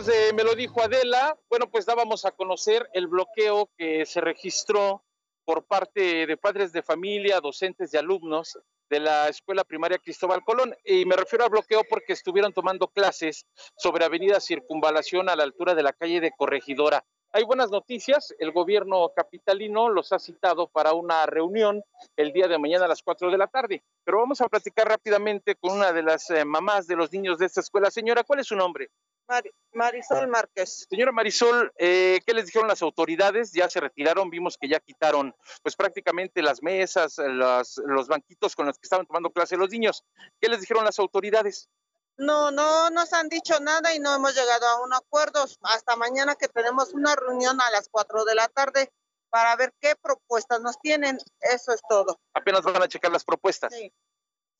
Amigos 0.00 0.16
de 0.16 0.32
Me 0.32 0.44
lo 0.44 0.54
dijo 0.54 0.80
Adela, 0.80 1.36
bueno, 1.50 1.70
pues 1.70 1.84
dábamos 1.84 2.24
a 2.24 2.30
conocer 2.30 2.88
el 2.94 3.06
bloqueo 3.06 3.68
que 3.76 4.06
se 4.06 4.22
registró 4.22 5.04
por 5.44 5.64
parte 5.64 6.26
de 6.26 6.36
padres 6.38 6.72
de 6.72 6.82
familia, 6.82 7.38
docentes 7.40 7.92
y 7.92 7.98
alumnos 7.98 8.58
de 8.88 8.98
la 8.98 9.28
Escuela 9.28 9.62
Primaria 9.62 9.98
Cristóbal 9.98 10.42
Colón. 10.42 10.74
Y 10.86 11.04
me 11.04 11.16
refiero 11.16 11.44
al 11.44 11.50
bloqueo 11.50 11.82
porque 11.84 12.14
estuvieron 12.14 12.54
tomando 12.54 12.88
clases 12.88 13.44
sobre 13.76 14.06
Avenida 14.06 14.40
Circunvalación 14.40 15.28
a 15.28 15.36
la 15.36 15.42
altura 15.42 15.74
de 15.74 15.82
la 15.82 15.92
calle 15.92 16.20
de 16.22 16.32
Corregidora. 16.34 17.04
Hay 17.32 17.44
buenas 17.44 17.70
noticias, 17.70 18.34
el 18.38 18.52
gobierno 18.52 19.12
capitalino 19.14 19.90
los 19.90 20.12
ha 20.12 20.18
citado 20.18 20.66
para 20.66 20.94
una 20.94 21.26
reunión 21.26 21.82
el 22.16 22.32
día 22.32 22.48
de 22.48 22.58
mañana 22.58 22.86
a 22.86 22.88
las 22.88 23.02
4 23.02 23.30
de 23.30 23.36
la 23.36 23.48
tarde. 23.48 23.84
Pero 24.02 24.18
vamos 24.18 24.40
a 24.40 24.48
platicar 24.48 24.88
rápidamente 24.88 25.56
con 25.56 25.76
una 25.76 25.92
de 25.92 26.02
las 26.02 26.30
eh, 26.30 26.46
mamás 26.46 26.86
de 26.86 26.96
los 26.96 27.12
niños 27.12 27.38
de 27.38 27.46
esta 27.46 27.60
escuela. 27.60 27.90
Señora, 27.90 28.24
¿cuál 28.24 28.40
es 28.40 28.46
su 28.46 28.56
nombre? 28.56 28.88
Marisol 29.72 30.26
Márquez. 30.28 30.86
Señora 30.90 31.12
Marisol, 31.12 31.72
eh, 31.78 32.20
¿qué 32.26 32.34
les 32.34 32.46
dijeron 32.46 32.68
las 32.68 32.82
autoridades? 32.82 33.52
Ya 33.52 33.68
se 33.70 33.80
retiraron, 33.80 34.28
vimos 34.30 34.56
que 34.58 34.68
ya 34.68 34.80
quitaron 34.80 35.34
pues 35.62 35.76
prácticamente 35.76 36.42
las 36.42 36.62
mesas, 36.62 37.18
las- 37.18 37.76
los 37.84 38.08
banquitos 38.08 38.56
con 38.56 38.66
los 38.66 38.76
que 38.78 38.86
estaban 38.86 39.06
tomando 39.06 39.30
clase 39.30 39.56
los 39.56 39.70
niños. 39.70 40.04
¿Qué 40.40 40.48
les 40.48 40.60
dijeron 40.60 40.84
las 40.84 40.98
autoridades? 40.98 41.68
No, 42.16 42.50
no 42.50 42.90
nos 42.90 43.12
han 43.12 43.28
dicho 43.28 43.58
nada 43.60 43.94
y 43.94 43.98
no 43.98 44.14
hemos 44.14 44.34
llegado 44.34 44.66
a 44.66 44.82
un 44.82 44.92
acuerdo. 44.92 45.44
Hasta 45.62 45.96
mañana 45.96 46.34
que 46.34 46.48
tenemos 46.48 46.92
una 46.92 47.14
reunión 47.16 47.60
a 47.60 47.70
las 47.70 47.88
4 47.90 48.24
de 48.24 48.34
la 48.34 48.48
tarde 48.48 48.90
para 49.30 49.54
ver 49.56 49.72
qué 49.80 49.94
propuestas 49.96 50.60
nos 50.60 50.78
tienen. 50.80 51.16
Eso 51.40 51.72
es 51.72 51.80
todo. 51.88 52.20
Apenas 52.34 52.62
van 52.62 52.82
a 52.82 52.88
checar 52.88 53.10
las 53.12 53.24
propuestas. 53.24 53.72
Sí. 53.72 53.92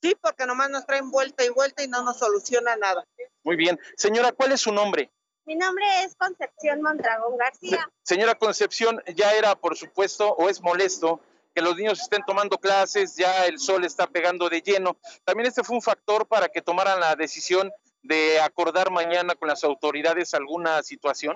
Sí, 0.01 0.15
porque 0.19 0.45
nomás 0.45 0.69
nos 0.69 0.85
traen 0.85 1.11
vuelta 1.11 1.43
y 1.43 1.49
vuelta 1.49 1.83
y 1.83 1.87
no 1.87 2.03
nos 2.03 2.17
soluciona 2.17 2.75
nada. 2.75 3.05
Muy 3.43 3.55
bien. 3.55 3.79
Señora, 3.95 4.31
¿cuál 4.31 4.51
es 4.51 4.61
su 4.61 4.71
nombre? 4.71 5.11
Mi 5.45 5.55
nombre 5.55 5.83
es 6.03 6.15
Concepción 6.15 6.81
Mondragón 6.81 7.37
García. 7.37 7.89
Señora 8.03 8.35
Concepción, 8.35 9.03
ya 9.15 9.33
era, 9.33 9.55
por 9.55 9.75
supuesto, 9.75 10.33
o 10.33 10.49
es 10.49 10.61
molesto 10.61 11.19
que 11.53 11.61
los 11.61 11.75
niños 11.75 12.01
estén 12.01 12.23
tomando 12.25 12.57
clases, 12.57 13.15
ya 13.15 13.45
el 13.45 13.59
sol 13.59 13.83
está 13.83 14.07
pegando 14.07 14.49
de 14.49 14.61
lleno. 14.61 14.97
También 15.25 15.47
este 15.47 15.63
fue 15.63 15.75
un 15.75 15.81
factor 15.81 16.27
para 16.27 16.47
que 16.49 16.61
tomaran 16.61 16.99
la 16.99 17.15
decisión 17.15 17.71
de 18.03 18.39
acordar 18.39 18.89
mañana 18.89 19.35
con 19.35 19.47
las 19.47 19.63
autoridades 19.63 20.33
alguna 20.33 20.81
situación. 20.83 21.35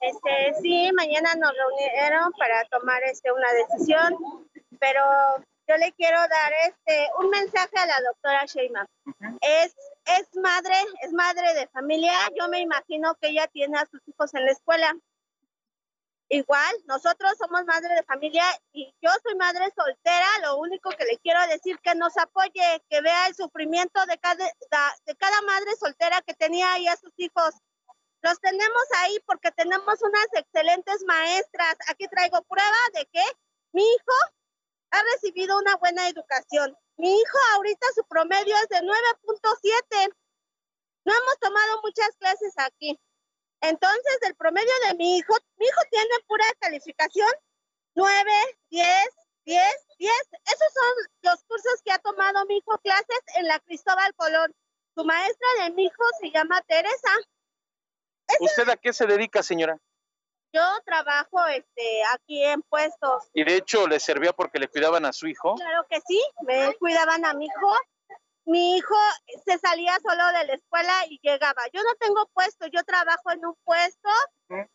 Este, 0.00 0.60
sí, 0.60 0.90
mañana 0.94 1.34
nos 1.34 1.52
reunieron 1.56 2.32
para 2.32 2.64
tomar 2.66 3.02
este, 3.04 3.32
una 3.32 3.48
decisión, 3.52 4.16
pero 4.78 5.02
yo 5.70 5.76
le 5.76 5.92
quiero 5.92 6.18
dar 6.18 6.52
este, 6.66 7.08
un 7.20 7.30
mensaje 7.30 7.78
a 7.78 7.86
la 7.86 8.00
doctora 8.00 8.44
Sheinbaum. 8.44 8.86
Es, 9.40 9.76
es 10.04 10.28
madre, 10.34 10.74
es 11.02 11.12
madre 11.12 11.54
de 11.54 11.68
familia. 11.68 12.12
Yo 12.36 12.48
me 12.48 12.58
imagino 12.58 13.14
que 13.20 13.28
ella 13.28 13.46
tiene 13.46 13.78
a 13.78 13.86
sus 13.86 14.00
hijos 14.08 14.34
en 14.34 14.46
la 14.46 14.50
escuela. 14.50 14.92
Igual, 16.28 16.76
nosotros 16.86 17.34
somos 17.38 17.64
madre 17.66 17.94
de 17.94 18.02
familia 18.02 18.44
y 18.72 18.92
yo 19.00 19.10
soy 19.22 19.36
madre 19.36 19.72
soltera. 19.76 20.26
Lo 20.42 20.58
único 20.58 20.90
que 20.90 21.04
le 21.04 21.18
quiero 21.18 21.40
decir 21.46 21.78
que 21.78 21.94
nos 21.94 22.16
apoye, 22.18 22.82
que 22.88 23.00
vea 23.00 23.28
el 23.28 23.36
sufrimiento 23.36 24.04
de 24.06 24.18
cada, 24.18 24.44
de 25.06 25.16
cada 25.16 25.40
madre 25.42 25.70
soltera 25.76 26.20
que 26.22 26.34
tenía 26.34 26.72
ahí 26.72 26.88
a 26.88 26.96
sus 26.96 27.12
hijos. 27.16 27.54
Los 28.22 28.40
tenemos 28.40 28.84
ahí 28.98 29.18
porque 29.24 29.52
tenemos 29.52 30.02
unas 30.02 30.26
excelentes 30.32 31.04
maestras. 31.06 31.76
Aquí 31.88 32.08
traigo 32.08 32.42
prueba 32.42 32.78
de 32.94 33.06
que 33.06 33.22
mi 33.72 33.82
hijo 33.82 34.39
ha 34.90 35.02
recibido 35.14 35.58
una 35.58 35.76
buena 35.76 36.08
educación. 36.08 36.76
Mi 36.96 37.12
hijo 37.12 37.38
ahorita 37.54 37.86
su 37.94 38.04
promedio 38.04 38.54
es 38.56 38.68
de 38.68 38.78
9.7. 38.86 40.14
No 41.04 41.12
hemos 41.12 41.38
tomado 41.38 41.80
muchas 41.82 42.10
clases 42.18 42.52
aquí. 42.56 42.98
Entonces, 43.62 44.18
el 44.22 44.34
promedio 44.36 44.72
de 44.88 44.94
mi 44.96 45.18
hijo, 45.18 45.34
mi 45.56 45.66
hijo 45.66 45.80
tiene 45.90 46.14
pura 46.26 46.44
calificación 46.60 47.30
9, 47.94 48.30
10, 48.70 48.86
10, 49.44 49.62
10. 49.98 50.12
Esos 50.44 50.72
son 50.72 50.94
los 51.22 51.44
cursos 51.44 51.82
que 51.84 51.92
ha 51.92 51.98
tomado 51.98 52.44
mi 52.46 52.58
hijo 52.58 52.78
clases 52.78 53.20
en 53.36 53.46
la 53.46 53.58
Cristóbal 53.60 54.14
Colón. 54.14 54.54
Su 54.94 55.04
maestra 55.04 55.48
de 55.60 55.70
mi 55.70 55.84
hijo 55.84 56.04
se 56.20 56.30
llama 56.30 56.60
Teresa. 56.62 57.10
¿Usted 58.40 58.68
a 58.68 58.76
qué 58.76 58.92
se 58.92 59.06
dedica, 59.06 59.42
señora? 59.42 59.78
Yo 60.52 60.62
trabajo 60.84 61.46
este, 61.46 62.02
aquí 62.12 62.44
en 62.44 62.62
puestos. 62.62 63.28
Y 63.34 63.44
de 63.44 63.56
hecho 63.56 63.86
le 63.86 64.00
servía 64.00 64.32
porque 64.32 64.58
le 64.58 64.68
cuidaban 64.68 65.04
a 65.04 65.12
su 65.12 65.26
hijo. 65.28 65.54
Claro 65.54 65.86
que 65.88 66.00
sí, 66.06 66.20
me 66.42 66.74
cuidaban 66.78 67.24
a 67.24 67.34
mi 67.34 67.46
hijo. 67.46 67.76
Mi 68.46 68.76
hijo 68.76 68.96
se 69.44 69.58
salía 69.58 69.96
solo 70.02 70.26
de 70.32 70.46
la 70.46 70.54
escuela 70.54 70.92
y 71.08 71.20
llegaba. 71.22 71.62
Yo 71.72 71.82
no 71.84 71.94
tengo 72.00 72.26
puesto, 72.32 72.66
yo 72.66 72.82
trabajo 72.84 73.30
en 73.30 73.44
un 73.46 73.54
puesto 73.64 74.08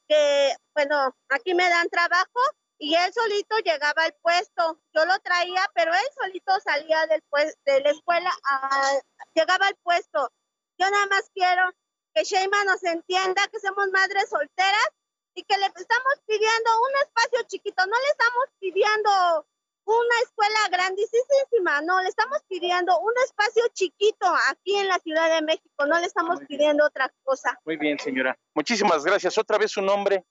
que, 0.08 0.56
bueno, 0.74 1.14
aquí 1.30 1.54
me 1.54 1.68
dan 1.68 1.90
trabajo 1.90 2.40
y 2.78 2.96
él 2.96 3.12
solito 3.14 3.58
llegaba 3.60 4.04
al 4.04 4.14
puesto. 4.22 4.80
Yo 4.94 5.06
lo 5.06 5.20
traía, 5.20 5.70
pero 5.74 5.94
él 5.94 6.08
solito 6.22 6.58
salía 6.62 7.06
del 7.08 7.22
de 7.66 7.82
la 7.82 7.90
escuela, 7.90 8.32
a- 8.46 9.00
llegaba 9.34 9.68
al 9.68 9.76
puesto. 9.84 10.32
Yo 10.78 10.90
nada 10.90 11.08
más 11.08 11.30
quiero 11.34 11.70
que 12.14 12.24
Sheima 12.24 12.64
nos 12.64 12.82
entienda 12.84 13.42
que 13.52 13.60
somos 13.60 13.88
madres 13.92 14.30
solteras 14.30 14.88
y 15.36 15.44
que 15.44 15.58
le 15.58 15.66
estamos 15.66 16.14
pidiendo 16.26 16.70
un 16.82 17.04
espacio 17.04 17.40
chiquito, 17.48 17.86
no 17.86 18.00
le 18.00 18.08
estamos 18.08 18.46
pidiendo 18.60 19.46
una 19.86 20.20
escuela 20.24 20.60
grandísima, 20.72 21.82
no, 21.82 22.02
le 22.02 22.10
estamos 22.10 22.40
pidiendo 22.48 22.98
un 23.00 23.14
espacio 23.24 23.64
chiquito 23.74 24.26
aquí 24.50 24.76
en 24.76 24.88
la 24.88 24.98
Ciudad 25.00 25.34
de 25.36 25.46
México, 25.46 25.86
no 25.86 26.00
le 26.00 26.08
estamos 26.08 26.40
pidiendo 26.48 26.86
otra 26.86 27.14
cosa. 27.24 27.60
Muy 27.66 27.78
bien, 27.78 28.00
señora. 28.00 28.38
Muchísimas 28.56 29.04
gracias. 29.04 29.38
Otra 29.38 29.58
vez 29.58 29.72
su 29.72 29.82
nombre. 29.82 30.26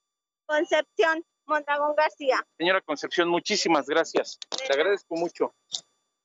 Concepción 0.47 1.25
Mondragón 1.47 1.95
García. 1.95 2.45
Señora 2.59 2.81
Concepción, 2.81 3.29
muchísimas 3.29 3.87
gracias. 3.87 4.39
Le 4.69 4.75
agradezco 4.75 5.15
mucho. 5.15 5.55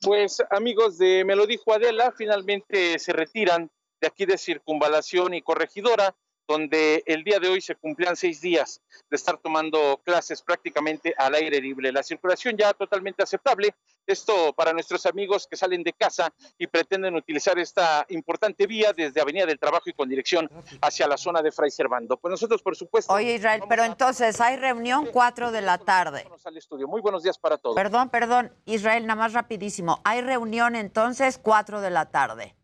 Pues 0.01 0.41
amigos 0.49 0.97
de 0.97 1.25
Me 1.25 1.35
lo 1.35 1.45
dijo 1.45 1.73
Adela, 1.73 2.13
finalmente 2.17 2.97
se 2.99 3.11
retiran 3.11 3.69
de 3.99 4.07
aquí 4.07 4.25
de 4.25 4.37
Circunvalación 4.37 5.33
y 5.33 5.41
Corregidora, 5.41 6.15
donde 6.49 7.03
el 7.05 7.23
día 7.23 7.39
de 7.39 7.47
hoy 7.47 7.61
se 7.61 7.75
cumplían 7.75 8.15
seis 8.15 8.41
días 8.41 8.81
de 9.07 9.15
estar 9.15 9.37
tomando 9.37 10.01
clases 10.03 10.41
prácticamente 10.41 11.13
al 11.15 11.35
aire 11.35 11.61
libre. 11.61 11.91
La 11.91 12.01
circulación 12.01 12.57
ya 12.57 12.73
totalmente 12.73 13.21
aceptable. 13.21 13.75
Esto 14.07 14.51
para 14.53 14.73
nuestros 14.73 15.05
amigos 15.05 15.45
que 15.47 15.55
salen 15.55 15.83
de 15.83 15.93
casa 15.93 16.33
y 16.57 16.65
pretenden 16.65 17.15
utilizar 17.15 17.59
esta 17.59 18.03
importante 18.09 18.65
vía 18.65 18.93
desde 18.93 19.21
Avenida 19.21 19.45
del 19.45 19.59
Trabajo 19.59 19.91
y 19.91 19.93
con 19.93 20.09
dirección 20.09 20.49
hacia 20.81 21.07
la 21.07 21.17
zona 21.17 21.43
de 21.43 21.51
Fray 21.51 21.69
Servando. 21.69 22.17
Pues 22.17 22.31
nosotros, 22.31 22.63
por 22.63 22.75
supuesto, 22.75 23.13
Oye, 23.13 23.35
Israel, 23.35 23.61
pero 23.69 23.83
entonces 23.83 24.41
hay 24.41 24.57
reunión 24.57 25.05
4 25.13 25.51
de 25.51 25.61
la 25.61 25.77
tarde. 25.77 26.25
al 26.43 26.57
estudio. 26.57 26.87
Muy 26.87 27.01
buenos 27.01 27.21
días 27.21 27.37
para 27.37 27.59
todos. 27.59 27.75
Perdón, 27.75 28.09
perdón, 28.09 28.51
Israel, 28.65 29.05
nada 29.05 29.21
más 29.21 29.33
rapidísimo. 29.33 30.01
Hay 30.03 30.21
reunión 30.21 30.75
entonces 30.75 31.37
4 31.37 31.79
de 31.79 31.91
la 31.91 32.09
tarde. 32.09 32.55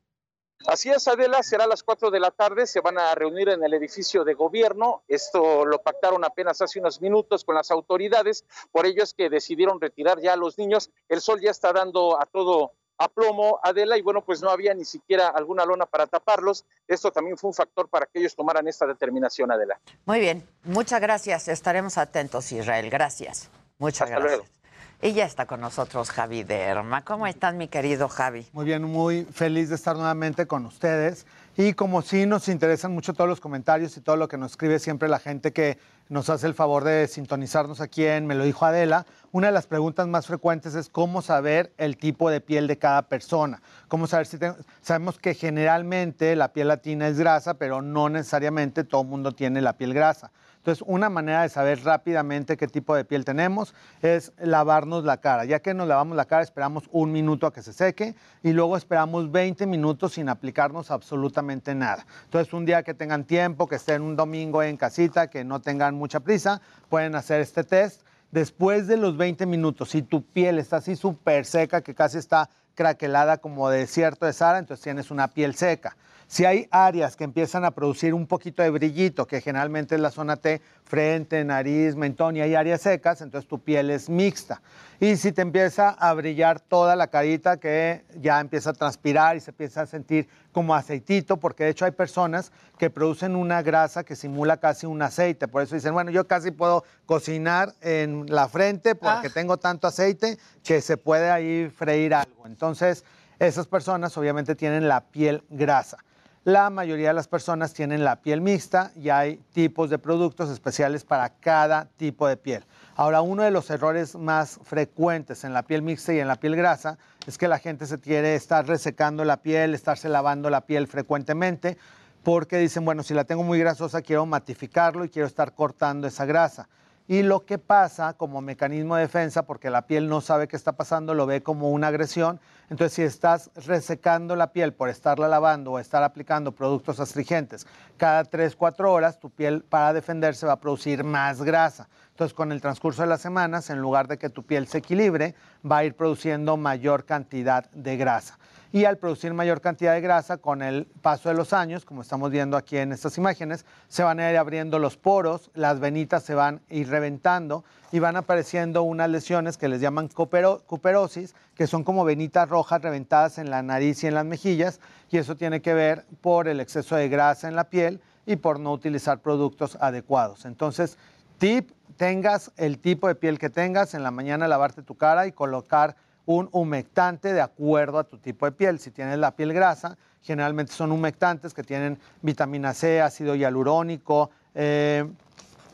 Así 0.68 0.90
es, 0.90 1.08
Adela, 1.08 1.44
será 1.44 1.66
a 1.66 1.68
las 1.68 1.84
4 1.84 2.12
de 2.12 2.20
la 2.20 2.32
tarde, 2.32 2.66
se 2.66 2.82
van 2.82 2.98
a 2.98 3.14
reunir 3.14 3.50
en 3.50 3.64
el 3.64 3.74
edificio 3.74 4.24
de 4.24 4.34
gobierno, 4.34 5.04
esto 5.08 5.66
lo 5.66 5.82
pactaron 5.82 6.24
apenas 6.24 6.62
hace 6.62 6.80
unos 6.80 7.02
minutos 7.02 7.44
con 7.44 7.56
las 7.56 7.72
autoridades, 7.72 8.46
por 8.72 8.86
ello 8.86 9.04
es 9.04 9.14
que 9.14 9.30
decidieron 9.30 9.80
retirar 9.80 10.20
ya 10.22 10.34
a 10.34 10.38
los 10.38 10.58
niños, 10.58 10.90
el 11.08 11.22
sol 11.22 11.40
ya 11.40 11.52
está 11.52 11.72
dando 11.72 12.20
a 12.20 12.26
todo 12.26 12.74
a 12.98 13.10
plomo, 13.10 13.60
Adela, 13.62 13.98
y 13.98 14.02
bueno, 14.02 14.24
pues 14.24 14.42
no 14.42 14.50
había 14.50 14.74
ni 14.74 14.86
siquiera 14.86 15.28
alguna 15.28 15.66
lona 15.66 15.86
para 15.86 16.08
taparlos, 16.08 16.66
esto 16.88 17.12
también 17.12 17.38
fue 17.38 17.50
un 17.50 17.54
factor 17.54 17.90
para 17.90 18.06
que 18.06 18.20
ellos 18.20 18.36
tomaran 18.36 18.68
esta 18.68 18.86
determinación, 18.86 19.52
Adela. 19.52 19.80
Muy 20.06 20.20
bien, 20.20 20.48
muchas 20.64 21.02
gracias. 21.02 21.48
Estaremos 21.48 21.98
atentos, 21.98 22.52
Israel. 22.52 22.90
Gracias. 22.90 23.50
Muchas 23.78 24.04
Hasta 24.04 24.16
gracias. 24.20 24.40
luego. 24.40 24.65
Y 25.02 25.14
ya 25.14 25.26
está 25.26 25.46
con 25.46 25.62
nosotros 25.62 26.10
Javi 26.10 26.44
Derma. 26.44 27.04
¿Cómo 27.04 27.28
estás, 27.28 27.54
mi 27.54 27.68
querido 27.68 28.08
Javi? 28.10 28.48
Muy 28.54 28.66
bien, 28.66 28.84
muy 28.84 29.24
feliz 29.26 29.70
de 29.70 29.76
estar 29.76 29.96
nuevamente 29.96 30.48
con 30.48 30.66
ustedes. 30.66 31.28
Y 31.58 31.74
como 31.74 32.02
sí 32.02 32.26
nos 32.26 32.48
interesan 32.50 32.92
mucho 32.94 33.14
todos 33.14 33.30
los 33.30 33.40
comentarios 33.40 33.96
y 33.98 34.02
todo 34.02 34.16
lo 34.16 34.28
que 34.28 34.38
nos 34.38 34.52
escribe 34.52 34.80
siempre 34.80 35.08
la 35.08 35.20
gente 35.20 35.54
que 35.54 35.78
nos 36.10 36.30
hace 36.30 36.48
el 36.48 36.54
favor 36.54 36.84
de 36.84 37.08
sintonizarnos 37.08 37.82
aquí 37.82 38.06
en 38.06 38.26
Me 38.26 38.36
lo 38.36 38.44
dijo 38.46 38.66
Adela, 38.66 39.06
una 39.32 39.48
de 39.48 39.54
las 39.54 39.68
preguntas 39.68 40.08
más 40.08 40.28
frecuentes 40.28 40.76
es 40.76 40.90
cómo 40.90 41.22
saber 41.22 41.72
el 41.78 41.98
tipo 41.98 42.30
de 42.30 42.42
piel 42.42 42.68
de 42.68 42.78
cada 42.78 43.04
persona. 43.04 43.62
Cómo 43.88 44.08
saber 44.08 44.26
si 44.28 44.38
ten- 44.38 44.56
sabemos 44.82 45.20
que 45.20 45.34
generalmente 45.34 46.36
la 46.36 46.52
piel 46.52 46.70
latina 46.70 47.08
es 47.08 47.20
grasa, 47.20 47.56
pero 47.56 47.82
no 47.82 48.10
necesariamente 48.10 48.84
todo 48.84 49.02
el 49.04 49.08
mundo 49.08 49.34
tiene 49.34 49.62
la 49.62 49.74
piel 49.74 49.94
grasa. 49.94 50.32
Entonces, 50.66 50.84
una 50.88 51.12
manera 51.12 51.44
de 51.44 51.50
saber 51.50 51.84
rápidamente 51.84 52.58
qué 52.58 52.68
tipo 52.68 52.96
de 52.96 53.06
piel 53.06 53.24
tenemos 53.24 53.76
es 54.02 54.34
lavarnos 54.40 55.04
la 55.04 55.18
cara. 55.18 55.46
Ya 55.46 55.60
que 55.60 55.76
nos 55.76 55.88
lavamos 55.88 56.18
la 56.18 56.26
cara, 56.26 56.42
esperamos 56.42 56.90
un 56.92 57.12
minuto 57.12 57.46
a 57.46 57.54
que 57.54 57.62
se 57.62 57.72
seque 57.72 58.16
y 58.42 58.52
luego 58.52 58.76
esperamos 58.76 59.32
20 59.32 59.68
minutos 59.68 60.14
sin 60.14 60.28
aplicarnos 60.28 60.90
absolutamente 60.90 61.76
nada. 61.76 62.08
Entonces, 62.24 62.52
un 62.52 62.66
día 62.66 62.82
que 62.82 62.96
tengan 62.96 63.26
tiempo, 63.26 63.68
que 63.68 63.76
estén 63.76 64.02
un 64.02 64.16
domingo 64.16 64.64
en 64.64 64.76
casita, 64.76 65.28
que 65.28 65.44
no 65.44 65.62
tengan 65.62 65.94
mucha 65.94 66.22
prisa, 66.22 66.60
pueden 66.90 67.14
hacer 67.14 67.42
este 67.42 67.64
test. 67.64 68.02
Después 68.32 68.88
de 68.88 68.98
los 68.98 69.18
20 69.18 69.46
minutos, 69.46 69.92
si 69.92 70.02
tu 70.02 70.24
piel 70.24 70.58
está 70.58 70.78
así 70.78 70.96
súper 70.96 71.46
seca, 71.46 71.82
que 71.82 71.94
casi 71.94 72.18
está 72.18 72.50
craquelada 72.74 73.38
como 73.38 73.70
desierto 73.70 74.26
de 74.26 74.34
Sahara, 74.34 74.58
entonces 74.58 74.84
tienes 74.84 75.12
una 75.12 75.28
piel 75.28 75.54
seca. 75.54 75.96
Si 76.28 76.44
hay 76.44 76.68
áreas 76.72 77.16
que 77.16 77.24
empiezan 77.24 77.66
a 77.66 77.72
producir 77.72 78.14
un 78.14 78.26
poquito 78.26 78.64
de 78.64 78.72
brillito, 78.72 79.28
que 79.28 79.42
generalmente 79.42 79.96
es 79.96 80.02
la 80.02 80.10
zona 80.10 80.38
T, 80.38 80.60
frente, 80.84 81.44
nariz, 81.46 81.96
mentón, 81.96 82.36
y 82.36 82.42
hay 82.42 82.56
áreas 82.56 82.82
secas, 82.82 83.22
entonces 83.22 83.48
tu 83.48 83.60
piel 83.60 83.92
es 83.92 84.10
mixta. 84.10 84.62
Y 85.00 85.18
si 85.18 85.32
te 85.32 85.44
empieza 85.44 85.90
a 85.90 86.14
brillar 86.14 86.60
toda 86.60 86.96
la 86.96 87.08
carita, 87.08 87.58
que 87.58 88.06
ya 88.20 88.40
empieza 88.40 88.72
a 88.72 88.74
transpirar 88.74 89.38
y 89.38 89.40
se 89.40 89.52
empieza 89.52 89.82
a 89.82 89.86
sentir 89.86 90.28
como 90.52 90.74
aceitito, 90.74 91.38
porque 91.38 91.66
de 91.66 91.70
hecho 91.72 91.86
hay 91.86 91.92
personas 91.92 92.52
que 92.80 92.90
producen 92.90 93.36
una 93.36 93.62
grasa 93.62 94.04
que 94.04 94.16
simula 94.16 94.58
casi 94.58 94.86
un 94.88 95.02
aceite. 95.02 95.48
Por 95.48 95.62
eso 95.62 95.76
dicen, 95.76 95.94
bueno, 95.94 96.12
yo 96.12 96.28
casi 96.28 96.52
puedo 96.52 96.86
cocinar 97.06 97.74
en 97.82 98.26
la 98.28 98.48
frente 98.48 98.96
porque 98.96 99.30
tengo 99.30 99.58
tanto 99.58 99.88
aceite 99.88 100.38
que 100.64 100.82
se 100.82 100.98
puede 100.98 101.30
ahí 101.30 101.70
freír 101.70 102.14
algo. 102.16 102.48
Entonces, 102.48 103.04
esas 103.38 103.68
personas 103.68 104.18
obviamente 104.18 104.56
tienen 104.56 104.88
la 104.88 105.02
piel 105.02 105.44
grasa. 105.50 105.98
La 106.46 106.70
mayoría 106.70 107.08
de 107.08 107.16
las 107.16 107.28
personas 107.28 107.74
tienen 107.74 108.04
la 108.04 108.22
piel 108.22 108.40
mixta 108.40 108.92
y 108.96 109.10
hay 109.10 109.38
tipos 109.52 109.90
de 109.90 109.98
productos 109.98 110.52
especiales 110.52 111.04
para 111.04 111.28
cada 111.30 111.86
tipo 111.98 112.28
de 112.28 112.38
piel. 112.38 112.64
Ahora, 112.96 113.22
uno 113.22 113.42
de 113.42 113.50
los 113.50 113.68
errores 113.72 114.14
más 114.14 114.60
frecuentes 114.62 115.44
en 115.44 115.54
la 115.54 115.64
piel 115.64 115.82
mixta 115.82 116.14
y 116.14 116.20
en 116.20 116.28
la 116.28 116.36
piel 116.36 116.56
grasa 116.56 117.00
es 117.26 117.40
que 117.40 117.48
la 117.48 117.58
gente 117.58 117.88
se 117.88 118.00
quiere 118.00 118.36
estar 118.36 118.68
resecando 118.68 119.26
la 119.26 119.38
piel, 119.38 119.74
estarse 119.74 120.08
lavando 120.08 120.52
la 120.52 120.62
piel 120.62 120.86
frecuentemente, 120.86 121.80
porque 122.22 122.60
dicen, 122.60 122.86
bueno, 122.86 123.02
si 123.02 123.16
la 123.16 123.24
tengo 123.24 123.42
muy 123.42 123.58
grasosa, 123.58 124.04
quiero 124.04 124.28
matificarlo 124.28 125.04
y 125.04 125.10
quiero 125.10 125.28
estar 125.28 125.52
cortando 125.54 126.06
esa 126.06 126.26
grasa. 126.26 126.70
Y 127.08 127.22
lo 127.22 127.46
que 127.46 127.60
pasa 127.60 128.14
como 128.14 128.42
mecanismo 128.42 128.96
de 128.96 129.04
defensa, 129.04 129.44
porque 129.44 129.70
la 129.70 129.86
piel 129.86 130.10
no 130.10 130.22
sabe 130.22 130.48
qué 130.48 130.56
está 130.56 130.72
pasando, 130.72 131.14
lo 131.14 131.28
ve 131.28 131.44
como 131.44 131.70
una 131.70 131.88
agresión. 131.88 132.40
Entonces, 132.70 132.94
si 132.94 133.04
estás 133.04 133.52
resecando 133.68 134.36
la 134.36 134.52
piel 134.52 134.74
por 134.74 134.90
estarla 134.90 135.28
lavando 135.28 135.74
o 135.74 135.80
estar 135.80 136.02
aplicando 136.02 136.52
productos 136.54 137.00
astringentes 137.00 137.68
cada 137.98 138.24
3, 138.24 138.56
4 138.56 138.92
horas, 138.92 139.20
tu 139.20 139.30
piel 139.30 139.62
para 139.62 139.94
defenderse 139.94 140.48
va 140.48 140.54
a 140.54 140.60
producir 140.60 141.04
más 141.04 141.44
grasa. 141.44 141.88
Entonces, 142.10 142.34
con 142.34 142.52
el 142.52 142.60
transcurso 142.60 143.04
de 143.04 143.10
las 143.10 143.22
semanas, 143.22 143.70
en 143.70 143.80
lugar 143.80 144.08
de 144.08 144.18
que 144.18 144.30
tu 144.30 144.44
piel 144.44 144.66
se 144.66 144.80
equilibre, 144.80 145.36
va 145.70 145.78
a 145.78 145.84
ir 145.86 145.96
produciendo 145.96 146.58
mayor 146.58 147.06
cantidad 147.06 147.70
de 147.72 147.98
grasa. 147.98 148.40
Y 148.72 148.86
al 148.86 148.98
producir 148.98 149.34
mayor 149.34 149.62
cantidad 149.62 149.94
de 149.94 150.02
grasa, 150.02 150.38
con 150.38 150.62
el 150.62 150.86
paso 151.02 151.30
de 151.30 151.36
los 151.36 151.54
años, 151.54 151.86
como 151.86 152.02
estamos 152.02 152.30
viendo 152.30 152.58
aquí 152.58 152.78
en 152.78 152.92
estas 152.92 153.18
imágenes, 153.18 153.66
se 153.88 154.04
van 154.04 154.20
a 154.20 154.30
ir 154.30 154.38
abriendo 154.38 154.80
los 154.80 154.98
poros, 154.98 155.50
las 155.54 155.80
venitas 155.80 156.24
se 156.24 156.36
van 156.36 156.62
a 156.70 156.74
ir 156.74 156.90
reventando 156.90 157.64
y 157.92 158.00
van 158.00 158.18
apareciendo 158.18 158.84
unas 158.84 159.10
lesiones 159.10 159.58
que 159.58 159.70
les 159.70 159.80
llaman 159.80 160.10
cupero- 160.10 160.62
cuperosis, 160.66 161.36
que 161.56 161.68
son 161.68 161.86
como 161.86 162.04
venitas 162.04 162.50
rojas 162.50 162.82
reventadas 162.82 163.38
en 163.38 163.50
la 163.50 163.64
nariz 163.64 164.04
y 164.04 164.08
en 164.08 164.16
las 164.16 164.26
mejillas, 164.26 164.82
y 165.10 165.20
eso 165.20 165.38
tiene 165.38 165.62
que 165.62 165.74
ver 165.74 166.06
por 166.20 166.50
el 166.50 166.60
exceso 166.60 166.98
de 166.98 167.08
grasa 167.08 167.48
en 167.48 167.56
la 167.56 167.70
piel 167.70 168.02
y 168.26 168.36
por 168.36 168.60
no 168.60 168.74
utilizar 168.74 169.20
productos 169.20 169.78
adecuados. 169.80 170.44
Entonces, 170.46 170.98
tip, 171.38 171.72
tengas 171.96 172.52
el 172.58 172.80
tipo 172.80 173.08
de 173.08 173.16
piel 173.16 173.40
que 173.40 173.50
tengas, 173.50 173.94
en 173.94 174.04
la 174.04 174.12
mañana 174.12 174.50
lavarte 174.50 174.82
tu 174.82 174.96
cara 174.96 175.28
y 175.28 175.32
colocar 175.32 175.96
un 176.26 176.50
humectante 176.52 177.34
de 177.34 177.42
acuerdo 177.42 178.00
a 178.00 178.04
tu 178.04 178.18
tipo 178.18 178.46
de 178.46 178.52
piel. 178.52 178.80
Si 178.80 178.92
tienes 178.92 179.18
la 179.20 179.32
piel 179.32 179.54
grasa, 179.54 179.98
generalmente 180.22 180.74
son 180.74 180.92
humectantes 180.92 181.54
que 181.54 181.64
tienen 181.64 182.00
vitamina 182.22 182.74
C, 182.74 183.02
ácido 183.02 183.36
hialurónico 183.36 184.32
eh, 184.54 185.08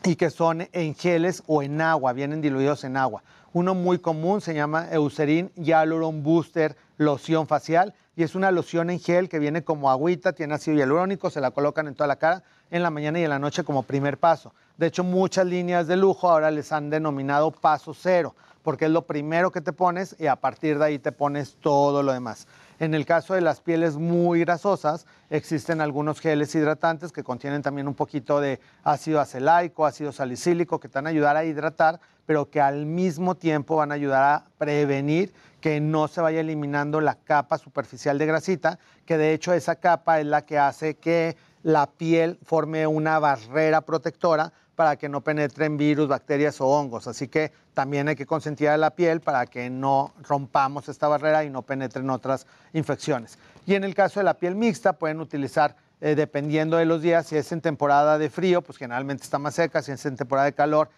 y 0.03 0.15
que 0.15 0.29
son 0.29 0.67
en 0.71 0.95
geles 0.95 1.43
o 1.47 1.63
en 1.63 1.79
agua, 1.81 2.13
vienen 2.13 2.41
diluidos 2.41 2.83
en 2.83 2.97
agua. 2.97 3.23
Uno 3.53 3.75
muy 3.75 3.99
común 3.99 4.41
se 4.41 4.53
llama 4.53 4.87
Eucerin 4.91 5.51
Hyaluron 5.55 6.23
Booster 6.23 6.75
Loción 6.97 7.47
Facial 7.47 7.93
y 8.15 8.23
es 8.23 8.35
una 8.35 8.51
loción 8.51 8.89
en 8.89 8.99
gel 8.99 9.29
que 9.29 9.39
viene 9.39 9.63
como 9.63 9.89
agüita, 9.89 10.33
tiene 10.33 10.53
ácido 10.53 10.77
hialurónico, 10.77 11.29
se 11.29 11.41
la 11.41 11.51
colocan 11.51 11.87
en 11.87 11.95
toda 11.95 12.07
la 12.07 12.17
cara 12.17 12.43
en 12.69 12.83
la 12.83 12.89
mañana 12.89 13.19
y 13.19 13.23
en 13.23 13.29
la 13.29 13.39
noche 13.39 13.63
como 13.63 13.83
primer 13.83 14.17
paso. 14.17 14.53
De 14.81 14.87
hecho, 14.87 15.03
muchas 15.03 15.45
líneas 15.45 15.85
de 15.85 15.95
lujo 15.95 16.27
ahora 16.27 16.49
les 16.49 16.71
han 16.71 16.89
denominado 16.89 17.51
paso 17.51 17.93
cero, 17.93 18.35
porque 18.63 18.85
es 18.85 18.91
lo 18.91 19.03
primero 19.03 19.51
que 19.51 19.61
te 19.61 19.73
pones 19.73 20.15
y 20.17 20.25
a 20.25 20.37
partir 20.37 20.79
de 20.79 20.85
ahí 20.85 20.97
te 20.97 21.11
pones 21.11 21.55
todo 21.61 22.01
lo 22.01 22.11
demás. 22.11 22.47
En 22.79 22.95
el 22.95 23.05
caso 23.05 23.35
de 23.35 23.41
las 23.41 23.61
pieles 23.61 23.97
muy 23.97 24.39
grasosas, 24.39 25.05
existen 25.29 25.81
algunos 25.81 26.19
geles 26.19 26.55
hidratantes 26.55 27.11
que 27.11 27.23
contienen 27.23 27.61
también 27.61 27.87
un 27.87 27.93
poquito 27.93 28.41
de 28.41 28.59
ácido 28.83 29.21
acelaico, 29.21 29.85
ácido 29.85 30.11
salicílico, 30.11 30.79
que 30.79 30.87
te 30.87 30.97
van 30.97 31.05
a 31.05 31.11
ayudar 31.11 31.37
a 31.37 31.45
hidratar, 31.45 31.99
pero 32.25 32.49
que 32.49 32.59
al 32.59 32.87
mismo 32.87 33.35
tiempo 33.35 33.75
van 33.75 33.91
a 33.91 33.95
ayudar 33.95 34.23
a 34.23 34.45
prevenir 34.57 35.31
que 35.59 35.79
no 35.79 36.07
se 36.07 36.21
vaya 36.21 36.39
eliminando 36.39 37.01
la 37.01 37.13
capa 37.13 37.59
superficial 37.59 38.17
de 38.17 38.25
grasita, 38.25 38.79
que 39.05 39.19
de 39.19 39.33
hecho 39.33 39.53
esa 39.53 39.75
capa 39.75 40.19
es 40.19 40.25
la 40.25 40.43
que 40.43 40.57
hace 40.57 40.95
que 40.95 41.37
la 41.61 41.85
piel 41.85 42.39
forme 42.43 42.87
una 42.87 43.19
barrera 43.19 43.81
protectora 43.81 44.51
para 44.81 44.95
que 44.95 45.09
no 45.09 45.21
penetren 45.21 45.77
virus, 45.77 46.07
bacterias 46.07 46.59
o 46.59 46.65
hongos. 46.65 47.05
Así 47.05 47.27
que 47.27 47.51
también 47.75 48.07
hay 48.07 48.15
que 48.15 48.25
consentir 48.25 48.67
a 48.67 48.77
la 48.77 48.89
piel 48.89 49.21
para 49.21 49.45
que 49.45 49.69
no 49.69 50.11
rompamos 50.27 50.89
esta 50.89 51.07
barrera 51.07 51.43
y 51.43 51.51
no 51.51 51.61
penetren 51.61 52.09
otras 52.09 52.47
infecciones. 52.73 53.37
Y 53.67 53.75
en 53.75 53.83
el 53.83 53.93
caso 53.93 54.19
de 54.19 54.23
la 54.23 54.33
piel 54.33 54.55
mixta, 54.55 54.93
pueden 54.93 55.19
utilizar, 55.19 55.75
eh, 56.01 56.15
dependiendo 56.15 56.77
de 56.77 56.85
los 56.85 57.03
días, 57.03 57.27
si 57.27 57.35
es 57.35 57.51
en 57.51 57.61
temporada 57.61 58.17
de 58.17 58.31
frío, 58.31 58.63
pues 58.63 58.79
generalmente 58.79 59.23
está 59.23 59.37
más 59.37 59.53
seca, 59.53 59.83
si 59.83 59.91
es 59.91 60.03
en 60.07 60.15
temporada 60.15 60.45
de 60.45 60.53
calor, 60.53 60.89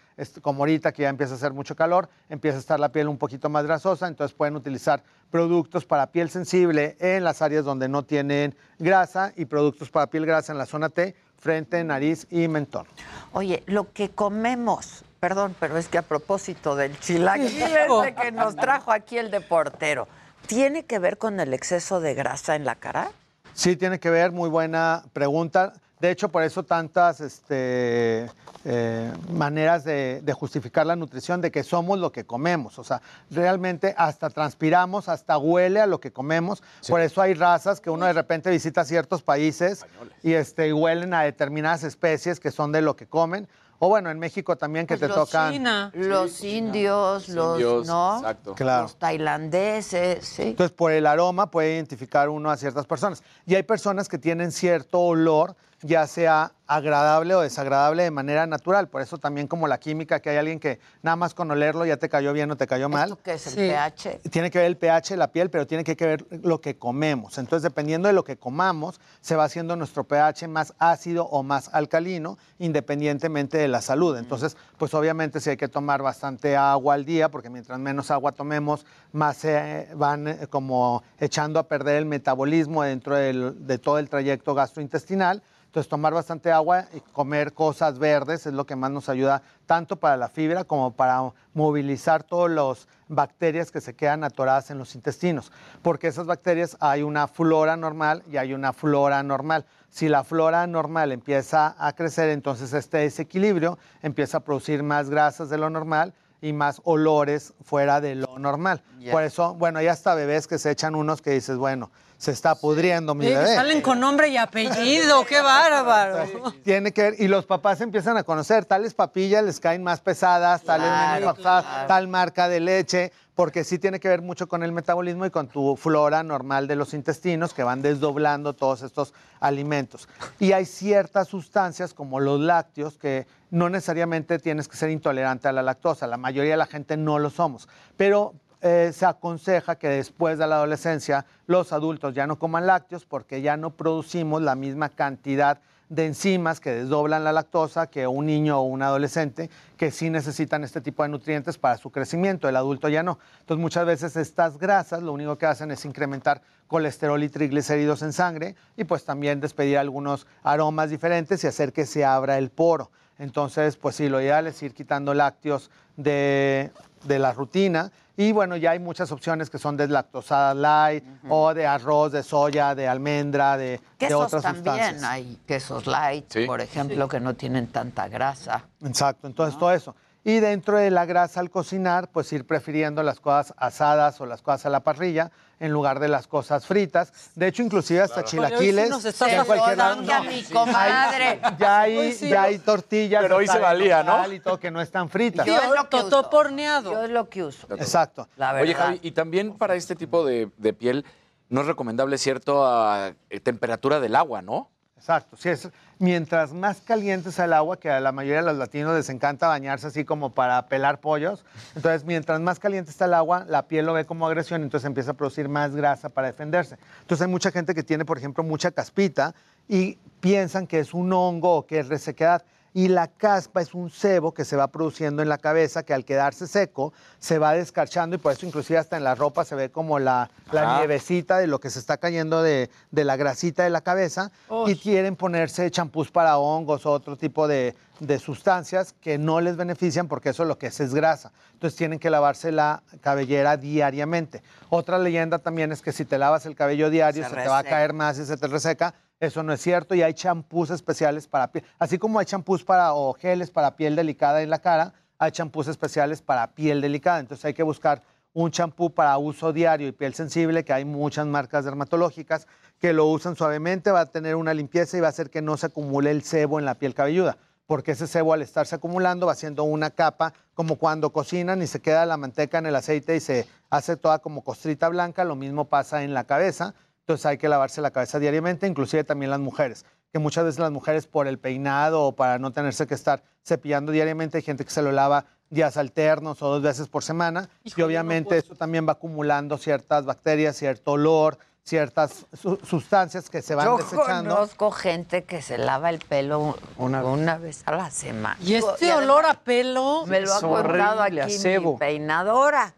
como 0.42 0.62
ahorita 0.62 0.94
que 0.94 1.02
ya 1.02 1.10
empieza 1.10 1.34
a 1.34 1.36
hacer 1.36 1.52
mucho 1.52 1.76
calor, 1.76 2.08
empieza 2.30 2.56
a 2.56 2.62
estar 2.62 2.80
la 2.80 2.88
piel 2.88 3.10
un 3.10 3.18
poquito 3.18 3.50
más 3.50 3.66
grasosa, 3.66 4.08
entonces 4.08 4.34
pueden 4.34 4.56
utilizar 4.56 5.04
productos 5.30 5.84
para 5.84 6.08
piel 6.08 6.30
sensible 6.30 6.96
en 7.02 7.26
las 7.26 7.42
áreas 7.42 7.66
donde 7.66 7.90
no 7.90 8.04
tienen 8.04 8.56
grasa 8.80 9.34
y 9.36 9.44
productos 9.44 9.90
para 9.90 10.08
piel 10.08 10.26
grasa 10.26 10.54
en 10.54 10.58
la 10.58 10.68
zona 10.68 10.88
T, 10.88 11.16
frente, 11.44 11.84
nariz 11.84 12.26
y 12.32 12.48
mentón. 12.48 12.88
Oye, 13.34 13.64
lo 13.68 13.92
que 13.92 14.10
comemos, 14.10 15.04
perdón, 15.20 15.56
pero 15.60 15.78
es 15.78 15.90
que 15.90 15.98
a 15.98 16.02
propósito 16.02 16.76
del 16.76 16.98
chilaquil 17.00 17.62
ese 17.62 18.16
que 18.16 18.32
nos 18.32 18.56
trajo 18.56 18.92
aquí 18.92 19.18
el 19.18 19.30
deportero, 19.30 20.08
¿tiene 20.48 20.86
que 20.86 20.98
ver 21.00 21.18
con 21.18 21.40
el 21.40 21.54
exceso 21.54 22.00
de 22.00 22.14
grasa 22.16 22.56
en 22.56 22.64
la 22.66 22.76
cara? 22.76 23.12
Sí, 23.54 23.76
tiene 23.76 24.00
que 24.00 24.10
ver, 24.10 24.32
muy 24.32 24.50
buena 24.50 25.04
pregunta. 25.12 25.74
De 26.04 26.12
hecho, 26.12 26.28
por 26.28 26.44
eso 26.44 26.64
tantas 26.64 27.22
este, 27.22 28.30
eh, 28.66 29.14
maneras 29.32 29.86
de, 29.86 30.20
de 30.22 30.34
justificar 30.34 30.86
la 30.86 30.98
nutrición, 30.98 31.40
de 31.40 31.50
que 31.50 31.64
somos 31.64 31.98
lo 31.98 32.12
que 32.12 32.26
comemos. 32.26 32.78
O 32.78 32.84
sea, 32.84 33.02
realmente 33.32 33.96
hasta 33.98 34.30
transpiramos, 34.30 35.08
hasta 35.08 35.38
huele 35.38 35.80
a 35.80 35.88
lo 35.88 36.02
que 36.02 36.12
comemos. 36.12 36.62
Por 36.90 37.00
eso 37.00 37.22
hay 37.22 37.36
razas 37.36 37.80
que 37.80 37.90
uno 37.90 38.06
de 38.06 38.12
repente 38.12 38.50
visita 38.50 38.84
ciertos 38.84 39.22
países 39.22 39.86
y 40.24 40.34
este, 40.34 40.74
huelen 40.74 41.14
a 41.14 41.22
determinadas 41.22 41.86
especies 41.86 42.42
que 42.42 42.52
son 42.52 42.74
de 42.74 42.82
lo 42.82 42.98
que 42.98 43.08
comen. 43.08 43.48
O 43.80 43.88
bueno, 43.88 44.10
en 44.12 44.20
México 44.20 44.58
también 44.58 44.86
que 44.86 44.96
te 44.96 45.08
Pues 45.08 45.18
los 45.18 45.30
tocan. 45.30 45.92
Los 45.94 46.44
indios, 46.44 47.30
los, 47.30 47.60
indios, 47.60 47.88
¿no? 47.88 48.18
exacto. 48.18 48.56
Claro. 48.56 48.84
Los 48.84 48.98
tailandeses, 48.98 50.26
sí. 50.26 50.44
Entonces, 50.44 50.76
por 50.76 50.92
el 50.92 51.08
aroma 51.08 51.50
puede 51.50 51.76
identificar 51.76 52.28
uno 52.28 52.50
a 52.52 52.58
ciertas 52.58 52.86
personas. 52.86 53.24
Y 53.46 53.56
hay 53.56 53.64
personas 53.64 54.10
que 54.10 54.18
tienen 54.18 54.52
cierto 54.52 55.00
olor, 55.00 55.56
ya 55.84 56.08
sea 56.08 56.54
agradable 56.66 57.36
o 57.36 57.42
desagradable 57.42 58.04
de 58.04 58.10
manera 58.12 58.48
natural. 58.48 58.88
Por 58.88 59.02
eso 59.02 59.18
también 59.18 59.48
como 59.48 59.68
la 59.68 59.78
química, 59.80 60.22
que 60.22 60.30
hay 60.32 60.38
alguien 60.38 60.60
que 60.60 60.80
nada 61.04 61.16
más 61.18 61.34
con 61.34 61.52
olerlo 61.52 61.86
ya 61.86 61.98
te 61.98 62.08
cayó 62.10 62.32
bien 62.34 62.50
o 62.52 62.56
te 62.56 62.66
cayó 62.66 62.88
mal. 62.90 63.10
¿Esto 63.12 63.20
qué 63.22 63.34
es 63.34 63.48
el 63.48 63.54
pH? 63.70 64.20
Tiene 64.32 64.50
que 64.50 64.58
ver 64.60 64.68
el 64.68 64.78
pH 64.78 65.10
de 65.14 65.18
la 65.18 65.28
piel, 65.28 65.50
pero 65.50 65.68
tiene 65.68 65.84
que 65.84 65.94
ver 65.96 66.26
lo 66.44 66.62
que 66.62 66.78
comemos. 66.78 67.38
Entonces, 67.38 67.64
dependiendo 67.64 68.08
de 68.08 68.14
lo 68.14 68.24
que 68.24 68.38
comamos, 68.38 69.00
se 69.22 69.36
va 69.36 69.44
haciendo 69.44 69.76
nuestro 69.76 70.06
pH 70.06 70.48
más 70.48 70.74
ácido 70.80 71.26
o 71.26 71.44
más 71.44 71.70
alcalino, 71.74 72.38
independientemente 72.60 73.58
de 73.58 73.68
la 73.68 73.82
salud. 73.82 74.18
Entonces, 74.18 74.58
pues 74.78 74.94
obviamente 74.94 75.40
sí 75.42 75.52
hay 75.52 75.58
que 75.58 75.68
tomar 75.68 76.02
bastante 76.02 76.56
agua 76.58 76.96
al 76.96 77.06
día, 77.06 77.30
porque 77.30 77.50
mientras 77.50 77.78
menos 77.78 78.10
agua 78.10 78.32
tomemos, 78.32 78.86
más 79.12 79.38
se 79.38 79.90
van 79.96 80.28
eh, 80.28 80.48
como 80.50 81.04
echando 81.20 81.60
a 81.60 81.68
perder 81.68 81.98
el 81.98 82.06
metabolismo 82.06 82.84
dentro 82.84 83.16
del- 83.16 83.68
de 83.68 83.78
todo 83.78 84.00
el 84.00 84.10
trayecto 84.10 84.56
gastrointestinal. 84.56 85.44
Entonces, 85.74 85.90
tomar 85.90 86.14
bastante 86.14 86.52
agua 86.52 86.86
y 86.94 87.00
comer 87.00 87.52
cosas 87.52 87.98
verdes 87.98 88.46
es 88.46 88.54
lo 88.54 88.64
que 88.64 88.76
más 88.76 88.92
nos 88.92 89.10
ayuda 89.10 89.42
tanto 89.66 89.96
para 89.96 90.16
la 90.18 90.30
fibra 90.30 90.66
como 90.66 90.92
para 90.92 91.34
movilizar 91.56 92.22
todas 92.22 92.52
las 92.52 92.88
bacterias 93.08 93.72
que 93.72 93.82
se 93.82 93.96
quedan 93.96 94.24
atoradas 94.24 94.70
en 94.70 94.78
los 94.78 94.94
intestinos. 94.94 95.52
Porque 95.82 96.10
esas 96.10 96.28
bacterias 96.28 96.78
hay 96.80 97.02
una 97.02 97.28
flora 97.28 97.76
normal 97.76 98.22
y 98.32 98.38
hay 98.38 98.54
una 98.54 98.72
flora 98.72 99.24
normal. 99.24 99.66
Si 99.90 100.10
la 100.10 100.24
flora 100.24 100.68
normal 100.68 101.12
empieza 101.12 101.76
a 101.80 101.94
crecer, 101.94 102.30
entonces 102.30 102.72
este 102.74 103.00
desequilibrio 103.00 103.80
empieza 104.04 104.38
a 104.38 104.42
producir 104.42 104.84
más 104.84 105.10
grasas 105.10 105.50
de 105.50 105.58
lo 105.58 105.72
normal 105.72 106.14
y 106.40 106.54
más 106.54 106.82
olores 106.84 107.56
fuera 107.64 108.00
de 108.00 108.14
lo 108.14 108.38
normal. 108.38 108.84
Por 109.10 109.24
eso, 109.24 109.56
bueno, 109.56 109.80
hay 109.80 109.88
hasta 109.88 110.14
bebés 110.14 110.46
que 110.46 110.60
se 110.60 110.70
echan 110.70 110.94
unos 110.94 111.24
que 111.24 111.32
dices, 111.32 111.58
bueno, 111.58 111.90
se 112.24 112.32
está 112.32 112.56
pudriendo 112.56 113.14
mi 113.14 113.26
Sí, 113.28 113.34
bebé. 113.34 113.54
salen 113.54 113.82
con 113.82 114.00
nombre 114.00 114.30
y 114.30 114.38
apellido, 114.38 115.26
qué 115.26 115.42
bárbaro. 115.42 116.54
Tiene 116.64 116.94
que 116.94 117.02
ver, 117.02 117.16
y 117.20 117.28
los 117.28 117.46
papás 117.46 117.82
empiezan 117.82 118.16
a 118.16 118.24
conocer, 118.24 118.64
tales 118.64 118.94
papillas 118.94 119.44
les 119.44 119.60
caen 119.60 119.84
más 119.84 120.00
pesadas, 120.00 120.64
tales 120.64 120.88
Claro, 120.88 121.20
menos 121.20 121.36
pesadas, 121.38 121.66
claro. 121.66 121.88
tal 121.88 122.08
marca 122.08 122.48
de 122.48 122.62
leche, 122.62 123.12
porque 123.36 123.66
sí 123.66 123.78
tiene 123.78 124.00
que 124.00 124.08
ver 124.08 124.22
mucho 124.22 124.48
con 124.48 124.64
el 124.64 124.72
metabolismo 124.72 125.26
y 125.26 125.32
con 125.32 125.48
tu 125.50 125.76
flora 125.76 126.24
normal 126.24 126.66
de 126.68 126.78
los 126.78 126.94
intestinos 126.94 127.54
que 127.54 127.64
van 127.64 127.82
desdoblando 127.82 128.54
todos 128.54 128.84
estos 128.84 129.14
alimentos. 129.42 130.08
Y 130.40 130.54
hay 130.54 130.66
ciertas 130.66 131.28
sustancias 131.28 131.94
como 131.94 132.20
los 132.22 132.40
lácteos 132.40 132.98
que 132.98 133.28
no 133.50 133.70
necesariamente 133.70 134.40
tienes 134.40 134.68
que 134.68 134.78
ser 134.78 134.90
intolerante 134.92 135.48
a 135.48 135.52
la 135.52 135.62
lactosa, 135.62 136.08
la 136.08 136.18
mayoría 136.18 136.52
de 136.52 136.58
la 136.58 136.66
gente 136.68 136.96
no 136.96 137.20
lo 137.20 137.30
somos, 137.30 137.68
pero 137.98 138.34
eh, 138.66 138.92
se 138.94 139.06
aconseja 139.06 139.76
que 139.76 139.90
después 139.90 140.38
de 140.38 140.48
la 140.48 140.56
adolescencia 140.56 141.26
los 141.48 141.74
adultos 141.74 142.16
ya 142.16 142.26
no 142.28 142.40
coman 142.40 142.66
lácteos 142.66 143.06
porque 143.06 143.42
ya 143.42 143.58
no 143.58 143.72
producimos 143.72 144.42
la 144.42 144.56
misma 144.56 144.88
cantidad 144.88 145.60
de 145.90 146.06
enzimas 146.06 146.62
que 146.62 146.72
desdoblan 146.72 147.26
la 147.26 147.34
lactosa 147.34 147.88
que 147.88 148.08
un 148.08 148.26
niño 148.26 148.58
o 148.58 148.64
un 148.64 148.82
adolescente 148.82 149.50
que 149.76 149.92
sí 149.92 150.10
necesitan 150.10 150.64
este 150.64 150.80
tipo 150.80 151.04
de 151.04 151.10
nutrientes 151.10 151.58
para 151.58 151.78
su 151.78 151.92
crecimiento, 151.92 152.48
el 152.48 152.56
adulto 152.56 152.88
ya 152.88 153.04
no. 153.04 153.20
Entonces 153.42 153.62
muchas 153.62 153.86
veces 153.86 154.16
estas 154.16 154.58
grasas 154.58 155.04
lo 155.04 155.12
único 155.12 155.38
que 155.38 155.46
hacen 155.46 155.70
es 155.72 155.84
incrementar 155.84 156.42
colesterol 156.68 157.22
y 157.22 157.28
triglicéridos 157.28 158.02
en 158.02 158.14
sangre 158.14 158.56
y 158.78 158.86
pues 158.86 159.04
también 159.04 159.42
despedir 159.42 159.78
algunos 159.78 160.26
aromas 160.42 160.90
diferentes 160.90 161.44
y 161.44 161.48
hacer 161.48 161.74
que 161.74 161.86
se 161.86 162.06
abra 162.06 162.38
el 162.38 162.50
poro. 162.50 162.92
Entonces, 163.20 163.78
pues 163.78 163.96
sí, 163.98 164.10
lo 164.10 164.22
ideal 164.22 164.48
es 164.48 164.64
ir 164.64 164.74
quitando 164.74 165.14
lácteos 165.14 165.70
de, 165.98 166.72
de 167.04 167.20
la 167.20 167.34
rutina. 167.34 167.92
Y 168.16 168.32
bueno, 168.32 168.56
ya 168.58 168.72
hay 168.72 168.80
muchas 168.80 169.12
opciones 169.12 169.50
que 169.50 169.58
son 169.58 169.76
deslactosadas 169.76 170.56
light 170.56 171.04
o 171.30 171.54
de 171.54 171.66
arroz, 171.66 172.12
de 172.12 172.22
soya, 172.22 172.76
de 172.76 172.88
almendra, 172.88 173.58
de, 173.58 173.66
de 173.66 173.82
Quesos 173.98 174.26
otras 174.26 174.44
también, 174.44 174.66
sustancias. 174.66 175.04
hay 175.04 175.40
quesos 175.48 175.88
light, 175.88 176.46
por 176.46 176.62
ejemplo, 176.62 177.08
que 177.08 177.20
no 177.20 177.34
tienen 177.34 177.68
tanta 177.68 178.08
grasa. 178.08 178.66
Exacto, 178.86 179.26
entonces 179.26 179.58
todo 179.58 179.72
eso. 179.72 179.96
Y 180.24 180.40
dentro 180.40 180.78
de 180.78 180.90
la 180.92 181.06
grasa 181.06 181.40
al 181.40 181.50
cocinar, 181.50 182.08
pues 182.10 182.32
ir 182.32 182.46
prefiriendo 182.46 183.02
las 183.04 183.20
cosas 183.20 183.54
asadas 183.58 184.22
o 184.22 184.26
las 184.26 184.42
cosas 184.42 184.68
a 184.68 184.70
la 184.70 184.80
parrilla 184.82 185.32
en 185.64 185.72
lugar 185.72 186.00
de 186.00 186.10
las 186.10 186.28
cosas 186.28 186.66
fritas. 186.66 187.32
De 187.36 187.48
hecho, 187.48 187.64
inclusive 187.64 188.02
hasta 188.02 188.16
Oye, 188.20 188.24
hoy 188.24 188.30
sí 188.30 188.36
chilaquiles. 188.36 188.90
nos 188.90 189.06
estás 189.06 189.32
ya 189.32 189.38
en 189.40 189.46
cualquier 189.46 189.78
lado- 189.78 189.94
acordando, 190.02 190.30
mi 190.32 190.44
comadre. 190.44 191.40
Hay- 191.42 191.56
ya 191.58 191.80
hay, 191.80 192.12
sí. 192.14 192.30
ya 192.30 192.44
hay 192.44 192.60
tortillas. 192.60 193.22
Pero 193.22 193.38
hoy 193.38 193.48
se 193.48 193.60
valía, 193.60 194.04
¿no? 194.04 194.32
Y 194.32 194.40
todo 194.42 194.60
que 194.60 194.70
no 194.72 194.82
están 194.82 195.10
fritas. 195.10 195.46
Yo 195.46 195.56
es 195.58 195.70
lo 195.70 195.88
que 195.90 195.98
uso. 195.98 196.30
porneado. 196.30 196.92
Yo 196.92 197.04
es 197.04 197.10
lo 197.10 197.30
que 197.30 197.44
uso. 197.44 197.66
Exacto. 197.76 198.28
La 198.36 198.54
Oye. 198.54 198.74
Javi, 198.76 199.00
y 199.02 199.12
también 199.12 199.54
para 199.58 199.76
este 199.76 199.96
tipo 199.96 200.26
de, 200.26 200.50
de 200.58 200.74
piel 200.74 201.06
no 201.50 201.62
es 201.62 201.68
recomendable 201.68 202.18
cierta 202.18 203.14
eh, 203.30 203.40
temperatura 203.40 204.00
del 204.02 204.16
agua, 204.16 204.42
¿no? 204.42 204.70
Exacto, 204.98 205.36
sí, 205.38 205.50
es, 205.50 205.70
mientras 206.00 206.54
más 206.54 206.82
caliente 206.82 207.32
sea 207.32 207.46
el 207.46 207.54
agua, 207.54 207.80
que 207.80 207.90
a 207.90 208.00
la 208.00 208.12
mayoría 208.12 208.42
de 208.42 208.48
los 208.48 208.58
latinos 208.58 208.96
les 208.96 209.10
encanta 209.10 209.48
bañarse 209.48 209.88
así 209.88 210.06
como 210.06 210.34
para 210.34 210.68
pelar 210.68 211.00
pollos, 211.00 211.46
entonces 211.76 212.06
mientras 212.06 212.40
más 212.42 212.60
caliente 212.60 212.92
está 212.92 213.06
el 213.06 213.14
agua, 213.14 213.46
la 213.48 213.68
piel 213.68 213.86
lo 213.86 213.94
ve 213.94 214.06
como 214.06 214.28
agresión, 214.28 214.64
entonces 214.64 214.88
empieza 214.88 215.12
a 215.12 215.14
producir 215.14 215.50
más 215.50 215.76
grasa 215.76 216.10
para 216.10 216.28
defenderse. 216.28 216.78
Entonces 217.02 217.26
hay 217.26 217.32
mucha 217.32 217.52
gente 217.52 217.74
que 217.76 217.84
tiene, 217.84 218.06
por 218.06 218.18
ejemplo, 218.18 218.44
mucha 218.44 218.72
caspita 218.72 219.34
y 219.68 219.98
piensan 220.20 220.68
que 220.68 220.80
es 220.80 220.94
un 220.94 221.12
hongo 221.14 221.58
o 221.58 221.66
que 221.66 221.80
es 221.80 221.88
resequedad. 221.88 222.44
Y 222.74 222.88
la 222.88 223.08
caspa 223.08 223.62
es 223.62 223.74
un 223.74 223.90
sebo 223.90 224.34
que 224.34 224.46
se 224.46 224.56
va 224.56 224.68
produciendo 224.68 225.22
en 225.22 225.30
la 225.30 225.38
cabeza 225.38 225.84
que 225.84 225.94
al 225.94 226.06
quedarse 226.06 226.48
seco 226.48 226.94
se 227.20 227.38
va 227.38 227.54
descarchando 227.54 228.16
y 228.16 228.20
por 228.20 228.34
eso 228.34 228.46
inclusive 228.46 228.80
hasta 228.80 228.98
en 228.98 229.04
la 229.04 229.16
ropa 229.16 229.46
se 229.46 229.56
ve 229.56 229.70
como 229.70 230.00
la, 230.00 230.30
nievecita 230.52 231.38
de 231.38 231.48
lo 231.48 231.60
que 231.60 231.70
se 231.70 231.80
está 231.80 231.98
cayendo 231.98 232.42
de, 232.42 232.70
de 232.92 233.04
la 233.04 233.16
grasita 233.16 233.64
de 233.64 233.70
la 233.70 233.82
cabeza 233.82 234.32
y 234.68 234.76
quieren 234.76 235.16
ponerse 235.16 235.70
champús 235.72 236.12
para 236.12 236.38
hongos 236.38 236.86
o 236.86 236.92
otro 236.92 237.16
tipo 237.16 237.48
de, 237.48 237.76
de 238.00 238.20
sustancias 238.20 238.94
que 238.94 239.18
no 239.18 239.40
les 239.42 239.56
benefician 239.56 240.08
porque 240.08 240.30
eso 240.30 240.46
lo 240.46 240.58
que 240.58 240.68
es 240.68 240.80
es 240.80 240.94
grasa. 240.94 241.32
Entonces 241.54 241.78
tienen 241.78 242.00
que 242.00 242.10
lavarse 242.10 242.52
la 242.52 242.84
cabellera 243.02 243.58
diariamente. 243.58 244.42
Otra 244.70 244.98
leyenda 244.98 245.40
también 245.40 245.72
es 245.72 245.82
que 245.82 245.92
si 245.92 246.06
te 246.06 246.18
lavas 246.18 246.46
el 246.46 246.56
cabello 246.56 246.90
diario 246.90 247.24
Se 247.24 247.30
se, 247.30 247.36
te 247.36 247.48
va 247.48 247.60
a 247.60 247.64
caer 247.64 247.94
más 247.94 248.18
y 248.20 248.26
se 248.26 248.38
te 248.38 248.48
reseca. 248.48 248.94
Eso 249.20 249.44
no 249.44 249.54
es 249.54 249.62
cierto 249.62 249.96
y 249.96 250.02
hay 250.02 250.14
champús 250.14 250.70
especiales 250.70 251.28
para 251.28 251.52
piel. 251.52 251.64
Así 251.80 251.98
como 251.98 252.20
hay 252.20 252.26
champús 252.26 252.64
para 252.64 252.94
o 252.94 253.14
geles 253.14 253.52
para 253.52 253.76
piel 253.76 253.96
delicada 253.96 254.42
en 254.42 254.50
la 254.50 254.60
cara, 254.60 254.94
hay 255.18 255.32
champús 255.32 255.68
especiales 255.68 256.22
para 256.22 256.54
piel 256.54 256.82
delicada. 256.82 257.20
Entonces 257.20 257.46
hay 257.46 257.54
que 257.54 257.64
buscar 257.64 258.02
un 258.34 258.52
champú 258.52 258.94
para 258.94 259.18
uso 259.18 259.54
diario 259.54 259.88
y 259.88 259.92
piel 259.92 260.14
sensible, 260.14 260.66
que 260.66 260.74
hay 260.74 260.86
muchas 260.86 261.28
marcas 261.28 261.66
dermatológicas 261.66 262.48
que 262.80 262.92
lo 262.92 263.06
usan 263.06 263.36
suavemente, 263.36 263.92
va 263.92 264.02
a 264.02 264.06
tener 264.08 264.36
una 264.36 264.54
limpieza 264.54 264.98
y 264.98 265.00
va 265.00 265.08
a 265.08 265.10
hacer 265.10 265.30
que 265.30 265.42
no 265.42 265.56
se 265.56 265.68
acumule 265.68 266.12
el 266.12 266.24
sebo 266.24 266.60
en 266.60 266.66
la 266.66 266.76
piel 266.76 266.96
cabelluda, 266.96 267.38
porque 267.68 267.92
ese 267.92 268.08
sebo 268.08 268.34
al 268.34 268.42
estarse 268.42 268.76
acumulando 268.76 269.28
va 269.28 269.34
haciendo 269.34 269.64
una 269.64 269.92
capa 269.92 270.34
como 270.54 270.78
cuando 270.78 271.12
cocinan 271.12 271.62
y 271.62 271.68
se 271.68 271.80
queda 271.80 272.06
la 272.06 272.18
manteca 272.18 272.58
en 272.58 272.66
el 272.66 272.76
aceite 272.76 273.16
y 273.16 273.20
se 273.20 273.48
hace 273.70 273.96
toda 273.96 274.20
como 274.20 274.44
costrita 274.44 274.90
blanca, 274.90 275.24
lo 275.24 275.36
mismo 275.36 275.66
pasa 275.66 276.04
en 276.04 276.14
la 276.14 276.26
cabeza, 276.26 276.74
entonces 277.04 277.26
hay 277.26 277.38
que 277.38 277.50
lavarse 277.50 277.82
la 277.82 277.92
cabeza 277.92 278.18
diariamente, 278.18 278.66
inclusive 278.66 279.04
también 279.04 279.30
las 279.30 279.42
mujeres, 279.42 279.86
que 280.12 280.20
muchas 280.20 280.46
veces 280.46 280.60
las 280.60 280.72
mujeres 280.72 281.06
por 281.06 281.28
el 281.28 281.38
peinado 281.38 282.04
o 282.04 282.16
para 282.16 282.40
no 282.40 282.52
tenerse 282.52 282.88
que 282.88 282.94
estar 282.94 283.24
cepillando 283.44 283.92
diariamente, 283.92 284.38
hay 284.38 284.44
gente 284.44 284.64
que 284.64 284.72
se 284.72 284.82
lo 284.82 284.92
lava 284.92 285.26
días 285.50 285.76
alternos 285.76 286.42
o 286.42 286.48
dos 286.48 286.62
veces 286.62 286.88
por 286.88 287.04
semana 287.04 287.50
y 287.64 287.82
obviamente 287.82 288.38
eso 288.38 288.56
también 288.56 288.88
va 288.88 288.94
acumulando 288.94 289.58
ciertas 289.58 290.06
bacterias, 290.06 290.56
cierto 290.56 290.94
olor, 290.94 291.38
ciertas 291.66 292.26
su- 292.34 292.58
sustancias 292.58 293.30
que 293.30 293.42
se 293.42 293.56
van 293.56 293.66
Yo 293.66 293.78
desechando. 293.78 294.36
conozco 294.36 294.72
gente 294.72 295.24
que 295.24 295.42
se 295.42 295.58
lava 295.58 295.90
el 295.90 296.00
pelo 296.00 296.58
una, 296.78 297.38
vez 297.38 297.64
a 297.66 297.72
la 297.76 297.90
semana. 297.90 298.38
Y 298.42 298.56
este 298.56 298.94
olor 298.94 299.26
a 299.26 299.36
pelo. 299.36 300.06
Me 300.06 300.20
lo 300.22 300.34
ha 300.34 300.42
contado 300.42 301.02
aquí 301.02 301.32
cebo. 301.38 301.74
mi 301.74 301.80
peinadora. 301.80 302.74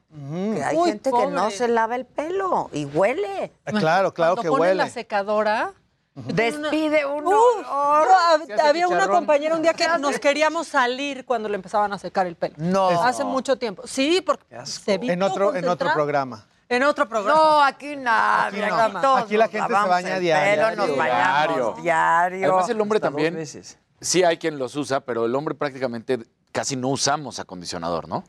Que 0.53 0.64
hay 0.64 0.78
Uy, 0.78 0.90
gente 0.90 1.12
que 1.12 1.28
no 1.28 1.52
se 1.52 1.68
lava 1.68 1.95
el 1.95 2.06
pelo 2.06 2.70
y 2.72 2.86
huele. 2.86 3.52
Ah, 3.66 3.72
Claro, 3.72 4.14
claro 4.14 4.36
Cuando 4.36 4.53
que 4.56 4.62
huele. 4.62 4.76
la 4.76 4.90
secadora. 4.90 5.74
Despide 6.18 7.06
un 7.06 7.28
Uf, 7.28 7.36
hace 7.68 8.53
había 8.62 8.88
una 8.88 9.06
compañera 9.10 9.53
un 9.53 9.62
día 9.62 9.74
que 9.74 9.86
nos 9.99 10.18
queríamos 10.18 10.66
salir 10.68 11.26
cuando 11.26 11.49
le 11.49 11.56
empezaban 11.56 11.91
a 11.91 11.98
secar 11.98 12.26
el 12.26 12.38
pelo. 12.38 12.53
No. 12.57 12.88
Hace 13.03 13.26
mucho 13.26 13.57
tiempo. 13.57 13.84
Sí, 13.86 14.22
porque 14.26 14.45
se 14.66 14.98
vino 14.98 15.12
En 15.12 15.22
otro, 15.24 15.53
en 15.53 15.68
otro 15.68 15.91
programa. 15.94 16.45
En 16.76 16.84
otro 16.84 17.08
programa. 17.08 17.40
No, 17.40 17.64
aquí 17.64 17.96
nadie. 17.96 18.64
Aquí 18.66 18.74
Aquí, 18.74 18.94
no. 18.94 19.02
todos 19.02 19.22
Aquí 19.24 19.38
la 19.38 19.48
gente 19.48 19.68
se 19.68 19.88
baña 19.88 20.20
diario. 20.20 20.68
pelo, 20.68 20.88
nos 20.88 20.98
bañamos 20.98 21.82
diario. 21.82 22.46
Además, 22.48 22.70
el 22.70 22.82
hombre 22.82 22.98
Hasta 22.98 23.08
también. 23.08 23.36
veces. 23.36 23.78
Sí 24.02 24.24
hay 24.24 24.38
quien 24.38 24.60
los 24.60 24.76
usa, 24.76 25.00
pero 25.02 25.26
el 25.26 25.34
hombre 25.36 25.56
prácticamente 25.56 26.20
casi 26.52 26.76
no 26.76 26.90
usamos 26.90 27.40
acondicionador, 27.40 28.08
¿no? 28.08 28.24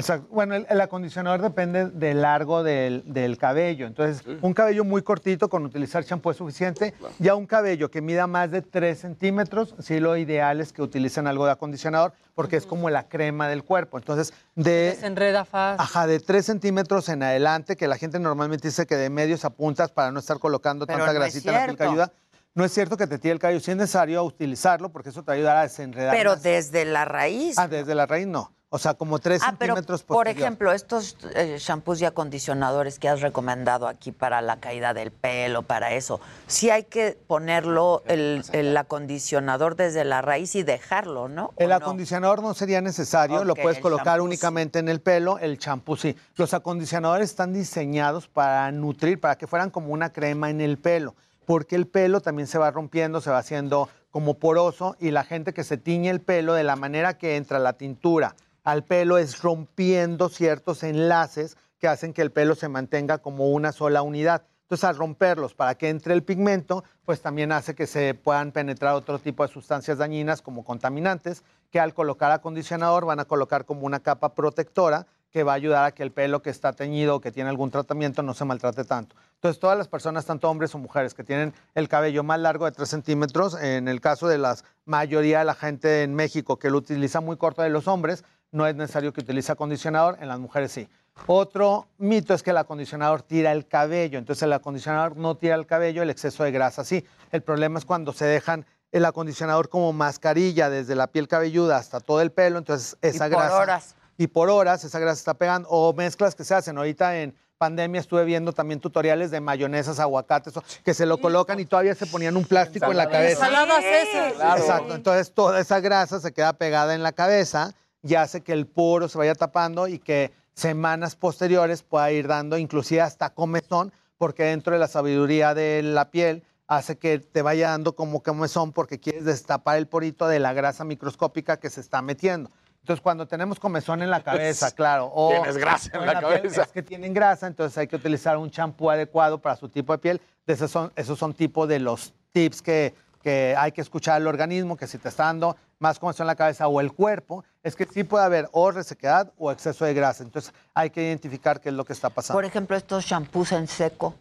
Exacto. 0.00 0.28
Bueno, 0.30 0.54
el, 0.54 0.66
el 0.68 0.80
acondicionador 0.80 1.42
depende 1.42 1.90
del 1.90 2.22
largo 2.22 2.62
del, 2.62 3.02
del 3.06 3.38
cabello. 3.38 3.86
Entonces, 3.86 4.24
un 4.40 4.54
cabello 4.54 4.84
muy 4.84 5.02
cortito 5.02 5.48
con 5.48 5.64
utilizar 5.64 6.04
champú 6.04 6.30
es 6.30 6.36
suficiente. 6.36 6.94
Ya 7.18 7.34
un 7.34 7.46
cabello 7.46 7.90
que 7.90 8.00
mida 8.00 8.26
más 8.26 8.50
de 8.50 8.62
3 8.62 8.98
centímetros, 8.98 9.74
sí 9.78 10.00
lo 10.00 10.16
ideal 10.16 10.60
es 10.60 10.72
que 10.72 10.82
utilicen 10.82 11.26
algo 11.26 11.44
de 11.44 11.52
acondicionador 11.52 12.12
porque 12.34 12.56
es 12.56 12.64
como 12.64 12.88
la 12.88 13.08
crema 13.08 13.48
del 13.48 13.62
cuerpo. 13.64 13.98
Entonces, 13.98 14.32
de... 14.54 14.96
Se 14.98 15.06
enreda 15.06 15.44
fácil. 15.44 15.82
Ajá, 15.82 16.06
de 16.06 16.20
3 16.20 16.44
centímetros 16.44 17.08
en 17.10 17.22
adelante, 17.22 17.76
que 17.76 17.86
la 17.86 17.98
gente 17.98 18.18
normalmente 18.18 18.68
dice 18.68 18.86
que 18.86 18.96
de 18.96 19.10
medios 19.10 19.44
a 19.44 19.50
puntas 19.50 19.90
para 19.90 20.10
no 20.10 20.20
estar 20.20 20.38
colocando 20.38 20.86
Pero 20.86 21.00
tanta 21.00 21.12
no 21.12 21.18
grasita 21.20 21.50
en 21.50 21.56
la 21.56 21.64
piel 21.66 21.76
que 21.76 21.84
ayuda. 21.84 22.12
No 22.54 22.64
es 22.64 22.72
cierto 22.72 22.96
que 22.96 23.06
te 23.06 23.18
tire 23.18 23.32
el 23.32 23.38
cabello, 23.38 23.60
sí 23.60 23.70
es 23.70 23.76
necesario 23.76 24.22
utilizarlo 24.24 24.90
porque 24.90 25.10
eso 25.10 25.22
te 25.22 25.32
ayudará 25.32 25.60
a 25.60 25.62
desenredar. 25.64 26.14
Pero 26.14 26.30
más. 26.32 26.42
desde 26.42 26.84
la 26.84 27.04
raíz. 27.04 27.58
Ah, 27.58 27.68
desde 27.68 27.94
la 27.94 28.06
raíz 28.06 28.26
no. 28.26 28.52
O 28.72 28.78
sea, 28.78 28.94
como 28.94 29.18
3 29.18 29.42
Ah, 29.44 29.56
pero 29.58 29.74
centímetros 29.74 30.04
por 30.04 30.18
posterior. 30.18 30.42
ejemplo, 30.42 30.72
estos 30.72 31.16
eh, 31.34 31.56
shampoos 31.58 32.00
y 32.02 32.04
acondicionadores 32.04 33.00
que 33.00 33.08
has 33.08 33.20
recomendado 33.20 33.88
aquí 33.88 34.12
para 34.12 34.40
la 34.42 34.60
caída 34.60 34.94
del 34.94 35.10
pelo, 35.10 35.62
para 35.62 35.92
eso, 35.92 36.20
sí 36.46 36.70
hay 36.70 36.84
que 36.84 37.18
ponerlo 37.26 38.04
el, 38.06 38.44
el 38.52 38.76
acondicionador 38.76 39.74
desde 39.74 40.04
la 40.04 40.22
raíz 40.22 40.54
y 40.54 40.62
dejarlo, 40.62 41.28
¿no? 41.28 41.52
El 41.56 41.72
acondicionador 41.72 42.42
no 42.42 42.54
sería 42.54 42.80
necesario, 42.80 43.42
lo 43.42 43.56
puedes 43.56 43.80
colocar 43.80 44.06
shampoo 44.18 44.24
únicamente 44.26 44.78
en 44.78 44.88
el 44.88 45.00
pelo, 45.00 45.38
el 45.38 45.58
champú 45.58 45.96
sí. 45.96 46.14
Los 46.36 46.54
acondicionadores 46.54 47.30
están 47.30 47.52
diseñados 47.52 48.28
para 48.28 48.70
nutrir, 48.70 49.20
para 49.20 49.36
que 49.36 49.48
fueran 49.48 49.70
como 49.70 49.92
una 49.92 50.12
crema 50.12 50.48
en 50.48 50.60
el 50.60 50.78
pelo, 50.78 51.16
porque 51.50 51.74
el 51.74 51.88
pelo 51.88 52.20
también 52.20 52.46
se 52.46 52.58
va 52.58 52.70
rompiendo, 52.70 53.20
se 53.20 53.28
va 53.28 53.38
haciendo 53.38 53.88
como 54.12 54.38
poroso 54.38 54.94
y 55.00 55.10
la 55.10 55.24
gente 55.24 55.52
que 55.52 55.64
se 55.64 55.78
tiñe 55.78 56.08
el 56.08 56.20
pelo 56.20 56.54
de 56.54 56.62
la 56.62 56.76
manera 56.76 57.18
que 57.18 57.34
entra 57.34 57.58
la 57.58 57.72
tintura 57.72 58.36
al 58.62 58.84
pelo 58.84 59.18
es 59.18 59.42
rompiendo 59.42 60.28
ciertos 60.28 60.84
enlaces 60.84 61.56
que 61.80 61.88
hacen 61.88 62.12
que 62.12 62.22
el 62.22 62.30
pelo 62.30 62.54
se 62.54 62.68
mantenga 62.68 63.18
como 63.18 63.50
una 63.50 63.72
sola 63.72 64.02
unidad. 64.02 64.44
Entonces, 64.62 64.84
al 64.84 64.96
romperlos 64.96 65.54
para 65.54 65.74
que 65.74 65.88
entre 65.88 66.14
el 66.14 66.22
pigmento, 66.22 66.84
pues 67.04 67.20
también 67.20 67.50
hace 67.50 67.74
que 67.74 67.88
se 67.88 68.14
puedan 68.14 68.52
penetrar 68.52 68.94
otro 68.94 69.18
tipo 69.18 69.44
de 69.44 69.52
sustancias 69.52 69.98
dañinas 69.98 70.42
como 70.42 70.62
contaminantes, 70.62 71.42
que 71.72 71.80
al 71.80 71.94
colocar 71.94 72.30
acondicionador 72.30 73.06
van 73.06 73.18
a 73.18 73.24
colocar 73.24 73.64
como 73.64 73.86
una 73.86 73.98
capa 73.98 74.36
protectora 74.36 75.08
que 75.30 75.44
va 75.44 75.52
a 75.52 75.54
ayudar 75.54 75.84
a 75.84 75.92
que 75.92 76.02
el 76.02 76.10
pelo 76.10 76.42
que 76.42 76.50
está 76.50 76.72
teñido 76.72 77.16
o 77.16 77.20
que 77.20 77.30
tiene 77.30 77.50
algún 77.50 77.70
tratamiento 77.70 78.22
no 78.22 78.34
se 78.34 78.44
maltrate 78.44 78.84
tanto. 78.84 79.16
Entonces, 79.34 79.60
todas 79.60 79.78
las 79.78 79.88
personas, 79.88 80.26
tanto 80.26 80.50
hombres 80.50 80.74
o 80.74 80.78
mujeres, 80.78 81.14
que 81.14 81.24
tienen 81.24 81.54
el 81.74 81.88
cabello 81.88 82.22
más 82.22 82.40
largo 82.40 82.64
de 82.64 82.72
3 82.72 82.88
centímetros, 82.88 83.54
en 83.60 83.88
el 83.88 84.00
caso 84.00 84.28
de 84.28 84.38
la 84.38 84.56
mayoría 84.84 85.38
de 85.40 85.44
la 85.44 85.54
gente 85.54 86.02
en 86.02 86.14
México 86.14 86.58
que 86.58 86.70
lo 86.70 86.78
utiliza 86.78 87.20
muy 87.20 87.36
corto 87.36 87.62
de 87.62 87.70
los 87.70 87.88
hombres, 87.88 88.24
no 88.52 88.66
es 88.66 88.74
necesario 88.74 89.12
que 89.12 89.20
utilice 89.20 89.52
acondicionador, 89.52 90.18
en 90.20 90.28
las 90.28 90.38
mujeres 90.38 90.72
sí. 90.72 90.88
Otro 91.26 91.86
mito 91.98 92.34
es 92.34 92.42
que 92.42 92.50
el 92.50 92.56
acondicionador 92.56 93.22
tira 93.22 93.52
el 93.52 93.66
cabello, 93.66 94.18
entonces 94.18 94.42
el 94.42 94.52
acondicionador 94.52 95.16
no 95.16 95.36
tira 95.36 95.54
el 95.54 95.66
cabello, 95.66 96.02
el 96.02 96.10
exceso 96.10 96.44
de 96.44 96.50
grasa 96.50 96.84
sí. 96.84 97.04
El 97.30 97.42
problema 97.42 97.78
es 97.78 97.84
cuando 97.84 98.12
se 98.12 98.24
dejan 98.24 98.66
el 98.90 99.04
acondicionador 99.04 99.68
como 99.68 99.92
mascarilla 99.92 100.70
desde 100.70 100.96
la 100.96 101.06
piel 101.06 101.28
cabelluda 101.28 101.76
hasta 101.76 102.00
todo 102.00 102.20
el 102.20 102.32
pelo, 102.32 102.58
entonces 102.58 102.96
esa 103.02 103.28
por 103.28 103.38
grasa 103.38 103.56
horas. 103.56 103.96
Y 104.20 104.26
por 104.26 104.50
horas 104.50 104.84
esa 104.84 104.98
grasa 104.98 105.18
está 105.18 105.32
pegando 105.32 105.66
o 105.70 105.94
mezclas 105.94 106.34
que 106.34 106.44
se 106.44 106.54
hacen 106.54 106.76
ahorita 106.76 107.22
en 107.22 107.34
pandemia 107.56 108.02
estuve 108.02 108.26
viendo 108.26 108.52
también 108.52 108.78
tutoriales 108.78 109.30
de 109.30 109.40
mayonesas, 109.40 109.98
aguacates, 109.98 110.52
que 110.84 110.92
se 110.92 111.06
lo 111.06 111.18
colocan 111.22 111.58
y 111.58 111.64
todavía 111.64 111.94
se 111.94 112.04
ponían 112.04 112.36
un 112.36 112.44
plástico 112.44 112.90
en 112.90 112.98
la 112.98 113.08
cabeza. 113.08 113.46
Ensaladas 113.46 113.82
esas. 113.82 114.32
Claro. 114.34 114.60
Exacto. 114.60 114.94
Entonces 114.94 115.32
toda 115.32 115.58
esa 115.58 115.80
grasa 115.80 116.20
se 116.20 116.32
queda 116.32 116.52
pegada 116.52 116.94
en 116.94 117.02
la 117.02 117.12
cabeza 117.12 117.72
y 118.02 118.14
hace 118.16 118.42
que 118.42 118.52
el 118.52 118.66
poro 118.66 119.08
se 119.08 119.16
vaya 119.16 119.34
tapando 119.34 119.88
y 119.88 119.98
que 119.98 120.32
semanas 120.52 121.16
posteriores 121.16 121.82
pueda 121.82 122.12
ir 122.12 122.28
dando 122.28 122.58
inclusive 122.58 123.00
hasta 123.00 123.30
comezón, 123.30 123.90
porque 124.18 124.42
dentro 124.42 124.74
de 124.74 124.80
la 124.80 124.88
sabiduría 124.88 125.54
de 125.54 125.80
la 125.82 126.10
piel 126.10 126.44
hace 126.66 126.98
que 126.98 127.20
te 127.20 127.40
vaya 127.40 127.70
dando 127.70 127.94
como 127.94 128.22
comezón 128.22 128.72
porque 128.72 129.00
quieres 129.00 129.24
destapar 129.24 129.78
el 129.78 129.86
porito 129.86 130.28
de 130.28 130.40
la 130.40 130.52
grasa 130.52 130.84
microscópica 130.84 131.58
que 131.58 131.70
se 131.70 131.80
está 131.80 132.02
metiendo. 132.02 132.50
Entonces, 132.80 133.02
cuando 133.02 133.26
tenemos 133.26 133.60
comezón 133.60 134.02
en 134.02 134.10
la 134.10 134.22
cabeza, 134.22 134.70
claro, 134.74 135.10
o 135.14 135.30
Tienes 135.30 135.56
grasa 135.56 135.90
en 135.92 136.06
la 136.06 136.18
piel, 136.20 136.40
cabeza. 136.40 136.62
es 136.62 136.68
que 136.68 136.82
tienen 136.82 137.12
grasa, 137.14 137.46
entonces 137.46 137.76
hay 137.78 137.86
que 137.86 137.96
utilizar 137.96 138.36
un 138.36 138.50
champú 138.50 138.90
adecuado 138.90 139.38
para 139.38 139.56
su 139.56 139.68
tipo 139.68 139.92
de 139.92 139.98
piel. 139.98 140.20
De 140.46 140.54
esos 140.54 140.70
son, 140.70 140.92
esos 140.96 141.18
son 141.18 141.34
tipo 141.34 141.66
de 141.66 141.78
los 141.78 142.14
tips 142.32 142.62
que, 142.62 142.94
que 143.22 143.54
hay 143.56 143.72
que 143.72 143.80
escuchar 143.82 144.16
al 144.16 144.26
organismo, 144.26 144.76
que 144.76 144.86
si 144.86 144.98
te 144.98 145.08
está 145.08 145.24
dando 145.24 145.56
más 145.78 145.98
comezón 145.98 146.24
en 146.24 146.28
la 146.28 146.36
cabeza 146.36 146.68
o 146.68 146.80
el 146.80 146.92
cuerpo, 146.92 147.44
es 147.62 147.76
que 147.76 147.86
sí 147.86 148.04
puede 148.04 148.24
haber 148.24 148.48
o 148.52 148.70
resequedad 148.70 149.32
o 149.38 149.50
exceso 149.52 149.84
de 149.84 149.94
grasa. 149.94 150.22
Entonces 150.22 150.52
hay 150.74 150.90
que 150.90 151.02
identificar 151.02 151.60
qué 151.60 151.68
es 151.68 151.74
lo 151.74 151.84
que 151.84 151.92
está 151.92 152.10
pasando. 152.10 152.36
Por 152.36 152.44
ejemplo, 152.44 152.76
estos 152.76 153.04
shampoos 153.04 153.52
en 153.52 153.66
seco. 153.66 154.14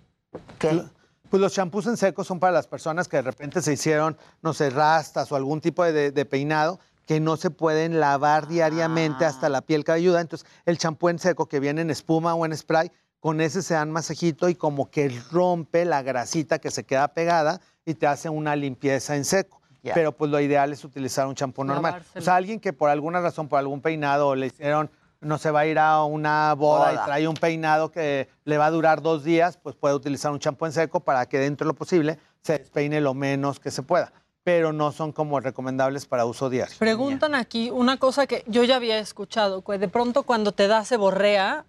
¿Qué? 0.58 0.84
Pues 1.30 1.42
los 1.42 1.54
champús 1.54 1.86
en 1.86 1.96
seco 1.96 2.24
son 2.24 2.40
para 2.40 2.54
las 2.54 2.66
personas 2.66 3.08
que 3.08 3.18
de 3.18 3.22
repente 3.24 3.62
se 3.62 3.74
hicieron, 3.74 4.18
no 4.42 4.54
sé, 4.54 4.70
rastas 4.72 5.32
o 5.32 5.36
algún 5.36 5.62
tipo 5.62 5.84
de, 5.84 6.12
de 6.12 6.26
peinado 6.26 6.80
que 7.10 7.20
no 7.20 7.38
se 7.38 7.50
pueden 7.50 8.00
lavar 8.00 8.48
diariamente 8.48 9.26
hasta 9.26 9.50
la 9.50 9.62
piel 9.62 9.84
cabelluda. 9.84 10.22
Entonces, 10.22 10.48
el 10.68 10.78
champú 10.78 11.10
en 11.10 11.18
seco 11.18 11.48
que 11.48 11.60
viene 11.60 11.82
en 11.82 11.90
espuma 11.90 12.36
o 12.36 12.46
en 12.46 12.56
spray, 12.56 12.92
con 13.20 13.42
ese 13.42 13.64
se 13.64 13.74
dan 13.74 13.90
masajito 13.90 14.48
y 14.48 14.54
como 14.54 14.92
que 14.92 15.20
rompe 15.32 15.86
la 15.86 16.04
grasita 16.04 16.60
que 16.60 16.70
se 16.70 16.84
queda 16.84 17.08
pegada 17.16 17.62
y 17.84 17.96
te 17.96 18.06
hace 18.06 18.30
una 18.30 18.56
limpieza 18.56 19.16
en 19.16 19.26
seco. 19.26 19.60
Pero 19.82 20.12
pues 20.12 20.30
lo 20.30 20.40
ideal 20.40 20.72
es 20.72 20.86
utilizar 20.86 21.26
un 21.26 21.34
champú 21.34 21.64
normal. 21.64 21.94
Lavárselo. 21.94 22.22
O 22.22 22.24
sea, 22.24 22.36
alguien 22.36 22.60
que 22.60 22.74
por 22.74 22.92
alguna 22.92 23.22
razón, 23.22 23.48
por 23.48 23.58
algún 23.58 23.82
peinado, 23.82 24.36
le 24.36 24.46
hicieron, 24.46 24.92
no 25.20 25.40
se 25.40 25.50
va 25.50 25.62
a 25.62 25.66
ir 25.66 25.80
a 25.80 26.04
una 26.04 26.54
boda, 26.54 26.92
Boda. 26.92 26.94
y 26.94 27.06
trae 27.06 27.28
un 27.28 27.38
peinado 27.38 27.92
que 27.92 28.30
le 28.46 28.58
va 28.60 28.68
a 28.68 28.72
durar 28.72 29.02
dos 29.02 29.24
días, 29.24 29.58
pues 29.58 29.76
puede 29.76 29.96
utilizar 29.96 30.32
un 30.32 30.38
champú 30.38 30.68
en 30.68 30.74
seco 30.74 31.00
para 31.00 31.26
que 31.26 31.40
dentro 31.40 31.66
de 31.66 31.70
lo 31.70 31.76
posible 31.76 32.20
se 32.44 32.60
despeine 32.60 33.02
lo 33.02 33.16
menos 33.16 33.60
que 33.60 33.72
se 33.72 33.82
pueda. 33.82 34.14
Pero 34.50 34.74
no 34.74 34.92
son 34.92 35.12
como 35.12 35.40
recomendables 35.40 36.08
para 36.08 36.26
uso 36.26 36.50
diario. 36.50 36.76
Preguntan 36.80 37.36
aquí 37.36 37.70
una 37.70 37.98
cosa 37.98 38.26
que 38.26 38.44
yo 38.48 38.64
ya 38.64 38.78
había 38.78 38.98
escuchado, 38.98 39.62
que 39.64 39.78
de 39.78 39.88
pronto 39.88 40.24
cuando 40.24 40.54
te 40.54 40.68
da 40.68 40.84
seborrea, 40.86 41.66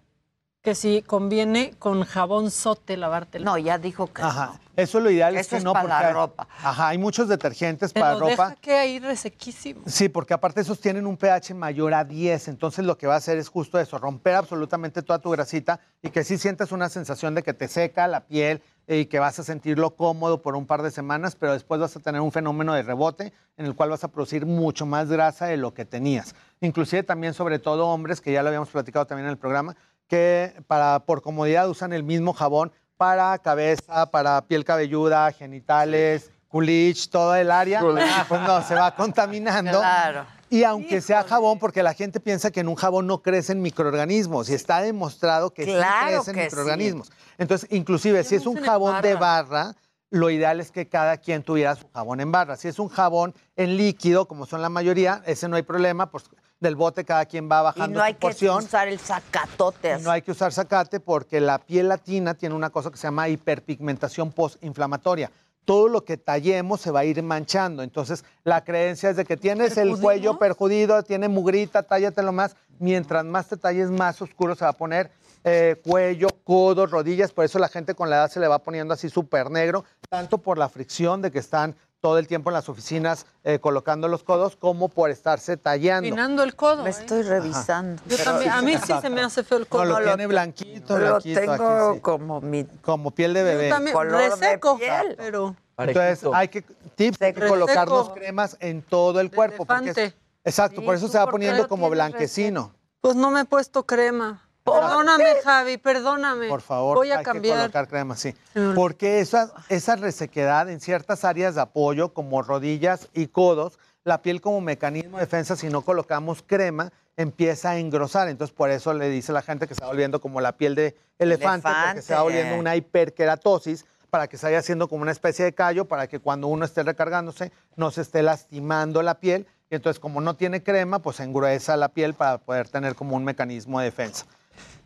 que 0.63 0.73
si 0.73 1.03
conviene 1.03 1.75
con 1.77 2.03
jabón 2.03 2.49
sote 2.49 2.97
lavártelo. 2.97 3.45
No, 3.45 3.57
ya 3.59 3.77
dijo 3.77 4.07
que 4.07 4.23
Ajá. 4.23 4.53
no. 4.55 4.59
Eso 4.81 4.97
es 4.97 5.03
lo 5.03 5.11
ideal 5.11 5.35
es 5.37 5.47
que 5.47 5.57
es 5.57 5.63
no 5.63 5.73
para 5.73 5.87
la 5.87 5.95
porque 5.95 6.07
hay- 6.07 6.13
ropa. 6.13 6.47
Ajá, 6.63 6.87
hay 6.89 6.97
muchos 6.97 7.27
detergentes 7.27 7.93
Pero 7.93 8.05
para 8.05 8.13
ropa. 8.19 8.27
deja 8.29 8.55
que 8.55 8.73
ahí 8.77 8.99
resequísimo. 8.99 9.81
Sí, 9.85 10.09
porque 10.09 10.33
aparte 10.33 10.61
esos 10.61 10.79
tienen 10.79 11.05
un 11.05 11.17
pH 11.17 11.53
mayor 11.53 11.93
a 11.93 12.03
10, 12.03 12.47
entonces 12.47 12.85
lo 12.85 12.97
que 12.97 13.07
va 13.07 13.13
a 13.15 13.17
hacer 13.17 13.37
es 13.37 13.49
justo 13.49 13.79
eso, 13.79 13.97
romper 13.97 14.35
absolutamente 14.35 15.01
toda 15.01 15.19
tu 15.19 15.29
grasita 15.29 15.79
y 16.01 16.09
que 16.09 16.23
sí 16.23 16.37
sientas 16.37 16.71
una 16.71 16.89
sensación 16.89 17.35
de 17.35 17.43
que 17.43 17.53
te 17.53 17.67
seca 17.67 18.07
la 18.07 18.21
piel 18.25 18.61
y 18.87 19.05
que 19.05 19.19
vas 19.19 19.37
a 19.39 19.43
sentirlo 19.43 19.95
cómodo 19.95 20.41
por 20.41 20.55
un 20.55 20.65
par 20.65 20.81
de 20.81 20.91
semanas, 20.91 21.35
pero 21.35 21.53
después 21.53 21.79
vas 21.79 21.95
a 21.95 21.99
tener 21.99 22.19
un 22.19 22.31
fenómeno 22.31 22.73
de 22.73 22.81
rebote 22.83 23.31
en 23.57 23.65
el 23.65 23.75
cual 23.75 23.89
vas 23.91 24.03
a 24.03 24.07
producir 24.09 24.45
mucho 24.45 24.85
más 24.85 25.07
grasa 25.09 25.45
de 25.45 25.57
lo 25.57 25.73
que 25.73 25.85
tenías. 25.85 26.35
Inclusive 26.59 27.03
también, 27.03 27.33
sobre 27.33 27.59
todo 27.59 27.87
hombres, 27.87 28.19
que 28.21 28.31
ya 28.33 28.41
lo 28.41 28.49
habíamos 28.49 28.69
platicado 28.69 29.05
también 29.05 29.27
en 29.27 29.31
el 29.31 29.37
programa, 29.37 29.75
que 30.07 30.53
para, 30.67 30.99
por 31.05 31.21
comodidad 31.21 31.69
usan 31.69 31.93
el 31.93 32.03
mismo 32.03 32.33
jabón 32.33 32.71
para 33.01 33.35
cabeza, 33.39 34.11
para 34.11 34.45
piel 34.45 34.63
cabelluda, 34.63 35.31
genitales, 35.31 36.29
culich, 36.47 37.09
todo 37.09 37.33
el 37.33 37.49
área. 37.49 37.81
Pues 37.81 38.41
no, 38.41 38.61
se 38.61 38.75
va 38.75 38.95
contaminando. 38.95 39.79
Claro. 39.79 40.27
Y 40.51 40.63
aunque 40.65 41.01
sea 41.01 41.23
jabón, 41.23 41.57
porque 41.57 41.81
la 41.81 41.95
gente 41.95 42.19
piensa 42.19 42.51
que 42.51 42.59
en 42.59 42.67
un 42.67 42.75
jabón 42.75 43.07
no 43.07 43.23
crecen 43.23 43.59
microorganismos, 43.59 44.51
y 44.51 44.53
está 44.53 44.83
demostrado 44.83 45.51
que 45.51 45.63
Claro 45.63 46.19
sí 46.19 46.25
crecen 46.25 46.35
que 46.35 46.43
microorganismos. 46.43 47.11
Entonces, 47.39 47.67
inclusive, 47.71 48.23
si 48.23 48.35
es 48.35 48.45
un 48.45 48.61
jabón 48.61 49.01
de 49.01 49.15
barra. 49.15 49.47
barra, 49.47 49.75
lo 50.11 50.29
ideal 50.29 50.59
es 50.59 50.69
que 50.69 50.87
cada 50.87 51.17
quien 51.17 51.41
tuviera 51.41 51.75
su 51.75 51.89
jabón 51.91 52.19
en 52.19 52.31
barra. 52.31 52.55
Si 52.55 52.67
es 52.67 52.77
un 52.77 52.89
jabón 52.89 53.33
en 53.55 53.77
líquido, 53.77 54.27
como 54.27 54.45
son 54.45 54.61
la 54.61 54.69
mayoría, 54.69 55.23
ese 55.25 55.47
no 55.47 55.55
hay 55.55 55.63
problema, 55.63 56.11
pues 56.11 56.25
del 56.61 56.75
bote 56.77 57.03
cada 57.03 57.25
quien 57.25 57.49
va 57.51 57.59
Y 57.59 57.63
bajando 57.63 57.99
no 57.99 58.03
hay 58.03 58.13
su 58.13 58.19
que 58.19 58.49
usar 58.49 58.87
el 58.87 58.99
zacatote. 58.99 59.97
Y 59.99 60.01
No 60.03 60.11
hay 60.11 60.21
que 60.21 60.31
usar 60.31 60.53
zacate 60.53 60.99
porque 61.01 61.41
la 61.41 61.57
piel 61.57 61.89
latina 61.89 62.35
tiene 62.35 62.55
una 62.55 62.69
cosa 62.69 62.89
que 62.91 62.97
se 62.97 63.07
llama 63.07 63.27
hiperpigmentación 63.27 64.31
postinflamatoria. 64.31 65.31
Todo 65.65 65.89
lo 65.89 66.05
que 66.05 66.17
tallemos 66.17 66.81
se 66.81 66.91
va 66.91 67.01
a 67.01 67.05
ir 67.05 67.21
manchando. 67.21 67.83
Entonces, 67.83 68.23
la 68.43 68.63
creencia 68.63 69.09
es 69.09 69.15
de 69.15 69.25
que 69.25 69.37
tienes 69.37 69.77
el 69.77 69.99
cuello 69.99 70.39
perjudido, 70.39 71.03
tiene 71.03 71.27
mugrita, 71.27 71.83
tállatelo 71.83 72.31
más. 72.31 72.55
Mientras 72.79 73.25
más 73.25 73.47
te 73.47 73.57
talles, 73.57 73.91
más 73.91 74.21
oscuro 74.21 74.55
se 74.55 74.63
va 74.65 74.71
a 74.71 74.73
poner. 74.73 75.11
eh, 75.43 75.81
cuello, 75.83 76.27
codos, 76.43 76.91
rodillas. 76.91 77.31
Por 77.31 77.45
eso 77.45 77.57
la 77.57 77.67
gente 77.67 77.95
con 77.95 78.09
la 78.09 78.17
edad 78.17 78.29
se 78.29 78.39
le 78.39 78.47
va 78.47 78.59
poniendo 78.59 78.93
así 78.93 79.09
súper 79.09 79.49
negro, 79.49 79.85
tanto 80.09 80.37
por 80.37 80.59
la 80.59 80.69
fricción 80.69 81.21
de 81.21 81.31
que 81.31 81.39
están 81.39 81.75
todo 82.01 82.17
el 82.17 82.27
tiempo 82.27 82.49
en 82.49 82.55
las 82.55 82.67
oficinas 82.67 83.27
eh, 83.43 83.59
colocando 83.59 84.07
los 84.07 84.23
codos, 84.23 84.55
como 84.55 84.89
por 84.89 85.11
estarse 85.11 85.55
tallando. 85.55 86.09
Pinando 86.09 86.43
el 86.43 86.55
codo. 86.55 86.83
Me 86.83 86.89
¿eh? 86.89 86.93
estoy 86.97 87.21
revisando. 87.21 88.01
Yo 88.07 88.17
también, 88.17 88.51
a 88.51 88.61
mí 88.61 88.75
sí 88.83 88.93
se 89.01 89.09
me 89.09 89.21
hace 89.21 89.43
feo 89.43 89.59
el 89.59 89.67
codo. 89.67 89.85
No, 89.85 89.99
lo 89.99 90.05
tiene 90.07 90.27
blanquito, 90.27 90.97
lo 90.97 91.05
blanquito. 91.05 91.39
tengo 91.39 91.53
aquí, 91.89 91.95
sí. 91.95 92.01
como 92.01 92.41
mi 92.41 92.65
Como 92.81 93.11
piel 93.11 93.33
de 93.33 93.43
bebé. 93.43 93.69
Yo 93.69 93.75
también, 93.75 93.95
color 93.95 94.21
de 94.21 94.29
reseco, 94.31 94.77
piel. 94.77 95.15
pero... 95.17 95.55
Entonces, 95.77 96.29
hay 96.33 96.47
que, 96.47 96.61
tips, 96.95 97.21
hay 97.21 97.33
que 97.33 97.39
Reseco. 97.39 97.59
colocarnos 97.59 98.09
cremas 98.09 98.57
en 98.59 98.81
todo 98.83 99.19
el 99.19 99.31
cuerpo. 99.31 99.65
porque 99.65 99.89
es- 99.91 100.13
exacto, 100.43 100.83
por 100.83 100.93
eso 100.95 101.05
¿tú 101.05 101.11
se 101.13 101.17
va 101.17 101.27
poniendo 101.27 101.67
como 101.67 101.89
blanquecino. 101.89 102.73
Pues 102.99 103.15
no 103.15 103.31
me 103.31 103.41
he 103.41 103.45
puesto 103.45 103.83
crema. 103.85 104.47
Perdóname, 104.79 105.35
Javi, 105.43 105.77
perdóname. 105.77 106.47
Por 106.47 106.61
favor, 106.61 106.97
Voy 106.97 107.11
a 107.11 107.15
hay 107.15 107.19
que 107.19 107.25
cambiar. 107.25 107.57
colocar 107.59 107.87
crema, 107.87 108.15
sí. 108.15 108.35
Porque 108.75 109.19
esa, 109.19 109.51
esa 109.69 109.95
resequedad 109.95 110.69
en 110.69 110.79
ciertas 110.79 111.23
áreas 111.25 111.55
de 111.55 111.61
apoyo, 111.61 112.13
como 112.13 112.41
rodillas 112.41 113.09
y 113.13 113.27
codos, 113.27 113.79
la 114.03 114.21
piel 114.21 114.41
como 114.41 114.61
mecanismo 114.61 115.17
de 115.17 115.25
defensa, 115.25 115.55
si 115.55 115.69
no 115.69 115.81
colocamos 115.81 116.43
crema, 116.45 116.91
empieza 117.17 117.71
a 117.71 117.77
engrosar. 117.77 118.29
Entonces, 118.29 118.55
por 118.55 118.69
eso 118.71 118.93
le 118.93 119.09
dice 119.09 119.31
la 119.31 119.41
gente 119.41 119.67
que 119.67 119.75
se 119.75 119.81
va 119.81 119.87
volviendo 119.87 120.19
como 120.21 120.41
la 120.41 120.53
piel 120.57 120.75
de 120.75 120.95
elefante, 121.19 121.69
porque 121.85 122.01
se 122.01 122.13
va 122.15 122.21
volviendo 122.23 122.47
Elefante. 122.55 122.59
una 122.61 122.75
hiperkeratosis 122.75 123.85
para 124.09 124.27
que 124.27 124.37
se 124.37 124.45
vaya 124.47 124.59
haciendo 124.59 124.87
como 124.89 125.03
una 125.03 125.11
especie 125.11 125.45
de 125.45 125.53
callo, 125.53 125.85
para 125.85 126.07
que 126.07 126.19
cuando 126.19 126.47
uno 126.47 126.65
esté 126.65 126.83
recargándose 126.83 127.51
no 127.75 127.91
se 127.91 128.01
esté 128.01 128.23
lastimando 128.23 129.01
la 129.03 129.19
piel. 129.19 129.47
Y 129.69 129.75
entonces, 129.75 129.99
como 130.01 130.19
no 130.19 130.35
tiene 130.35 130.63
crema, 130.63 130.99
pues 130.99 131.17
se 131.17 131.23
engruesa 131.23 131.77
la 131.77 131.89
piel 131.89 132.13
para 132.13 132.39
poder 132.39 132.67
tener 132.67 132.95
como 132.95 133.15
un 133.15 133.23
mecanismo 133.23 133.79
de 133.79 133.85
defensa. 133.85 134.25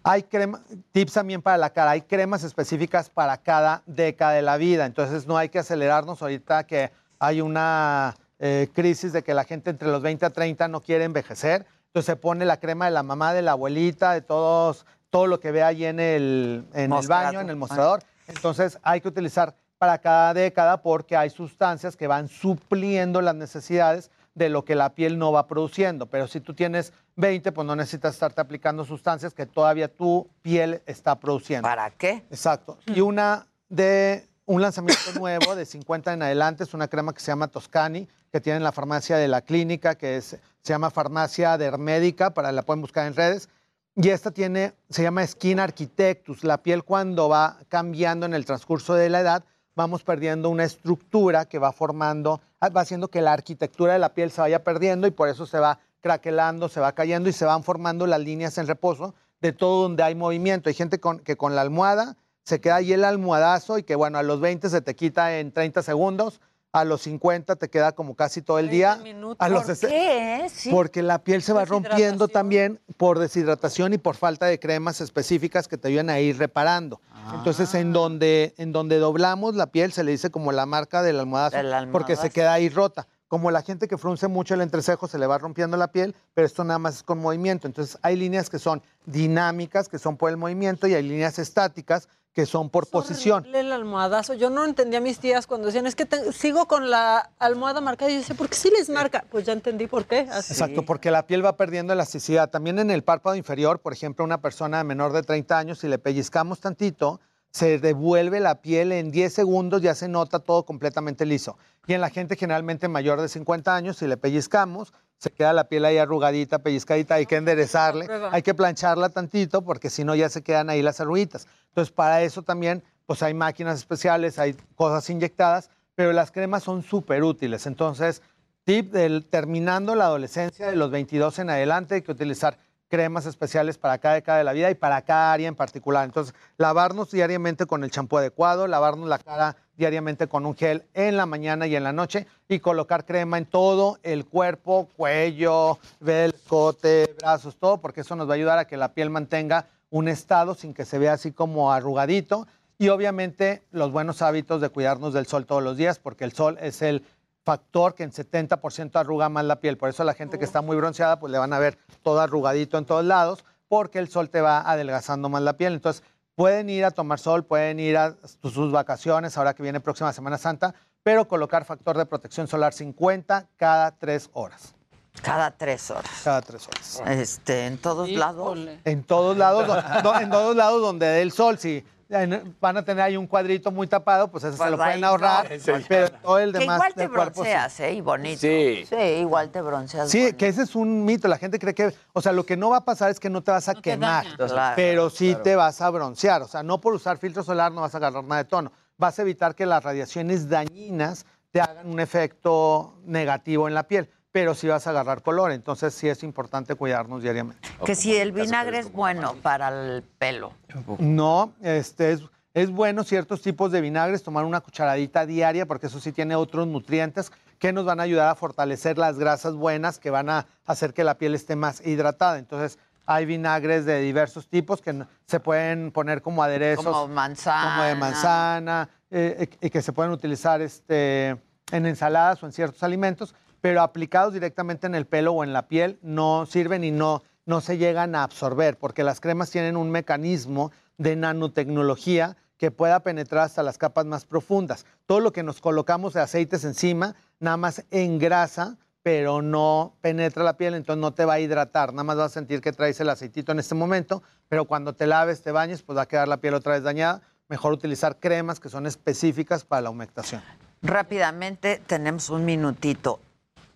Hay 0.04 0.24
crema, 0.24 0.62
tips 0.92 1.14
también 1.14 1.42
para 1.42 1.58
la 1.58 1.72
cara, 1.72 1.92
hay 1.92 2.02
cremas 2.02 2.44
específicas 2.44 3.10
para 3.10 3.38
cada 3.38 3.82
década 3.86 4.34
de 4.34 4.42
la 4.44 4.58
vida, 4.58 4.86
entonces 4.86 5.26
no 5.26 5.38
hay 5.38 5.50
que 5.50 5.60
acelerarnos 5.60 6.22
ahorita 6.22 6.66
que 6.68 6.92
hay 7.18 7.42
una 7.42 8.16
eh, 8.38 8.70
crisis 8.74 9.14
de 9.14 9.24
que 9.24 9.34
la 9.34 9.46
gente 9.46 9.72
entre 9.72 9.88
los 9.88 10.04
20 10.04 10.28
a 10.28 10.30
30 10.30 10.68
no 10.68 10.82
quiere 10.82 11.06
envejecer, 11.06 11.66
entonces 11.88 12.06
se 12.06 12.16
pone 12.18 12.46
la 12.46 12.60
crema 12.60 12.86
de 12.86 12.92
la 12.92 13.02
mamá, 13.02 13.34
de 13.34 13.42
la 13.42 13.54
abuelita, 13.54 14.14
de 14.14 14.22
todos, 14.22 14.86
todo 15.10 15.26
lo 15.26 15.40
que 15.40 15.52
ve 15.52 15.64
ahí 15.64 15.86
en 15.86 16.00
el, 16.00 16.66
en 16.74 16.84
el 16.84 16.90
Mostrador. 16.90 17.26
baño, 17.26 17.42
en 17.42 17.50
el 17.50 17.56
mostrador, 17.56 18.04
entonces 18.28 18.78
hay 18.84 19.02
que 19.02 19.08
utilizar 19.08 19.56
para 19.78 19.98
cada 19.98 20.34
década 20.34 20.82
porque 20.82 21.18
hay 21.18 21.30
sustancias 21.30 21.98
que 21.98 22.08
van 22.08 22.28
supliendo 22.28 23.22
las 23.22 23.36
necesidades 23.36 24.12
de 24.34 24.50
lo 24.50 24.66
que 24.66 24.76
la 24.76 24.94
piel 24.94 25.18
no 25.18 25.32
va 25.32 25.48
produciendo. 25.48 26.06
Pero 26.08 26.28
si 26.28 26.42
tú 26.42 26.54
tienes 26.54 26.94
20, 27.16 27.52
pues 27.52 27.66
no 27.66 27.76
necesitas 27.76 28.14
estarte 28.14 28.42
aplicando 28.42 28.84
sustancias 28.84 29.34
que 29.34 29.46
todavía 29.46 29.88
tu 29.88 30.30
piel 30.42 30.82
está 30.86 31.20
produciendo. 31.20 31.68
¿Para 31.68 31.90
qué? 31.92 32.26
Exacto. 32.30 32.78
Y 32.88 33.02
una 33.02 33.48
de 33.70 34.28
un 34.46 34.62
lanzamiento 34.62 35.12
nuevo 35.20 35.56
de 35.56 35.66
50 35.66 36.14
en 36.14 36.22
adelante 36.24 36.64
es 36.64 36.74
una 36.74 36.88
crema 36.88 37.14
que 37.14 37.20
se 37.20 37.28
llama 37.28 37.48
Toscani, 37.48 38.08
que 38.32 38.42
tiene 38.42 38.58
en 38.58 38.64
la 38.64 38.72
farmacia 38.72 39.18
de 39.18 39.28
la 39.28 39.42
clínica, 39.42 39.96
que 39.96 40.18
es, 40.18 40.38
se 40.62 40.74
llama 40.74 40.92
Farmacia 40.92 41.58
Dermédica, 41.58 42.34
para 42.34 42.52
la 42.52 42.64
pueden 42.64 42.82
buscar 42.82 43.08
en 43.08 43.16
redes. 43.16 43.50
Y 43.96 44.10
esta 44.10 44.32
tiene, 44.32 44.74
se 44.90 45.04
llama 45.04 45.26
Skin 45.26 45.60
Architectus. 45.60 46.44
La 46.44 46.62
piel 46.62 46.84
cuando 46.84 47.30
va 47.30 47.60
cambiando 47.70 48.26
en 48.26 48.34
el 48.34 48.46
transcurso 48.46 48.94
de 48.94 49.10
la 49.10 49.22
edad, 49.22 49.46
vamos 49.74 50.04
perdiendo 50.04 50.50
una 50.50 50.66
estructura 50.66 51.46
que 51.46 51.60
va 51.60 51.72
formando, 51.72 52.42
va 52.62 52.82
haciendo 52.82 53.08
que 53.08 53.22
la 53.22 53.32
arquitectura 53.32 53.94
de 53.94 54.00
la 54.00 54.14
piel 54.14 54.32
se 54.32 54.42
vaya 54.42 54.66
perdiendo 54.66 55.08
y 55.08 55.12
por 55.12 55.30
eso 55.30 55.46
se 55.46 55.60
va 55.60 55.80
craquelando, 56.10 56.70
se 56.70 56.80
va 56.80 56.92
cayendo 56.94 57.30
y 57.30 57.34
se 57.34 57.46
van 57.46 57.64
formando 57.64 58.06
las 58.06 58.20
líneas 58.20 58.60
en 58.60 58.68
reposo 58.68 59.16
de 59.42 59.54
todo 59.54 59.82
donde 59.82 60.04
hay 60.04 60.14
movimiento. 60.14 60.70
Hay 60.70 60.76
gente 60.76 61.00
con- 61.00 61.18
que 61.18 61.36
con 61.36 61.56
la 61.56 61.62
almohada 61.62 62.16
se 62.44 62.62
queda 62.62 62.76
ahí 62.76 62.94
el 62.94 63.04
almohadazo 63.04 63.80
y 63.80 63.84
que 63.84 63.96
bueno, 63.96 64.20
a 64.20 64.24
los 64.24 64.40
20 64.40 64.70
se 64.70 64.82
te 64.82 64.96
quita 64.96 65.40
en 65.40 65.52
30 65.52 65.82
segundos, 65.82 66.42
a 66.74 66.84
los 66.86 67.02
50 67.02 67.56
te 67.56 67.70
queda 67.72 67.94
como 67.94 68.14
casi 68.16 68.44
todo 68.44 68.60
el 68.60 68.70
día. 68.70 69.00
A 69.40 69.50
los 69.50 69.64
¿Por 69.64 69.76
60 69.76 69.88
qué? 69.96 70.48
Sí. 70.54 70.70
porque 70.70 71.02
la 71.02 71.24
piel 71.24 71.42
se 71.42 71.54
va 71.54 71.66
rompiendo 71.66 72.28
también 72.28 72.80
por 72.98 73.18
deshidratación 73.18 73.94
y 73.94 73.98
por 73.98 74.16
falta 74.16 74.46
de 74.46 74.60
cremas 74.60 75.02
específicas 75.02 75.68
que 75.68 75.78
te 75.80 75.88
ayudan 75.88 76.12
a 76.12 76.20
ir 76.20 76.38
reparando. 76.38 77.02
Entonces, 77.34 77.74
Ah. 77.74 77.80
en 77.80 77.94
donde, 77.94 78.54
en 78.58 78.72
donde 78.74 79.00
doblamos 79.00 79.56
la 79.56 79.68
piel 79.72 79.92
se 79.92 80.04
le 80.04 80.12
dice 80.12 80.30
como 80.30 80.52
la 80.52 80.68
marca 80.68 81.02
del 81.02 81.20
almohadazo, 81.20 81.58
porque 81.92 82.16
se 82.16 82.30
queda 82.30 82.54
ahí 82.54 82.70
rota. 82.70 83.08
Como 83.28 83.50
la 83.52 83.62
gente 83.64 83.88
que 83.88 83.98
frunce 83.98 84.28
mucho 84.28 84.54
el 84.54 84.62
entrecejo 84.62 85.08
se 85.08 85.18
le 85.18 85.26
va 85.28 85.38
rompiendo 85.38 85.78
la 85.78 85.92
piel, 85.92 86.16
pero 86.34 86.46
esto 86.46 86.64
nada 86.64 86.78
más 86.80 86.98
es 86.98 87.04
con 87.04 87.18
movimiento. 87.20 87.68
Entonces, 87.68 87.98
hay 88.04 88.16
líneas 88.16 88.50
que 88.50 88.60
son 88.60 88.82
dinámicas, 89.06 89.90
que 89.90 89.98
son 90.00 90.18
por 90.18 90.30
el 90.30 90.38
movimiento, 90.38 90.88
y 90.88 90.94
hay 90.94 91.04
líneas 91.04 91.40
estáticas, 91.40 92.08
que 92.34 92.46
son 92.46 92.70
por 92.70 92.88
posición. 92.88 93.46
El 93.56 93.72
almohadazo. 93.72 94.34
Yo 94.34 94.50
no 94.50 94.66
entendía 94.66 95.00
a 95.00 95.02
mis 95.02 95.20
tías 95.20 95.48
cuando 95.48 95.68
decían, 95.68 95.88
es 95.88 95.96
que 95.96 96.06
te- 96.06 96.34
sigo 96.34 96.68
con 96.68 96.90
la 96.90 97.32
almohada 97.40 97.80
marcada. 97.80 98.12
Y 98.12 98.16
yo 98.16 98.20
decía, 98.20 98.36
¿por 98.36 98.50
qué 98.50 98.56
sí 98.56 98.70
les 98.78 98.90
marca? 98.90 99.24
Pues 99.32 99.46
ya 99.46 99.54
entendí 99.54 99.88
por 99.88 100.06
qué. 100.06 100.28
Así. 100.30 100.52
Exacto, 100.52 100.84
porque 100.86 101.12
la 101.12 101.26
piel 101.28 101.46
va 101.46 101.56
perdiendo 101.56 101.94
elasticidad. 101.94 102.50
También 102.50 102.78
en 102.80 102.92
el 102.92 103.04
párpado 103.04 103.38
inferior, 103.38 103.80
por 103.80 103.94
ejemplo, 103.94 104.26
una 104.26 104.42
persona 104.42 104.84
menor 104.84 105.14
de 105.14 105.24
30 105.24 105.58
años, 105.58 105.80
si 105.80 105.88
le 105.88 105.98
pellizcamos 105.98 106.60
tantito, 106.60 107.22
se 107.56 107.80
devuelve 107.80 108.42
la 108.42 108.56
piel 108.56 108.92
en 108.92 109.12
10 109.12 109.34
segundos, 109.34 109.82
ya 109.82 109.96
se 109.96 110.10
nota 110.10 110.40
todo 110.40 110.66
completamente 110.66 111.26
liso. 111.26 111.58
Y 111.88 111.94
en 111.94 112.02
la 112.02 112.10
gente 112.10 112.36
generalmente 112.36 112.90
mayor 112.90 113.22
de 113.22 113.30
50 113.30 113.74
años, 113.74 113.96
si 113.96 114.08
le 114.08 114.18
pellizcamos, 114.18 114.92
se 115.20 115.30
queda 115.32 115.54
la 115.54 115.70
piel 115.70 115.86
ahí 115.86 115.98
arrugadita, 115.98 116.60
pellizcadita, 116.60 117.16
hay 117.16 117.26
que 117.26 117.38
enderezarle, 117.38 118.10
hay 118.30 118.42
que 118.42 118.54
plancharla 118.54 119.08
tantito 119.08 119.62
porque 119.62 119.90
si 119.90 120.04
no 120.04 120.16
ya 120.16 120.28
se 120.28 120.44
quedan 120.44 120.70
ahí 120.70 120.82
las 120.82 121.00
arruguitas. 121.00 121.48
Entonces, 121.70 121.94
para 121.94 122.24
eso 122.24 122.42
también, 122.42 122.84
pues 123.06 123.24
hay 123.24 123.34
máquinas 123.34 123.78
especiales, 123.78 124.38
hay 124.38 124.58
cosas 124.76 125.10
inyectadas, 125.10 125.70
pero 125.96 126.12
las 126.12 126.32
cremas 126.32 126.62
son 126.62 126.84
súper 126.84 127.24
útiles. 127.24 127.68
Entonces, 127.68 128.22
tip 128.66 128.92
del 128.92 129.24
terminando 129.24 129.96
la 129.96 130.08
adolescencia 130.08 130.70
de 130.70 130.76
los 130.76 130.92
22 130.92 131.40
en 131.40 131.52
adelante 131.52 131.96
hay 131.96 132.02
que 132.02 132.12
utilizar 132.12 132.58
cremas 132.90 133.26
especiales 133.26 133.78
para 133.78 133.98
cada 133.98 134.16
década 134.16 134.38
de 134.38 134.44
la 134.44 134.54
vida 134.54 134.70
y 134.70 134.76
para 134.76 135.02
cada 135.02 135.34
área 135.34 135.48
en 135.48 135.56
particular. 135.56 136.06
Entonces, 136.06 136.34
lavarnos 136.58 137.12
diariamente 137.12 137.66
con 137.66 137.84
el 137.84 137.92
champú 137.92 138.18
adecuado, 138.18 138.68
lavarnos 138.68 139.10
la 139.10 139.20
cara 139.20 139.58
diariamente 139.78 140.28
con 140.28 140.46
un 140.46 140.56
gel 140.56 140.86
en 140.94 141.18
la 141.18 141.26
mañana 141.26 141.68
y 141.68 141.76
en 141.76 141.84
la 141.84 141.94
noche 141.94 142.28
y 142.48 142.60
colocar 142.60 143.06
crema 143.06 143.38
en 143.38 143.46
todo 143.46 144.00
el 144.04 144.26
cuerpo, 144.26 144.90
cuello, 144.96 145.80
el 146.06 146.32
escote, 146.34 147.14
brazos, 147.20 147.58
todo, 147.58 147.80
porque 147.80 148.02
eso 148.02 148.16
nos 148.16 148.28
va 148.28 148.34
a 148.34 148.36
ayudar 148.36 148.60
a 148.60 148.66
que 148.66 148.78
la 148.78 148.94
piel 148.94 149.10
mantenga 149.10 149.68
un 149.90 150.08
estado 150.08 150.56
sin 150.56 150.74
que 150.74 150.86
se 150.86 150.98
vea 150.98 151.14
así 151.14 151.32
como 151.32 151.72
arrugadito. 151.72 152.48
Y 152.78 152.90
obviamente 152.90 153.64
los 153.72 153.92
buenos 153.94 154.22
hábitos 154.22 154.60
de 154.60 154.68
cuidarnos 154.68 155.14
del 155.14 155.28
sol 155.28 155.46
todos 155.46 155.64
los 155.64 155.78
días, 155.78 155.98
porque 155.98 156.26
el 156.26 156.34
sol 156.34 156.58
es 156.60 156.82
el 156.82 157.06
factor 157.46 157.94
que 157.96 158.04
en 158.04 158.12
70% 158.12 158.96
arruga 159.00 159.30
más 159.30 159.46
la 159.46 159.62
piel. 159.62 159.78
Por 159.78 159.90
eso 159.90 160.04
la 160.04 160.14
gente 160.16 160.38
que 160.40 160.46
está 160.46 160.62
muy 160.62 160.76
bronceada, 160.76 161.20
pues 161.20 161.32
le 161.32 161.38
van 161.38 161.54
a 161.54 161.60
ver 161.60 161.78
todo 162.02 162.20
arrugadito 162.20 162.78
en 162.78 162.86
todos 162.86 163.06
lados, 163.06 163.46
porque 163.68 164.00
el 164.00 164.10
sol 164.10 164.30
te 164.30 164.42
va 164.42 164.60
adelgazando 164.70 165.30
más 165.30 165.42
la 165.44 165.54
piel. 165.54 165.74
Entonces, 165.74 166.04
pueden 166.36 166.70
ir 166.70 166.84
a 166.84 166.92
tomar 166.92 167.20
sol, 167.20 167.46
pueden 167.46 167.80
ir 167.80 167.98
a 167.98 168.16
sus 168.42 168.72
vacaciones 168.72 169.38
ahora 169.38 169.54
que 169.54 169.64
viene 169.64 169.80
próxima 169.80 170.12
Semana 170.12 170.38
Santa, 170.38 170.74
pero 171.04 171.28
colocar 171.28 171.66
factor 171.66 171.98
de 171.98 172.06
protección 172.08 172.48
solar 172.48 172.74
50 172.74 173.48
cada 173.58 173.92
tres 173.92 174.30
horas. 174.34 174.74
Cada 175.22 175.52
tres 175.52 175.90
horas. 175.92 176.12
Cada 176.24 176.42
tres 176.42 176.68
horas. 176.68 177.02
Este, 177.06 177.68
en 177.68 177.78
todos 177.78 178.10
lados. 178.10 178.58
En 178.84 179.04
todos 179.04 179.38
lados, 179.38 179.66
do- 180.04 180.20
en 180.20 180.30
todos 180.30 180.56
lados 180.56 180.82
donde 180.82 181.06
dé 181.06 181.22
el 181.22 181.32
sol, 181.32 181.58
si 181.58 181.86
van 182.08 182.78
a 182.78 182.86
tener 182.86 183.04
ahí 183.04 183.18
un 183.18 183.28
cuadrito 183.28 183.72
muy 183.72 183.88
tapado, 183.88 184.30
pues 184.30 184.44
eso 184.44 184.56
se 184.56 184.70
lo 184.70 184.78
Pues 184.78 184.88
ahí 184.88 184.94
pueden 184.94 185.04
ahorrar, 185.04 185.50
no. 185.52 185.74
Pero 185.88 186.10
todo 186.12 186.40
el 186.40 186.54
Que 186.54 186.60
demás 186.60 186.76
igual 186.78 186.94
te 186.94 187.02
del 187.02 187.10
cuerpo, 187.10 187.44
sí. 187.44 187.50
bronceas, 187.50 187.80
¿eh? 187.80 187.94
Y 187.94 188.02
bonito. 188.02 188.40
Sí. 188.42 188.86
Sí, 188.88 188.96
igual 188.96 189.50
te 189.50 189.62
bronceas. 189.62 190.10
Sí, 190.10 190.34
que 190.34 190.48
ese 190.48 190.64
es 190.64 190.76
un 190.76 191.04
mito. 191.04 191.28
La 191.28 191.38
gente 191.38 191.58
cree 191.58 191.74
que, 191.74 191.94
o 192.14 192.22
sea, 192.22 192.32
lo 192.32 192.46
que 192.46 192.58
no 192.58 192.70
va 192.70 192.78
a 192.78 192.86
pasar 192.86 193.10
es 193.10 193.20
que 193.20 193.30
no 193.30 193.42
te 193.42 193.52
vas 193.52 193.68
a 193.70 193.76
quemar. 193.76 194.26
Claro, 194.38 194.74
pero 194.76 195.10
sí 195.10 195.30
claro. 195.30 195.44
te 195.44 195.56
vas 195.56 195.82
a 195.82 195.90
broncear. 195.90 196.42
O 196.44 196.48
sea, 196.48 196.62
no 196.62 196.80
por 196.80 196.94
usar 196.94 197.18
filtro 197.18 197.44
solar 197.44 197.72
no 197.72 197.82
vas 197.82 197.94
a 197.96 197.98
agarrar 197.98 198.24
nada 198.24 198.44
de 198.44 198.50
tono. 198.50 198.72
Vas 198.98 199.18
a 199.18 199.24
evitar 199.24 199.56
que 199.56 199.66
las 199.66 199.84
radiaciones 199.84 200.48
dañinas 200.48 201.26
te 201.52 201.62
hagan 201.62 201.90
un 201.90 202.00
efecto 202.00 203.00
negativo 203.06 203.68
en 203.68 203.74
la 203.74 203.84
piel, 203.84 204.10
pero 204.36 204.54
sí 204.54 204.68
vas 204.68 204.86
a 204.86 204.90
agarrar 204.90 205.22
color. 205.22 205.54
Entonces 205.54 205.94
sí 205.94 206.10
es 206.10 206.22
importante 206.22 206.76
cuidarnos 206.76 207.24
diariamente. 207.24 207.70
Que 207.86 207.96
si 207.96 208.18
el 208.18 208.34
vinagre 208.34 208.80
es 208.80 208.92
bueno 208.92 209.34
para 209.42 209.70
el 209.70 210.04
pelo. 210.04 210.52
No, 211.00 211.54
este 211.62 212.12
es, 212.12 212.22
es 212.54 212.70
bueno 212.70 213.06
ciertos 213.06 213.42
tipos 213.42 213.72
de 213.72 213.80
vinagres, 213.80 214.24
tomar 214.24 214.44
una 214.44 214.60
cucharadita 214.60 215.26
diaria, 215.26 215.66
porque 215.66 215.88
eso 215.88 216.02
sí 216.02 216.12
tiene 216.12 216.36
otros 216.36 216.68
nutrientes 216.68 217.32
que 217.60 217.72
nos 217.72 217.86
van 217.86 218.02
a 218.02 218.04
ayudar 218.04 218.28
a 218.28 218.36
fortalecer 218.36 218.98
las 218.98 219.18
grasas 219.18 219.54
buenas 219.54 220.00
que 220.00 220.10
van 220.10 220.30
a 220.30 220.48
hacer 220.66 220.94
que 220.94 221.06
la 221.06 221.18
piel 221.18 221.34
esté 221.34 221.56
más 221.56 221.80
hidratada. 221.88 222.38
Entonces, 222.38 222.78
hay 223.06 223.26
vinagres 223.26 223.86
de 223.86 224.02
diversos 224.02 224.50
tipos 224.50 224.82
que 224.82 225.06
se 225.28 225.40
pueden 225.40 225.94
poner 225.94 226.22
como 226.22 226.44
aderezos. 226.44 226.84
Como 226.84 227.08
manzana. 227.08 227.72
Como 227.72 227.84
de 227.84 227.96
manzana, 227.96 228.90
eh, 229.12 229.48
y 229.62 229.70
que 229.70 229.82
se 229.82 229.94
pueden 229.94 230.12
utilizar 230.12 230.62
este, 230.62 231.38
en 231.72 231.86
ensaladas 231.86 232.44
o 232.44 232.48
en 232.48 232.52
ciertos 232.52 232.84
alimentos, 232.84 233.34
pero 233.66 233.82
aplicados 233.82 234.32
directamente 234.32 234.86
en 234.86 234.94
el 234.94 235.08
pelo 235.08 235.34
o 235.34 235.44
en 235.44 235.52
la 235.52 235.68
piel 235.68 235.98
no 236.04 236.46
sirven 236.46 236.84
y 236.84 236.92
no, 236.92 237.24
no 237.48 237.62
se 237.62 237.80
llegan 237.80 238.14
a 238.14 238.22
absorber, 238.22 238.78
porque 238.78 239.04
las 239.04 239.20
cremas 239.20 239.50
tienen 239.50 239.76
un 239.76 239.90
mecanismo 239.90 240.72
de 241.00 241.16
nanotecnología 241.16 242.38
que 242.60 242.70
pueda 242.70 243.00
penetrar 243.00 243.46
hasta 243.46 243.64
las 243.64 243.80
capas 243.80 244.06
más 244.06 244.26
profundas. 244.26 244.86
Todo 245.08 245.20
lo 245.20 245.34
que 245.34 245.42
nos 245.42 245.62
colocamos 245.62 246.14
de 246.14 246.22
aceites 246.22 246.64
encima, 246.64 247.16
nada 247.40 247.58
más 247.58 247.84
engrasa, 247.90 248.78
pero 249.02 249.42
no 249.42 249.96
penetra 250.00 250.44
la 250.44 250.58
piel, 250.58 250.76
entonces 250.76 251.02
no 251.02 251.16
te 251.16 251.26
va 251.26 251.34
a 251.34 251.40
hidratar. 251.40 251.92
Nada 251.92 252.04
más 252.04 252.18
vas 252.18 252.34
a 252.34 252.34
sentir 252.36 252.62
que 252.62 252.72
traes 252.72 253.00
el 253.00 253.10
aceitito 253.10 253.52
en 253.52 253.58
este 253.58 253.74
momento, 253.74 254.22
pero 254.48 254.66
cuando 254.66 254.94
te 254.94 255.08
laves, 255.08 255.42
te 255.42 255.52
bañes, 255.52 255.82
pues 255.82 255.98
va 255.98 256.04
a 256.04 256.08
quedar 256.08 256.28
la 256.28 256.38
piel 256.38 256.54
otra 256.54 256.74
vez 256.74 256.84
dañada. 256.84 257.24
Mejor 257.48 257.74
utilizar 257.74 258.20
cremas 258.20 258.60
que 258.60 258.70
son 258.70 258.86
específicas 258.86 259.66
para 259.66 259.82
la 259.82 259.90
humectación. 259.90 260.44
Rápidamente, 260.84 261.82
tenemos 261.88 262.30
un 262.30 262.46
minutito. 262.46 263.22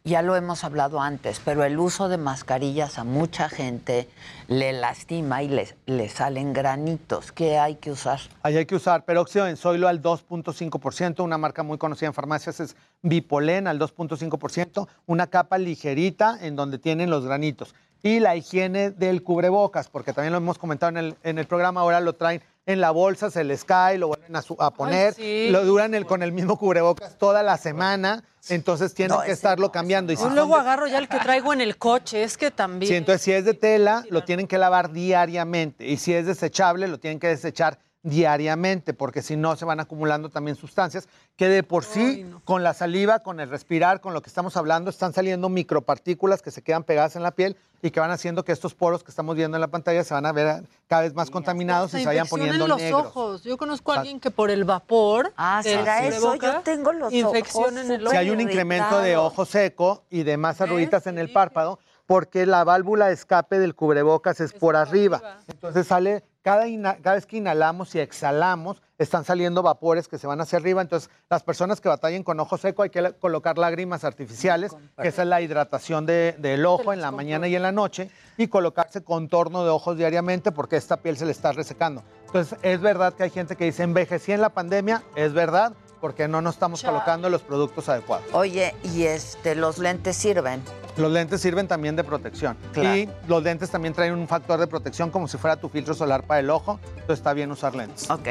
Ya 0.05 0.21
lo 0.21 0.35
hemos 0.37 0.63
hablado 0.63 1.01
antes, 1.01 1.41
pero 1.43 1.63
el 1.65 1.77
uso 1.77 2.07
de 2.07 2.17
mascarillas 2.17 2.97
a 2.97 3.03
mucha 3.03 3.49
gente 3.49 4.07
le 4.47 4.71
lastima 4.71 5.43
y 5.43 5.49
le, 5.49 5.75
le 5.85 6.07
salen 6.07 6.53
granitos. 6.53 7.33
¿Qué 7.33 7.59
hay 7.59 7.75
que 7.75 7.91
usar? 7.91 8.19
Hay 8.41 8.65
que 8.65 8.75
usar 8.75 9.03
peróxido 9.03 9.45
de 9.45 9.51
enzoilo 9.51 9.89
al 9.89 10.01
2.5%, 10.01 11.21
una 11.21 11.37
marca 11.37 11.63
muy 11.63 11.77
conocida 11.77 12.07
en 12.07 12.13
farmacias 12.13 12.61
es 12.61 12.75
Bipolen 13.01 13.67
al 13.67 13.77
2.5%, 13.77 14.87
una 15.05 15.27
capa 15.27 15.57
ligerita 15.57 16.37
en 16.41 16.55
donde 16.55 16.79
tienen 16.79 17.09
los 17.09 17.25
granitos. 17.25 17.75
Y 18.01 18.21
la 18.21 18.37
higiene 18.37 18.91
del 18.91 19.23
cubrebocas, 19.23 19.89
porque 19.89 20.13
también 20.13 20.31
lo 20.31 20.37
hemos 20.37 20.57
comentado 20.57 20.91
en 20.91 20.97
el, 20.97 21.15
en 21.23 21.37
el 21.37 21.45
programa, 21.45 21.81
ahora 21.81 21.99
lo 21.99 22.13
traen 22.13 22.41
en 22.71 22.81
la 22.81 22.91
bolsa, 22.91 23.31
se 23.31 23.43
les 23.43 23.65
cae, 23.65 23.97
lo 23.97 24.09
vuelven 24.09 24.35
a, 24.35 24.41
su- 24.43 24.55
a 24.59 24.71
poner, 24.71 25.15
sí. 25.15 25.49
lo 25.49 25.65
duran 25.65 25.95
el, 25.95 26.05
con 26.05 26.21
el 26.21 26.31
mismo 26.31 26.55
cubrebocas 26.57 27.17
toda 27.17 27.41
la 27.41 27.57
semana, 27.57 28.23
entonces 28.47 28.93
tienen 28.93 29.17
No, 29.17 29.23
que 29.23 29.31
estarlo 29.31 29.71
cambiando. 29.71 30.13
Y 30.13 30.17
si 30.17 30.29
luego 30.29 30.53
de- 30.53 30.61
agarro 30.61 30.85
ya 30.85 30.99
el 30.99 31.07
que 31.07 31.17
traigo 31.17 31.51
en 31.51 31.61
el 31.61 31.77
coche, 31.77 32.21
es 32.21 32.37
que 32.37 32.51
también. 32.51 32.87
Sí, 32.91 32.95
entonces 32.95 33.23
si 33.23 33.31
es 33.31 33.43
de 33.43 33.55
tela, 33.55 34.05
lo 34.11 34.23
tienen 34.23 34.45
que 34.47 34.59
lavar 34.59 34.91
diariamente. 34.91 35.87
Y 35.87 35.97
si 35.97 36.13
es 36.13 36.27
desechable, 36.27 36.87
lo 36.87 36.99
tienen 36.99 37.19
que 37.19 37.27
desechar 37.27 37.79
diariamente, 38.01 38.93
porque 38.93 39.21
si 39.21 39.35
no 39.35 39.55
se 39.55 39.65
van 39.65 39.79
acumulando 39.79 40.29
también 40.29 40.55
sustancias 40.55 41.07
que 41.35 41.49
de 41.49 41.63
por 41.63 41.83
sí, 41.83 42.25
con 42.45 42.63
la 42.63 42.73
saliva, 42.73 43.19
con 43.19 43.39
el 43.39 43.49
respirar, 43.49 43.99
con 43.99 44.13
lo 44.13 44.21
que 44.21 44.29
estamos 44.29 44.55
hablando, 44.55 44.89
están 44.89 45.13
saliendo 45.13 45.49
micropartículas 45.49 46.41
que 46.41 46.51
se 46.51 46.61
quedan 46.61 46.83
pegadas 46.83 47.15
en 47.15 47.23
la 47.23 47.31
piel 47.31 47.57
y 47.81 47.91
que 47.91 47.99
van 47.99 48.11
haciendo 48.11 48.43
que 48.43 48.51
estos 48.51 48.73
poros 48.73 49.03
que 49.03 49.11
estamos 49.11 49.35
viendo 49.35 49.57
en 49.57 49.61
la 49.61 49.67
pantalla 49.67 50.03
se 50.03 50.13
van 50.13 50.25
a 50.25 50.31
ver 50.31 50.63
cada 50.87 51.03
vez 51.03 51.13
más 51.13 51.29
contaminados 51.29 51.93
y 51.93 51.99
se 51.99 52.05
vayan 52.05 52.25
infección 52.25 52.39
poniendo 52.39 52.65
en 52.65 52.69
los 52.69 52.81
negros. 52.81 53.05
ojos. 53.07 53.43
Yo 53.43 53.57
conozco 53.57 53.91
a 53.91 53.99
alguien 53.99 54.19
que 54.19 54.31
por 54.31 54.49
el 54.49 54.63
vapor. 54.63 55.33
Ah, 55.37 55.61
¿será 55.63 56.05
eso? 56.05 56.35
Yo 56.35 56.61
tengo 56.61 56.91
los 56.93 57.13
infección 57.13 57.77
ojos 57.77 57.85
en 57.85 57.91
el 57.91 58.01
ojo. 58.01 58.11
Si 58.11 58.17
hay 58.17 58.29
un 58.29 58.41
incremento 58.41 58.99
de 58.99 59.17
ojo 59.17 59.45
seco 59.45 60.03
y 60.09 60.23
de 60.23 60.37
más 60.37 60.59
arruguitas 60.61 61.07
en 61.07 61.17
el 61.17 61.31
párpado, 61.31 61.79
porque 62.09 62.47
la 62.47 62.63
válvula 62.63 63.05
de 63.05 63.13
escape 63.13 63.59
del 63.59 63.75
cubrebocas 63.75 64.39
es, 64.39 64.51
por 64.51 64.75
arriba. 64.75 65.21
Entonces 65.47 65.85
sale, 65.85 66.23
cada, 66.41 66.65
cada 67.03 67.13
vez 67.13 67.27
que 67.27 67.37
inhalamos 67.37 67.93
y 67.93 67.99
exhalamos, 67.99 68.81
están 68.97 69.23
saliendo 69.25 69.61
vapores 69.61 70.07
que 70.07 70.17
se 70.17 70.25
van 70.25 70.41
hacia 70.41 70.57
arriba. 70.57 70.81
Entonces, 70.81 71.11
las 71.29 71.43
personas 71.43 71.79
que 71.79 71.87
batallen 71.87 72.23
con 72.23 72.39
ojo 72.39 72.57
seco 72.57 72.81
hay 72.81 72.89
que 72.89 73.13
colocar 73.19 73.59
lágrimas 73.59 74.03
artificiales, 74.03 74.75
que 74.99 75.07
esa 75.09 75.21
es 75.21 75.27
la 75.27 75.39
hidratación 75.41 76.07
de- 76.07 76.35
del 76.39 76.65
ojo 76.65 76.93
en 76.93 77.01
la 77.01 77.11
mañana 77.11 77.47
y 77.47 77.55
en 77.55 77.61
la 77.61 77.71
noche, 77.71 78.09
y 78.37 78.47
colocarse 78.47 79.03
contorno 79.03 79.63
de 79.63 79.69
ojos 79.69 79.95
diariamente 79.95 80.51
porque 80.51 80.77
esta 80.77 80.97
piel 80.97 81.15
se 81.15 81.25
le 81.25 81.31
está 81.31 81.51
resecando. 81.51 82.01
Entonces, 82.25 82.57
es 82.63 82.81
verdad 82.81 83.13
que 83.13 83.21
hay 83.21 83.29
gente 83.29 83.55
que 83.55 83.65
dice, 83.65 83.83
envejecí 83.83 84.31
en 84.31 84.41
la 84.41 84.49
pandemia, 84.49 85.03
es 85.15 85.31
verdad, 85.33 85.73
porque 85.99 86.27
no 86.27 86.41
nos 86.41 86.55
estamos 86.55 86.81
colocando 86.83 87.29
los 87.29 87.41
productos 87.41 87.89
adecuados. 87.89 88.25
Oye, 88.33 88.75
y 88.83 89.03
este, 89.03 89.55
los 89.55 89.77
lentes 89.77 90.15
sirven. 90.15 90.61
Los 90.97 91.11
lentes 91.11 91.41
sirven 91.41 91.67
también 91.67 91.95
de 91.95 92.03
protección. 92.03 92.57
Claro. 92.73 92.95
Y 92.95 93.09
los 93.27 93.43
lentes 93.43 93.69
también 93.69 93.93
traen 93.93 94.13
un 94.13 94.27
factor 94.27 94.59
de 94.59 94.67
protección 94.67 95.11
como 95.11 95.27
si 95.27 95.37
fuera 95.37 95.55
tu 95.55 95.69
filtro 95.69 95.93
solar 95.93 96.23
para 96.23 96.41
el 96.41 96.49
ojo. 96.49 96.79
Entonces 96.89 97.19
está 97.19 97.33
bien 97.33 97.51
usar 97.51 97.75
lentes. 97.75 98.09
Ok. 98.09 98.27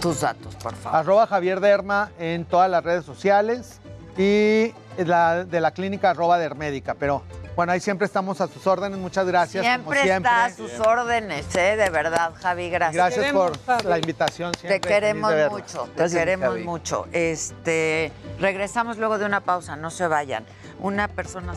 Tus 0.00 0.20
datos, 0.20 0.54
por 0.56 0.74
favor. 0.74 0.98
Arroba 0.98 1.26
Javier 1.26 1.60
Derma 1.60 2.10
en 2.18 2.44
todas 2.44 2.70
las 2.70 2.82
redes 2.82 3.04
sociales 3.04 3.80
y 4.18 4.72
la 4.98 5.44
de 5.44 5.60
la 5.60 5.70
clínica 5.70 6.10
arroba 6.10 6.38
Dermédica. 6.38 6.94
Pero 6.94 7.22
bueno, 7.56 7.72
ahí 7.72 7.80
siempre 7.80 8.04
estamos 8.04 8.40
a 8.42 8.48
sus 8.48 8.66
órdenes. 8.66 8.98
Muchas 8.98 9.26
gracias. 9.26 9.64
como 9.64 9.92
Siempre, 9.94 10.02
siempre. 10.02 10.30
está 10.30 10.44
a 10.44 10.50
sus 10.54 10.78
órdenes, 10.78 11.54
¿eh? 11.56 11.76
De 11.76 11.88
verdad, 11.90 12.32
Javi, 12.40 12.68
gracias. 12.68 13.14
Gracias 13.16 13.32
por 13.32 13.84
la 13.84 13.98
invitación. 13.98 14.52
Te 14.52 14.58
siempre 14.60 14.80
queremos 14.80 15.30
de 15.30 15.36
verla. 15.36 15.58
mucho, 15.58 15.88
te 15.96 16.10
queremos 16.10 16.58
mucho. 16.60 17.06
Este, 17.12 18.12
regresamos 18.38 18.98
luego 18.98 19.18
de 19.18 19.24
una 19.24 19.40
pausa, 19.40 19.74
no 19.74 19.90
se 19.90 20.06
vayan. 20.06 20.44
Una 20.80 21.08
persona. 21.08 21.54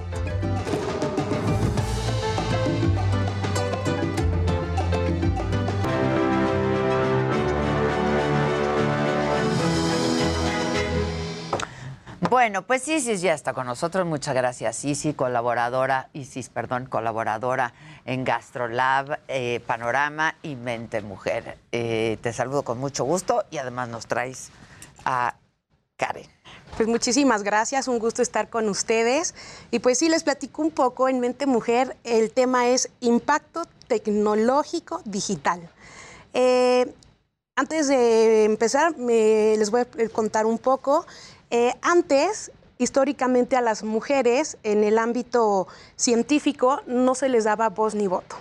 Bueno, 12.30 12.62
pues 12.62 12.88
Isis 12.88 13.22
ya 13.22 13.34
está 13.34 13.54
con 13.54 13.66
nosotros. 13.66 14.06
Muchas 14.06 14.36
gracias, 14.36 14.86
Isis, 14.86 15.16
colaboradora, 15.16 16.10
Isis, 16.14 16.50
perdón, 16.50 16.86
colaboradora 16.86 17.74
en 18.06 18.24
GastroLab, 18.24 19.20
eh, 19.28 19.62
Panorama 19.66 20.36
y 20.44 20.56
Mente 20.56 21.02
Mujer. 21.02 21.58
Eh, 21.72 22.18
te 22.22 22.32
saludo 22.32 22.64
con 22.64 22.78
mucho 22.78 23.04
gusto 23.04 23.46
y 23.50 23.58
además 23.58 23.90
nos 23.90 24.06
traes 24.06 24.50
a 25.06 25.36
Karen. 25.98 26.28
Pues 26.78 26.88
muchísimas 26.88 27.42
gracias, 27.42 27.88
un 27.88 27.98
gusto 27.98 28.22
estar 28.22 28.50
con 28.50 28.70
ustedes. 28.70 29.34
Y 29.72 29.80
pues 29.80 29.98
sí, 29.98 30.08
les 30.08 30.24
platico 30.24 30.62
un 30.62 30.72
poco 30.72 31.10
en 31.10 31.20
Mente 31.20 31.48
Mujer, 31.48 31.98
el 32.04 32.32
tema 32.32 32.68
es 32.68 32.90
impacto 33.00 33.64
tecnológico 33.88 35.02
digital. 35.04 35.68
Eh, 36.34 36.94
antes 37.56 37.88
de 37.88 38.46
empezar, 38.46 38.96
me- 38.98 39.56
les 39.58 39.72
voy 39.72 39.82
a 39.82 39.88
contar 40.14 40.46
un 40.46 40.60
poco. 40.60 41.08
Eh, 41.52 41.74
antes, 41.82 42.52
históricamente 42.78 43.56
a 43.56 43.62
las 43.62 43.84
mujeres 43.84 44.58
en 44.64 44.84
el 44.84 44.98
ámbito 44.98 45.68
científico 45.96 46.82
no 46.88 47.14
se 47.16 47.30
les 47.30 47.44
daba 47.44 47.70
voz 47.70 47.96
ni 47.96 48.08
voto. 48.08 48.36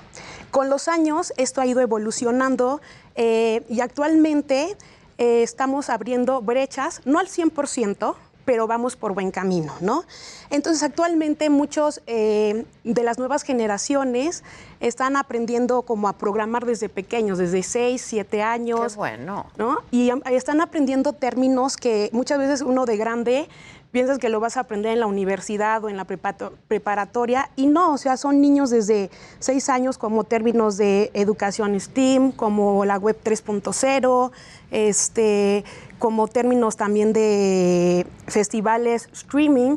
Con 0.51 0.70
los 0.70 0.89
años 0.89 1.32
esto 1.36 1.60
ha 1.60 1.66
ido 1.66 1.80
evolucionando 1.80 2.80
eh, 3.16 3.62
y 3.68 3.80
actualmente 3.80 4.76
eh, 5.18 5.43
estamos 5.43 5.90
abriendo 5.90 6.40
brechas, 6.40 7.02
no 7.05 7.18
al 7.18 7.28
100%, 7.28 8.14
pero 8.48 8.66
vamos 8.66 8.96
por 8.96 9.12
buen 9.12 9.30
camino, 9.30 9.74
¿no? 9.82 10.04
Entonces, 10.48 10.82
actualmente 10.82 11.50
muchos 11.50 12.00
eh, 12.06 12.64
de 12.82 13.02
las 13.02 13.18
nuevas 13.18 13.42
generaciones 13.42 14.42
están 14.80 15.16
aprendiendo 15.16 15.82
como 15.82 16.08
a 16.08 16.14
programar 16.14 16.64
desde 16.64 16.88
pequeños, 16.88 17.36
desde 17.36 17.62
6, 17.62 18.00
7 18.00 18.40
años. 18.40 18.92
Qué 18.92 18.96
bueno. 18.96 19.44
¿no? 19.58 19.80
Y 19.90 20.10
están 20.30 20.62
aprendiendo 20.62 21.12
términos 21.12 21.76
que 21.76 22.08
muchas 22.14 22.38
veces 22.38 22.62
uno 22.62 22.86
de 22.86 22.96
grande 22.96 23.48
piensas 23.90 24.19
que 24.19 24.28
lo 24.28 24.40
vas 24.40 24.56
a 24.56 24.60
aprender 24.60 24.93
en 24.93 25.01
la 25.01 25.06
universidad 25.06 25.82
o 25.85 25.89
en 25.89 25.97
la 25.97 26.05
preparatoria 26.05 27.51
y 27.56 27.66
no, 27.66 27.93
o 27.94 27.98
sea, 27.98 28.16
son 28.16 28.40
niños 28.40 28.70
desde 28.70 29.10
seis 29.39 29.69
años 29.69 29.98
como 29.98 30.24
términos 30.24 30.77
de 30.77 31.10
educación 31.15 31.78
STEAM, 31.78 32.32
como 32.32 32.85
la 32.85 32.98
web 32.98 33.19
3.0, 33.23 34.31
este, 34.70 35.65
como 35.98 36.28
términos 36.28 36.77
también 36.77 37.12
de 37.12 38.06
festivales 38.27 39.09
streaming 39.12 39.77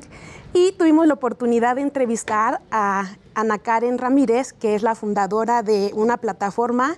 y 0.53 0.73
tuvimos 0.73 1.07
la 1.07 1.13
oportunidad 1.13 1.77
de 1.77 1.81
entrevistar 1.81 2.61
a 2.71 3.05
Ana 3.35 3.57
Karen 3.57 3.97
Ramírez, 3.97 4.51
que 4.51 4.75
es 4.75 4.83
la 4.83 4.95
fundadora 4.95 5.63
de 5.63 5.91
una 5.93 6.17
plataforma 6.17 6.97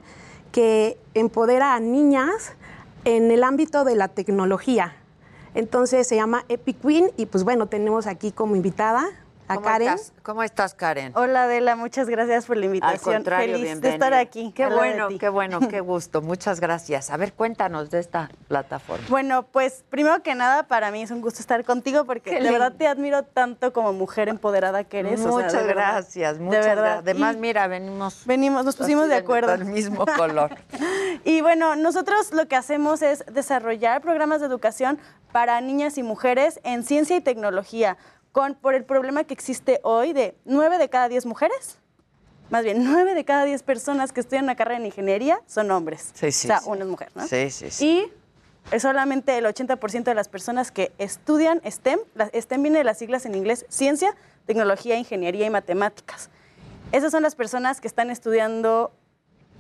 que 0.52 0.98
empodera 1.14 1.76
a 1.76 1.80
niñas 1.80 2.54
en 3.06 3.30
el 3.30 3.44
ámbito 3.44 3.84
de 3.84 3.96
la 3.96 4.08
tecnología. 4.08 4.96
Entonces 5.54 6.08
se 6.08 6.16
llama 6.16 6.46
Epic 6.50 6.80
Queen 6.82 7.12
y 7.18 7.26
pues 7.26 7.44
bueno, 7.44 7.68
tenemos 7.68 8.08
aquí 8.08 8.32
como 8.32 8.56
invitada 8.56 9.10
a 9.54 9.56
¿Cómo 9.56 9.68
Karen. 9.68 9.88
estás? 9.90 10.14
¿Cómo 10.24 10.44
estás, 10.44 10.74
Karen? 10.74 11.12
Hola 11.16 11.44
Adela, 11.44 11.76
muchas 11.76 12.08
gracias 12.10 12.46
por 12.46 12.58
la 12.58 12.66
invitación. 12.66 13.16
Al 13.16 13.18
contrario, 13.22 13.46
Feliz 13.56 13.60
de 13.60 13.64
bienvenida. 13.66 13.94
estar 13.94 14.14
aquí. 14.14 14.52
Qué 14.56 14.68
bueno, 14.68 15.08
qué 15.20 15.30
bueno, 15.30 15.60
qué 15.70 15.80
gusto. 15.82 16.22
Muchas 16.22 16.60
gracias. 16.60 17.10
A 17.10 17.18
ver, 17.18 17.34
cuéntanos 17.34 17.90
de 17.90 18.00
esta 18.00 18.30
plataforma. 18.48 19.06
Bueno, 19.10 19.44
pues 19.44 19.84
primero 19.90 20.22
que 20.24 20.36
nada, 20.36 20.64
para 20.64 20.92
mí 20.92 21.02
es 21.02 21.12
un 21.12 21.22
gusto 21.22 21.40
estar 21.40 21.64
contigo 21.64 22.06
porque 22.06 22.30
Qué 22.32 22.36
de 22.36 22.42
lindo. 22.42 22.54
verdad 22.60 22.74
te 22.78 22.88
admiro 22.88 23.24
tanto 23.24 23.74
como 23.74 23.94
mujer 23.94 24.30
empoderada 24.30 24.84
que 24.84 25.00
eres. 25.00 25.20
o 25.22 25.24
sea, 25.24 25.26
de 25.38 25.44
Muchas 25.46 25.54
verdad, 25.68 25.74
gracias, 25.94 26.38
de 26.38 26.44
muchas 26.44 26.66
verdad. 26.66 26.84
gracias. 26.84 27.00
Además, 27.04 27.36
Y 27.36 27.40
mira, 27.40 27.68
venimos. 27.68 28.22
venimos, 28.26 28.66
nos 28.66 28.76
pusimos 28.76 29.08
de 29.10 29.16
acuerdo. 29.16 29.52
Del 29.52 29.66
mismo 29.66 30.06
color. 30.18 30.56
Y 31.24 31.42
bueno, 31.42 31.76
nosotros 31.76 32.34
lo 32.34 32.48
que 32.48 32.56
hacemos 32.56 33.02
es 33.02 33.24
desarrollar 33.32 34.02
programas 34.02 34.42
de 34.42 34.48
educación 34.48 35.00
para 35.32 35.60
niñas 35.62 35.98
y 35.98 36.04
mujeres 36.04 36.60
en 36.64 36.84
ciencia 36.84 37.16
y 37.16 37.22
tecnología, 37.22 37.98
con, 38.34 38.56
por 38.56 38.74
el 38.74 38.84
problema 38.84 39.24
que 39.24 39.34
existe 39.34 39.80
hoy 39.84 40.12
de 40.12 40.36
9 40.44 40.78
de 40.78 40.90
cada 40.90 41.08
10 41.08 41.26
mujeres, 41.26 41.78
más 42.50 42.66
bien 42.66 42.84
9 42.84 43.14
de 43.16 43.24
cada 43.24 43.46
10 43.46 43.64
personas 43.64 44.12
que 44.12 44.20
estudian 44.20 44.44
una 44.44 44.56
carrera 44.56 44.78
en 44.80 44.86
ingeniería 44.88 45.40
son 45.48 45.72
hombres. 45.72 46.12
Sí, 46.14 46.32
sí, 46.34 46.48
O 46.48 46.50
sea, 46.50 46.60
sí. 46.60 46.70
una 46.70 46.82
es 46.84 46.90
mujer, 46.90 47.10
¿no? 47.16 47.26
Sí, 47.28 47.50
sí, 47.50 47.72
sí. 47.72 47.86
Y 47.88 48.12
es 48.76 48.82
solamente 48.82 49.38
el 49.38 49.46
80% 49.46 50.04
de 50.04 50.14
las 50.16 50.28
personas 50.28 50.72
que 50.72 50.92
estudian 50.98 51.62
STEM, 51.66 52.00
la- 52.16 52.30
STEM 52.34 52.62
viene 52.64 52.80
de 52.80 52.84
las 52.84 52.98
siglas 52.98 53.26
en 53.26 53.36
inglés, 53.36 53.66
ciencia, 53.70 54.14
tecnología, 54.46 54.98
ingeniería 54.98 55.46
y 55.46 55.50
matemáticas. 55.50 56.30
Esas 56.92 57.12
son 57.12 57.24
las 57.24 57.36
personas 57.36 57.80
que 57.82 57.88
están 57.88 58.10
estudiando 58.10 58.92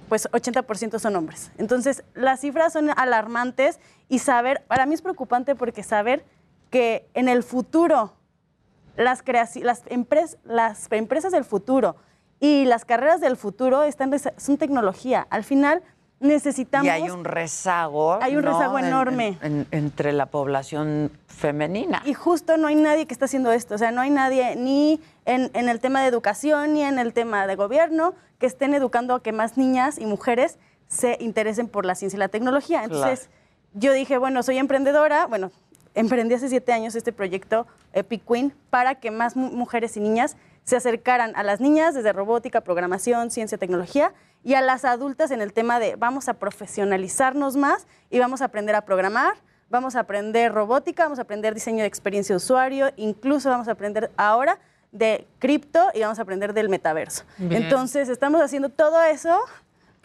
pues 0.10 0.30
80% 0.32 1.00
son 1.00 1.16
hombres. 1.16 1.52
Entonces, 1.58 2.04
las 2.14 2.42
cifras 2.42 2.74
son 2.74 2.90
alarmantes 2.90 3.80
y 4.10 4.20
saber, 4.20 4.64
para 4.68 4.86
mí 4.86 4.94
es 4.96 5.02
preocupante 5.02 5.56
porque 5.56 5.82
saber 5.82 6.26
que 6.70 7.08
en 7.14 7.30
el 7.30 7.42
futuro 7.44 8.14
las, 8.96 9.24
las, 9.62 9.86
empres- 9.86 10.38
las 10.44 10.92
empresas 10.92 11.32
del 11.32 11.44
futuro 11.44 11.96
y 12.40 12.66
las 12.66 12.86
carreras 12.86 13.22
del 13.22 13.38
futuro 13.38 13.84
están 13.84 14.12
son 14.38 14.58
tecnología. 14.58 15.28
Al 15.30 15.44
final 15.44 15.82
necesitamos... 16.20 16.86
Y 16.86 16.90
hay 16.90 17.10
un 17.10 17.26
rezago. 17.26 18.18
Hay 18.22 18.36
un 18.36 18.46
¿no? 18.46 18.52
rezago 18.52 18.80
En- 18.80 18.86
enorme. 18.86 19.38
en- 19.42 19.60
en- 19.60 19.68
entre 19.72 20.14
la 20.14 20.26
población 20.28 21.12
femenina. 21.28 22.02
Y 22.06 22.14
justo 22.14 22.58
no 22.58 22.68
hay 22.68 22.76
nadie 22.76 23.06
que 23.08 23.14
está 23.14 23.26
haciendo 23.26 23.52
esto. 23.52 23.76
O 23.76 23.78
sea, 23.78 23.92
no 23.92 24.02
hay 24.02 24.10
nadie 24.10 24.56
ni 24.56 25.02
en, 25.26 25.52
en 25.54 25.70
el 25.70 25.80
tema 25.80 26.02
de 26.02 26.08
educación 26.08 26.74
ni 26.74 26.84
en 26.84 27.00
el 27.00 27.14
tema 27.14 27.46
de 27.48 27.56
gobierno 27.56 28.14
que 28.40 28.46
estén 28.46 28.74
educando 28.74 29.16
a 29.16 29.24
que 29.24 29.32
más 29.32 29.58
niñas 29.58 29.98
y 29.98 30.06
mujeres 30.06 30.58
se 30.88 31.18
interesen 31.20 31.68
por 31.68 31.86
la 31.86 31.96
ciencia 31.96 32.18
y 32.18 32.20
la 32.20 32.28
tecnología. 32.30 32.84
Entonces, 32.84 33.30
yo 33.74 33.92
dije, 33.94 34.18
bueno, 34.18 34.44
soy 34.44 34.58
emprendedora. 34.60 35.26
Bueno, 35.28 35.52
emprendí 35.96 36.36
hace 36.36 36.50
siete 36.50 36.74
años 36.74 36.96
este 36.96 37.12
proyecto 37.14 37.68
Epic 37.94 38.24
Queen 38.28 38.54
para 38.70 38.96
que 38.96 39.12
más 39.12 39.36
mu- 39.36 39.52
mujeres 39.52 39.96
y 39.98 40.00
niñas 40.00 40.36
se 40.64 40.76
acercaran 40.78 41.34
a 41.36 41.44
las 41.44 41.60
niñas 41.60 41.94
desde 41.94 42.14
robótica, 42.14 42.62
programación, 42.62 43.32
ciencia, 43.32 43.58
tecnología 43.58 44.14
y 44.44 44.54
a 44.54 44.62
las 44.62 44.86
adultas 44.86 45.32
en 45.32 45.42
el 45.42 45.54
tema 45.54 45.80
de 45.80 45.96
vamos 45.96 46.30
a 46.30 46.36
profesionalizarnos 46.36 47.56
más 47.56 47.86
y 48.10 48.20
vamos 48.20 48.42
a 48.42 48.46
aprender 48.46 48.76
a 48.76 48.82
programar, 48.82 49.36
vamos 49.70 49.96
a 49.96 50.02
aprender 50.02 50.54
robótica, 50.54 51.04
vamos 51.04 51.20
a 51.20 51.24
aprender 51.24 51.54
diseño 51.54 51.80
de 51.82 51.88
experiencia 51.88 52.34
de 52.34 52.38
usuario, 52.38 52.92
incluso 52.98 53.50
vamos 53.50 53.68
a 53.68 53.72
aprender 53.72 54.12
ahora 54.18 54.60
de 54.92 55.28
cripto 55.40 55.80
y 55.94 56.02
vamos 56.02 56.20
a 56.20 56.22
aprender 56.22 56.54
del 56.54 56.70
metaverso. 56.70 57.24
Bien. 57.38 57.64
Entonces, 57.64 58.10
estamos 58.10 58.42
haciendo 58.42 58.70
todo 58.70 59.02
eso 59.04 59.40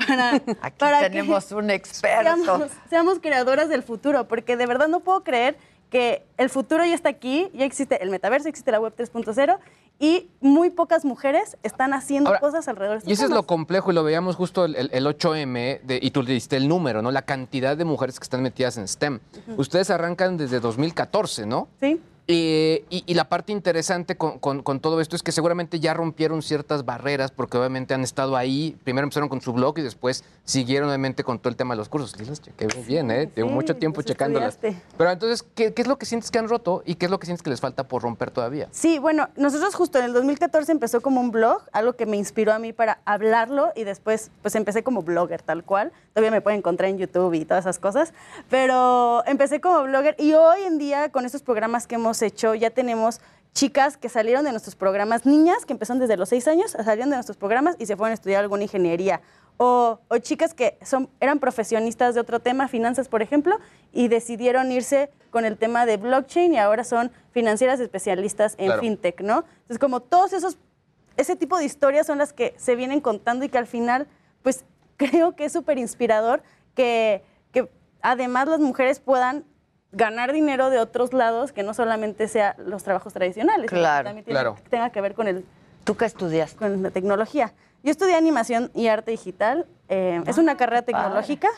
para, 0.06 0.30
Aquí 0.62 0.78
para 0.78 1.00
que 1.00 1.10
tenemos 1.10 1.50
un 1.52 1.70
experto. 1.70 2.22
Seamos, 2.22 2.70
seamos 2.88 3.18
creadoras 3.20 3.68
del 3.68 3.82
futuro, 3.82 4.26
porque 4.28 4.56
de 4.56 4.66
verdad 4.66 4.88
no 4.88 5.00
puedo 5.00 5.22
creer 5.24 5.56
que 5.90 6.24
el 6.36 6.50
futuro 6.50 6.84
ya 6.84 6.94
está 6.94 7.08
aquí, 7.08 7.48
ya 7.54 7.64
existe 7.64 8.02
el 8.02 8.10
metaverso, 8.10 8.48
existe 8.48 8.70
la 8.70 8.80
web 8.80 8.94
3.0 8.96 9.58
y 10.00 10.28
muy 10.40 10.70
pocas 10.70 11.04
mujeres 11.04 11.56
están 11.62 11.92
haciendo 11.92 12.28
Ahora, 12.28 12.40
cosas 12.40 12.68
alrededor 12.68 12.94
de 12.94 12.98
estos 12.98 13.10
Y 13.10 13.12
eso 13.14 13.24
es 13.24 13.30
lo 13.30 13.42
complejo, 13.44 13.90
y 13.90 13.94
lo 13.94 14.04
veíamos 14.04 14.36
justo 14.36 14.64
el, 14.64 14.76
el- 14.76 14.90
el 14.92 15.06
8M, 15.06 15.80
de- 15.82 15.98
y 16.00 16.10
tú 16.12 16.22
le 16.22 16.32
diste 16.34 16.56
el 16.56 16.68
número, 16.68 17.02
¿no? 17.02 17.10
La 17.10 17.22
cantidad 17.22 17.76
de 17.76 17.84
mujeres 17.84 18.20
que 18.20 18.24
están 18.24 18.42
metidas 18.42 18.76
en 18.76 18.86
STEM. 18.86 19.18
Ustedes 19.56 19.90
arrancan 19.90 20.36
desde 20.36 20.60
2014, 20.60 21.46
¿no? 21.46 21.68
Sí. 21.80 22.00
Eh, 22.30 22.84
y, 22.90 23.04
y 23.06 23.14
la 23.14 23.30
parte 23.30 23.52
interesante 23.52 24.16
con, 24.18 24.38
con- 24.38 24.62
con 24.62 24.80
todo 24.80 25.00
esto 25.00 25.16
es 25.16 25.22
que 25.22 25.32
seguramente 25.32 25.80
ya 25.80 25.94
rompieron 25.94 26.42
ciertas 26.42 26.84
barreras 26.84 27.30
porque 27.30 27.56
obviamente 27.56 27.94
han 27.94 28.02
estado 28.02 28.36
ahí. 28.36 28.76
Primero 28.84 29.04
empezaron 29.06 29.30
con 29.30 29.40
su 29.40 29.54
blog 29.54 29.78
y 29.78 29.82
después 29.82 30.24
siguieron 30.44 30.88
obviamente 30.90 31.24
con 31.24 31.38
todo 31.38 31.48
el 31.48 31.56
tema 31.56 31.72
de 31.72 31.78
los 31.78 31.88
cursos. 31.88 32.12
Sí, 32.18 32.24
las 32.26 32.42
chequé 32.42 32.66
muy 32.76 32.84
bien, 32.84 33.10
¿eh? 33.10 33.26
Tengo 33.28 33.48
sí, 33.48 33.54
mucho 33.54 33.76
tiempo 33.76 34.00
los 34.00 34.04
checándolas. 34.04 34.54
estudiaste. 34.56 34.82
Pero 34.98 35.10
entonces, 35.10 35.42
¿qué, 35.54 35.72
qué 35.72 35.80
es 35.80 35.88
lo 35.88 35.96
que 35.96 36.04
sientes 36.04 36.30
que 36.30 36.38
han 36.38 36.48
roto 36.50 36.82
y 36.84 36.96
qué 36.96 37.06
es 37.06 37.10
lo 37.10 37.18
que 37.18 37.24
sientes 37.24 37.42
que 37.42 37.48
les 37.48 37.62
falta 37.62 37.88
por 37.88 38.02
romper 38.02 38.30
todavía? 38.30 38.68
Sí, 38.72 38.98
bueno, 38.98 39.30
nosotros 39.36 39.74
justo 39.74 39.98
en 39.98 40.04
el 40.04 40.12
2014 40.12 40.70
empezó 40.70 41.00
como 41.00 41.22
un 41.22 41.30
blog, 41.30 41.62
algo 41.72 41.94
que 41.94 42.04
me 42.04 42.18
inspiró 42.18 42.52
a 42.52 42.58
mí 42.58 42.74
para 42.74 43.00
hablarlo 43.06 43.72
y 43.74 43.84
después 43.84 44.30
pues 44.42 44.54
empecé 44.54 44.82
como 44.82 45.00
blogger 45.02 45.40
tal 45.40 45.64
cual. 45.64 45.92
Todavía 46.12 46.30
me 46.30 46.42
pueden 46.42 46.58
encontrar 46.58 46.90
en 46.90 46.98
YouTube 46.98 47.32
y 47.32 47.46
todas 47.46 47.64
esas 47.64 47.78
cosas, 47.78 48.12
pero 48.50 49.24
empecé 49.26 49.62
como 49.62 49.82
blogger 49.84 50.14
y 50.18 50.34
hoy 50.34 50.60
en 50.66 50.76
día 50.78 51.10
con 51.10 51.24
estos 51.24 51.40
programas 51.42 51.86
que 51.86 51.94
hemos 51.94 52.17
hecho 52.22 52.54
ya 52.54 52.70
tenemos 52.70 53.20
chicas 53.52 53.96
que 53.96 54.08
salieron 54.08 54.44
de 54.44 54.50
nuestros 54.52 54.76
programas, 54.76 55.26
niñas 55.26 55.64
que 55.66 55.72
empezaron 55.72 55.98
desde 56.00 56.16
los 56.16 56.28
seis 56.28 56.46
años, 56.46 56.72
salieron 56.72 57.10
de 57.10 57.16
nuestros 57.16 57.36
programas 57.36 57.76
y 57.78 57.86
se 57.86 57.96
fueron 57.96 58.12
a 58.12 58.14
estudiar 58.14 58.42
alguna 58.42 58.62
ingeniería. 58.62 59.20
O, 59.56 59.98
o 60.08 60.18
chicas 60.18 60.54
que 60.54 60.78
son, 60.84 61.10
eran 61.18 61.40
profesionistas 61.40 62.14
de 62.14 62.20
otro 62.20 62.38
tema, 62.38 62.68
finanzas, 62.68 63.08
por 63.08 63.22
ejemplo, 63.22 63.58
y 63.92 64.06
decidieron 64.06 64.70
irse 64.70 65.10
con 65.30 65.44
el 65.44 65.56
tema 65.58 65.86
de 65.86 65.96
blockchain 65.96 66.54
y 66.54 66.58
ahora 66.58 66.84
son 66.84 67.10
financieras 67.32 67.80
especialistas 67.80 68.54
en 68.58 68.66
Claro. 68.66 68.80
fintech, 68.80 69.20
¿no? 69.22 69.44
Entonces, 69.62 69.80
como 69.80 70.00
todos 70.00 70.32
esos, 70.32 70.58
ese 71.16 71.34
tipo 71.34 71.58
de 71.58 71.64
historias 71.64 72.06
son 72.06 72.18
las 72.18 72.32
que 72.32 72.54
se 72.56 72.76
vienen 72.76 73.00
contando 73.00 73.44
y 73.44 73.48
que 73.48 73.58
al 73.58 73.66
final, 73.66 74.06
pues 74.42 74.64
creo 74.96 75.34
que 75.34 75.46
es 75.46 75.52
súper 75.52 75.78
inspirador 75.78 76.44
que, 76.76 77.24
que 77.50 77.68
además 78.00 78.46
las 78.46 78.60
mujeres 78.60 79.00
puedan 79.00 79.44
ganar 79.92 80.32
dinero 80.32 80.70
de 80.70 80.78
otros 80.78 81.12
lados 81.12 81.52
que 81.52 81.62
no 81.62 81.72
solamente 81.74 82.28
sea 82.28 82.54
los 82.58 82.82
trabajos 82.84 83.12
tradicionales, 83.14 83.70
sino 83.70 83.78
que 83.78 83.82
Claro, 83.82 84.04
también 84.04 84.24
tiene- 84.24 84.40
claro. 84.40 84.56
tenga 84.70 84.90
que 84.90 85.00
ver 85.00 85.14
con 85.14 85.28
el... 85.28 85.44
¿Tú 85.84 85.96
qué 85.96 86.04
estudias? 86.04 86.54
Con 86.54 86.82
la 86.82 86.90
tecnología. 86.90 87.54
Yo 87.82 87.90
estudié 87.90 88.14
animación 88.16 88.70
y 88.74 88.88
arte 88.88 89.10
digital. 89.12 89.66
eh, 89.88 90.22
es 90.26 90.36
Ah, 90.36 90.40
una 90.42 90.56
carrera 90.58 90.82
tecnológica 90.82 91.48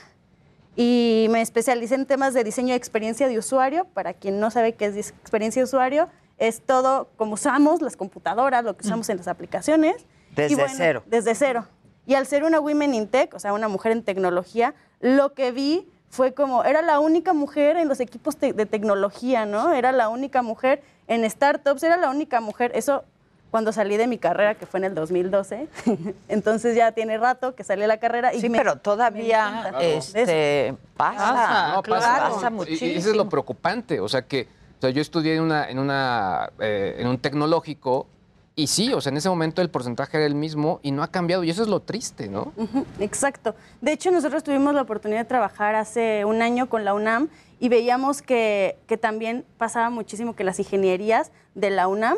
y 0.76 1.26
me 1.30 1.40
especialicé 1.40 1.96
en 1.96 2.06
temas 2.06 2.32
de 2.32 2.44
diseño 2.44 2.68
de 2.68 2.76
experiencia 2.76 3.26
de 3.26 3.38
usuario. 3.38 3.86
Para 3.86 4.14
quien 4.14 4.38
no 4.38 4.50
sabe 4.52 4.74
qué 4.74 4.86
es 4.86 5.08
experiencia 5.10 5.60
de 5.60 5.64
usuario, 5.64 6.08
es 6.38 6.60
todo 6.60 7.08
como 7.16 7.34
usamos 7.34 7.82
las 7.82 7.96
computadoras, 7.96 8.62
lo 8.64 8.76
que 8.76 8.86
usamos 8.86 9.08
en 9.08 9.16
las 9.16 9.26
aplicaciones. 9.28 10.06
Desde 10.36 10.54
bueno, 10.54 10.72
cero. 10.76 11.02
Desde 11.06 11.34
cero. 11.34 11.66
Y 12.06 12.14
al 12.14 12.26
ser 12.26 12.44
una 12.44 12.60
women 12.60 12.94
in 12.94 13.08
tech, 13.08 13.34
o 13.34 13.38
sea, 13.40 13.52
una 13.52 13.66
mujer 13.68 13.90
en 13.92 14.04
tecnología, 14.04 14.74
lo 15.00 15.34
que 15.34 15.50
vi 15.50 15.88
fue 16.10 16.34
como, 16.34 16.64
era 16.64 16.82
la 16.82 17.00
única 17.00 17.32
mujer 17.32 17.76
en 17.76 17.88
los 17.88 18.00
equipos 18.00 18.36
te- 18.36 18.52
de 18.52 18.66
tecnología, 18.66 19.46
¿no? 19.46 19.72
Era 19.72 19.92
la 19.92 20.08
única 20.08 20.42
mujer 20.42 20.82
en 21.08 21.28
startups, 21.28 21.82
era 21.82 21.96
la 21.96 22.10
única 22.10 22.40
mujer. 22.40 22.72
Eso 22.74 23.04
cuando 23.50 23.72
salí 23.72 23.96
de 23.96 24.06
mi 24.06 24.18
carrera, 24.18 24.54
que 24.54 24.66
fue 24.66 24.78
en 24.78 24.84
el 24.84 24.94
2012. 24.94 25.68
Entonces 26.28 26.76
ya 26.76 26.92
tiene 26.92 27.16
rato 27.18 27.54
que 27.54 27.64
salí 27.64 27.80
de 27.82 27.88
la 27.88 27.98
carrera. 27.98 28.32
Y 28.34 28.40
Sí, 28.40 28.48
me- 28.48 28.58
pero 28.58 28.74
me 28.74 28.80
todavía 28.80 29.72
este, 29.80 30.74
pasa. 30.96 31.74
No, 31.74 31.82
claro. 31.82 32.00
pasa. 32.00 32.30
pasa 32.34 32.48
Y- 32.48 32.52
muchísimo. 32.52 32.90
Y 32.90 32.94
eso 32.94 33.10
es 33.10 33.16
lo 33.16 33.28
preocupante. 33.28 34.00
O 34.00 34.08
sea, 34.08 34.22
que 34.22 34.48
o 34.78 34.80
sea, 34.80 34.90
yo 34.90 35.02
estudié 35.02 35.34
en, 35.36 35.42
una, 35.42 35.68
en, 35.68 35.78
una, 35.78 36.50
eh, 36.58 36.96
en 36.98 37.06
un 37.06 37.18
tecnológico 37.18 38.06
y 38.56 38.66
sí, 38.66 38.92
o 38.92 39.00
sea, 39.00 39.10
en 39.10 39.16
ese 39.16 39.28
momento 39.28 39.62
el 39.62 39.70
porcentaje 39.70 40.18
era 40.18 40.26
el 40.26 40.34
mismo 40.34 40.80
y 40.82 40.90
no 40.90 41.02
ha 41.02 41.08
cambiado. 41.08 41.44
Y 41.44 41.50
eso 41.50 41.62
es 41.62 41.68
lo 41.68 41.80
triste, 41.80 42.28
¿no? 42.28 42.52
Exacto. 42.98 43.54
De 43.80 43.92
hecho, 43.92 44.10
nosotros 44.10 44.42
tuvimos 44.42 44.74
la 44.74 44.82
oportunidad 44.82 45.20
de 45.20 45.24
trabajar 45.24 45.74
hace 45.74 46.24
un 46.24 46.42
año 46.42 46.68
con 46.68 46.84
la 46.84 46.94
UNAM 46.94 47.28
y 47.58 47.68
veíamos 47.68 48.22
que, 48.22 48.76
que 48.86 48.96
también 48.98 49.44
pasaba 49.56 49.88
muchísimo 49.88 50.34
que 50.34 50.44
las 50.44 50.58
ingenierías 50.58 51.30
de 51.54 51.70
la 51.70 51.88
UNAM 51.88 52.16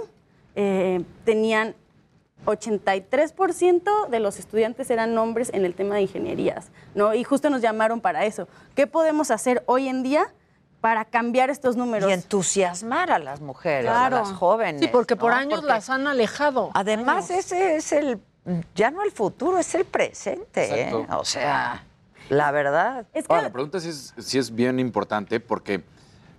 eh, 0.56 1.04
tenían 1.24 1.74
83% 2.44 4.08
de 4.08 4.20
los 4.20 4.38
estudiantes 4.38 4.90
eran 4.90 5.16
hombres 5.16 5.50
en 5.54 5.64
el 5.64 5.74
tema 5.74 5.94
de 5.94 6.02
ingenierías, 6.02 6.70
¿no? 6.94 7.14
Y 7.14 7.22
justo 7.24 7.50
nos 7.50 7.62
llamaron 7.62 8.00
para 8.00 8.24
eso. 8.24 8.48
¿Qué 8.74 8.86
podemos 8.86 9.30
hacer 9.30 9.62
hoy 9.66 9.88
en 9.88 10.02
día 10.02 10.32
para 10.82 11.04
cambiar 11.06 11.48
estos 11.48 11.76
números. 11.76 12.10
Y 12.10 12.12
entusiasmar 12.12 13.10
a 13.12 13.18
las 13.18 13.40
mujeres, 13.40 13.84
Claro. 13.90 14.16
a 14.16 14.20
las 14.20 14.32
jóvenes. 14.32 14.80
Sí, 14.82 14.88
porque 14.88 15.16
por 15.16 15.30
¿no? 15.30 15.38
años 15.38 15.60
Porque 15.60 15.72
las 15.72 15.88
han 15.88 16.06
alejado. 16.08 16.70
Además, 16.74 17.30
ese 17.30 17.76
es 17.76 17.92
el, 17.92 18.20
ya 18.74 18.90
no 18.90 19.02
el 19.02 19.12
futuro, 19.12 19.58
es 19.58 19.74
el 19.76 19.84
presente. 19.86 20.88
¿eh? 20.90 21.06
O 21.16 21.24
sea, 21.24 21.84
la 22.28 22.50
verdad. 22.50 23.06
Ahora, 23.28 23.42
la 23.42 23.52
pregunta 23.52 23.78
sí 23.80 23.88
es, 23.90 24.12
sí 24.18 24.38
es 24.38 24.52
bien 24.54 24.80
importante 24.80 25.38
porque 25.38 25.84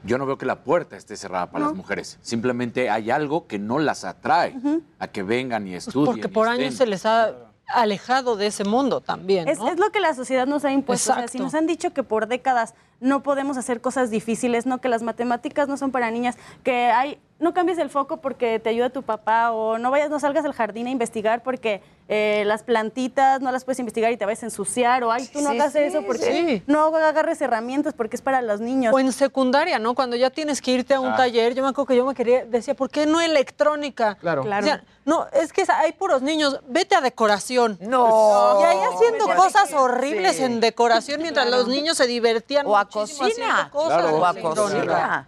yo 0.03 0.17
no 0.17 0.25
veo 0.25 0.37
que 0.37 0.45
la 0.45 0.57
puerta 0.61 0.97
esté 0.97 1.15
cerrada 1.15 1.49
para 1.49 1.63
No. 1.63 1.69
las 1.71 1.77
mujeres. 1.77 2.19
Simplemente 2.21 2.89
hay 2.89 3.11
algo 3.11 3.47
que 3.47 3.57
no 3.59 3.79
las 3.79 4.03
atrae 4.03 4.53
a 4.99 5.07
que 5.07 5.23
vengan 5.23 5.65
y 5.67 5.75
estudien. 5.75 6.05
Pues 6.05 6.17
Porque 6.17 6.27
por 6.33 6.49
años 6.49 6.73
se 6.75 6.85
les 6.85 7.05
ha 7.05 7.33
alejado 7.67 8.35
de 8.35 8.47
ese 8.47 8.65
mundo 8.65 8.99
también, 8.99 9.47
Es, 9.47 9.57
¿no? 9.59 9.69
es 9.69 9.79
lo 9.79 9.89
que 9.89 10.01
la 10.01 10.13
sociedad 10.13 10.45
nos 10.45 10.65
ha 10.65 10.71
impuesto. 10.73 11.13
O 11.13 11.15
sea, 11.15 11.27
si 11.29 11.39
nos 11.39 11.53
han 11.53 11.65
dicho 11.65 11.93
que 11.93 12.03
por 12.03 12.27
décadas 12.27 12.73
no 13.03 13.21
podemos 13.23 13.57
hacer 13.57 13.81
cosas 13.81 14.09
difíciles, 14.09 14.65
no 14.65 14.79
que 14.79 14.89
las 14.89 15.03
matemáticas 15.03 15.67
no 15.67 15.77
son 15.77 15.91
para 15.91 16.09
niñas, 16.11 16.35
que 16.63 16.85
hay 16.91 17.19
no 17.39 17.53
cambies 17.53 17.77
el 17.77 17.89
foco 17.89 18.17
porque 18.17 18.59
te 18.59 18.69
ayuda 18.69 18.89
tu 18.89 19.03
papá 19.03 19.51
o 19.51 19.77
no 19.77 19.91
vayas, 19.91 20.09
no 20.09 20.17
salgas 20.17 20.45
al 20.45 20.53
jardín 20.53 20.87
a 20.87 20.91
investigar 20.91 21.43
porque 21.43 21.81
eh, 22.07 22.43
las 22.45 22.63
plantitas 22.63 23.41
no 23.41 23.51
las 23.51 23.65
puedes 23.65 23.79
investigar 23.79 24.13
y 24.13 24.17
te 24.17 24.25
vas 24.25 24.41
a 24.43 24.45
ensuciar 24.45 25.03
o 25.03 25.11
ay, 25.11 25.27
tú 25.27 25.41
no 25.41 25.49
Sí, 25.49 25.57
hagas 25.59 25.73
sí, 25.73 25.79
eso 25.79 26.03
porque 26.05 26.23
sí. 26.23 26.63
no 26.67 26.85
agarres 26.95 27.41
herramientas 27.41 27.93
porque 27.95 28.15
es 28.15 28.21
para 28.21 28.41
los 28.41 28.61
niños. 28.61 28.93
O 28.93 28.99
en 28.99 29.11
secundaria, 29.11 29.77
¿no? 29.77 29.93
Cuando 29.93 30.15
ya 30.15 30.29
tienes 30.29 30.61
que 30.61 30.71
irte 30.71 30.93
a 30.93 31.01
un 31.01 31.11
Ah. 31.11 31.17
taller, 31.17 31.53
yo 31.53 31.63
me 31.63 31.69
acuerdo 31.69 31.87
que 31.87 31.95
yo 31.97 32.05
me 32.05 32.13
quería, 32.15 32.45
decía, 32.45 32.75
¿por 32.75 32.89
qué 32.89 33.05
no 33.05 33.19
electrónica? 33.19 34.15
Claro. 34.15 34.43
Claro. 34.43 34.65
Decían, 34.65 34.83
no, 35.05 35.27
es 35.33 35.51
que 35.51 35.65
hay 35.69 35.91
puros 35.93 36.21
niños, 36.21 36.61
vete 36.67 36.95
a 36.95 37.01
decoración. 37.01 37.77
No. 37.81 38.61
Y 38.61 38.63
ahí 38.63 38.77
haciendo 38.93 39.25
cosas 39.35 39.73
horribles 39.73 40.37
sí. 40.37 40.43
en 40.43 40.61
decoración 40.61 41.21
mientras 41.21 41.47
Claro. 41.47 41.63
los 41.63 41.67
niños 41.69 41.97
se 41.97 42.07
divertían 42.07 42.65
O 42.67 42.77
a 42.77 42.87
cocina. 42.93 43.69
cosas 43.71 44.01
Claro. 44.01 44.17
O 44.17 44.25
a 44.25 44.33
cocina. 44.33 45.25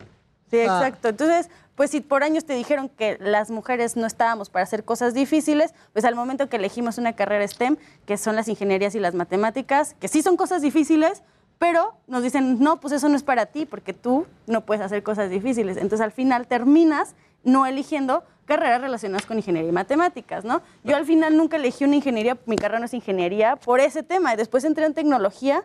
Sí, 0.49 0.59
Ah. 0.59 0.63
exacto. 0.63 1.09
Entonces, 1.09 1.49
pues 1.75 1.91
si 1.91 1.99
por 1.99 2.23
años 2.23 2.45
te 2.45 2.53
dijeron 2.53 2.87
que 2.87 3.17
las 3.19 3.51
mujeres 3.51 3.97
no 3.97 4.07
estábamos 4.07 4.49
para 4.49 4.63
hacer 4.63 4.85
cosas 4.85 5.13
difíciles, 5.13 5.73
pues 5.91 6.05
al 6.05 6.15
momento 6.15 6.47
que 6.47 6.55
elegimos 6.55 6.97
una 6.97 7.13
carrera 7.13 7.45
STEM, 7.45 7.75
que 8.05 8.17
son 8.17 8.35
las 8.35 8.47
ingenierías 8.47 8.95
y 8.95 8.99
las 8.99 9.13
matemáticas, 9.13 9.95
que 9.99 10.07
sí 10.07 10.21
son 10.21 10.37
cosas 10.37 10.61
difíciles, 10.61 11.23
pero 11.57 11.95
nos 12.07 12.23
dicen, 12.23 12.59
no, 12.59 12.79
pues 12.79 12.93
eso 12.93 13.09
no 13.09 13.15
es 13.15 13.23
para 13.23 13.45
ti, 13.47 13.65
porque 13.65 13.93
tú 13.93 14.25
no 14.47 14.61
puedes 14.61 14.83
hacer 14.83 15.03
cosas 15.03 15.29
difíciles. 15.29 15.75
Entonces 15.77 16.01
al 16.01 16.11
final 16.11 16.47
terminas 16.47 17.15
no 17.43 17.65
eligiendo 17.65 18.23
carreras 18.45 18.79
relacionadas 18.81 19.25
con 19.25 19.37
ingeniería 19.37 19.69
y 19.69 19.73
matemáticas, 19.73 20.45
¿no? 20.45 20.61
Yo 20.83 20.95
al 20.95 21.05
final 21.05 21.35
nunca 21.35 21.57
elegí 21.57 21.83
una 21.83 21.95
ingeniería, 21.95 22.37
mi 22.45 22.55
carrera 22.57 22.79
no 22.79 22.85
es 22.85 22.93
ingeniería, 22.93 23.55
por 23.57 23.79
ese 23.79 24.03
tema. 24.03 24.33
Y 24.33 24.37
después 24.37 24.63
entré 24.63 24.85
en 24.85 24.93
tecnología 24.93 25.63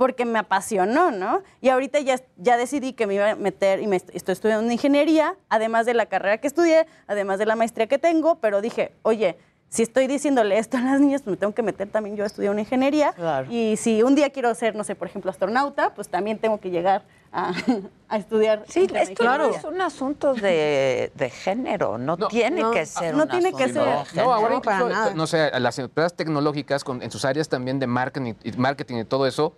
porque 0.00 0.24
me 0.24 0.38
apasionó, 0.38 1.10
¿no? 1.10 1.42
Y 1.60 1.68
ahorita 1.68 2.00
ya, 2.00 2.18
ya 2.38 2.56
decidí 2.56 2.94
que 2.94 3.06
me 3.06 3.16
iba 3.16 3.32
a 3.32 3.34
meter 3.36 3.80
y 3.82 3.86
me 3.86 3.96
est- 3.96 4.08
estoy 4.14 4.32
estudiando 4.32 4.72
ingeniería, 4.72 5.34
además 5.50 5.84
de 5.84 5.92
la 5.92 6.06
carrera 6.06 6.38
que 6.38 6.46
estudié, 6.46 6.86
además 7.06 7.38
de 7.38 7.44
la 7.44 7.54
maestría 7.54 7.86
que 7.86 7.98
tengo, 7.98 8.36
pero 8.36 8.62
dije, 8.62 8.92
oye, 9.02 9.36
si 9.68 9.82
estoy 9.82 10.06
diciéndole 10.06 10.56
esto 10.56 10.78
a 10.78 10.80
las 10.80 11.00
niñas, 11.02 11.20
pues 11.20 11.32
me 11.32 11.36
tengo 11.36 11.52
que 11.54 11.62
meter 11.62 11.86
también 11.90 12.16
yo 12.16 12.24
a 12.24 12.26
estudiar 12.28 12.50
una 12.52 12.62
ingeniería. 12.62 13.12
Y 13.50 13.76
si 13.76 14.02
un 14.02 14.14
día 14.14 14.30
quiero 14.30 14.54
ser, 14.54 14.74
no 14.74 14.84
sé, 14.84 14.94
por 14.94 15.06
ejemplo, 15.06 15.30
astronauta, 15.30 15.92
pues 15.94 16.08
también 16.08 16.38
tengo 16.38 16.58
que 16.60 16.70
llegar 16.70 17.02
a, 17.30 17.52
a 18.08 18.16
estudiar. 18.16 18.64
Sí, 18.68 18.86
esto 18.94 19.22
no 19.22 19.44
es 19.54 19.62
un 19.64 19.82
asunto 19.82 20.32
de, 20.32 21.12
de 21.14 21.28
género, 21.28 21.98
no, 21.98 22.16
tiene 22.28 22.62
no, 22.62 22.70
que 22.70 22.86
ser 22.86 23.14
no 23.14 23.24
un 23.24 23.28
tiene 23.28 23.52
que 23.52 23.68
ser. 23.68 23.82
género. 23.84 24.04
No, 24.14 24.32
ahora 24.32 24.54
incluso, 24.54 25.14
no 25.14 25.26
sé, 25.26 25.50
las 25.60 25.78
empresas 25.78 26.14
tecnológicas 26.14 26.82
con- 26.84 27.02
en 27.02 27.10
sus 27.10 27.26
áreas 27.26 27.50
también 27.50 27.78
de 27.78 27.86
marketing 27.86 28.32
y, 28.42 28.52
marketing 28.52 28.96
y 28.96 29.04
todo 29.04 29.26
eso, 29.26 29.54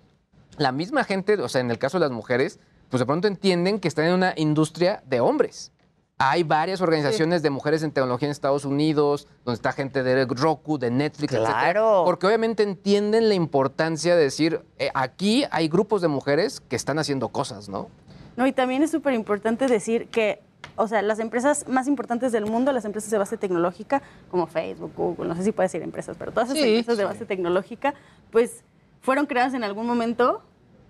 la 0.58 0.72
misma 0.72 1.04
gente, 1.04 1.34
o 1.40 1.48
sea, 1.48 1.60
en 1.60 1.70
el 1.70 1.78
caso 1.78 1.98
de 1.98 2.02
las 2.06 2.10
mujeres, 2.12 2.58
pues 2.88 3.00
de 3.00 3.06
pronto 3.06 3.28
entienden 3.28 3.80
que 3.80 3.88
están 3.88 4.06
en 4.06 4.14
una 4.14 4.34
industria 4.36 5.02
de 5.06 5.20
hombres. 5.20 5.72
Hay 6.18 6.44
varias 6.44 6.80
organizaciones 6.80 7.42
de 7.42 7.50
mujeres 7.50 7.82
en 7.82 7.90
tecnología 7.90 8.26
en 8.28 8.32
Estados 8.32 8.64
Unidos, 8.64 9.26
donde 9.44 9.56
está 9.56 9.72
gente 9.72 10.02
de 10.04 10.24
Roku, 10.26 10.78
de 10.78 10.90
Netflix, 10.90 11.32
etcétera, 11.32 11.58
Claro. 11.72 12.02
porque 12.04 12.26
obviamente 12.26 12.62
entienden 12.62 13.28
la 13.28 13.34
importancia 13.34 14.14
de 14.14 14.22
decir, 14.22 14.60
eh, 14.78 14.90
aquí 14.94 15.44
hay 15.50 15.68
grupos 15.68 16.00
de 16.00 16.08
mujeres 16.08 16.60
que 16.60 16.76
están 16.76 16.98
haciendo 17.00 17.30
cosas, 17.30 17.68
¿no? 17.68 17.88
No, 18.36 18.46
y 18.46 18.52
también 18.52 18.82
es 18.82 18.90
súper 18.92 19.14
importante 19.14 19.66
decir 19.66 20.06
que, 20.08 20.40
o 20.76 20.86
sea, 20.86 21.02
las 21.02 21.18
empresas 21.18 21.66
más 21.66 21.88
importantes 21.88 22.30
del 22.30 22.46
mundo, 22.46 22.70
las 22.72 22.84
empresas 22.84 23.10
de 23.10 23.18
base 23.18 23.36
tecnológica, 23.36 24.00
como 24.30 24.46
Facebook, 24.46 24.92
Google, 24.96 25.28
no 25.28 25.34
sé 25.34 25.42
si 25.42 25.50
puede 25.52 25.66
decir 25.66 25.82
empresas, 25.82 26.16
pero 26.18 26.30
todas 26.30 26.50
esas 26.50 26.62
Sí, 26.62 26.68
empresas 26.76 26.98
de 26.98 27.04
base 27.04 27.24
tecnológica, 27.26 27.94
pues 28.30 28.62
fueron 29.02 29.26
creadas 29.26 29.52
en 29.54 29.62
algún 29.64 29.86
momento 29.86 30.42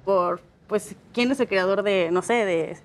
por, 0.04 0.40
pues, 0.68 0.94
¿quién 1.12 1.30
es 1.32 1.40
el 1.40 1.48
creador 1.48 1.82
de, 1.82 2.10
no 2.12 2.22
sé, 2.22 2.34
de 2.44 2.76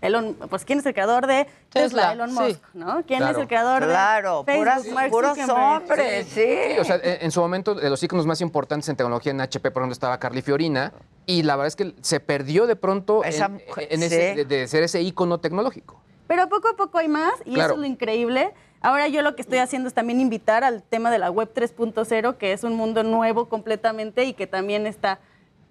Elon, 0.00 0.34
pues, 0.50 0.64
¿quién 0.64 0.78
es 0.78 0.86
el 0.86 0.92
creador 0.92 1.26
de 1.26 1.46
Tesla? 1.70 2.10
Tesla, 2.10 2.12
Elon 2.12 2.30
sí. 2.30 2.36
Musk, 2.38 2.62
¿no? 2.74 3.02
¿Quién 3.06 3.18
Claro. 3.20 3.32
es 3.32 3.38
el 3.42 3.48
creador 3.48 3.84
Claro, 3.84 4.44
de 4.46 4.52
Facebook? 4.52 4.64
puras- 4.66 4.86
Mark 4.92 5.10
puros 5.10 5.38
hombres, 5.48 6.26
sí. 6.28 6.40
Sí, 6.74 6.78
o 6.78 6.84
sea, 6.84 6.96
en, 7.02 7.22
en 7.24 7.30
su 7.32 7.40
momento, 7.40 7.74
de 7.74 7.88
los 7.90 8.02
iconos 8.02 8.26
más 8.26 8.40
importantes 8.40 8.88
en 8.88 8.96
tecnología 8.96 9.32
en 9.32 9.40
HP, 9.40 9.70
por 9.70 9.82
ejemplo, 9.82 9.92
estaba 9.94 10.18
Carly 10.18 10.42
Fiorina, 10.42 10.92
y 11.26 11.42
la 11.42 11.56
verdad 11.56 11.68
es 11.68 11.76
que 11.76 11.94
se 12.02 12.20
perdió 12.20 12.66
de 12.66 12.76
pronto 12.76 13.24
Esa 13.24 13.46
en, 13.46 13.52
mujer, 13.54 13.88
en 13.90 14.02
ese- 14.02 14.30
sí. 14.30 14.36
de, 14.36 14.44
de 14.44 14.68
ser 14.68 14.82
ese 14.82 15.00
icono 15.00 15.38
tecnológico. 15.40 16.00
Pero 16.26 16.48
poco 16.48 16.68
a 16.68 16.76
poco 16.76 16.98
hay 16.98 17.08
más 17.08 17.32
y 17.46 17.54
Claro. 17.54 17.70
eso 17.72 17.74
es 17.74 17.80
lo 17.80 17.86
increíble. 17.86 18.52
Ahora 18.80 19.08
yo 19.08 19.22
lo 19.22 19.34
que 19.34 19.42
estoy 19.42 19.58
haciendo 19.58 19.88
es 19.88 19.94
también 19.94 20.20
invitar 20.20 20.62
al 20.64 20.82
tema 20.82 21.10
de 21.10 21.18
la 21.18 21.30
web 21.30 21.50
3.0, 21.54 22.36
que 22.36 22.52
es 22.52 22.62
un 22.64 22.74
mundo 22.76 23.02
nuevo 23.02 23.48
completamente 23.48 24.24
y 24.24 24.34
que 24.34 24.46
también 24.46 24.86
está 24.86 25.18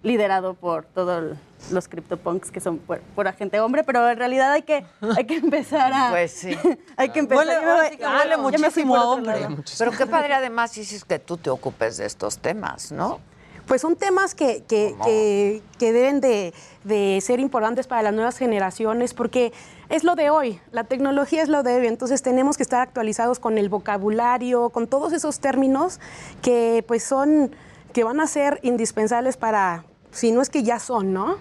liderado 0.02 0.54
por 0.54 0.84
todos 0.84 1.36
los 1.72 1.88
CryptoPunks 1.88 2.52
que 2.52 2.60
son 2.60 2.78
por, 2.78 3.00
por 3.16 3.26
agente 3.26 3.58
hombre, 3.60 3.82
pero 3.82 4.08
en 4.08 4.16
realidad 4.16 4.52
hay 4.52 4.62
que, 4.62 4.84
hay 5.16 5.24
que 5.24 5.36
empezar 5.36 5.92
a... 5.92 6.10
Pues 6.10 6.30
sí. 6.32 6.56
hay 6.96 7.08
que 7.08 7.18
empezar... 7.18 7.46
Huele- 7.46 7.62
yo 7.62 7.90
sí 7.90 7.96
que 7.96 8.02
yo 8.04 8.10
huele 8.10 8.36
me 8.36 8.42
muchísimo 8.42 8.94
hombre. 8.94 9.48
Pero 9.78 9.90
qué 9.90 10.06
padre 10.06 10.34
además 10.34 10.72
dices 10.74 11.04
que 11.04 11.18
tú 11.18 11.36
te 11.36 11.50
ocupes 11.50 11.96
de 11.96 12.06
estos 12.06 12.38
temas, 12.38 12.92
¿no? 12.92 13.18
Pues 13.66 13.80
son 13.82 13.96
temas 13.96 14.34
que, 14.36 14.62
que, 14.68 14.94
que- 15.04 15.62
que 15.78 15.92
deben 15.92 16.20
de, 16.20 16.54
de 16.84 17.18
ser 17.20 17.40
importantes 17.40 17.86
para 17.88 18.02
las 18.02 18.14
nuevas 18.14 18.38
generaciones 18.38 19.14
porque 19.14 19.52
es 19.88 20.04
lo 20.04 20.14
de 20.16 20.30
hoy, 20.30 20.60
la 20.70 20.84
tecnología 20.84 21.42
es 21.42 21.48
lo 21.48 21.62
de 21.62 21.76
hoy, 21.76 21.86
entonces 21.86 22.22
tenemos 22.22 22.56
que 22.56 22.62
estar 22.62 22.80
actualizados 22.80 23.38
con 23.38 23.58
el 23.58 23.68
vocabulario, 23.68 24.70
con 24.70 24.86
todos 24.86 25.12
esos 25.12 25.40
términos 25.40 25.98
que 26.42 26.84
pues 26.86 27.02
son, 27.04 27.54
que 27.92 28.04
van 28.04 28.20
a 28.20 28.26
ser 28.26 28.60
indispensables 28.62 29.36
para, 29.36 29.84
si 30.10 30.30
no 30.32 30.42
es 30.42 30.50
que 30.50 30.62
ya 30.62 30.78
son, 30.78 31.12
¿no? 31.12 31.36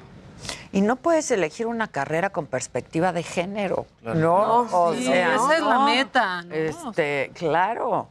Y 0.72 0.82
no 0.82 0.98
puedes 0.98 1.30
elegir 1.32 1.66
una 1.68 1.88
carrera 1.88 2.30
con 2.30 2.46
perspectiva 2.46 3.12
de 3.12 3.24
género, 3.24 3.86
Claro. 4.02 4.20
¿no? 4.20 4.64
No, 4.66 4.80
o 4.80 4.94
sí, 4.94 5.06
sea, 5.06 5.36
esa 5.36 5.56
es 5.58 5.64
la 5.64 5.80
meta, 5.80 6.42
¿no? 6.44 6.54
Este, 6.54 7.32
claro, 7.34 8.08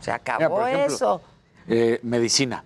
se 0.00 0.12
acabó 0.12 0.38
Mira, 0.38 0.48
por 0.50 0.68
ejemplo, 0.68 0.94
eso. 0.94 1.22
eh, 1.68 1.98
medicina, 2.02 2.64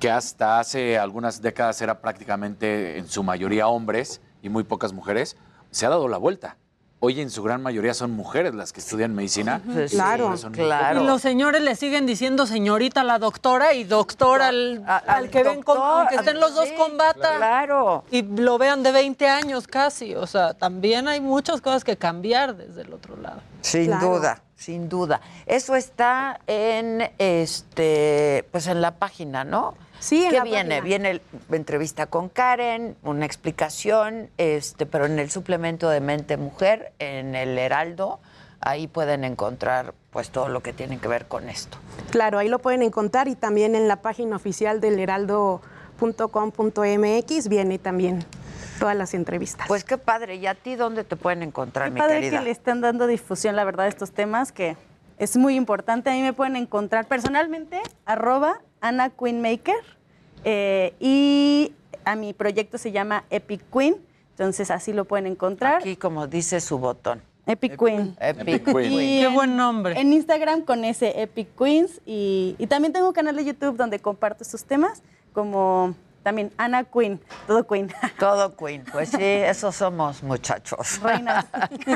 que 0.00 0.10
hasta 0.10 0.58
hace 0.58 0.98
algunas 0.98 1.42
décadas 1.42 1.80
era 1.82 2.00
prácticamente 2.00 2.98
en 2.98 3.06
su 3.08 3.22
mayoría 3.22 3.68
hombres 3.68 4.20
y 4.42 4.48
muy 4.48 4.64
pocas 4.64 4.92
mujeres, 4.92 5.36
se 5.76 5.84
ha 5.84 5.90
dado 5.90 6.08
la 6.08 6.16
vuelta. 6.16 6.56
Hoy 7.00 7.20
en 7.20 7.28
su 7.28 7.42
gran 7.42 7.62
mayoría 7.62 7.92
son 7.92 8.12
mujeres 8.12 8.54
las 8.54 8.72
que 8.72 8.80
estudian 8.80 9.14
medicina. 9.14 9.60
son 9.62 10.52
muy 10.52 10.62
Y 11.02 11.04
los 11.06 11.20
señores 11.20 11.60
le 11.60 11.76
siguen 11.76 12.06
diciendo 12.06 12.46
señorita 12.46 13.02
a 13.02 13.04
la 13.04 13.18
doctora 13.18 13.74
y 13.74 13.84
doctor 13.84 14.40
al, 14.40 14.82
al 14.86 15.28
que 15.28 15.42
ven 15.42 15.62
con, 15.62 15.76
doctor, 15.76 15.98
aunque 15.98 16.14
estén 16.14 16.40
los 16.40 16.54
dos 16.54 16.70
con 16.78 16.96
bata. 16.96 17.36
Claro. 17.36 18.04
Y 18.10 18.22
lo 18.22 18.56
vean 18.56 18.82
de 18.82 18.90
20 18.92 19.28
años 19.28 19.66
casi. 19.66 20.14
O 20.14 20.26
sea, 20.26 20.54
también 20.54 21.08
hay 21.08 21.20
muchas 21.20 21.60
cosas 21.60 21.84
que 21.84 21.98
cambiar 21.98 22.56
desde 22.56 22.80
el 22.80 22.94
otro 22.94 23.18
lado. 23.18 23.42
Sin 23.60 23.84
Claro. 23.84 24.14
duda, 24.14 24.42
sin 24.54 24.88
duda. 24.88 25.20
Eso 25.44 25.76
está 25.76 26.40
en 26.46 27.10
este, 27.18 28.48
pues 28.50 28.66
en 28.66 28.80
la 28.80 28.92
página, 28.92 29.44
¿no? 29.44 29.74
Sí, 30.00 30.24
en 30.24 30.30
¿Qué 30.30 30.36
la 30.38 30.44
viene? 30.44 30.80
página. 30.80 30.84
Viene 30.84 31.20
la 31.48 31.56
entrevista 31.56 32.06
con 32.06 32.28
Karen, 32.28 32.96
una 33.02 33.24
explicación, 33.26 34.30
este, 34.38 34.86
pero 34.86 35.06
en 35.06 35.18
el 35.18 35.30
suplemento 35.30 35.88
de 35.88 36.00
Mente 36.00 36.36
Mujer, 36.36 36.92
en 36.98 37.34
el 37.34 37.56
Heraldo, 37.58 38.20
ahí 38.60 38.86
pueden 38.88 39.24
encontrar 39.24 39.94
pues 40.10 40.30
todo 40.30 40.48
lo 40.48 40.62
que 40.62 40.72
tiene 40.72 40.98
que 40.98 41.08
ver 41.08 41.26
con 41.26 41.48
esto. 41.48 41.78
Claro, 42.10 42.38
ahí 42.38 42.48
lo 42.48 42.58
pueden 42.58 42.82
encontrar 42.82 43.28
y 43.28 43.34
también 43.36 43.74
en 43.74 43.88
la 43.88 43.96
página 44.02 44.36
oficial 44.36 44.80
del 44.80 44.98
heraldo.com.mx 44.98 47.48
viene 47.48 47.78
también 47.78 48.24
todas 48.78 48.96
las 48.96 49.14
entrevistas. 49.14 49.66
Pues 49.68 49.84
qué 49.84 49.98
padre. 49.98 50.36
¿Y 50.36 50.46
a 50.46 50.54
ti 50.54 50.74
dónde 50.76 51.04
te 51.04 51.16
pueden 51.16 51.42
encontrar, 51.42 51.88
Qué 51.88 51.94
mi 51.94 52.00
padre 52.00 52.20
querida? 52.20 52.38
que 52.38 52.44
le 52.44 52.50
están 52.50 52.80
dando 52.80 53.06
difusión, 53.06 53.56
la 53.56 53.64
verdad, 53.64 53.86
a 53.86 53.88
estos 53.88 54.12
temas 54.12 54.52
que 54.52 54.76
es 55.18 55.36
muy 55.36 55.54
importante. 55.56 56.10
A 56.10 56.12
mí 56.14 56.22
me 56.22 56.32
pueden 56.32 56.56
encontrar 56.56 57.06
personalmente, 57.06 57.80
arroba 58.04 58.60
Ana 58.80 59.10
Queenmaker, 59.10 59.74
eh, 60.44 60.94
y 61.00 61.72
a 62.04 62.14
mi 62.16 62.32
proyecto 62.32 62.78
se 62.78 62.92
llama 62.92 63.24
Epic 63.30 63.62
Queen, 63.72 63.96
entonces 64.30 64.70
así 64.70 64.92
lo 64.92 65.04
pueden 65.04 65.26
encontrar. 65.26 65.76
Aquí, 65.80 65.96
como 65.96 66.26
dice 66.26 66.60
su 66.60 66.78
botón. 66.78 67.22
Epic 67.46 67.78
Queen. 67.78 68.16
Epic 68.20 68.64
Queen. 68.64 68.92
Y 68.92 68.98
Qué 69.20 69.24
en- 69.26 69.34
buen 69.34 69.56
nombre. 69.56 69.98
En 70.00 70.12
Instagram 70.12 70.62
con 70.62 70.84
ese 70.84 71.22
Epic 71.22 71.48
Queens 71.56 72.00
y, 72.04 72.56
y 72.58 72.66
también 72.66 72.92
tengo 72.92 73.06
un 73.08 73.12
canal 73.14 73.36
de 73.36 73.44
YouTube 73.44 73.76
donde 73.76 74.00
comparto 74.00 74.42
estos 74.42 74.64
temas 74.64 75.02
como 75.32 75.94
también 76.26 76.52
Ana 76.56 76.82
Queen, 76.82 77.20
todo 77.46 77.64
Queen. 77.68 77.88
Todo 78.18 78.56
Queen, 78.56 78.84
pues 78.90 79.10
sí, 79.10 79.16
esos 79.22 79.76
somos 79.76 80.24
muchachos. 80.24 81.00
Reinas. 81.00 81.44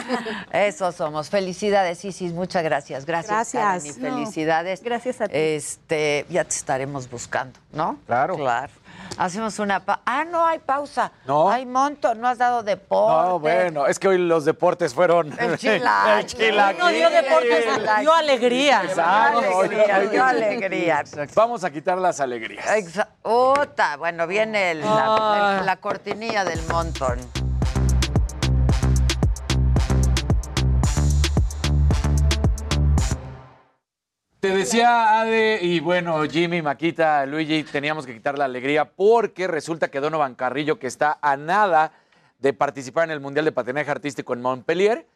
Esos 0.53 0.95
somos. 0.95 1.29
Felicidades, 1.31 2.05
Isis, 2.05 2.33
muchas 2.33 2.63
gracias. 2.63 3.07
Gracias. 3.07 3.53
Gracias. 3.53 3.83
Karen, 3.83 3.87
y 3.87 3.99
No. 3.99 4.17
felicidades. 4.19 4.83
Gracias 4.85 5.21
a 5.21 5.27
ti. 5.27 5.33
Este, 5.35 6.27
ya 6.31 6.45
te 6.45 6.55
estaremos 6.55 7.11
buscando, 7.11 7.59
¿no? 7.73 7.99
Claro. 8.07 8.37
Claro. 8.37 8.73
Hacemos 9.19 9.59
una 9.59 9.81
pausa. 9.81 10.01
Ah, 10.07 10.25
no 10.25 10.47
hay 10.47 10.59
pausa. 10.61 11.13
No. 11.27 11.51
Hay 11.51 11.67
monto, 11.67 12.15
no 12.15 12.27
has 12.29 12.39
dado 12.39 12.63
deporte. 12.63 13.29
No, 13.29 13.39
bueno, 13.39 13.87
es 13.87 13.99
que 13.99 14.09
hoy 14.09 14.19
los 14.19 14.45
deportes 14.45 14.95
fueron. 14.95 15.33
El 15.39 15.59
chilaquil. 15.59 16.13
El 16.21 16.27
chilaquil. 16.27 16.79
No 16.79 16.89
dio 16.89 17.11
deportes, 17.11 17.65
dio 18.01 18.15
alegría. 18.15 18.83
Exacto. 18.85 19.41
Dio 19.41 19.61
alegría, 19.61 20.01
dio 20.11 20.25
alegría. 20.25 21.05
Vamos 21.35 21.65
a 21.65 21.71
quitar 21.71 21.99
las 21.99 22.21
alegrías. 22.21 22.67
Exa- 22.67 23.09
Ota, 23.23 23.97
bueno, 23.97 24.27
viene 24.27 24.71
el- 24.73 24.81
la, 24.81 25.05
Ah. 25.07 25.57
el- 25.61 25.67
la 25.67 25.77
cortinilla 25.77 26.45
del 26.45 26.63
montón. 26.69 27.19
Te 34.41 34.49
decía 34.49 35.21
Ade 35.21 35.59
y 35.61 35.81
bueno, 35.81 36.23
Jimmy, 36.25 36.63
Maquita, 36.63 37.27
Luigi, 37.27 37.63
teníamos 37.63 38.07
que 38.07 38.15
quitar 38.15 38.39
la 38.39 38.47
alegría 38.47 38.87
porque 38.91 39.47
resulta 39.47 39.91
que 39.91 40.01
Donovan 40.01 40.35
Carrillo, 40.35 40.79
que 40.79 40.87
está 40.87 41.19
a 41.21 41.37
nada 41.37 41.93
de 42.39 42.55
participar 42.55 43.05
en 43.05 43.11
el 43.11 43.21
Mundial 43.21 43.45
de 43.45 43.53
Patinaje 43.53 43.91
Artístico 43.91 44.33
en 44.33 44.41
Montpellier, 44.41 45.07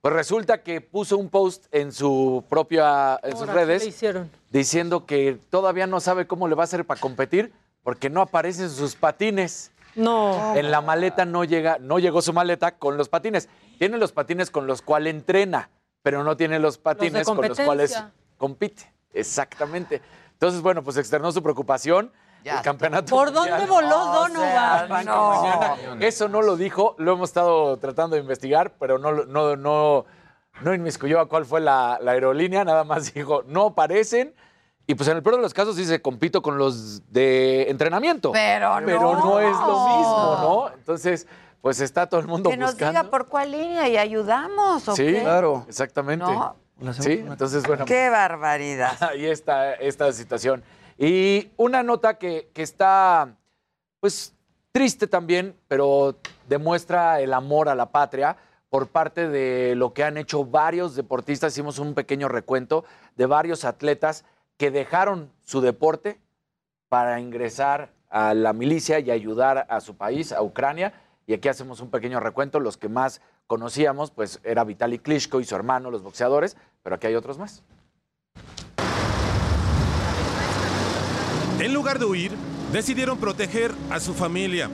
pues 0.00 0.14
resulta 0.14 0.62
que 0.62 0.80
puso 0.80 1.18
un 1.18 1.28
post 1.28 1.66
en 1.72 1.92
su 1.92 2.42
propia 2.48 3.20
en 3.22 3.32
sus 3.32 3.40
Ahora, 3.42 3.52
¿qué 3.52 3.58
redes 3.58 3.86
hicieron? 3.86 4.30
diciendo 4.50 5.04
que 5.04 5.38
todavía 5.50 5.86
no 5.86 6.00
sabe 6.00 6.26
cómo 6.26 6.48
le 6.48 6.54
va 6.54 6.62
a 6.62 6.64
hacer 6.64 6.86
para 6.86 6.98
competir 6.98 7.52
porque 7.82 8.08
no 8.08 8.22
aparecen 8.22 8.70
sus 8.70 8.94
patines. 8.96 9.72
No. 9.94 10.56
En 10.56 10.70
la 10.70 10.80
maleta 10.80 11.26
no 11.26 11.44
llega, 11.44 11.76
no 11.80 11.98
llegó 11.98 12.22
su 12.22 12.32
maleta 12.32 12.78
con 12.78 12.96
los 12.96 13.10
patines. 13.10 13.50
Tiene 13.78 13.98
los 13.98 14.12
patines 14.12 14.50
con 14.50 14.66
los 14.66 14.80
cuales 14.80 15.12
entrena, 15.12 15.68
pero 16.02 16.24
no 16.24 16.38
tiene 16.38 16.58
los 16.58 16.78
patines 16.78 17.26
con 17.26 17.46
los 17.46 17.60
cuales. 17.60 18.02
Compite. 18.40 18.92
Exactamente. 19.12 20.00
Entonces, 20.32 20.62
bueno, 20.62 20.82
pues 20.82 20.96
externó 20.96 21.30
su 21.30 21.42
preocupación. 21.42 22.10
el 22.42 22.60
campeonato. 22.62 23.14
¿Por 23.14 23.30
dónde 23.32 23.66
voló 23.66 24.22
O 24.22 24.28
sea, 24.28 24.86
Donovan? 24.88 25.04
no. 25.06 26.00
Eso 26.00 26.28
no 26.28 26.40
lo 26.42 26.56
dijo, 26.56 26.94
lo 26.98 27.12
hemos 27.12 27.28
estado 27.28 27.76
tratando 27.76 28.16
de 28.16 28.22
investigar, 28.22 28.72
pero 28.80 28.98
no, 28.98 29.12
no, 29.26 29.54
no, 29.56 30.06
no 30.62 30.74
inmiscuyó 30.74 31.20
a 31.20 31.28
cuál 31.28 31.44
fue 31.44 31.60
la, 31.60 31.98
la 32.00 32.12
aerolínea, 32.12 32.64
nada 32.64 32.82
más 32.84 33.12
dijo, 33.14 33.42
no 33.46 33.66
aparecen. 33.66 34.34
Y 34.86 34.94
pues 34.96 35.08
en 35.08 35.18
el 35.18 35.22
peor 35.22 35.36
de 35.36 35.42
los 35.42 35.54
casos 35.54 35.76
dice, 35.76 36.00
compito 36.02 36.40
con 36.42 36.56
los 36.58 37.12
de 37.12 37.70
entrenamiento. 37.70 38.32
Pero 38.32 38.78
Pero 38.84 39.00
no. 39.14 39.24
no 39.24 39.40
es 39.40 39.56
lo 39.56 39.96
mismo, 39.98 40.38
¿no? 40.40 40.74
Entonces, 40.74 41.28
pues 41.60 41.80
está 41.80 42.08
todo 42.08 42.18
el 42.20 42.26
mundo 42.26 42.48
Que 42.50 42.56
nos 42.56 42.70
buscando. 42.72 42.98
diga 43.00 43.10
por 43.10 43.28
cuál 43.28 43.52
línea 43.52 43.86
y 43.88 43.98
ayudamos, 43.98 44.88
¿o 44.88 44.96
Sí, 44.96 45.04
qué? 45.04 45.20
claro. 45.20 45.64
Exactamente. 45.68 46.24
¿No? 46.24 46.56
Sí, 46.98 47.24
entonces, 47.26 47.64
bueno. 47.66 47.84
Qué 47.84 48.08
barbaridad. 48.08 48.96
Ahí 49.10 49.26
está 49.26 49.74
esta 49.74 50.12
situación. 50.12 50.62
Y 50.98 51.50
una 51.56 51.82
nota 51.82 52.18
que, 52.18 52.50
que 52.52 52.62
está, 52.62 53.36
pues, 54.00 54.34
triste 54.72 55.06
también, 55.06 55.56
pero 55.68 56.18
demuestra 56.48 57.20
el 57.20 57.32
amor 57.32 57.68
a 57.68 57.74
la 57.74 57.90
patria 57.90 58.36
por 58.68 58.88
parte 58.88 59.28
de 59.28 59.74
lo 59.74 59.92
que 59.92 60.04
han 60.04 60.16
hecho 60.16 60.44
varios 60.44 60.94
deportistas. 60.94 61.52
Hicimos 61.52 61.78
un 61.78 61.94
pequeño 61.94 62.28
recuento 62.28 62.84
de 63.16 63.26
varios 63.26 63.64
atletas 63.64 64.24
que 64.56 64.70
dejaron 64.70 65.32
su 65.40 65.60
deporte 65.60 66.20
para 66.88 67.20
ingresar 67.20 67.92
a 68.08 68.34
la 68.34 68.52
milicia 68.52 69.00
y 69.00 69.10
ayudar 69.10 69.66
a 69.68 69.80
su 69.80 69.96
país, 69.96 70.32
a 70.32 70.42
Ucrania. 70.42 70.92
Y 71.26 71.34
aquí 71.34 71.48
hacemos 71.48 71.80
un 71.80 71.90
pequeño 71.90 72.20
recuento. 72.20 72.60
Los 72.60 72.76
que 72.76 72.88
más 72.88 73.20
conocíamos, 73.50 74.12
pues 74.12 74.38
era 74.44 74.62
Vitaly 74.62 75.00
Klitschko 75.00 75.40
y 75.40 75.44
su 75.44 75.56
hermano, 75.56 75.90
los 75.90 76.04
boxeadores, 76.04 76.56
pero 76.84 76.94
aquí 76.94 77.08
hay 77.08 77.16
otros 77.16 77.36
más. 77.36 77.64
En 81.58 81.74
lugar 81.74 81.98
de 81.98 82.04
huir, 82.04 82.30
decidieron 82.72 83.18
proteger 83.18 83.72
a 83.90 83.98
su 83.98 84.14
familia, 84.14 84.70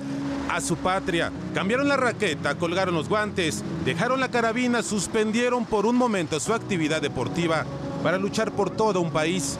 a 0.51 0.61
su 0.61 0.77
patria. 0.77 1.33
Cambiaron 1.55 1.89
la 1.89 1.97
raqueta, 1.97 2.59
colgaron 2.59 2.95
los 2.95 3.09
guantes, 3.09 3.65
dejaron 3.87 4.21
la 4.21 4.31
carabina, 4.31 4.83
suspendieron 4.83 5.65
por 5.65 5.87
un 5.87 5.97
momento 5.97 6.39
su 6.39 6.53
actividad 6.53 7.01
deportiva 7.01 7.65
para 8.07 8.19
luchar 8.19 8.53
por 8.53 8.71
todo 8.71 9.01
un 9.01 9.11
país. 9.11 9.59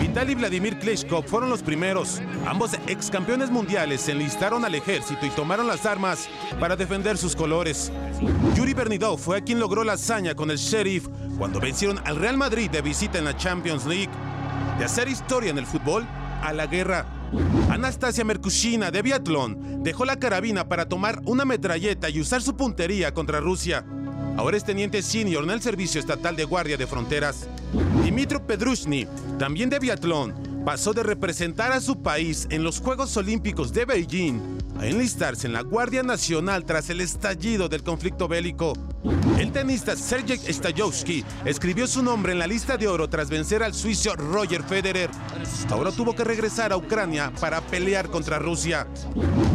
Vitaly 0.00 0.30
y 0.30 0.34
Vladimir 0.36 0.78
Klitschko 0.78 1.24
fueron 1.24 1.50
los 1.50 1.60
primeros. 1.60 2.22
Ambos 2.46 2.74
ex 2.86 3.10
campeones 3.10 3.50
mundiales 3.50 4.02
se 4.02 4.12
enlistaron 4.12 4.64
al 4.64 4.76
ejército 4.76 5.26
y 5.26 5.30
tomaron 5.30 5.66
las 5.66 5.84
armas 5.86 6.28
para 6.60 6.76
defender 6.76 7.18
sus 7.18 7.34
colores. 7.34 7.90
Yuri 8.54 8.74
Bernidov 8.74 9.18
fue 9.18 9.38
a 9.38 9.40
quien 9.40 9.58
logró 9.58 9.82
la 9.82 9.94
hazaña 9.94 10.36
con 10.36 10.52
el 10.52 10.58
Sheriff 10.58 11.08
cuando 11.36 11.58
vencieron 11.58 11.98
al 12.04 12.14
Real 12.14 12.36
Madrid 12.36 12.70
de 12.70 12.80
visita 12.80 13.18
en 13.18 13.24
la 13.24 13.36
Champions 13.36 13.84
League. 13.86 14.10
De 14.78 14.84
hacer 14.84 15.08
historia 15.08 15.50
en 15.50 15.58
el 15.58 15.66
fútbol 15.66 16.06
a 16.42 16.52
la 16.52 16.68
guerra. 16.68 17.06
Anastasia 17.70 18.24
Merkushina 18.24 18.92
de 18.92 19.02
biatlón 19.02 19.82
dejó 19.82 20.04
la 20.04 20.20
carabina 20.20 20.68
para 20.68 20.88
tomar 20.88 21.20
una 21.24 21.44
metralleta 21.44 22.08
y 22.08 22.20
usar 22.20 22.40
su 22.40 22.56
puntería 22.56 23.12
contra 23.12 23.40
Rusia. 23.40 23.84
Ahora 24.36 24.56
es 24.56 24.64
teniente 24.64 25.02
senior 25.02 25.44
en 25.44 25.50
el 25.50 25.60
Servicio 25.60 26.00
Estatal 26.00 26.36
de 26.36 26.44
Guardia 26.44 26.76
de 26.76 26.86
Fronteras. 26.86 27.48
Dimitro 28.02 28.46
Pedrushny, 28.46 29.06
también 29.38 29.70
de 29.70 29.78
biatlón, 29.78 30.34
pasó 30.64 30.92
de 30.92 31.02
representar 31.02 31.72
a 31.72 31.80
su 31.80 32.02
país 32.02 32.46
en 32.50 32.62
los 32.62 32.80
Juegos 32.80 33.16
Olímpicos 33.16 33.72
de 33.72 33.84
Beijing 33.84 34.40
a 34.78 34.86
enlistarse 34.86 35.46
en 35.46 35.52
la 35.52 35.62
Guardia 35.62 36.02
Nacional 36.02 36.64
tras 36.64 36.88
el 36.90 37.00
estallido 37.00 37.68
del 37.68 37.82
conflicto 37.82 38.28
bélico. 38.28 38.72
El 39.38 39.52
tenista 39.52 39.96
Sergei 39.96 40.38
Stajowski 40.38 41.24
escribió 41.44 41.86
su 41.86 42.02
nombre 42.02 42.32
en 42.32 42.38
la 42.38 42.46
lista 42.46 42.76
de 42.76 42.88
oro 42.88 43.08
tras 43.08 43.28
vencer 43.28 43.62
al 43.62 43.74
suizo 43.74 44.14
Roger 44.16 44.62
Federer. 44.62 45.10
Ahora 45.70 45.92
tuvo 45.92 46.14
que 46.14 46.24
regresar 46.24 46.72
a 46.72 46.76
Ucrania 46.76 47.32
para 47.40 47.60
pelear 47.60 48.08
contra 48.08 48.38
Rusia. 48.38 48.86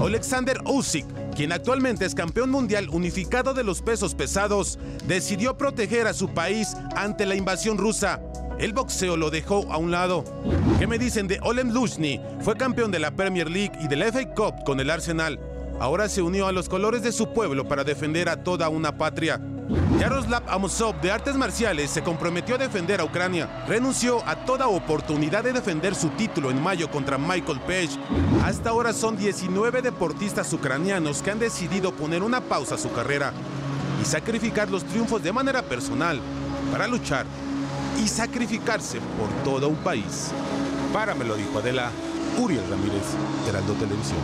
Alexander 0.02 0.62
Usyk, 0.66 1.06
quien 1.36 1.52
actualmente 1.52 2.06
es 2.06 2.16
campeón 2.16 2.52
mundial 2.52 2.90
unificado 2.90 3.54
de 3.54 3.64
los 3.64 3.82
pesos 3.82 4.16
pesados, 4.16 4.78
decidió 5.08 5.58
proteger 5.58 6.08
a 6.08 6.14
su 6.14 6.30
país 6.30 6.76
ante 6.96 7.26
la 7.26 7.36
invasión 7.36 7.78
rusa. 7.78 8.22
El 8.58 8.72
boxeo 8.72 9.18
lo 9.18 9.32
dejó 9.32 9.70
a 9.72 9.78
un 9.78 9.92
lado. 9.92 10.24
¿Qué 10.80 10.88
me 10.88 10.98
dicen 10.98 11.28
de 11.28 11.40
Olem 11.42 11.72
Lushny? 11.72 12.22
Fue 12.40 12.56
campeón 12.56 12.90
de 12.90 13.00
la 13.00 13.12
Premier 13.12 13.50
League 13.50 13.78
y 13.82 13.88
de 13.88 13.98
la 13.98 14.12
FA 14.12 14.34
Cup 14.34 14.64
con 14.66 14.80
el 14.80 14.90
Arsenal. 14.90 15.40
Ahora 15.80 16.08
se 16.08 16.22
unió 16.22 16.48
a 16.48 16.54
los 16.54 16.70
colores 16.70 17.04
de 17.04 17.12
su 17.12 17.34
pueblo 17.34 17.68
para 17.68 17.84
defender 17.84 18.30
a 18.30 18.44
toda 18.44 18.70
una 18.70 18.98
patria. 18.98 19.42
Yaroslav 20.00 20.44
Amosov 20.48 21.02
de 21.02 21.12
artes 21.12 21.36
marciales 21.36 21.90
se 21.90 22.02
comprometió 22.02 22.56
a 22.56 22.58
defender 22.58 23.02
a 23.02 23.04
Ucrania. 23.04 23.66
Renunció 23.68 24.26
a 24.26 24.46
toda 24.46 24.68
oportunidad 24.68 25.44
de 25.44 25.52
defender 25.52 25.94
su 25.94 26.10
título 26.10 26.50
en 26.50 26.62
mayo 26.62 26.90
contra 26.90 27.18
Michael 27.18 27.60
Page. 27.62 28.00
Hasta 28.46 28.70
ahora 28.70 28.94
son 28.94 29.18
19 29.18 29.82
deportistas 29.82 30.54
ucranianos 30.54 31.22
que 31.22 31.32
han 31.32 31.40
decidido 31.40 31.92
poner 31.92 32.24
una 32.24 32.40
pausa 32.40 32.76
a 32.76 32.78
su 32.78 32.92
carrera 32.94 33.34
y 34.02 34.06
sacrificar 34.06 34.70
los 34.70 34.86
triunfos 34.86 35.22
de 35.22 35.34
manera 35.34 35.62
personal 35.62 36.22
para 36.72 36.88
luchar 36.88 37.26
y 37.98 38.08
sacrificarse 38.08 39.00
por 39.00 39.30
todo 39.44 39.70
un 39.70 39.76
país. 39.78 40.32
Para 40.94 41.16
me 41.16 41.26
lo 41.26 41.36
dijo 41.36 41.60
Adela, 41.60 41.92
Uriel 42.38 42.68
Ramírez, 42.70 43.16
Heraldo 43.48 43.74
Televisión. 43.74 44.20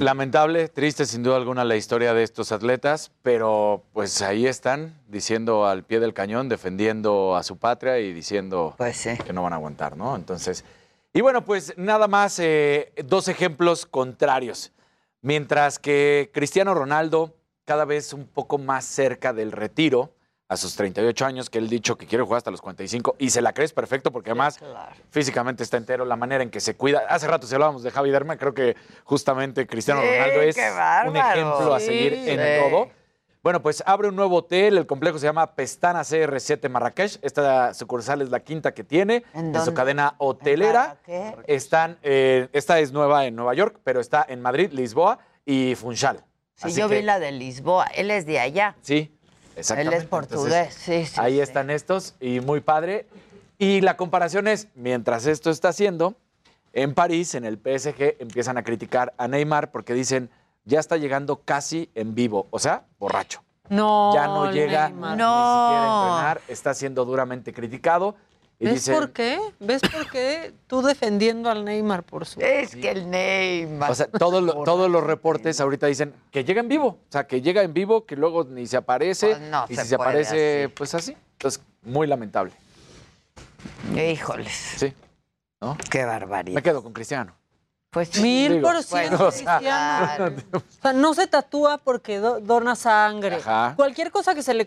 Lamentable, 0.00 0.68
triste 0.68 1.06
sin 1.06 1.22
duda 1.22 1.36
alguna 1.36 1.64
la 1.64 1.76
historia 1.76 2.12
de 2.12 2.24
estos 2.24 2.50
atletas, 2.50 3.12
pero 3.22 3.84
pues 3.92 4.20
ahí 4.20 4.46
están 4.46 5.00
diciendo 5.06 5.66
al 5.66 5.84
pie 5.84 6.00
del 6.00 6.12
cañón, 6.12 6.48
defendiendo 6.48 7.36
a 7.36 7.42
su 7.44 7.56
patria 7.56 8.00
y 8.00 8.12
diciendo 8.12 8.74
que 9.24 9.32
no 9.32 9.44
van 9.44 9.52
a 9.52 9.56
aguantar, 9.56 9.96
¿no? 9.96 10.16
Entonces, 10.16 10.64
y 11.12 11.20
bueno, 11.20 11.44
pues 11.44 11.74
nada 11.76 12.08
más 12.08 12.38
eh, 12.38 12.92
dos 13.04 13.28
ejemplos 13.28 13.86
contrarios. 13.86 14.72
Mientras 15.20 15.78
que 15.78 16.30
Cristiano 16.34 16.74
Ronaldo, 16.74 17.36
cada 17.64 17.84
vez 17.84 18.12
un 18.12 18.26
poco 18.26 18.58
más 18.58 18.84
cerca 18.84 19.32
del 19.32 19.52
retiro, 19.52 20.14
a 20.52 20.56
sus 20.58 20.76
38 20.76 21.24
años, 21.24 21.48
que 21.48 21.56
él 21.58 21.68
dicho 21.68 21.96
que 21.96 22.06
quiere 22.06 22.22
jugar 22.24 22.36
hasta 22.38 22.50
los 22.50 22.60
45, 22.60 23.16
y 23.18 23.30
se 23.30 23.40
la 23.40 23.54
crees 23.54 23.72
perfecto 23.72 24.12
porque 24.12 24.30
además 24.30 24.60
físicamente 25.10 25.62
está 25.62 25.78
entero, 25.78 26.04
la 26.04 26.16
manera 26.16 26.42
en 26.42 26.50
que 26.50 26.60
se 26.60 26.76
cuida. 26.76 27.02
Hace 27.08 27.26
rato 27.26 27.46
si 27.46 27.54
hablábamos 27.54 27.82
de 27.82 27.90
Javi 27.90 28.10
Derma, 28.10 28.36
creo 28.36 28.52
que 28.52 28.76
justamente 29.04 29.66
Cristiano 29.66 30.02
Sí, 30.02 30.08
Ronaldo 30.08 30.42
es 30.42 30.56
un 31.08 31.16
ejemplo 31.16 31.74
a 31.74 31.80
Sí. 31.80 31.86
seguir 31.86 32.12
en 32.28 32.62
todo. 32.70 32.88
Bueno, 33.42 33.60
pues 33.60 33.82
abre 33.86 34.08
un 34.08 34.14
nuevo 34.14 34.36
hotel, 34.36 34.78
el 34.78 34.86
complejo 34.86 35.18
se 35.18 35.26
llama 35.26 35.54
Pestana 35.54 36.02
CR7 36.04 36.68
Marrakech. 36.68 37.18
Esta 37.22 37.74
sucursal 37.74 38.22
es 38.22 38.28
la 38.30 38.38
quinta 38.40 38.72
que 38.72 38.84
tiene 38.84 39.24
¿En 39.34 39.54
en, 39.56 39.64
su 39.64 39.74
cadena 39.74 40.14
hotelera. 40.18 40.98
Están, 41.48 41.98
eh, 42.02 42.48
esta 42.52 42.78
es 42.78 42.92
nueva 42.92 43.26
en 43.26 43.34
Nueva 43.34 43.54
York, 43.54 43.80
pero 43.82 44.00
está 44.00 44.24
en 44.28 44.40
Madrid, 44.42 44.70
Lisboa 44.72 45.18
y 45.44 45.74
Funchal. 45.74 46.18
Sí, 46.54 46.68
Así 46.68 46.80
yo 46.80 46.88
que- 46.88 46.96
vi 46.96 47.02
la 47.02 47.18
de 47.18 47.32
Lisboa. 47.32 47.86
Él 47.86 48.12
es 48.12 48.26
de 48.26 48.38
allá. 48.38 48.76
Sí, 48.80 49.12
exactamente. 49.56 49.96
Él 49.96 50.02
es 50.02 50.08
portugués, 50.08 50.74
sí, 50.74 51.06
sí, 51.06 51.20
Ahí 51.20 51.40
están 51.40 51.70
estos 51.70 52.14
y 52.20 52.40
muy 52.40 52.60
padre. 52.60 53.06
Y 53.58 53.80
la 53.80 53.96
comparación 53.96 54.48
es, 54.48 54.68
mientras 54.74 55.26
esto 55.26 55.50
está 55.50 55.68
haciendo, 55.68 56.16
en 56.72 56.94
París, 56.94 57.34
en 57.34 57.44
el 57.44 57.56
PSG, 57.56 58.16
empiezan 58.18 58.58
a 58.58 58.64
criticar 58.64 59.14
a 59.18 59.28
Neymar 59.28 59.70
porque 59.70 59.94
dicen, 59.94 60.30
ya 60.64 60.80
está 60.80 60.96
llegando 60.96 61.42
casi 61.44 61.90
en 61.94 62.14
vivo, 62.14 62.46
o 62.50 62.58
sea, 62.58 62.84
borracho. 62.98 63.42
No, 63.68 64.12
ya 64.14 64.26
no 64.26 64.50
llega 64.50 64.88
Neymar. 64.88 65.10
ni 65.10 65.22
siquiera 65.22 65.82
a 65.82 66.06
entrenar, 66.08 66.40
está 66.48 66.74
siendo 66.74 67.04
duramente 67.04 67.52
criticado. 67.52 68.16
Y 68.62 68.66
¿Ves 68.66 68.74
dicen, 68.74 68.94
por 68.94 69.10
qué? 69.12 69.40
¿Ves 69.58 69.82
por 69.82 70.08
qué 70.08 70.54
tú 70.68 70.82
defendiendo 70.82 71.50
al 71.50 71.64
Neymar 71.64 72.04
por 72.04 72.26
su... 72.26 72.40
Es 72.40 72.76
que 72.76 72.90
el 72.92 73.10
Neymar... 73.10 73.90
O 73.90 73.94
sea, 73.96 74.06
todos, 74.06 74.40
lo- 74.40 74.62
todos 74.62 74.88
los 74.88 75.02
reportes 75.02 75.60
ahorita 75.60 75.88
dicen 75.88 76.14
que 76.30 76.44
llega 76.44 76.60
en 76.60 76.68
vivo. 76.68 76.86
O 76.86 76.98
sea, 77.10 77.26
que 77.26 77.42
llega 77.42 77.62
en 77.64 77.74
vivo, 77.74 78.06
que 78.06 78.14
luego 78.14 78.44
ni 78.44 78.66
se 78.68 78.76
aparece. 78.76 79.26
Pues 79.30 79.40
no 79.40 79.64
y 79.68 79.74
se 79.74 79.82
si 79.82 79.88
se 79.88 79.94
aparece, 79.96 80.64
así. 80.66 80.72
pues 80.76 80.94
así. 80.94 81.16
Entonces, 81.32 81.60
muy 81.82 82.06
lamentable. 82.06 82.52
Híjoles. 83.96 84.52
Sí. 84.76 84.92
¿No? 85.60 85.76
Qué 85.90 86.04
barbaridad. 86.04 86.54
Me 86.54 86.62
quedo 86.62 86.82
con 86.84 86.92
Cristiano. 86.92 87.34
Pues 87.92 88.18
Mil 88.22 88.54
Digo, 88.54 88.68
por 88.68 88.82
ciento 88.82 89.18
bueno, 89.18 89.30
cristiano. 89.30 90.36
O 90.54 90.62
sea, 90.82 90.92
no 90.94 91.12
se 91.12 91.26
tatúa 91.26 91.76
porque 91.76 92.20
do- 92.20 92.40
dona 92.40 92.74
sangre. 92.74 93.36
Ajá. 93.36 93.74
Cualquier 93.76 94.10
cosa 94.10 94.34
que 94.34 94.42
se 94.42 94.54
le, 94.54 94.66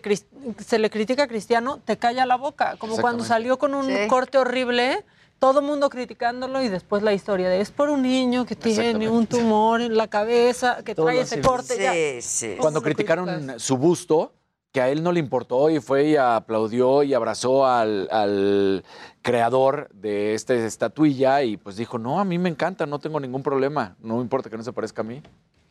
se 0.64 0.78
le 0.78 0.90
critica 0.90 1.24
a 1.24 1.26
Cristiano 1.26 1.80
te 1.84 1.96
calla 1.98 2.24
la 2.24 2.36
boca. 2.36 2.76
Como 2.78 2.96
cuando 2.98 3.24
salió 3.24 3.58
con 3.58 3.74
un 3.74 3.86
Sí. 3.86 4.06
corte 4.08 4.38
horrible, 4.38 5.04
todo 5.40 5.58
el 5.58 5.66
mundo 5.66 5.90
criticándolo 5.90 6.62
y 6.62 6.68
después 6.68 7.02
la 7.02 7.12
historia 7.14 7.48
de 7.48 7.60
es 7.60 7.72
por 7.72 7.90
un 7.90 8.02
niño 8.02 8.46
que 8.46 8.54
tiene 8.54 9.08
un 9.08 9.26
tumor 9.26 9.80
en 9.80 9.96
la 9.96 10.06
cabeza, 10.06 10.84
que 10.84 10.94
Todo 10.94 11.06
trae 11.06 11.20
ese 11.20 11.40
corte. 11.40 11.76
ya. 11.82 11.92
Sí, 11.92 12.22
sí. 12.22 12.56
Cuando 12.60 12.80
criticaron 12.80 13.58
su 13.58 13.76
busto, 13.76 14.34
que 14.76 14.82
a 14.82 14.90
él 14.90 15.02
no 15.02 15.10
le 15.10 15.20
importó 15.20 15.70
y 15.70 15.80
fue 15.80 16.04
y 16.04 16.16
aplaudió 16.16 17.02
y 17.02 17.14
abrazó 17.14 17.64
al, 17.66 18.08
al 18.10 18.84
creador 19.22 19.88
de 19.94 20.34
esta 20.34 20.52
estatuilla 20.52 21.42
y 21.42 21.56
pues 21.56 21.76
dijo, 21.76 21.96
no, 21.96 22.20
a 22.20 22.26
mí 22.26 22.36
me 22.36 22.50
encanta, 22.50 22.84
no 22.84 22.98
tengo 22.98 23.18
ningún 23.18 23.42
problema, 23.42 23.96
no 24.00 24.16
me 24.16 24.20
importa 24.20 24.50
que 24.50 24.56
no 24.58 24.62
se 24.62 24.74
parezca 24.74 25.00
a 25.00 25.04
mí. 25.06 25.22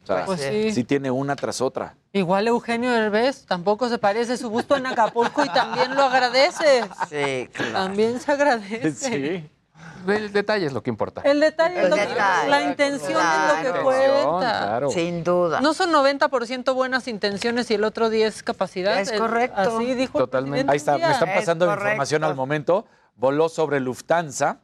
O 0.01 0.07
sea, 0.07 0.25
Pues 0.25 0.41
sí. 0.41 0.71
sí 0.71 0.83
tiene 0.83 1.11
una 1.11 1.35
tras 1.35 1.61
otra. 1.61 1.95
Igual 2.13 2.47
Eugenio 2.47 2.89
Derbez 2.89 3.45
tampoco 3.45 3.89
se 3.89 3.99
parece 3.99 4.37
su 4.37 4.49
busto 4.49 4.75
en 4.75 4.87
Acapulco 4.87 5.45
y 5.45 5.49
también 5.49 5.93
lo 5.93 6.01
agradece. 6.01 6.81
Sí, 7.07 7.47
claro. 7.53 7.73
También 7.73 8.19
se 8.19 8.31
agradece. 8.31 8.91
Sí. 9.45 9.49
El 10.07 10.31
detalle 10.31 10.65
es 10.65 10.73
lo 10.73 10.81
que 10.83 10.89
importa. 10.89 11.21
El 11.23 11.39
detalle 11.39 11.83
es 11.83 11.89
lo 11.89 11.95
que- 11.95 12.05
detalle. 12.07 12.49
la 12.49 12.61
intención 12.61 13.21
es 13.21 13.65
lo 13.65 13.73
que 13.73 13.79
cuenta. 13.81 14.39
Claro. 14.39 14.89
Sin 14.91 15.23
duda. 15.23 15.61
No 15.61 15.73
son 15.73 15.91
90% 15.91 16.73
buenas 16.73 17.07
intenciones 17.07 17.69
y 17.71 17.75
el 17.75 17.83
otro 17.83 18.09
10 18.09 18.43
capacidad. 18.43 18.99
Es 18.99 19.11
correcto. 19.11 19.59
Así 19.59 19.93
dijo 19.93 20.17
Totalmente. 20.17 20.71
Ahí 20.71 20.77
está, 20.77 20.97
me 20.97 21.11
están 21.11 21.29
Es 21.29 21.35
pasando 21.39 21.65
correcto. 21.65 21.87
información 21.89 22.23
al 22.23 22.35
momento. 22.35 22.85
Voló 23.15 23.47
sobre 23.49 23.79
Lufthansa, 23.79 24.59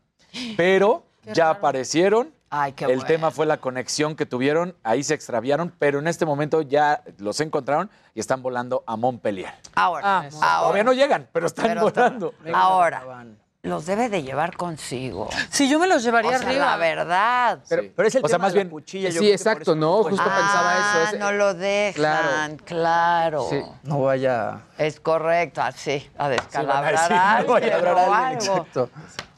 pero 0.58 1.04
ya 1.34 1.50
aparecieron. 1.50 2.34
Ay, 2.54 2.74
qué 2.74 2.84
el 2.84 2.96
bueno. 2.98 3.06
tema 3.08 3.32
fue 3.32 3.46
la 3.46 3.58
conexión 3.62 4.18
que 4.18 4.26
tuvieron, 4.26 4.76
ahí 4.84 5.04
se 5.04 5.14
extraviaron, 5.14 5.74
pero 5.80 6.00
en 6.00 6.08
este 6.08 6.26
momento 6.26 6.62
ya 6.62 7.02
los 7.18 7.40
encontraron 7.40 7.90
y 8.14 8.20
están 8.20 8.42
volando 8.42 8.84
a 8.86 8.98
Montpellier. 8.98 9.54
Ahora, 9.74 10.02
Ah, 10.04 10.30
ahora. 10.42 10.60
Todavía 10.60 10.84
no 10.84 10.92
llegan, 10.92 11.30
pero 11.32 11.48
están 11.48 11.66
Pero 11.68 11.82
volando. 11.84 12.34
Ahora, 12.54 13.04
los 13.64 13.86
debe 13.86 14.10
de 14.10 14.24
llevar 14.24 14.58
consigo. 14.58 15.30
Si 15.52 15.70
yo 15.70 15.78
me 15.78 15.86
los 15.88 16.04
llevaría 16.04 16.32
O 16.32 16.40
sea, 16.40 16.48
arriba. 16.50 16.66
la 16.66 16.78
verdad. 16.78 17.60
Pero, 17.70 17.84
Pero 17.96 18.08
es 18.08 18.16
el 18.16 18.26
o 18.26 18.28
sea, 18.28 18.38
tema 18.38 18.46
más 18.46 18.54
de 18.54 18.60
la 18.60 18.64
bien, 18.64 18.72
cuchilla. 18.72 19.10
yo 19.10 19.14
Sí, 19.14 19.18
creo 19.20 19.30
que 19.30 19.34
exacto, 19.36 19.76
¿no? 19.76 19.98
Justo 20.04 20.16
pensaba 20.24 20.74
eso, 20.74 21.00
Ah, 21.06 21.10
es- 21.14 21.20
no 21.20 21.32
lo 21.32 21.54
dejan, 21.54 22.58
claro. 22.58 23.46
Sí. 23.50 23.62
No 23.84 24.02
vaya... 24.02 24.62
Es 24.80 25.00
correcto, 25.00 25.62
así, 25.62 26.10
a 26.18 26.30
descalabrar 26.30 27.08
Sí, 27.08 27.14
a 27.18 27.44
no 27.44 27.54
vaya 27.54 27.78
a 27.78 28.10
o 28.10 28.14
algo. 28.14 28.34
exacto. 28.40 28.90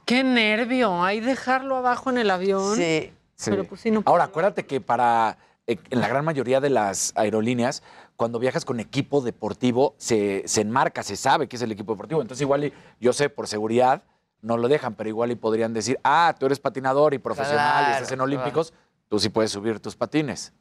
Qué 0.05 0.23
nervio. 0.23 1.03
Hay 1.03 1.19
dejarlo 1.19 1.75
abajo 1.77 2.09
en 2.09 2.17
el 2.19 2.31
avión. 2.31 2.75
Sí. 2.77 3.11
Sí. 3.35 3.49
Pero 3.51 3.65
pues 3.65 3.81
sí, 3.81 3.91
no 3.91 4.03
Ahora, 4.05 4.25
acuérdate 4.25 4.65
que 4.65 4.79
para 4.79 5.37
eh, 5.67 5.77
en 5.89 5.99
la 5.99 6.07
gran 6.07 6.23
mayoría 6.23 6.61
de 6.61 6.69
las 6.69 7.11
aerolíneas, 7.15 7.83
cuando 8.15 8.39
viajas 8.39 8.63
con 8.63 8.79
equipo 8.79 9.19
deportivo, 9.21 9.95
se, 9.97 10.43
se 10.45 10.61
enmarca, 10.61 11.03
se 11.03 11.17
sabe 11.17 11.47
que 11.49 11.57
es 11.57 11.61
el 11.61 11.71
equipo 11.73 11.93
deportivo. 11.93 12.21
Entonces, 12.21 12.41
igual, 12.41 12.71
yo 13.01 13.11
sé, 13.11 13.29
por 13.29 13.47
seguridad, 13.47 14.03
no 14.43 14.57
lo 14.57 14.67
dejan, 14.67 14.93
pero 14.93 15.09
igual 15.09 15.31
y 15.31 15.35
podrían 15.35 15.73
decir, 15.73 15.99
ah, 16.03 16.35
tú 16.37 16.45
eres 16.45 16.59
patinador 16.59 17.13
y 17.13 17.17
profesional 17.17 17.85
y 17.87 17.91
estás 17.93 18.11
en 18.11 18.21
Olímpicos, 18.21 18.73
tú 19.07 19.17
sí 19.17 19.29
puedes 19.29 19.51
subir 19.51 19.79
tus 19.79 19.95
patines. 19.95 20.53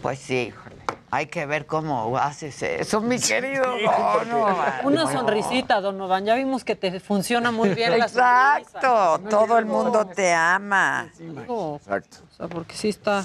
Pues 0.00 0.18
sí, 0.18 0.48
híjole. 0.48 0.76
Hay 1.10 1.26
que 1.26 1.44
ver 1.44 1.66
cómo 1.66 2.16
haces 2.16 2.62
eso, 2.62 3.00
mi 3.00 3.18
querido 3.18 3.64
Donovan. 3.64 4.72
Una 4.84 5.10
sonrisita, 5.10 5.80
Donovan. 5.80 6.24
Ya 6.24 6.34
vimos 6.34 6.64
que 6.64 6.74
te 6.76 7.00
funciona 7.00 7.50
muy 7.50 7.70
bien 7.70 7.98
la 7.98 8.06
Exacto, 8.06 9.20
todo 9.28 9.58
el 9.58 9.66
mundo 9.66 10.06
te 10.06 10.32
ama. 10.32 11.10
sonrisa. 11.16 11.76
Exacto. 11.76 12.16
O 12.30 12.34
sea, 12.34 12.48
porque 12.48 12.76
sí 12.76 12.88
está... 12.88 13.24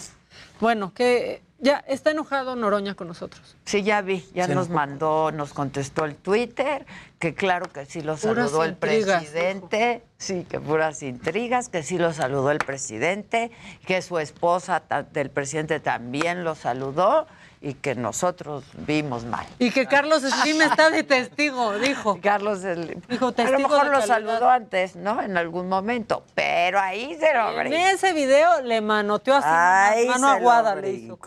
Bueno, 0.60 0.94
que 0.94 1.44
ya 1.60 1.84
está 1.88 2.12
enojado 2.12 2.56
Noroña 2.56 2.94
con 2.96 3.08
nosotros. 3.08 3.56
Sí, 3.66 3.84
ya 3.84 4.02
vi, 4.02 4.26
ya 4.34 4.46
Se 4.46 4.56
nos 4.56 4.68
enojó. 4.68 4.76
mandó, 4.76 5.32
nos 5.32 5.54
contestó 5.54 6.06
el 6.06 6.16
Twitter, 6.16 6.86
que 7.20 7.34
claro 7.34 7.72
que 7.72 7.86
sí 7.86 8.02
lo 8.02 8.16
Puras 8.16 8.50
saludó 8.52 8.64
el 8.64 8.72
intrigas, 8.72 9.24
presidente, 9.24 10.04
sí, 10.18 10.46
que 10.50 10.60
puras 10.60 11.02
intrigas, 11.02 11.70
que 11.70 11.84
sí 11.84 11.98
lo 11.98 12.14
saludó 12.14 12.52
el 12.52 12.60
presidente, 12.60 13.52
que 13.86 14.02
su 14.02 14.20
esposa 14.20 14.84
del 15.12 15.30
presidente 15.32 15.80
también 15.80 16.44
lo 16.44 16.54
saludó 16.56 17.28
y 17.60 17.74
que 17.74 17.96
nosotros 17.96 18.64
vimos 18.86 19.26
mal. 19.26 19.46
Y 19.60 19.72
que 19.72 19.88
Carlos 19.88 20.22
Slim 20.22 20.62
está 20.62 20.90
de 20.90 21.04
testigo, 21.04 21.74
dijo. 21.80 22.20
Carlos 22.22 22.64
el- 22.64 23.02
Dijo, 23.10 23.26
a 23.26 23.30
lo 23.30 23.34
testigo 23.34 23.70
mejor 23.70 23.88
lo 23.88 24.02
saludó 24.02 24.50
antes, 24.50 24.96
¿no? 24.96 25.22
En 25.22 25.38
algún 25.38 25.68
momento, 25.68 26.24
pero 26.36 26.80
ahí 26.80 27.16
se 27.20 27.34
lo 27.34 27.50
En 27.52 27.70
brincó. 27.70 27.78
ese 27.88 28.14
video 28.14 28.62
le 28.62 28.82
manoteó 28.82 29.36
así, 29.36 29.48
Ahí 29.50 30.08
mano 30.08 30.20
se 30.20 30.22
lo 30.24 30.28
aguada 30.40 30.76
le 30.76 30.92
hizo. 30.92 31.18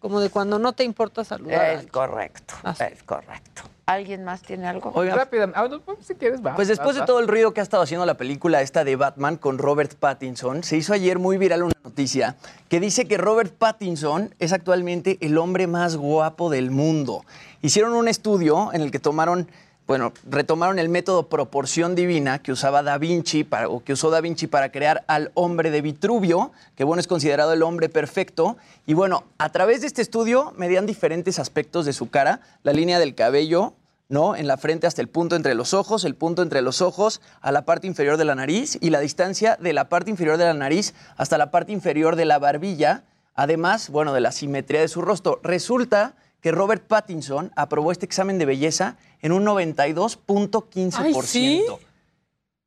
Como 0.00 0.20
de 0.20 0.30
cuando 0.30 0.58
no 0.58 0.72
te 0.72 0.82
importa 0.84 1.24
saludar. 1.24 1.70
Es 1.70 1.86
correcto, 1.86 2.54
Así. 2.62 2.84
es 2.84 3.02
correcto. 3.02 3.62
¿Alguien 3.90 4.22
más 4.22 4.40
tiene 4.42 4.68
algo? 4.68 4.92
Oigan, 4.94 5.16
Rápida, 5.16 5.50
ah, 5.52 5.66
no, 5.68 5.80
si 6.00 6.14
quieres, 6.14 6.40
va. 6.46 6.54
Pues 6.54 6.68
después 6.68 6.94
de 6.94 7.00
va, 7.00 7.06
todo 7.06 7.18
el 7.18 7.26
ruido 7.26 7.52
que 7.52 7.58
ha 7.58 7.62
estado 7.64 7.82
haciendo 7.82 8.06
la 8.06 8.14
película 8.14 8.62
esta 8.62 8.84
de 8.84 8.94
Batman 8.94 9.36
con 9.36 9.58
Robert 9.58 9.94
Pattinson, 9.94 10.62
se 10.62 10.76
hizo 10.76 10.92
ayer 10.92 11.18
muy 11.18 11.38
viral 11.38 11.64
una 11.64 11.74
noticia 11.82 12.36
que 12.68 12.78
dice 12.78 13.08
que 13.08 13.18
Robert 13.18 13.52
Pattinson 13.52 14.32
es 14.38 14.52
actualmente 14.52 15.18
el 15.20 15.36
hombre 15.38 15.66
más 15.66 15.96
guapo 15.96 16.50
del 16.50 16.70
mundo. 16.70 17.24
Hicieron 17.62 17.94
un 17.94 18.06
estudio 18.06 18.72
en 18.72 18.82
el 18.82 18.92
que 18.92 19.00
tomaron, 19.00 19.48
bueno, 19.88 20.12
retomaron 20.28 20.78
el 20.78 20.88
método 20.88 21.28
proporción 21.28 21.96
divina 21.96 22.38
que 22.38 22.52
usaba 22.52 22.84
Da 22.84 22.96
Vinci 22.96 23.42
para, 23.42 23.68
o 23.68 23.82
que 23.82 23.94
usó 23.94 24.10
Da 24.10 24.20
Vinci 24.20 24.46
para 24.46 24.70
crear 24.70 25.02
al 25.08 25.32
hombre 25.34 25.72
de 25.72 25.82
Vitruvio, 25.82 26.52
que 26.76 26.84
bueno 26.84 27.00
es 27.00 27.08
considerado 27.08 27.54
el 27.54 27.64
hombre 27.64 27.88
perfecto. 27.88 28.56
Y 28.86 28.94
bueno, 28.94 29.24
a 29.38 29.50
través 29.50 29.80
de 29.80 29.88
este 29.88 30.00
estudio 30.00 30.54
medían 30.56 30.86
diferentes 30.86 31.40
aspectos 31.40 31.86
de 31.86 31.92
su 31.92 32.08
cara, 32.08 32.40
la 32.62 32.72
línea 32.72 33.00
del 33.00 33.16
cabello, 33.16 33.74
¿no? 34.10 34.34
En 34.36 34.46
la 34.48 34.58
frente 34.58 34.86
hasta 34.86 35.00
el 35.00 35.08
punto 35.08 35.36
entre 35.36 35.54
los 35.54 35.72
ojos, 35.72 36.04
el 36.04 36.16
punto 36.16 36.42
entre 36.42 36.60
los 36.60 36.82
ojos 36.82 37.22
a 37.40 37.52
la 37.52 37.64
parte 37.64 37.86
inferior 37.86 38.16
de 38.16 38.24
la 38.26 38.34
nariz 38.34 38.76
y 38.80 38.90
la 38.90 39.00
distancia 39.00 39.56
de 39.58 39.72
la 39.72 39.88
parte 39.88 40.10
inferior 40.10 40.36
de 40.36 40.44
la 40.44 40.52
nariz 40.52 40.94
hasta 41.16 41.38
la 41.38 41.52
parte 41.52 41.72
inferior 41.72 42.16
de 42.16 42.24
la 42.24 42.40
barbilla, 42.40 43.04
además, 43.34 43.88
bueno, 43.88 44.12
de 44.12 44.20
la 44.20 44.32
simetría 44.32 44.80
de 44.80 44.88
su 44.88 45.00
rostro. 45.00 45.40
Resulta 45.44 46.16
que 46.40 46.50
Robert 46.50 46.82
Pattinson 46.86 47.52
aprobó 47.54 47.92
este 47.92 48.04
examen 48.04 48.36
de 48.38 48.46
belleza 48.46 48.96
en 49.22 49.30
un 49.30 49.44
92.15%. 49.46 50.94
Ay, 50.96 51.14
¿sí? 51.22 51.64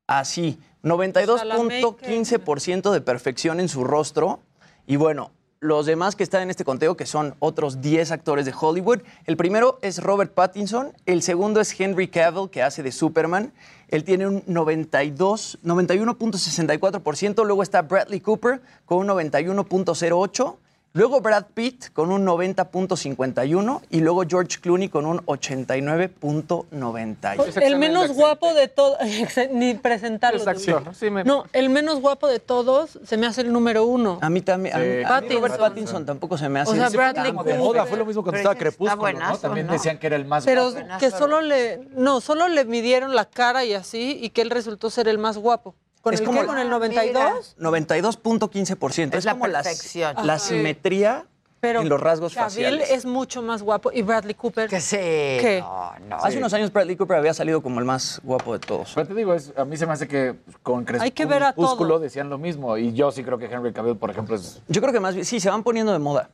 Así, 0.08 0.60
O 0.82 0.88
sea, 0.88 1.46
la 1.46 1.58
90.15% 1.58 2.92
de 2.92 3.02
perfección 3.02 3.60
en 3.60 3.68
su 3.68 3.84
rostro. 3.84 4.40
Y 4.88 4.96
bueno, 4.96 5.32
los 5.64 5.86
demás 5.86 6.16
que 6.16 6.24
están 6.24 6.42
en 6.42 6.50
este 6.50 6.66
conteo, 6.66 6.98
que 6.98 7.06
son 7.06 7.36
otros 7.40 7.82
10 7.82 8.12
actores 8.12 8.46
de 8.46 8.54
Hollywood. 8.60 9.00
El 9.26 9.38
primero 9.38 9.80
es 9.82 10.04
Robert 10.04 10.34
Pattinson, 10.34 10.92
el 11.06 11.22
segundo 11.22 11.62
es 11.62 11.80
Henry 11.80 12.10
Cavill, 12.10 12.50
que 12.50 12.62
hace 12.62 12.84
de 12.84 12.92
Superman. 12.92 13.54
Él 13.88 14.04
tiene 14.04 14.28
un 14.28 14.44
92, 14.46 15.60
91.64%. 15.64 17.46
Luego 17.46 17.64
está 17.64 17.82
Bradley 17.82 18.20
Cooper 18.20 18.62
con 18.86 18.98
un 18.98 19.08
91.08%. 19.08 20.58
Luego 20.96 21.22
Brad 21.22 21.46
Pitt 21.56 21.86
con 21.92 22.12
un 22.12 22.24
90.51 22.24 23.82
y 23.90 24.02
luego 24.02 24.26
George 24.30 24.60
Clooney 24.62 24.90
con 24.90 25.08
un 25.08 25.26
89.98. 25.26 27.48
Ese 27.48 27.60
El 27.62 27.66
examen 27.66 27.80
menos 27.80 28.12
guapo 28.12 28.54
de 28.54 28.68
todos, 28.68 29.00
ni 29.52 29.74
presentarlo. 29.74 30.40
Es 30.40 30.46
actor, 30.48 30.94
sí, 30.94 31.10
me- 31.10 31.24
No, 31.24 31.46
el 31.52 31.72
menos 31.72 32.00
guapo 32.00 32.28
de 32.28 32.40
todos 32.40 33.00
se 33.04 33.18
me 33.18 33.26
hace 33.26 33.42
el 33.42 33.52
número 33.52 33.88
uno. 33.88 34.20
A 34.22 34.30
mí 34.30 34.42
también. 34.42 34.76
a 34.76 34.78
mí- 34.78 34.84
Sí. 34.86 34.92
a 34.92 34.98
mí 34.98 35.04
Pattinson. 35.06 35.42
Robert 35.42 35.58
Pattinson 35.60 36.06
tampoco 36.06 36.38
se 36.38 36.48
me 36.48 36.60
hace. 36.60 36.74
O 36.74 36.76
sea, 36.76 36.90
Bradley 36.90 37.34
Cooper. 37.34 37.58
moda, 37.58 37.88
fue 37.88 37.98
lo 37.98 38.06
mismo 38.06 38.22
cuando 38.22 38.38
Pero 38.38 38.52
estaba 38.52 38.60
Crepúsculo, 38.60 39.14
¿no? 39.14 39.38
También 39.40 39.66
¿no? 39.66 39.74
decían 39.74 39.98
que 39.98 40.06
era 40.06 40.16
el 40.16 40.26
más 40.26 40.46
Pero 40.46 40.74
guapo. 40.74 40.88
que 41.00 41.10
solo 41.10 41.42
le, 41.42 41.88
no, 41.96 42.22
solo 42.22 42.48
le 42.50 42.66
midieron 42.66 43.16
la 43.16 43.26
cara 43.26 43.66
y 43.66 43.74
así, 43.74 44.20
y 44.22 44.30
que 44.30 44.44
él 44.44 44.52
resultó 44.52 44.92
ser 44.92 45.08
el 45.08 45.18
más 45.18 45.40
guapo. 45.40 45.74
¿Con 46.04 46.14
Es 46.14 46.20
el 46.20 46.26
como- 46.26 46.42
qué? 46.42 46.48
¿Con 46.48 46.58
el 46.60 46.68
Ah, 46.68 46.72
92? 46.72 47.56
92.15%. 47.58 49.14
Es 49.14 49.20
Es, 49.20 49.26
la 49.26 49.32
como 49.32 49.48
la, 49.48 49.64
perfección. 49.64 50.16
la 50.28 50.34
Ah, 50.34 50.40
sí. 50.40 50.56
simetría 50.56 51.26
Pero 51.62 51.80
en 51.80 51.88
los 51.88 52.02
rasgos 52.02 52.34
Cavill 52.34 52.50
faciales. 52.50 52.92
es 52.92 53.06
mucho 53.06 53.42
más 53.42 53.64
guapo 53.64 53.90
y 53.90 54.02
Bradley 54.02 54.34
Cooper. 54.36 54.70
Que 54.70 54.82
sí. 54.82 54.98
¿Qué? 54.98 55.64
Hace 56.12 56.38
unos 56.40 56.54
años 56.54 56.74
Bradley 56.74 56.98
Cooper 56.98 57.16
había 57.18 57.34
salido 57.34 57.62
como 57.64 57.80
el 57.80 57.86
más 57.86 58.20
guapo 58.22 58.52
de 58.52 58.60
todos. 58.60 58.92
Pero 58.94 59.08
te 59.08 59.14
digo, 59.14 59.34
es- 59.34 59.54
a 59.56 59.64
mí 59.64 59.78
se 59.78 59.86
me 59.88 59.94
hace 59.94 60.06
que 60.10 60.36
con 60.62 60.86
Hay 61.00 61.12
que 61.12 61.26
ver 61.26 61.42
a 61.44 61.54
Crepúsculo 61.54 61.92
todos. 61.92 62.02
decían 62.02 62.30
lo 62.30 62.38
mismo. 62.38 62.78
Y 62.78 62.92
yo 62.92 63.10
sí 63.14 63.24
creo 63.24 63.38
que 63.38 63.46
Henry 63.46 63.72
Cavill, 63.72 63.96
por 63.96 64.10
ejemplo, 64.10 64.36
es... 64.36 64.62
Yo 64.68 64.82
creo 64.82 64.92
que 64.92 65.00
más 65.00 65.16
bien, 65.16 65.26
sí, 65.26 65.40
se 65.40 65.50
van 65.50 65.64
poniendo 65.64 65.94
de 65.94 66.00
moda. 66.00 66.30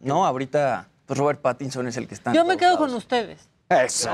No, 0.00 0.26
ahorita, 0.26 0.88
pues 1.06 1.16
Robert 1.16 1.40
Pattinson 1.40 1.86
es 1.86 1.96
el 1.96 2.08
que 2.08 2.14
está. 2.14 2.32
Yo 2.32 2.44
me 2.44 2.56
quedo 2.56 2.72
lados. 2.74 2.88
con 2.88 2.96
ustedes. 2.96 3.48
Eso. 3.80 4.10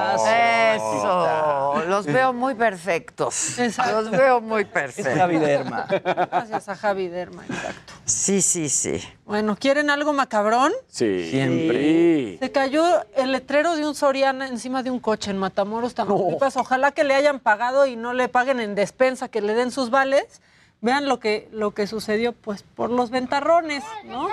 Eso. 0.76 1.84
Los 1.86 2.06
veo 2.06 2.32
muy 2.32 2.54
perfectos. 2.54 3.56
Los 3.58 4.10
veo 4.10 4.40
muy 4.40 4.64
perfectos. 4.64 5.12
Es 5.12 5.18
Javi 5.18 5.38
Derma. 5.38 5.86
Gracias 5.88 6.68
a 6.68 6.76
Javi 6.76 7.08
Derma, 7.08 7.44
exacto. 7.44 7.94
Sí, 8.04 8.40
sí, 8.42 8.68
sí. 8.68 9.02
Bueno, 9.24 9.56
¿quieren 9.56 9.90
algo 9.90 10.12
macabrón? 10.12 10.72
Sí. 10.88 11.28
Siempre. 11.30 12.38
Se 12.38 12.52
cayó 12.52 12.84
el 13.16 13.32
letrero 13.32 13.76
de 13.76 13.86
un 13.86 13.94
Soriana 13.94 14.48
encima 14.48 14.82
de 14.82 14.90
un 14.90 15.00
coche 15.00 15.30
en 15.30 15.38
Matamoros, 15.38 15.94
Tamaulipas. 15.94 16.56
Ojalá 16.56 16.92
que 16.92 17.04
le 17.04 17.14
hayan 17.14 17.40
pagado 17.40 17.86
y 17.86 17.96
no 17.96 18.14
le 18.14 18.28
paguen 18.28 18.60
en 18.60 18.74
despensa, 18.74 19.28
que 19.28 19.40
le 19.40 19.54
den 19.54 19.70
sus 19.70 19.90
vales. 19.90 20.40
Vean 20.80 21.08
lo 21.08 21.18
que, 21.18 21.48
lo 21.52 21.72
que 21.72 21.88
sucedió, 21.88 22.32
pues, 22.32 22.62
por 22.62 22.90
los 22.90 23.10
ventarrones, 23.10 23.82
¿no? 24.04 24.28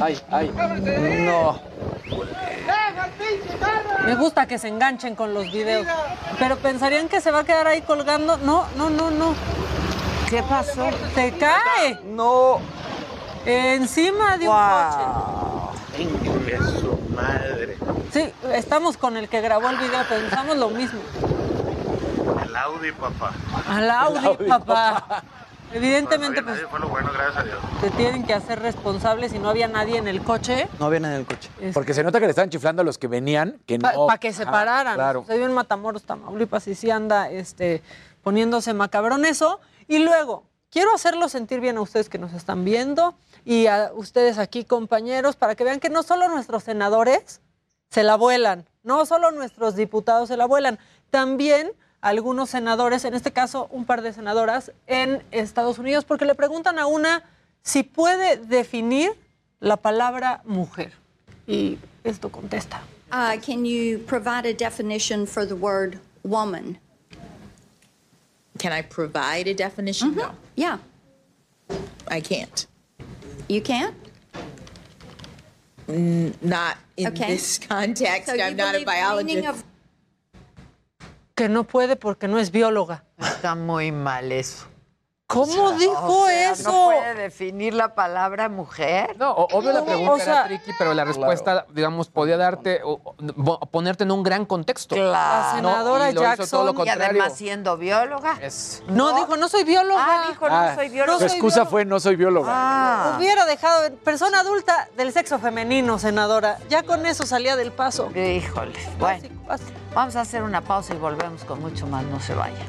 Ay, 0.00 0.20
ay. 0.30 0.52
No. 1.24 1.60
Me 4.04 4.14
gusta 4.14 4.46
que 4.46 4.58
se 4.58 4.68
enganchen 4.68 5.16
con 5.16 5.34
los 5.34 5.50
videos. 5.50 5.86
Pero 6.38 6.56
pensarían 6.58 7.08
que 7.08 7.20
se 7.20 7.32
va 7.32 7.40
a 7.40 7.44
quedar 7.44 7.66
ahí 7.66 7.82
colgando. 7.82 8.36
No, 8.38 8.66
no, 8.76 8.88
no, 8.88 9.10
no. 9.10 9.34
¿Qué 10.28 10.44
pasó? 10.44 10.88
Se 11.14 11.32
cae. 11.32 11.98
No. 12.04 12.60
Encima 13.44 14.38
de 14.38 14.48
un 14.48 14.54
coche. 14.54 16.10
su 16.80 16.98
madre. 17.14 17.76
Sí, 18.12 18.32
estamos 18.52 18.96
con 18.96 19.16
el 19.16 19.28
que 19.28 19.40
grabó 19.40 19.70
el 19.70 19.76
video, 19.76 20.04
pensamos 20.08 20.56
lo 20.56 20.70
mismo. 20.70 21.00
El 22.38 22.56
Audi, 22.56 22.92
papá. 22.92 23.32
Al 23.68 23.90
Audi, 23.90 24.48
papá. 24.48 25.24
Evidentemente, 25.72 26.42
pues 26.42 26.62
fue 26.68 26.80
lo 26.80 26.88
bueno, 26.88 27.10
gracias 27.12 27.36
a 27.36 27.42
Dios. 27.44 27.58
te 27.80 27.90
tienen 27.90 28.24
que 28.24 28.34
hacer 28.34 28.60
responsables 28.60 29.30
si 29.30 29.38
no 29.38 29.48
había 29.48 29.68
nadie 29.68 29.98
en 29.98 30.08
el 30.08 30.22
coche. 30.22 30.68
No 30.80 30.86
había 30.86 30.98
nadie 30.98 31.14
en 31.14 31.20
el 31.20 31.26
coche. 31.26 31.48
Porque 31.72 31.94
se 31.94 32.02
nota 32.02 32.18
que 32.18 32.26
le 32.26 32.30
estaban 32.30 32.50
chiflando 32.50 32.82
a 32.82 32.84
los 32.84 32.98
que 32.98 33.06
venían, 33.06 33.60
que 33.66 33.78
Para 33.78 33.94
no... 33.96 34.08
que 34.20 34.32
se 34.32 34.44
pararan. 34.46 34.94
Claro. 34.94 35.24
Se 35.26 35.36
vio 35.36 35.46
en 35.46 35.52
Matamoros, 35.52 36.02
Tamaulipas, 36.02 36.66
y 36.66 36.74
sí 36.74 36.90
anda 36.90 37.30
este, 37.30 37.82
poniéndose 38.22 38.74
macabrón 38.74 39.24
eso. 39.24 39.60
Y 39.86 40.00
luego, 40.00 40.44
quiero 40.70 40.92
hacerlo 40.92 41.28
sentir 41.28 41.60
bien 41.60 41.76
a 41.76 41.82
ustedes 41.82 42.08
que 42.08 42.18
nos 42.18 42.32
están 42.32 42.64
viendo 42.64 43.14
y 43.44 43.68
a 43.68 43.92
ustedes 43.94 44.38
aquí, 44.38 44.64
compañeros, 44.64 45.36
para 45.36 45.54
que 45.54 45.62
vean 45.62 45.78
que 45.78 45.88
no 45.88 46.02
solo 46.02 46.28
nuestros 46.28 46.64
senadores 46.64 47.40
se 47.90 48.02
la 48.02 48.16
vuelan, 48.16 48.68
no 48.82 49.06
solo 49.06 49.30
nuestros 49.30 49.76
diputados 49.76 50.28
se 50.28 50.36
la 50.36 50.46
vuelan, 50.46 50.78
también 51.10 51.72
algunos 52.00 52.50
senadores, 52.50 53.04
en 53.04 53.14
este 53.14 53.32
caso 53.32 53.68
un 53.70 53.84
par 53.84 54.02
de 54.02 54.12
senadoras 54.12 54.72
en 54.86 55.22
Estados 55.30 55.78
Unidos, 55.78 56.04
porque 56.04 56.24
le 56.24 56.34
preguntan 56.34 56.78
a 56.78 56.86
una 56.86 57.22
si 57.62 57.82
puede 57.82 58.36
definir 58.36 59.12
la 59.60 59.76
palabra 59.76 60.40
mujer. 60.44 60.92
Y 61.46 61.78
esto 62.04 62.30
contesta. 62.30 62.80
Uh, 63.12 63.38
can 63.44 63.64
you 63.64 63.98
provide 64.06 64.46
a 64.46 64.54
definition 64.54 65.26
for 65.26 65.44
the 65.46 65.54
word 65.54 65.98
woman? 66.22 66.78
Can 68.58 68.72
I 68.72 68.82
provide 68.82 69.48
a 69.48 69.54
definition? 69.54 70.14
No. 70.14 70.32
Yeah. 70.56 70.78
I 72.08 72.20
can't. 72.20 72.66
You 73.48 73.60
can't? 73.62 73.94
N- 75.88 76.34
not 76.40 76.76
in 76.96 77.08
Okay. 77.08 77.26
this 77.34 77.58
context. 77.68 78.28
So 78.28 78.34
I'm 78.40 78.56
not 78.56 78.74
a 78.74 78.84
biologist. 78.84 79.64
Que 81.40 81.48
no 81.48 81.64
puede 81.64 81.96
porque 81.96 82.28
no 82.28 82.38
es 82.38 82.50
bióloga. 82.50 83.02
Está 83.16 83.54
muy 83.54 83.92
mal 83.92 84.30
eso. 84.30 84.69
¿Cómo 85.30 85.72
dijo 85.72 86.22
O 86.22 86.26
sea, 86.26 86.50
eso? 86.52 86.72
¿No 86.72 86.84
puede 86.86 87.14
definir 87.14 87.72
la 87.72 87.94
palabra 87.94 88.48
mujer? 88.48 89.16
No, 89.16 89.30
o- 89.30 89.46
obvio 89.56 89.72
la 89.72 89.78
No, 89.80 89.86
pregunta 89.86 90.12
o 90.12 90.16
era 90.16 90.24
sea- 90.24 90.44
tricky, 90.46 90.72
pero 90.76 90.92
la 90.92 91.04
respuesta, 91.04 91.66
digamos, 91.72 92.08
podía 92.08 92.36
darte, 92.36 92.80
o- 92.84 93.00
o- 93.04 93.60
ponerte 93.66 94.02
en 94.02 94.10
un 94.10 94.24
gran 94.24 94.44
contexto. 94.44 94.96
Claro. 94.96 95.12
La 95.12 95.52
senadora 95.54 96.10
Jackson. 96.10 96.74
Y 96.84 96.88
además 96.88 97.34
siendo 97.36 97.76
bióloga. 97.76 98.38
Es- 98.42 98.82
No, 98.88 99.14
dijo, 99.14 99.36
no 99.36 99.48
soy 99.48 99.62
bióloga. 99.62 100.04
Ah, 100.04 100.24
dijo, 100.28 100.48
no 100.48 100.74
soy 100.74 100.88
bióloga. 100.88 101.18
Su 101.20 101.24
excusa 101.26 101.54
bióloga. 101.60 101.70
fue 101.70 101.84
no 101.84 102.00
soy 102.00 102.16
bióloga. 102.16 102.50
Ah. 102.52 103.14
Hubiera 103.16 103.46
dejado 103.46 103.94
persona 103.98 104.40
adulta 104.40 104.88
del 104.96 105.12
sexo 105.12 105.38
femenino, 105.38 105.98
senadora. 106.00 106.58
Ya 106.68 106.82
con 106.82 107.06
eso 107.06 107.24
salía 107.24 107.54
del 107.54 107.70
paso. 107.70 108.10
Híjole. 108.16 108.72
Bueno, 108.98 109.22
Básico, 109.22 109.34
básico. 109.46 109.70
vamos 109.94 110.16
a 110.16 110.22
hacer 110.22 110.42
una 110.42 110.60
pausa 110.62 110.92
y 110.92 110.96
volvemos 110.98 111.44
con 111.44 111.60
mucho 111.60 111.86
más. 111.86 112.02
No 112.04 112.18
se 112.20 112.34
vayan. 112.34 112.66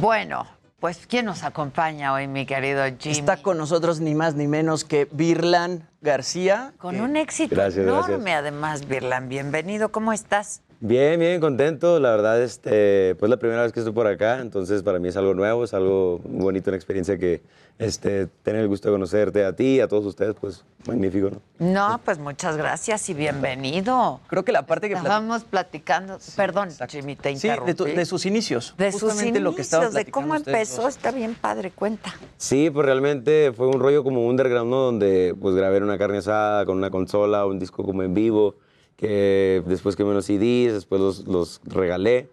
Bueno, 0.00 0.46
pues 0.78 1.06
¿quién 1.08 1.24
nos 1.24 1.42
acompaña 1.42 2.12
hoy, 2.12 2.28
mi 2.28 2.46
querido 2.46 2.84
Jimmy? 2.98 3.18
Está 3.18 3.38
con 3.38 3.58
nosotros 3.58 3.98
ni 3.98 4.14
más 4.14 4.36
ni 4.36 4.46
menos 4.46 4.84
que 4.84 5.08
Virlan 5.10 5.88
García. 6.00 6.72
Con 6.78 7.00
un 7.00 7.16
éxito 7.16 7.56
Gracias, 7.56 7.84
enorme, 7.84 8.16
gracias. 8.16 8.38
además, 8.38 8.86
Virlan. 8.86 9.28
Bienvenido, 9.28 9.90
¿cómo 9.90 10.12
estás? 10.12 10.62
Bien, 10.80 11.18
bien, 11.18 11.40
contento. 11.40 11.98
La 11.98 12.10
verdad, 12.12 12.40
este, 12.40 13.16
pues 13.16 13.28
la 13.28 13.36
primera 13.36 13.62
vez 13.62 13.72
que 13.72 13.80
estoy 13.80 13.92
por 13.92 14.06
acá, 14.06 14.38
entonces 14.40 14.84
para 14.84 15.00
mí 15.00 15.08
es 15.08 15.16
algo 15.16 15.34
nuevo, 15.34 15.64
es 15.64 15.74
algo 15.74 16.20
muy 16.24 16.42
bonito, 16.44 16.70
una 16.70 16.76
experiencia 16.76 17.18
que 17.18 17.42
este, 17.80 18.28
tener 18.44 18.60
el 18.62 18.68
gusto 18.68 18.88
de 18.88 18.94
conocerte 18.94 19.44
a 19.44 19.54
ti 19.56 19.76
y 19.76 19.80
a 19.80 19.88
todos 19.88 20.04
ustedes, 20.06 20.36
pues 20.40 20.64
magnífico, 20.86 21.30
¿no? 21.30 21.40
No, 21.58 22.00
pues 22.04 22.18
muchas 22.20 22.56
gracias 22.56 23.08
y 23.08 23.14
bienvenido. 23.14 24.20
Creo 24.28 24.44
que 24.44 24.52
la 24.52 24.66
parte 24.66 24.88
que 24.88 24.94
plat- 24.94 24.98
Estábamos 25.02 25.42
platicando, 25.42 26.18
perdón, 26.36 26.68
Jimmy, 26.88 27.16
te 27.16 27.34
Sí, 27.36 27.48
de, 27.48 27.74
tu- 27.74 27.84
de 27.84 28.04
sus 28.06 28.24
inicios. 28.24 28.74
De 28.78 28.92
sus 28.92 29.20
inicios, 29.20 29.42
lo 29.42 29.54
que 29.56 29.64
de 30.04 30.10
cómo 30.12 30.36
empezó, 30.36 30.82
dos. 30.82 30.96
está 30.96 31.10
bien 31.10 31.34
padre, 31.34 31.72
cuenta. 31.72 32.14
Sí, 32.36 32.70
pues 32.70 32.86
realmente 32.86 33.52
fue 33.52 33.66
un 33.66 33.80
rollo 33.80 34.04
como 34.04 34.24
underground, 34.28 34.70
¿no? 34.70 34.76
Donde 34.76 35.34
pues 35.40 35.56
grabé 35.56 35.78
una 35.82 35.98
carne 35.98 36.18
asada 36.18 36.64
con 36.66 36.76
una 36.76 36.90
consola, 36.90 37.46
un 37.46 37.58
disco 37.58 37.82
como 37.84 38.04
en 38.04 38.14
vivo, 38.14 38.54
que 38.98 39.62
después 39.66 39.94
que 39.96 40.04
me 40.04 40.12
los 40.12 40.26
CDs, 40.26 40.72
después 40.74 41.00
los, 41.00 41.26
los 41.28 41.60
regalé. 41.64 42.28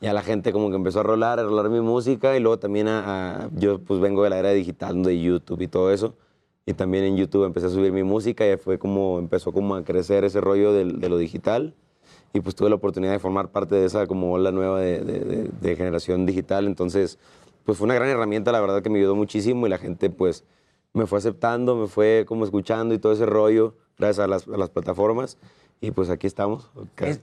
Y 0.00 0.06
a 0.06 0.12
la 0.12 0.22
gente 0.22 0.52
como 0.52 0.70
que 0.70 0.76
empezó 0.76 1.00
a 1.00 1.02
rolar, 1.02 1.40
a 1.40 1.42
rolar 1.42 1.70
mi 1.70 1.80
música 1.80 2.36
y 2.36 2.40
luego 2.40 2.58
también 2.58 2.88
a, 2.88 3.46
a- 3.46 3.50
yo 3.56 3.80
pues 3.80 4.00
vengo 4.00 4.22
de 4.22 4.30
la 4.30 4.38
era 4.38 4.50
digital, 4.52 5.02
de 5.02 5.20
YouTube 5.20 5.60
y 5.62 5.68
todo 5.68 5.92
eso. 5.92 6.14
Y 6.66 6.74
también 6.74 7.04
en 7.04 7.16
YouTube 7.16 7.44
empecé 7.44 7.66
a 7.66 7.70
subir 7.70 7.92
mi 7.92 8.04
música 8.04 8.46
y 8.50 8.56
fue 8.56 8.78
como 8.78 9.18
empezó 9.18 9.52
como 9.52 9.74
a 9.74 9.82
crecer 9.84 10.24
ese 10.24 10.40
rollo 10.40 10.72
del- 10.72 11.00
de, 11.00 11.08
lo 11.08 11.18
digital. 11.18 11.74
Y 12.32 12.40
pues 12.40 12.54
tuve 12.54 12.68
la 12.68 12.76
oportunidad 12.76 13.12
de 13.12 13.18
formar 13.18 13.50
parte 13.50 13.74
de 13.74 13.86
esa 13.86 14.06
como 14.06 14.32
ola 14.32 14.52
nueva 14.52 14.80
de, 14.80 15.00
de- 15.00 15.20
de- 15.20 15.50
de 15.60 15.76
generación 15.76 16.26
digital. 16.26 16.66
Entonces, 16.66 17.18
pues 17.64 17.78
fue 17.78 17.86
una 17.86 17.94
gran 17.94 18.08
herramienta, 18.08 18.52
la 18.52 18.60
verdad 18.60 18.82
que 18.82 18.90
me 18.90 18.98
ayudó 19.00 19.16
muchísimo 19.16 19.66
y 19.66 19.70
la 19.70 19.78
gente 19.78 20.10
pues 20.10 20.44
me 20.92 21.06
fue 21.06 21.18
aceptando, 21.18 21.74
me 21.76 21.88
fue 21.88 22.24
como 22.28 22.44
escuchando 22.44 22.94
y 22.94 22.98
todo 22.98 23.12
ese 23.12 23.26
rollo 23.26 23.74
gracias 23.98 24.24
a 24.24 24.28
las, 24.28 24.46
a 24.48 24.56
las 24.56 24.70
plataformas. 24.70 25.38
Y 25.80 25.90
pues 25.90 26.10
aquí 26.10 26.26
estamos. 26.26 26.70
Es- 26.98 27.20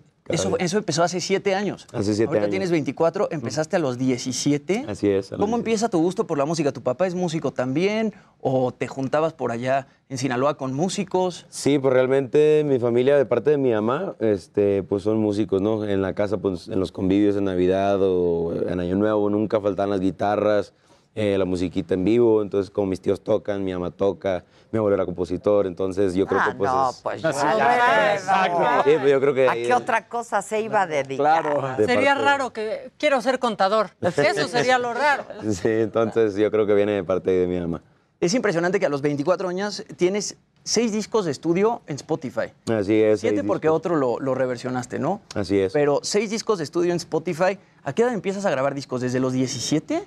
Eso, 0.60 0.78
empezó 0.78 1.04
hace 1.04 1.20
siete 1.20 1.56
años. 1.56 1.88
Hace 1.92 2.14
siete 2.14 2.28
Ahorita 2.30 2.44
años. 2.46 2.52
tienes 2.52 2.72
24, 2.72 3.28
empezaste 3.32 3.76
a 3.76 3.80
los 3.80 3.98
17. 3.98 4.86
Así 4.88 5.10
es. 5.10 5.30
¿Cómo 5.32 5.58
empieza 5.58 5.90
tu 5.90 6.00
gusto 6.00 6.26
por 6.26 6.38
la 6.38 6.46
música? 6.46 6.72
¿Tu 6.72 6.82
papá 6.82 7.06
es 7.08 7.16
músico 7.16 7.52
también? 7.52 8.14
¿O 8.40 8.72
te 8.72 8.88
juntabas 8.88 9.34
por 9.34 9.52
allá 9.52 9.88
en 10.10 10.18
Sinaloa 10.18 10.56
con 10.56 10.74
músicos? 10.74 11.48
Sí, 11.50 11.80
pues 11.80 11.94
realmente 11.94 12.64
mi 12.66 12.80
familia, 12.80 13.18
de 13.18 13.26
parte 13.26 13.50
de 13.50 13.58
mi 13.58 13.72
mamá, 13.72 14.16
este, 14.20 14.84
pues 14.84 15.04
son 15.04 15.18
músicos, 15.18 15.62
¿no? 15.62 15.84
En 15.86 16.02
la 16.02 16.14
casa, 16.14 16.38
pues 16.38 16.68
en 16.70 16.80
los 16.80 16.94
convivios 16.94 17.36
de 17.36 17.42
Navidad 17.42 17.98
o 18.02 18.54
en 18.70 18.80
Año 18.80 18.96
Nuevo 18.96 19.30
nunca 19.30 19.60
faltaban 19.60 19.90
las 19.90 20.00
guitarras, 20.00 20.74
eh, 21.16 21.38
la 21.38 21.46
musiquita 21.46 21.94
en 21.94 22.04
vivo. 22.04 22.42
Entonces, 22.42 22.70
como 22.72 22.88
mis 22.88 23.02
tíos 23.02 23.22
tocan, 23.22 23.64
mi 23.64 23.74
mamá 23.74 23.92
toca, 23.92 24.44
mi 24.72 24.78
abuelo 24.78 24.96
era 24.96 25.06
compositor, 25.06 25.68
entonces 25.68 26.14
yo 26.14 26.26
creo 26.26 26.40
ah, 26.42 26.50
que 26.52 26.56
pues 26.58 26.72
no, 26.72 26.90
es- 26.90 26.98
pues 27.02 27.22
Sí, 27.22 27.28
ya. 27.58 28.82
Sí, 28.86 28.92
pues 29.00 29.12
yo 29.12 29.20
creo 29.20 29.34
que 29.34 29.50
¿A 29.50 29.54
qué 29.54 29.74
otra 29.74 30.08
cosa 30.08 30.42
se 30.42 30.62
iba 30.62 30.84
a 30.84 30.88
dedicar? 30.88 31.44
Claro. 31.44 31.76
de 31.78 31.86
Sería 31.86 32.12
parte- 32.16 32.26
raro 32.26 32.54
que 32.54 32.92
quiero 32.98 33.22
ser 33.22 33.40
contador. 33.40 33.92
Eso 34.02 34.48
sería 34.48 34.78
lo 34.80 34.94
raro. 34.94 35.26
Sí, 35.52 35.68
entonces 35.70 36.36
yo 36.36 36.50
creo 36.52 36.66
que 36.66 36.74
viene 36.74 36.94
de 36.94 37.04
parte 37.04 37.32
de 37.32 37.48
mi 37.48 37.60
mamá. 37.60 37.82
Es 38.20 38.34
impresionante 38.36 38.80
que 38.80 38.86
a 38.86 38.90
los 38.90 39.02
24 39.02 39.50
años 39.50 39.84
tienes 39.98 40.38
seis 40.64 40.92
discos 40.92 41.26
de 41.26 41.32
estudio 41.32 41.82
en 41.88 41.96
Spotify. 41.96 42.54
Así 42.72 43.02
es. 43.02 43.20
Siete 43.20 43.44
porque 43.44 43.68
discos. 43.68 43.78
otro 43.78 43.96
lo, 43.96 44.20
lo 44.20 44.36
reversionaste, 44.36 45.00
¿no? 45.00 45.22
Así 45.34 45.60
es. 45.60 45.74
Pero 45.74 46.00
seis 46.04 46.30
discos 46.30 46.60
de 46.60 46.64
estudio 46.64 46.92
en 46.92 46.98
Spotify. 46.98 47.58
¿A 47.84 47.94
qué 47.94 48.04
edad 48.04 48.14
empiezas 48.14 48.46
a 48.46 48.52
grabar 48.52 48.76
discos? 48.76 49.02
¿Desde 49.02 49.20
los 49.20 49.34
17? 49.34 50.04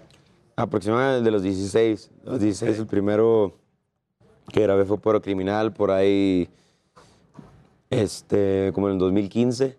Aproximadamente 0.57 1.25
de 1.25 1.31
los 1.31 1.43
16. 1.43 2.11
Los 2.25 2.41
16, 2.41 2.79
el 2.79 2.87
primero 2.87 3.55
que 4.53 4.61
grabé 4.63 4.85
fue 4.85 4.99
Puro 4.99 5.21
Criminal, 5.21 5.73
por 5.73 5.91
ahí, 5.91 6.49
este, 7.91 8.71
como 8.75 8.89
en 8.89 8.95
el 8.95 8.99
2015. 8.99 9.77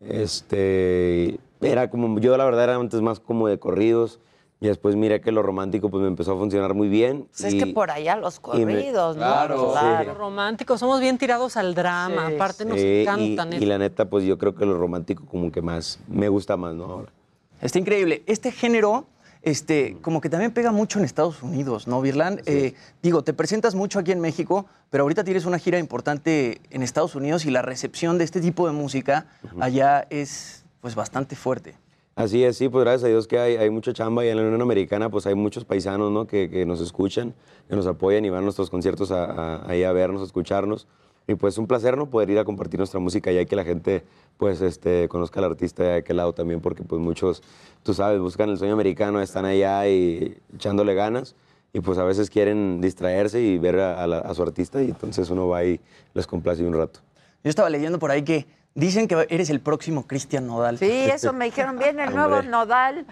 Este, 0.00 1.38
era 1.60 1.88
como, 1.90 2.18
yo 2.18 2.36
la 2.36 2.44
verdad 2.44 2.64
era 2.64 2.76
antes 2.76 3.00
más 3.00 3.20
como 3.20 3.48
de 3.48 3.58
corridos. 3.58 4.20
Y 4.58 4.68
después 4.68 4.96
miré 4.96 5.20
que 5.20 5.32
lo 5.32 5.42
romántico 5.42 5.90
pues 5.90 6.00
me 6.00 6.08
empezó 6.08 6.32
a 6.32 6.36
funcionar 6.38 6.72
muy 6.72 6.88
bien. 6.88 7.28
Pues 7.30 7.44
es 7.44 7.54
y- 7.54 7.58
que 7.58 7.66
por 7.74 7.90
allá 7.90 8.16
los 8.16 8.40
y 8.54 8.64
me- 8.64 8.72
corridos, 8.72 9.14
¿no? 9.16 9.20
Claro, 9.22 9.74
sí. 9.74 10.08
Románticos, 10.16 10.80
somos 10.80 10.98
bien 10.98 11.18
tirados 11.18 11.58
al 11.58 11.74
drama. 11.74 12.28
Aparte 12.28 12.64
nos 12.64 12.80
Sí, 12.80 12.86
y- 12.86 13.02
encantan 13.02 13.52
y, 13.52 13.56
eso. 13.56 13.66
la 13.66 13.76
neta, 13.78 14.08
pues 14.08 14.24
yo 14.24 14.38
creo 14.38 14.54
que 14.54 14.64
lo 14.64 14.78
romántico 14.78 15.26
como 15.26 15.52
que 15.52 15.60
más, 15.60 16.00
me 16.08 16.30
gusta 16.30 16.56
más, 16.56 16.74
¿no? 16.74 16.84
Ahora. 16.84 17.12
Está 17.60 17.78
increíble. 17.78 18.22
Este 18.26 18.50
género, 18.50 19.04
este, 19.50 19.96
como 20.02 20.20
que 20.20 20.28
también 20.28 20.50
pega 20.52 20.72
mucho 20.72 20.98
en 20.98 21.04
Estados 21.04 21.40
Unidos, 21.40 21.86
¿no, 21.86 22.00
Virlan? 22.02 22.40
Eh, 22.46 22.74
digo, 23.00 23.22
te 23.22 23.32
presentas 23.32 23.76
mucho 23.76 24.00
aquí 24.00 24.10
en 24.10 24.18
México, 24.20 24.66
pero 24.90 25.04
ahorita 25.04 25.22
tienes 25.22 25.46
una 25.46 25.58
gira 25.60 25.78
importante 25.78 26.60
en 26.70 26.82
Estados 26.82 27.14
Unidos 27.14 27.44
y 27.46 27.50
la 27.50 27.62
recepción 27.62 28.18
de 28.18 28.24
este 28.24 28.40
tipo 28.40 28.66
de 28.66 28.72
música 28.72 29.26
allá 29.60 30.04
es, 30.10 30.64
pues, 30.80 30.96
bastante 30.96 31.36
fuerte. 31.36 31.76
Así 32.16 32.42
es, 32.42 32.56
sí, 32.56 32.68
pues 32.68 32.82
gracias 32.84 33.04
a 33.04 33.08
Dios 33.08 33.28
que 33.28 33.38
hay, 33.38 33.56
hay 33.56 33.70
mucha 33.70 33.92
chamba 33.92 34.24
y 34.24 34.28
en 34.30 34.36
la 34.38 34.42
Unión 34.42 34.62
Americana 34.62 35.10
pues 35.10 35.26
hay 35.26 35.34
muchos 35.36 35.64
paisanos, 35.64 36.10
¿no? 36.10 36.26
Que, 36.26 36.50
que 36.50 36.66
nos 36.66 36.80
escuchan, 36.80 37.34
que 37.68 37.76
nos 37.76 37.86
apoyan 37.86 38.24
y 38.24 38.30
van 38.30 38.40
a 38.40 38.42
nuestros 38.42 38.68
conciertos 38.70 39.10
a, 39.12 39.26
a- 39.26 39.70
ahí 39.70 39.84
a 39.84 39.92
vernos, 39.92 40.22
a 40.22 40.24
escucharnos. 40.24 40.88
Y 41.28 41.34
pues 41.34 41.58
un 41.58 41.66
placer, 41.66 41.96
¿no? 41.96 42.08
Poder 42.08 42.30
ir 42.30 42.38
a 42.38 42.44
compartir 42.44 42.78
nuestra 42.78 43.00
música 43.00 43.32
y 43.32 43.46
que 43.46 43.56
la 43.56 43.64
gente 43.64 44.04
pues 44.36 44.60
este, 44.60 45.08
conozca 45.08 45.40
al 45.40 45.46
artista 45.46 45.82
de 45.82 45.94
aquel 45.96 46.18
lado 46.18 46.32
también 46.32 46.60
porque 46.60 46.84
pues 46.84 47.00
muchos, 47.00 47.42
tú 47.82 47.94
sabes, 47.94 48.20
buscan 48.20 48.48
el 48.50 48.58
sueño 48.58 48.74
americano, 48.74 49.20
están 49.20 49.44
allá 49.44 49.88
y 49.88 50.36
echándole 50.54 50.94
ganas 50.94 51.34
y 51.72 51.80
pues 51.80 51.98
a 51.98 52.04
veces 52.04 52.30
quieren 52.30 52.80
distraerse 52.80 53.40
y 53.40 53.58
ver 53.58 53.80
a, 53.80 54.04
a 54.04 54.34
su 54.34 54.42
artista 54.42 54.82
y 54.82 54.90
entonces 54.90 55.28
uno 55.30 55.48
va 55.48 55.64
y 55.64 55.80
les 56.14 56.26
complace 56.26 56.64
un 56.64 56.74
rato. 56.74 57.00
Yo 57.42 57.50
estaba 57.50 57.70
leyendo 57.70 57.98
por 57.98 58.10
ahí 58.10 58.22
que 58.22 58.46
dicen 58.76 59.08
que 59.08 59.26
eres 59.30 59.50
el 59.50 59.60
próximo 59.60 60.06
Cristian 60.06 60.46
Nodal. 60.46 60.78
Sí, 60.78 61.08
eso 61.12 61.32
me 61.32 61.46
dijeron. 61.46 61.78
Viene 61.78 62.04
el 62.04 62.14
nuevo 62.14 62.34
Hombre. 62.36 62.48
Nodal. 62.48 63.06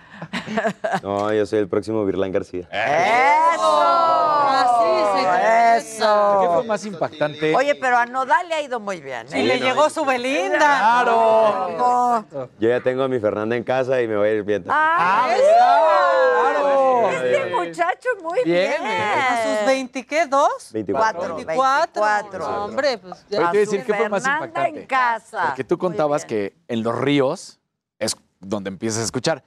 No, 1.03 1.33
yo 1.33 1.45
soy 1.47 1.59
el 1.59 1.69
próximo 1.69 2.05
Virlán 2.05 2.31
García. 2.31 2.69
¡Eso! 5.77 6.41
¿Qué 6.43 6.49
fue 6.55 6.65
más 6.65 6.85
impactante? 6.87 7.55
Oye, 7.55 7.75
pero 7.75 7.97
a 7.99 8.07
Nodal 8.07 8.49
le 8.49 8.55
ha 8.55 8.63
ido 8.63 8.79
muy 8.79 9.01
bien. 9.01 9.27
Y 9.33 9.39
¿eh? 9.41 9.43
le 9.45 9.59
llegó 9.61 9.91
su 9.91 10.05
Belinda. 10.05 10.59
Claro. 10.59 12.25
Yo 12.59 12.69
ya 12.69 12.81
tengo 12.81 13.03
a 13.03 13.09
mi 13.09 13.19
Fernanda 13.19 13.57
en 13.57 13.65
casa 13.65 14.01
y 14.01 14.07
me 14.09 14.17
voy 14.17 14.29
a 14.29 14.33
ir 14.33 14.43
bien. 14.45 14.65
¡Ah, 14.69 15.29
Claro. 15.35 17.11
Este 17.11 17.47
muchacho 17.55 18.09
muy 18.23 18.43
bien. 18.45 18.75
A 18.85 19.43
sus 19.59 19.67
20, 19.67 20.07
¿qué? 20.07 20.27
¿Dos? 20.27 20.71
24. 20.73 21.37
24. 21.37 22.03
24. 22.03 22.65
Hombre, 22.65 22.99
pues 22.99 23.25
iba 23.31 23.49
a 23.49 23.53
decir 23.53 23.81
su 23.81 23.87
qué 23.87 23.95
fue 23.95 24.09
más 24.09 24.23
Fernanda 24.23 24.47
impactante. 24.47 24.81
en 24.81 24.87
casa. 24.87 25.54
Porque 25.55 25.63
tú 25.65 25.79
contabas 25.79 26.25
que 26.25 26.57
en 26.67 26.83
los 26.83 26.99
ríos 26.99 27.61
es 28.01 28.17
donde 28.41 28.69
empiezas 28.69 29.03
a 29.03 29.05
escuchar. 29.05 29.45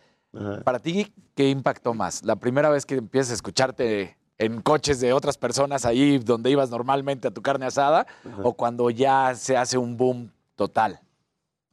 Para 0.64 0.80
ti, 0.80 1.14
¿qué 1.36 1.50
impactó 1.50 1.94
más? 1.94 2.24
¿La 2.24 2.38
primera 2.38 2.70
vez 2.70 2.86
que 2.86 2.96
empiezas 2.96 3.32
a 3.32 3.34
escucharte 3.34 4.16
en 4.38 4.62
coches 4.62 5.02
de 5.02 5.12
otras 5.12 5.38
personas 5.38 5.84
ahí 5.86 6.18
donde 6.20 6.50
ibas 6.50 6.70
normalmente 6.70 7.28
a 7.28 7.32
tu 7.32 7.42
carne 7.42 7.66
asada? 7.66 8.08
¿O 8.42 8.54
cuando 8.54 8.90
ya 8.90 9.36
se 9.36 9.58
hace 9.58 9.78
un 9.78 9.98
boom 9.98 10.32
total? 10.56 11.02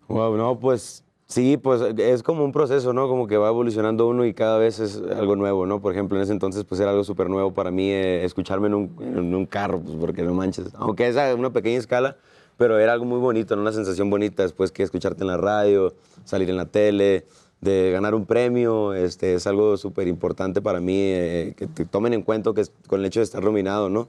Wow, 0.08 0.36
no, 0.36 0.58
pues 0.58 1.04
sí, 1.28 1.56
pues 1.56 1.80
es 1.96 2.24
como 2.24 2.44
un 2.44 2.50
proceso, 2.50 2.92
¿no? 2.92 3.06
Como 3.06 3.28
que 3.28 3.36
va 3.36 3.48
evolucionando 3.48 4.08
uno 4.08 4.24
y 4.24 4.34
cada 4.34 4.58
vez 4.58 4.80
es 4.80 5.00
algo 5.16 5.36
nuevo, 5.36 5.64
¿no? 5.64 5.80
Por 5.80 5.92
ejemplo, 5.92 6.16
en 6.16 6.24
ese 6.24 6.32
entonces 6.32 6.64
pues 6.64 6.80
era 6.80 6.90
algo 6.90 7.04
súper 7.04 7.30
nuevo 7.30 7.54
para 7.54 7.70
mí 7.70 7.88
eh, 7.90 8.24
escucharme 8.24 8.66
en 8.66 8.74
un, 8.74 8.96
en 8.98 9.32
un 9.32 9.46
carro, 9.46 9.80
pues 9.80 9.96
porque 9.96 10.22
no 10.22 10.34
manches. 10.34 10.74
Aunque 10.74 11.06
es 11.06 11.16
a 11.16 11.32
una 11.36 11.52
pequeña 11.52 11.78
escala, 11.78 12.16
pero 12.56 12.78
era 12.78 12.92
algo 12.92 13.04
muy 13.04 13.18
bonito. 13.18 13.54
Una 13.54 13.72
sensación 13.72 14.10
bonita 14.10 14.42
después 14.42 14.72
que 14.72 14.82
escucharte 14.82 15.22
en 15.22 15.28
la 15.28 15.36
radio, 15.36 15.94
salir 16.24 16.50
en 16.50 16.56
la 16.56 16.66
tele, 16.66 17.26
de 17.60 17.90
ganar 17.90 18.14
un 18.14 18.26
premio, 18.26 18.92
este, 18.92 19.34
es 19.34 19.46
algo 19.46 19.76
súper 19.76 20.06
importante 20.06 20.60
para 20.60 20.80
mí, 20.80 20.98
eh, 20.98 21.54
que 21.56 21.66
te 21.66 21.86
tomen 21.86 22.12
en 22.12 22.22
cuenta 22.22 22.52
que 22.52 22.60
es 22.60 22.72
con 22.86 23.00
el 23.00 23.06
hecho 23.06 23.20
de 23.20 23.24
estar 23.24 23.42
nominado, 23.42 23.88
¿no? 23.88 24.08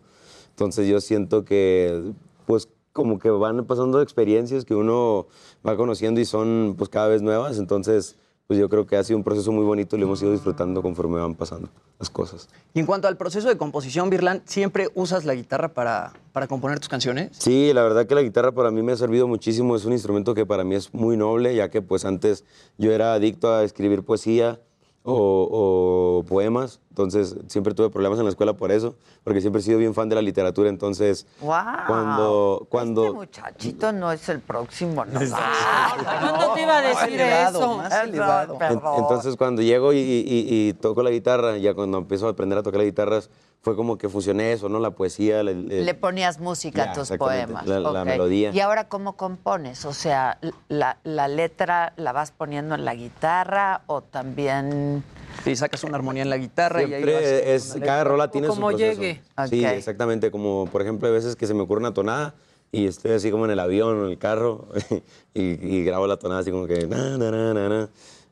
Entonces 0.50 0.88
yo 0.88 1.00
siento 1.00 1.46
que, 1.46 2.14
pues, 2.46 2.70
como 2.92 3.20
que 3.20 3.30
van 3.30 3.66
pasando 3.66 4.02
experiencias 4.02 4.66
que 4.66 4.76
uno 4.76 5.28
va 5.66 5.78
conociendo 5.78 6.22
y 6.22 6.26
son, 6.26 6.76
pues, 6.78 6.90
cada 6.90 7.08
vez 7.08 7.22
nuevas. 7.22 7.58
Entonces, 7.58 8.18
pues 8.48 8.60
yo 8.60 8.70
creo 8.70 8.86
que 8.86 8.96
ha 8.96 9.04
sido 9.04 9.18
un 9.18 9.24
proceso 9.24 9.52
muy 9.52 9.64
bonito 9.64 9.96
y 9.96 10.00
lo 10.00 10.06
hemos 10.06 10.22
ido 10.22 10.32
disfrutando 10.32 10.82
conforme 10.82 11.20
van 11.20 11.34
pasando 11.34 11.70
las 12.00 12.10
cosas. 12.10 12.48
Y 12.74 12.80
en 12.80 12.86
cuanto 12.86 13.08
al 13.08 13.18
proceso 13.18 13.48
de 13.48 13.58
composición, 13.58 14.10
Virlan, 14.10 14.44
¿siempre 14.46 14.90
usas 14.94 15.26
la 15.26 15.34
guitarra 15.34 15.70
para, 15.74 16.14
para 16.32 16.48
componer 16.48 16.80
tus 16.80 16.90
canciones? 16.90 17.30
Sí, 17.38 17.72
la 17.74 17.82
verdad 17.82 18.06
que 18.06 18.14
la 18.14 18.22
guitarra 18.22 18.52
para 18.52 18.70
mí 18.70 18.84
me 18.84 18.92
ha 18.92 18.98
servido 18.98 19.28
muchísimo. 19.28 19.76
Es 19.76 19.86
un 19.86 19.94
instrumento 19.94 20.36
que 20.36 20.46
para 20.46 20.64
mí 20.64 20.76
es 20.76 20.94
muy 20.94 21.18
noble, 21.18 21.56
ya 21.56 21.70
que 21.70 21.82
pues 21.82 22.06
antes 22.06 22.44
yo 22.78 22.92
era 22.92 23.14
adicto 23.14 23.52
a 23.52 23.64
escribir 23.64 24.04
poesía 24.04 24.60
o, 25.02 26.22
o 26.22 26.24
poemas. 26.28 26.80
Entonces 26.96 27.36
siempre 27.48 27.74
tuve 27.74 27.90
problemas 27.90 28.18
en 28.20 28.24
la 28.24 28.30
escuela 28.30 28.54
por 28.54 28.72
eso, 28.72 28.96
porque 29.26 29.42
siempre 29.42 29.60
he 29.60 29.64
sido 29.66 29.78
bien 29.80 29.94
fan 29.94 30.08
de 30.08 30.16
la 30.16 30.22
literatura. 30.22 30.70
Entonces, 30.70 31.28
¡Wow! 31.42 31.52
cuando, 31.88 32.68
cuando, 32.70 33.04
Este 33.04 33.16
muchachito 33.18 33.92
no 33.92 34.14
es 34.14 34.30
el 34.30 34.40
próximo 34.40 35.04
Nodal. 35.04 35.28
¿Cuándo 36.22 36.54
te 36.54 36.62
iba 36.62 36.78
a 36.78 36.82
decir 36.82 37.20
eso? 37.20 37.82
Perdón, 37.90 38.50
En- 38.52 38.58
perdón. 38.58 38.94
Entonces 39.00 39.36
cuando 39.36 39.62
llego 39.62 39.92
y, 39.92 39.98
y- 39.98 40.24
y- 40.70 40.74
toco 40.76 41.04
la 41.04 41.10
guitarra, 41.10 41.58
ya 41.58 41.74
cuando 41.74 41.98
empiezo 41.98 42.28
a 42.28 42.30
aprender 42.30 42.58
a 42.60 42.64
tocar 42.64 42.78
las 42.78 42.86
guitarras, 42.86 43.30
fue 43.62 43.76
como 43.76 43.98
que 43.98 44.08
fusioné 44.08 44.54
eso, 44.54 44.70
¿no? 44.70 44.80
La 44.80 44.92
poesía, 44.92 45.42
el- 45.42 45.70
el- 45.70 45.86
Le 45.86 45.94
ponías 45.96 46.40
música 46.40 46.92
a 46.92 46.94
tus 46.94 47.10
poemas. 47.18 47.66
la- 47.68 47.80
la 47.82 47.90
ok. 48.04 48.06
melodía. 48.08 48.52
¿Y 48.54 48.60
ahora 48.62 48.88
cómo 48.88 49.18
compones? 49.18 49.84
O 49.84 49.92
sea, 49.94 50.38
la, 50.70 50.98
la 51.04 51.28
letra 51.28 51.92
la 51.98 52.14
vas 52.14 52.32
poniendo 52.32 52.76
en 52.76 52.86
la 52.86 52.96
guitarra 52.96 53.82
o 53.88 54.02
también... 54.02 55.04
Sí, 55.44 55.56
sacas 55.56 55.84
una 55.84 55.98
armonía 55.98 56.24
en 56.24 56.30
la 56.30 56.38
guitarra 56.38 56.82
y 56.84 56.94
ahí 56.94 57.04
vas 57.04 57.22
Siempre 57.24 57.56
es, 57.56 57.78
cada 57.84 58.04
rola 58.04 58.32
tiene 58.32 58.48
su 58.48 58.54
como 58.56 58.70
proceso. 58.70 59.02
llegue. 59.02 59.22
Sí, 59.50 59.64
Ok. 59.66 59.72
exactamente, 59.74 60.32
como 60.32 60.68
por 60.72 60.82
ejemplo 60.82 61.08
hay 61.08 61.14
veces 61.14 61.36
que 61.36 61.46
se 61.48 61.54
me 61.54 61.62
ocurre 61.62 61.80
una 61.82 61.94
tonada 61.94 62.36
y 62.72 62.88
estoy 62.88 63.12
así 63.12 63.32
como 63.32 63.46
en 63.46 63.52
el 63.52 63.60
avión 63.60 64.00
o 64.02 64.06
en 64.06 64.12
el 64.12 64.18
carro 64.18 64.68
y, 65.34 65.42
y 65.78 65.84
grabo 65.84 66.08
la 66.08 66.18
tonada 66.18 66.42
así 66.42 66.52
como 66.52 66.66
que 66.68 66.88
na, 66.88 67.18
na, 67.18 67.32
na, 67.32 67.54
na, 67.54 67.70
na, 67.70 67.90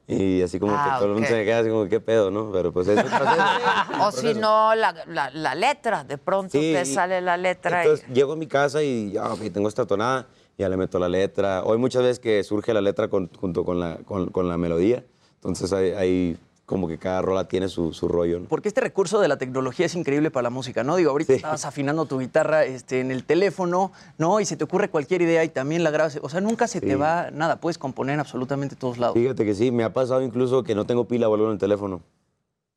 y 0.08 0.42
así 0.42 0.60
como 0.60 0.74
Ah, 0.76 0.84
que 0.84 0.90
todo 0.98 1.06
el 1.06 1.12
mundo 1.14 1.24
ok. 1.28 1.30
se 1.32 1.36
me 1.38 1.46
queda 1.46 1.60
así 1.60 1.70
como 1.70 1.88
qué 1.88 2.00
pedo, 2.02 2.30
¿no? 2.30 2.52
Pero 2.52 2.74
pues 2.74 2.88
es 2.90 3.02
un 3.04 3.10
proceso. 3.10 3.44
O 4.02 4.12
si 4.12 4.34
no, 4.34 4.76
la, 4.76 4.94
la- 5.08 5.30
la 5.30 5.56
letra. 5.56 6.04
De 6.04 6.18
pronto 6.18 6.52
Sí, 6.52 6.74
te 6.74 6.82
y- 6.82 6.94
sale 6.94 7.22
la 7.22 7.38
letra. 7.38 7.84
y- 7.86 7.88
Entonces 7.88 8.08
llego 8.14 8.34
a 8.34 8.36
mi 8.36 8.48
casa 8.48 8.84
y 8.84 9.12
ya, 9.14 9.32
ok, 9.32 9.40
tengo 9.54 9.70
esta 9.70 9.86
tonada, 9.86 10.28
ya 10.58 10.68
le 10.68 10.76
meto 10.76 11.00
la 11.00 11.08
letra. 11.08 11.64
Hoy 11.64 11.78
muchas 11.78 12.02
veces 12.02 12.20
que 12.20 12.44
surge 12.44 12.74
la 12.74 12.82
letra 12.82 13.08
con- 13.08 13.30
junto 13.40 13.64
con 13.64 13.80
la, 13.80 13.98
con, 14.04 14.30
con 14.30 14.50
la 14.50 14.58
melodía, 14.58 15.06
entonces 15.36 15.72
hay, 15.72 15.92
hay 15.92 16.38
como 16.65 16.88
que 16.88 16.98
cada 16.98 17.22
rola 17.22 17.48
tiene 17.48 17.68
su, 17.68 17.91
su 17.94 18.07
rollo, 18.07 18.40
¿no? 18.40 18.45
Porque 18.48 18.69
este 18.69 18.80
recurso 18.81 19.19
de 19.19 19.27
la 19.27 19.38
tecnología 19.38 19.85
es 19.85 19.95
increíble 19.95 20.31
para 20.31 20.44
la 20.44 20.49
música, 20.49 20.84
¿no? 20.84 20.95
Digo, 20.95 21.11
ahorita 21.11 21.34
estabas 21.34 21.65
afinando 21.65 22.06
tu 22.06 22.19
guitarra 22.19 22.64
este, 22.64 23.02
en 23.02 23.11
el 23.11 23.26
teléfono, 23.26 23.91
¿no? 24.18 24.40
Y 24.40 24.45
se 24.45 24.56
te 24.56 24.64
ocurre 24.64 24.90
cualquier 24.90 25.22
idea 25.22 25.44
y 25.44 25.49
también 25.49 25.84
la 25.84 25.91
grabas. 25.91 26.19
O 26.22 26.30
sea, 26.30 26.40
nunca 26.40 26.68
se 26.68 26.80
te 26.80 26.91
Sí. 26.91 26.95
va 26.95 27.31
nada, 27.31 27.57
puedes 27.60 27.77
componer 27.77 28.14
en 28.14 28.22
absolutamente 28.22 28.76
todos 28.77 28.98
lados. 28.98 29.14
Fíjate 29.15 29.44
que 29.44 29.53
sí, 29.56 29.72
me 29.72 29.84
ha 29.84 29.91
pasado 29.91 30.22
incluso 30.22 30.64
que 30.64 30.73
no 30.73 30.85
tengo 30.85 31.06
pila 31.06 31.27
o 31.27 31.34
algo 31.34 31.48
en 31.48 31.53
el 31.53 31.60
teléfono. 31.60 32.02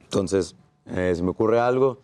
Entonces, 0.00 0.56
eh, 0.86 1.12
se 1.14 1.22
me 1.22 1.30
ocurre 1.30 1.60
algo 1.60 1.98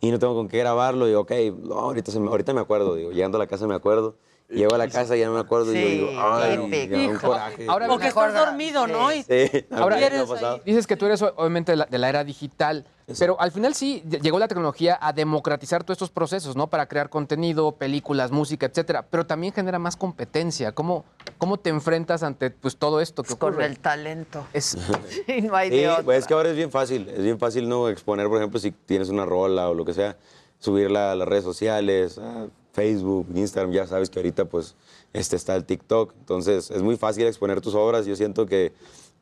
y 0.00 0.10
no 0.12 0.18
tengo 0.20 0.34
con 0.34 0.46
qué 0.48 0.58
grabarlo. 0.58 1.06
Digo, 1.06 1.20
ok, 1.22 1.32
no, 1.64 1.74
ahorita, 1.74 2.12
se 2.12 2.20
me, 2.20 2.28
ahorita 2.28 2.52
me 2.54 2.60
acuerdo. 2.60 2.94
Digo, 2.94 3.10
llegando 3.10 3.38
a 3.38 3.40
la 3.40 3.46
casa 3.48 3.66
me 3.66 3.74
acuerdo. 3.74 4.16
Llego 4.50 4.74
a 4.74 4.78
la 4.78 4.88
casa 4.88 5.14
y 5.14 5.20
ya 5.20 5.26
no 5.26 5.34
me 5.34 5.40
acuerdo. 5.40 5.74
y 5.74 5.78
yo 5.80 5.88
digo, 5.88 6.10
ay, 6.16 6.56
un 6.56 6.72
Hijo. 6.72 7.26
coraje. 7.28 7.66
Ahora, 7.68 7.86
Porque 7.86 8.06
mejor 8.06 8.28
estás 8.28 8.46
dormido, 8.46 8.86
¿no? 8.86 9.12
Y 9.12 9.22
Sí, 9.22 9.66
Ahora, 9.70 9.96
a 9.96 9.98
mí 9.98 10.00
me 10.00 10.06
ha 10.06 10.10
¿quieres 10.10 10.26
pasado. 10.28 10.60
Dices 10.64 10.86
que 10.86 10.96
tú 10.96 11.04
eres 11.04 11.20
obviamente 11.20 11.72
de 11.72 11.76
la, 11.76 11.84
de 11.84 11.98
la 11.98 12.08
era 12.08 12.24
digital, 12.24 12.86
pero 13.18 13.38
al 13.38 13.52
final 13.52 13.74
sí 13.74 14.02
ll- 14.08 14.22
llegó 14.22 14.38
la 14.38 14.48
tecnología 14.48 14.98
a 15.02 15.12
democratizar 15.12 15.84
todos 15.84 15.96
estos 15.96 16.08
procesos, 16.10 16.56
¿no? 16.56 16.66
Para 16.68 16.86
crear 16.86 17.10
contenido, 17.10 17.72
películas, 17.72 18.30
música, 18.30 18.64
etcétera. 18.64 19.04
Pero 19.10 19.26
también 19.26 19.52
genera 19.52 19.78
más 19.78 19.96
competencia. 19.96 20.72
¿Cómo, 20.72 21.04
cómo 21.36 21.58
te 21.58 21.68
enfrentas 21.68 22.22
ante 22.22 22.50
pues 22.50 22.78
todo 22.78 23.02
esto 23.02 23.22
que 23.24 23.36
con 23.36 23.50
ocurre? 23.52 23.66
el 23.66 23.78
talento. 23.78 24.46
Es, 24.54 24.78
Sí, 25.26 25.42
no 25.42 25.54
hay 25.56 25.68
Sí, 25.68 25.76
de 25.76 25.90
otra. 25.90 26.04
pues 26.04 26.18
es 26.20 26.26
que 26.26 26.32
ahora 26.32 26.48
es 26.48 26.56
bien 26.56 26.70
fácil. 26.70 27.06
Es 27.10 27.22
bien 27.22 27.38
fácil 27.38 27.68
no 27.68 27.90
exponer, 27.90 28.26
por 28.28 28.38
ejemplo, 28.38 28.58
si 28.58 28.70
tienes 28.70 29.10
una 29.10 29.26
rola 29.26 29.68
o 29.68 29.74
lo 29.74 29.84
que 29.84 29.92
sea, 29.92 30.16
subirla 30.58 31.12
a 31.12 31.14
las 31.14 31.28
redes 31.28 31.44
sociales, 31.44 32.16
a 32.16 32.46
Facebook, 32.78 33.26
Instagram. 33.34 33.72
Ya 33.72 33.86
sabes 33.86 34.08
que 34.10 34.18
ahorita 34.18 34.44
pues 34.46 34.74
este 35.12 35.36
está 35.36 35.54
el 35.56 35.64
TikTok. 35.64 36.14
Entonces 36.18 36.70
es 36.70 36.82
muy 36.82 36.96
fácil 36.96 37.26
exponer 37.26 37.60
tus 37.60 37.74
obras. 37.74 38.06
Yo 38.06 38.16
siento 38.16 38.46
que 38.46 38.72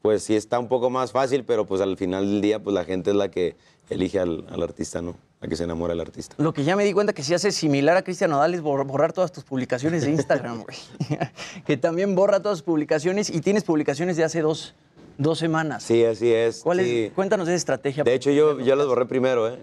pues 0.02 0.22
sí 0.22 0.36
está 0.36 0.58
un 0.58 0.68
poco 0.68 0.90
más 0.90 1.12
fácil, 1.12 1.44
pero 1.44 1.66
pues 1.66 1.80
al 1.80 1.96
final 1.96 2.24
del 2.26 2.40
día 2.40 2.62
pues 2.62 2.74
la 2.74 2.84
gente 2.84 3.10
es 3.10 3.16
la 3.16 3.30
que 3.30 3.56
elige 3.90 4.18
al, 4.20 4.44
al 4.50 4.62
artista, 4.62 5.00
¿no? 5.02 5.16
La 5.40 5.48
que 5.48 5.56
se 5.56 5.64
enamora 5.64 5.92
del 5.92 6.00
artista. 6.00 6.34
Lo 6.38 6.52
que 6.54 6.64
ya 6.64 6.76
me 6.76 6.84
di 6.84 6.92
cuenta 6.92 7.12
que 7.12 7.22
si 7.22 7.34
hace 7.34 7.52
similar 7.52 7.96
a 7.96 8.02
Cristian 8.02 8.30
Nodal 8.30 8.54
es 8.54 8.62
bor- 8.62 8.86
borrar 8.86 9.12
todas 9.12 9.32
tus 9.32 9.44
publicaciones 9.44 10.02
de 10.04 10.10
Instagram, 10.10 10.62
güey. 10.64 10.76
que 11.66 11.76
también 11.76 12.14
borra 12.14 12.40
todas 12.40 12.58
tus 12.58 12.64
publicaciones 12.64 13.28
y 13.30 13.40
tienes 13.40 13.64
publicaciones 13.64 14.16
de 14.16 14.24
hace 14.24 14.40
dos, 14.42 14.74
Dos 15.18 15.38
semanas. 15.38 15.82
Sí, 15.82 16.04
así 16.04 16.30
es. 16.30 16.60
¿Cuál 16.62 16.80
es-. 16.80 17.10
Cuéntanos 17.12 17.48
esa 17.48 17.54
estrategia. 17.56 18.04
De 18.04 18.12
hecho, 18.12 18.30
yo, 18.30 18.60
yo 18.60 18.76
las 18.76 18.86
borré 18.86 19.06
primero, 19.06 19.48
¿eh? 19.48 19.58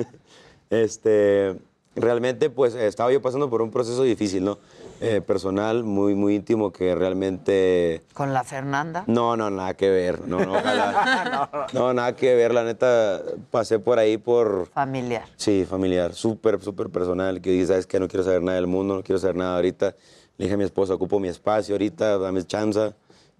este, 0.70 1.56
realmente, 1.96 2.50
pues, 2.50 2.74
estaba 2.74 3.12
yo 3.12 3.20
pasando 3.20 3.50
por 3.50 3.62
un 3.62 3.70
proceso 3.70 4.02
difícil, 4.02 4.44
¿no? 4.44 4.58
Eh, 5.00 5.20
personal, 5.20 5.82
muy, 5.82 6.14
muy 6.14 6.34
íntimo, 6.34 6.72
que 6.72 6.94
realmente... 6.94 8.02
¿Con 8.12 8.32
la 8.32 8.44
Fernanda? 8.44 9.04
No, 9.06 9.36
no, 9.36 9.50
nada 9.50 9.74
que 9.74 9.88
ver. 9.88 10.28
No, 10.28 10.44
no, 10.44 10.52
ojalá. 10.52 11.68
no, 11.72 11.94
nada 11.94 12.14
que 12.14 12.34
ver. 12.34 12.52
La 12.52 12.64
neta, 12.64 13.22
pasé 13.50 13.78
por 13.78 13.98
ahí 13.98 14.18
por... 14.18 14.66
Familiar. 14.66 15.24
Sí, 15.36 15.64
familiar, 15.68 16.14
súper, 16.14 16.60
súper 16.60 16.90
personal, 16.90 17.40
que 17.40 17.50
dije, 17.50 17.66
¿sabes 17.66 17.86
qué? 17.86 17.98
No 17.98 18.08
quiero 18.08 18.24
saber 18.24 18.42
nada 18.42 18.56
del 18.56 18.66
mundo, 18.66 18.96
no 18.96 19.02
quiero 19.02 19.18
saber 19.18 19.36
nada 19.36 19.56
ahorita. 19.56 19.96
Le 20.36 20.44
dije 20.44 20.54
a 20.54 20.58
mi 20.58 20.64
esposa, 20.64 20.94
ocupo 20.94 21.18
mi 21.18 21.28
espacio 21.28 21.74
ahorita, 21.74 22.18
dame 22.18 22.44
chance. 22.44 22.92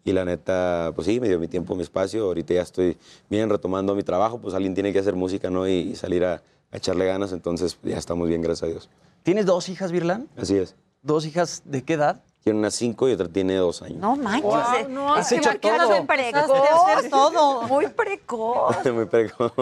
Y 0.03 0.13
la 0.13 0.25
neta, 0.25 0.93
pues 0.95 1.07
sí, 1.07 1.21
me 1.21 1.29
dio 1.29 1.39
mi 1.39 1.47
tiempo, 1.47 1.75
mi 1.75 1.83
espacio. 1.83 2.25
Ahorita 2.25 2.55
ya 2.55 2.63
estoy 2.63 2.97
bien 3.29 3.51
retomando 3.51 3.95
mi 3.95 4.03
trabajo, 4.03 4.41
pues 4.41 4.55
alguien 4.55 4.73
tiene 4.73 4.95
que 4.95 4.99
hacer 4.99 5.15
música, 5.15 5.51
¿no? 5.51 5.69
Y, 5.69 5.73
y 5.73 5.97
salir 5.97 6.25
a, 6.25 6.43
a 6.73 6.77
echarle 6.77 7.07
ganas, 7.07 7.33
entonces 7.33 7.79
ya 7.83 7.97
estamos 7.99 8.29
bien, 8.29 8.43
gracias 8.43 8.63
a 8.69 8.73
Dios. 8.73 8.89
¿Tienes 9.23 9.47
dos 9.47 9.69
hijas, 9.69 9.93
Virlan? 9.93 10.29
Así 10.37 10.57
es. 10.57 10.77
¿Dos 11.03 11.27
hijas 11.27 11.63
de 11.65 11.83
qué 11.83 11.95
edad? 11.95 12.23
Tiene 12.45 12.59
una 12.59 12.71
cinco 12.71 13.09
y 13.09 13.13
otra 13.13 13.29
tiene 13.29 13.55
dos 13.57 13.83
años. 13.83 13.99
No 13.99 14.17
manches. 14.17 14.43
Wow, 14.45 14.89
no, 14.89 15.15
has 15.15 15.29
que 15.29 15.37
hecho 15.37 15.51
todo. 15.61 16.07
precoz. 16.07 16.47
Todo. 17.11 17.63
Muy 17.69 17.87
precoz. 17.89 18.77
Muy 18.95 19.05
precoz. 19.07 19.53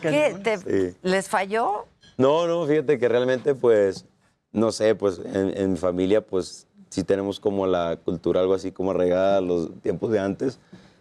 ¿Qué? 0.00 0.36
¿Te- 0.42 0.58
Sí. 0.58 0.96
¿Les 1.02 1.28
falló? 1.28 1.86
No, 2.16 2.46
no, 2.46 2.66
fíjate 2.66 2.98
que 2.98 3.08
realmente, 3.08 3.54
pues, 3.54 4.06
no 4.50 4.72
sé, 4.72 4.94
pues 4.94 5.18
en, 5.24 5.56
en 5.56 5.72
mi 5.72 5.78
familia, 5.78 6.24
pues 6.24 6.66
sí 6.88 7.04
tenemos 7.04 7.38
como 7.40 7.66
la 7.66 7.96
cultura 8.02 8.40
algo 8.40 8.54
así 8.54 8.70
como 8.72 8.90
arraigada 8.92 9.38
a 9.38 9.40
los 9.40 9.70
tiempos 9.82 10.10
de 10.10 10.20
antes. 10.20 10.58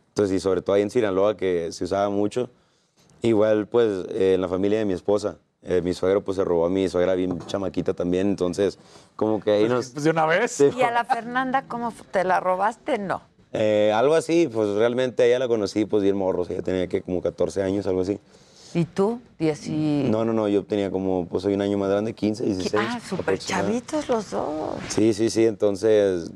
Entonces, 0.10 0.36
y 0.38 0.40
sobre 0.40 0.62
todo 0.62 0.76
ahí 0.76 0.82
en 0.82 0.90
Sinaloa, 0.90 1.38
que 1.38 1.72
se 1.72 1.84
usaba 1.86 2.10
mucho. 2.10 2.50
Igual, 3.22 3.68
pues, 3.68 4.06
eh, 4.10 4.34
en 4.36 4.42
la 4.42 4.48
familia 4.50 4.80
de 4.80 4.86
mi 4.86 4.94
esposa, 4.94 5.38
eh, 5.64 5.82
mi 5.82 5.94
suegro, 5.94 6.24
pues, 6.24 6.38
se 6.38 6.44
robó 6.44 6.66
a 6.66 6.70
mi 6.70 6.90
suegra 6.90 7.14
bien 7.16 7.40
chamaquita 7.46 7.94
también. 7.94 8.28
Entonces, 8.28 8.80
como 9.16 9.40
que 9.42 9.52
ahí 9.52 9.70
nos... 9.70 9.90
Pues 9.90 10.04
de 10.04 10.10
una 10.10 10.26
vez. 10.26 10.52
Sí. 10.52 10.70
¿Y 10.76 10.82
a 10.82 10.92
la 10.92 11.06
Fernanda 11.06 11.66
cómo 11.68 11.94
te 12.12 12.24
la 12.24 12.40
robaste? 12.40 12.98
No. 12.98 13.22
Eh, 13.54 13.92
algo 13.94 14.16
así, 14.16 14.50
pues, 14.52 14.70
realmente 14.70 15.24
a 15.24 15.26
ella 15.28 15.40
la 15.40 15.48
conocí, 15.48 15.86
pues, 15.86 16.04
bien 16.04 16.18
morro. 16.18 16.42
o 16.42 16.46
sea, 16.46 16.56
Ella 16.56 16.64
tenía 16.64 16.88
que 16.88 17.02
como 17.02 17.22
14 17.22 17.62
años, 17.62 17.86
algo 17.86 18.02
así. 18.02 18.20
¿Y 18.74 18.86
tú? 18.86 19.20
Diez 19.38 19.68
y... 19.68 20.08
No, 20.10 20.24
no, 20.24 20.32
no, 20.32 20.48
yo 20.48 20.64
tenía 20.64 20.90
como, 20.90 21.28
pues, 21.28 21.44
soy 21.44 21.54
un 21.54 21.62
año 21.62 21.78
más 21.78 21.90
grande, 21.90 22.14
15, 22.14 22.44
16. 22.46 22.84
Ah, 22.88 23.00
súper 23.08 23.38
chavitos 23.38 24.08
los 24.08 24.32
dos. 24.32 24.76
Sí, 24.88 25.14
sí, 25.14 25.30
sí, 25.30 25.46
entonces 25.46 26.32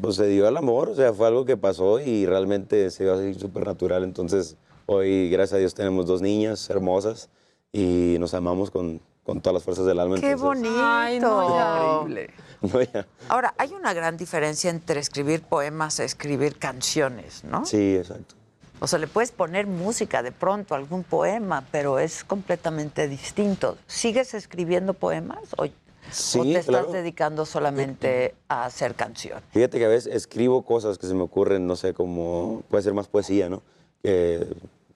pues 0.00 0.16
se 0.16 0.26
dio 0.28 0.48
el 0.48 0.56
amor, 0.56 0.88
o 0.88 0.94
sea, 0.94 1.12
fue 1.12 1.26
algo 1.26 1.44
que 1.44 1.56
pasó 1.56 2.00
y 2.00 2.24
realmente 2.24 2.90
se 2.90 3.04
dio 3.04 3.14
así 3.14 3.34
súper 3.34 3.66
natural. 3.66 4.04
Entonces, 4.04 4.56
hoy, 4.86 5.28
gracias 5.28 5.56
a 5.56 5.58
Dios, 5.58 5.74
tenemos 5.74 6.06
dos 6.06 6.22
niñas 6.22 6.70
hermosas 6.70 7.28
y 7.72 8.16
nos 8.18 8.34
amamos 8.34 8.70
con, 8.70 9.00
con 9.24 9.40
todas 9.40 9.54
las 9.54 9.62
fuerzas 9.64 9.86
del 9.86 9.98
alma. 10.00 10.16
¡Qué 10.20 10.32
entonces- 10.32 10.42
bonito! 10.62 10.74
Ay, 10.82 11.20
no, 11.20 12.08
ya. 12.08 12.24
No, 12.62 12.82
ya. 12.82 13.06
Ahora, 13.28 13.54
hay 13.56 13.72
una 13.72 13.94
gran 13.94 14.16
diferencia 14.16 14.70
entre 14.70 15.00
escribir 15.00 15.42
poemas 15.42 15.98
e 16.00 16.04
escribir 16.04 16.58
canciones, 16.58 17.42
¿no? 17.44 17.64
Sí, 17.64 17.96
exacto. 17.96 18.34
O 18.80 18.86
sea, 18.86 18.98
le 18.98 19.06
puedes 19.06 19.30
poner 19.32 19.66
música 19.66 20.22
de 20.22 20.32
pronto 20.32 20.74
a 20.74 20.78
algún 20.78 21.02
poema, 21.04 21.64
pero 21.70 21.98
es 21.98 22.24
completamente 22.24 23.08
distinto. 23.08 23.76
¿Sigues 23.86 24.34
escribiendo 24.34 24.94
poemas 24.94 25.40
o, 25.58 25.66
Sí, 26.10 26.38
o 26.38 26.42
te 26.42 26.50
estás 26.52 26.66
claro. 26.66 26.90
dedicando 26.92 27.44
solamente 27.46 28.34
a 28.48 28.64
hacer 28.64 28.94
canción? 28.94 29.40
Fíjate 29.52 29.78
que 29.78 29.84
a 29.84 29.88
veces 29.88 30.14
escribo 30.14 30.62
cosas 30.64 30.98
que 30.98 31.06
se 31.06 31.14
me 31.14 31.22
ocurren, 31.22 31.66
no 31.66 31.76
sé, 31.76 31.94
como 31.94 32.62
puede 32.68 32.82
ser 32.82 32.94
más 32.94 33.06
poesía, 33.06 33.48
¿no? 33.48 33.62
Que 34.02 34.46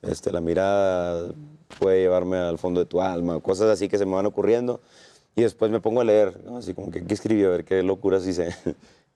este, 0.02 0.32
la 0.32 0.40
mirada 0.40 1.28
puede 1.74 2.00
llevarme 2.00 2.38
al 2.38 2.58
fondo 2.58 2.80
de 2.80 2.86
tu 2.86 3.00
alma, 3.00 3.40
cosas 3.40 3.68
así 3.70 3.88
que 3.88 3.98
se 3.98 4.06
me 4.06 4.14
van 4.14 4.26
ocurriendo. 4.26 4.80
Y 5.36 5.42
después 5.42 5.70
me 5.70 5.80
pongo 5.80 6.00
a 6.00 6.04
leer, 6.04 6.40
¿no? 6.44 6.58
Así 6.58 6.74
como 6.74 6.90
que, 6.90 7.04
¿qué 7.04 7.14
escribió? 7.14 7.48
A 7.48 7.50
ver 7.50 7.64
qué 7.64 7.82
locuras 7.82 8.26
hice. 8.26 8.54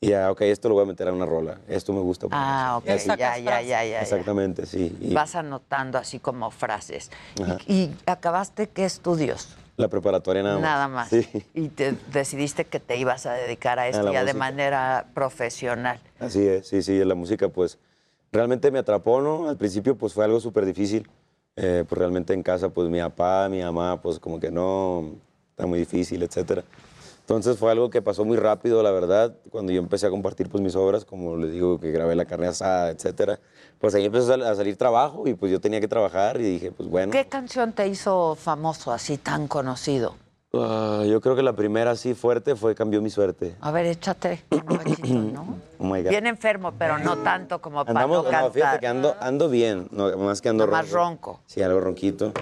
y 0.01 0.09
ya, 0.09 0.30
ok, 0.30 0.43
esto 0.43 0.68
lo 0.68 0.74
voy 0.74 0.85
a 0.85 0.86
meter 0.86 1.09
a 1.09 1.12
una 1.12 1.26
rola. 1.26 1.59
Esto 1.68 1.93
me 1.93 2.01
gusta. 2.01 2.26
Ah, 2.32 2.78
ok, 2.78 2.86
ya, 3.16 3.39
ya, 3.39 3.62
ya. 3.62 4.01
Exactamente, 4.02 4.66
sí. 4.66 4.97
Vas 5.12 5.36
anotando 5.36 5.97
así 5.98 6.18
como 6.18 6.51
frases. 6.51 7.10
¿Y, 7.66 7.90
acabaste 8.06 8.68
qué 8.68 8.85
estudios? 8.85 9.56
la 9.76 9.86
preparatoria 9.86 10.43
nada 10.43 10.56
más. 10.56 10.62
Nada 10.62 10.89
más. 10.89 11.09
Sí, 11.09 11.24
Y 11.55 11.68
te 11.68 11.94
decidiste 12.12 12.64
que 12.64 12.80
te 12.80 12.97
ibas 12.97 13.26
a 13.26 13.35
dedicar 13.35 13.78
a 13.78 13.86
esto 13.86 14.12
ya 14.12 14.24
de 14.24 14.35
manera 14.35 15.06
profesional. 15.14 16.01
así 16.18 16.44
es, 16.44 16.66
sí, 16.66 16.82
sí. 16.82 17.05
La 17.05 17.14
música, 17.14 17.48
pues, 17.48 17.78
realmente 18.32 18.72
me 18.72 18.80
atrapó, 18.80 19.20
¿no? 19.20 19.48
Al 19.48 19.56
principio, 19.56 19.97
pues, 19.97 20.12
fue 20.14 20.24
algo 20.24 20.40
súper 20.40 20.66
difícil. 20.66 21.09
Eh, 21.60 21.85
pues, 21.89 21.98
realmente 21.98 22.32
en 22.35 22.43
casa, 22.44 22.68
pues, 22.68 22.89
mi 22.89 23.01
papá, 23.01 23.48
mi 23.48 23.60
mamá, 23.60 24.01
pues, 24.01 24.20
como 24.20 24.39
que 24.39 24.51
no, 24.51 25.10
está 25.51 25.66
muy 25.66 25.80
difícil, 25.80 26.22
etcétera. 26.22 26.62
Entonces 27.20 27.59
fue 27.59 27.70
algo 27.72 27.90
que 27.90 28.01
pasó 28.01 28.24
muy 28.24 28.36
rápido, 28.39 28.82
la 28.82 28.90
verdad, 28.93 29.35
cuando 29.51 29.70
yo 29.72 29.80
empecé 29.80 30.06
a 30.06 30.10
compartir 30.10 30.48
pues 30.48 30.62
mis 30.62 30.74
obras, 30.76 31.05
como 31.05 31.36
les 31.36 31.52
digo, 31.52 31.78
que 31.78 31.90
grabé 31.93 32.14
la 32.14 32.24
carne 32.24 32.47
asada, 32.47 32.89
etcétera. 32.90 33.39
Pues 33.78 33.94
ahí 33.94 34.06
empezó 34.06 34.24
a 34.24 34.28
sal- 34.28 34.43
a 34.44 34.55
salir 34.55 34.76
trabajo 34.78 35.26
y 35.28 35.35
pues 35.35 35.52
yo 35.52 35.60
tenía 35.60 35.78
que 35.78 35.89
trabajar 35.89 36.40
y 36.40 36.44
dije, 36.44 36.70
pues 36.72 36.89
bueno. 36.89 37.12
¿Qué 37.12 37.26
canción 37.26 37.72
te 37.74 37.86
hizo 37.86 38.35
famoso, 38.35 38.93
así 38.93 39.18
tan 39.18 39.47
conocido? 39.47 40.14
Ah, 40.55 41.03
yo 41.07 41.20
creo 41.20 41.37
que 41.37 41.43
la 41.43 41.53
primera 41.53 41.91
así 41.91 42.15
fuerte 42.15 42.57
fue 42.57 42.75
Cambió 42.75 43.03
mi 43.03 43.11
suerte. 43.11 43.55
A 43.61 43.70
ver, 43.70 43.85
échate 43.85 44.43
un 44.51 44.61
cachito, 44.61 45.09
¿no? 45.09 45.59
Oh 45.79 45.85
my 45.85 46.03
God. 46.03 46.09
Bien 46.09 46.27
enfermo, 46.27 46.73
pero 46.79 46.99
no 46.99 47.19
tanto 47.19 47.61
como 47.61 47.85
para 47.85 48.01
Andamos, 48.01 48.25
no 48.25 48.33
no, 48.33 48.51
fíjate 48.51 48.81
que 48.81 48.87
ando, 48.87 49.15
ando 49.20 49.51
bien, 49.51 49.89
no, 49.91 50.16
más 50.16 50.41
que 50.41 50.49
ando 50.49 50.66
más 50.66 50.91
ronco. 50.91 51.41
Sí, 51.47 51.61
algo 51.62 51.81
ronquito. 51.81 52.33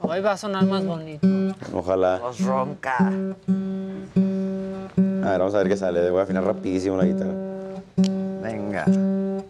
Hoy 0.00 0.20
va 0.20 0.32
a 0.32 0.36
sonar 0.36 0.64
más 0.64 0.84
bonito. 0.84 1.24
Ojalá. 1.72 2.18
Voz 2.18 2.40
ronca. 2.40 2.96
A 2.98 3.12
ver, 5.30 5.38
vamos 5.38 5.54
a 5.54 5.58
ver 5.58 5.68
qué 5.68 5.76
sale. 5.76 6.10
Voy 6.10 6.18
a 6.20 6.24
afinar 6.24 6.42
rapidísimo 6.44 6.96
la 6.96 7.04
guitarra. 7.04 7.32
Venga. 8.42 8.84
Creo 8.84 9.44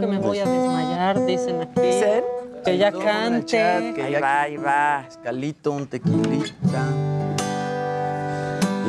que 0.00 0.06
me 0.06 0.18
voy 0.18 0.38
a 0.38 0.46
desmayar, 0.46 1.26
dicen 1.26 1.60
aquí. 1.60 1.82
Que 2.64 2.78
ya 2.78 2.90
cante. 2.90 3.62
Ahí 3.62 4.14
va, 4.14 4.42
ahí 4.42 4.56
va. 4.56 5.06
Calito, 5.22 5.72
un 5.72 5.86
tequilita. 5.86 6.86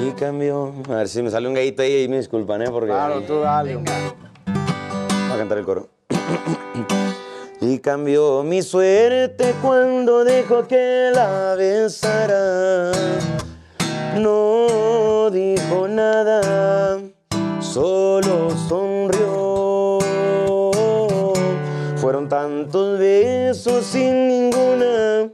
Y 0.02 0.12
cambió. 0.12 0.74
A 0.90 0.95
ver 0.95 1.10
si 1.10 1.22
me 1.22 1.30
sale 1.30 1.48
un 1.48 1.54
gallito 1.54 1.82
ahí 1.82 2.04
y 2.04 2.08
me 2.08 2.18
disculpan, 2.18 2.62
¿eh? 2.62 2.70
Porque. 2.70 2.92
Claro, 2.92 3.22
tú 3.22 3.40
dale. 3.40 3.76
Voy 3.76 3.86
a 3.86 5.38
cantar 5.38 5.58
el 5.58 5.66
coro. 5.66 5.90
Y 7.62 7.80
cambió 7.80 8.44
mi 8.44 8.62
suerte 8.62 9.56
cuando 9.62 10.24
dejó 10.24 10.68
que 10.68 11.12
la 11.14 11.56
besara. 11.56 12.92
No 14.20 15.30
dijo 15.32 15.88
nada, 15.88 17.00
solo 17.60 18.52
sonrió. 18.70 19.45
Fueron 22.06 22.30
tantos 22.30 23.00
besos 23.00 23.84
sin 23.84 24.27
ninguna 24.27 25.27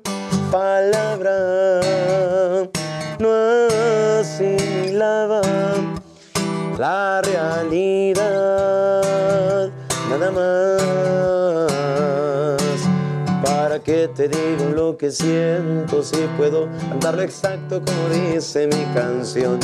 palabra. 0.50 1.82
No 3.20 3.30
asimilaba 4.18 5.42
la 6.80 7.22
realidad, 7.24 8.24
nada 10.10 10.32
más. 10.32 10.81
¿Para 13.82 13.98
qué 13.98 14.08
te 14.10 14.28
digo 14.28 14.70
lo 14.76 14.96
que 14.96 15.10
siento 15.10 16.04
si 16.04 16.18
puedo 16.38 16.68
cantarlo 16.90 17.24
exacto 17.24 17.82
como 17.84 18.10
dice 18.10 18.68
mi 18.68 18.86
canción? 18.94 19.58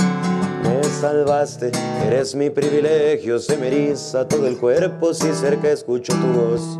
Me 0.63 0.83
salvaste, 0.85 1.71
eres 2.03 2.33
mi 2.33 2.49
privilegio, 2.49 3.37
se 3.37 3.57
me 3.57 3.67
eriza 3.67 4.27
todo 4.27 4.47
el 4.47 4.57
cuerpo 4.57 5.13
si 5.13 5.31
cerca 5.33 5.69
escucho 5.69 6.13
tu 6.13 6.27
voz. 6.29 6.79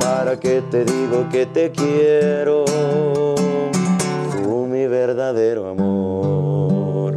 ¿Para 0.00 0.38
qué 0.38 0.62
te 0.70 0.84
digo 0.84 1.26
que 1.30 1.46
te 1.46 1.70
quiero? 1.70 2.66
Tú 4.36 4.66
mi 4.68 4.86
verdadero 4.86 5.70
amor. 5.70 7.14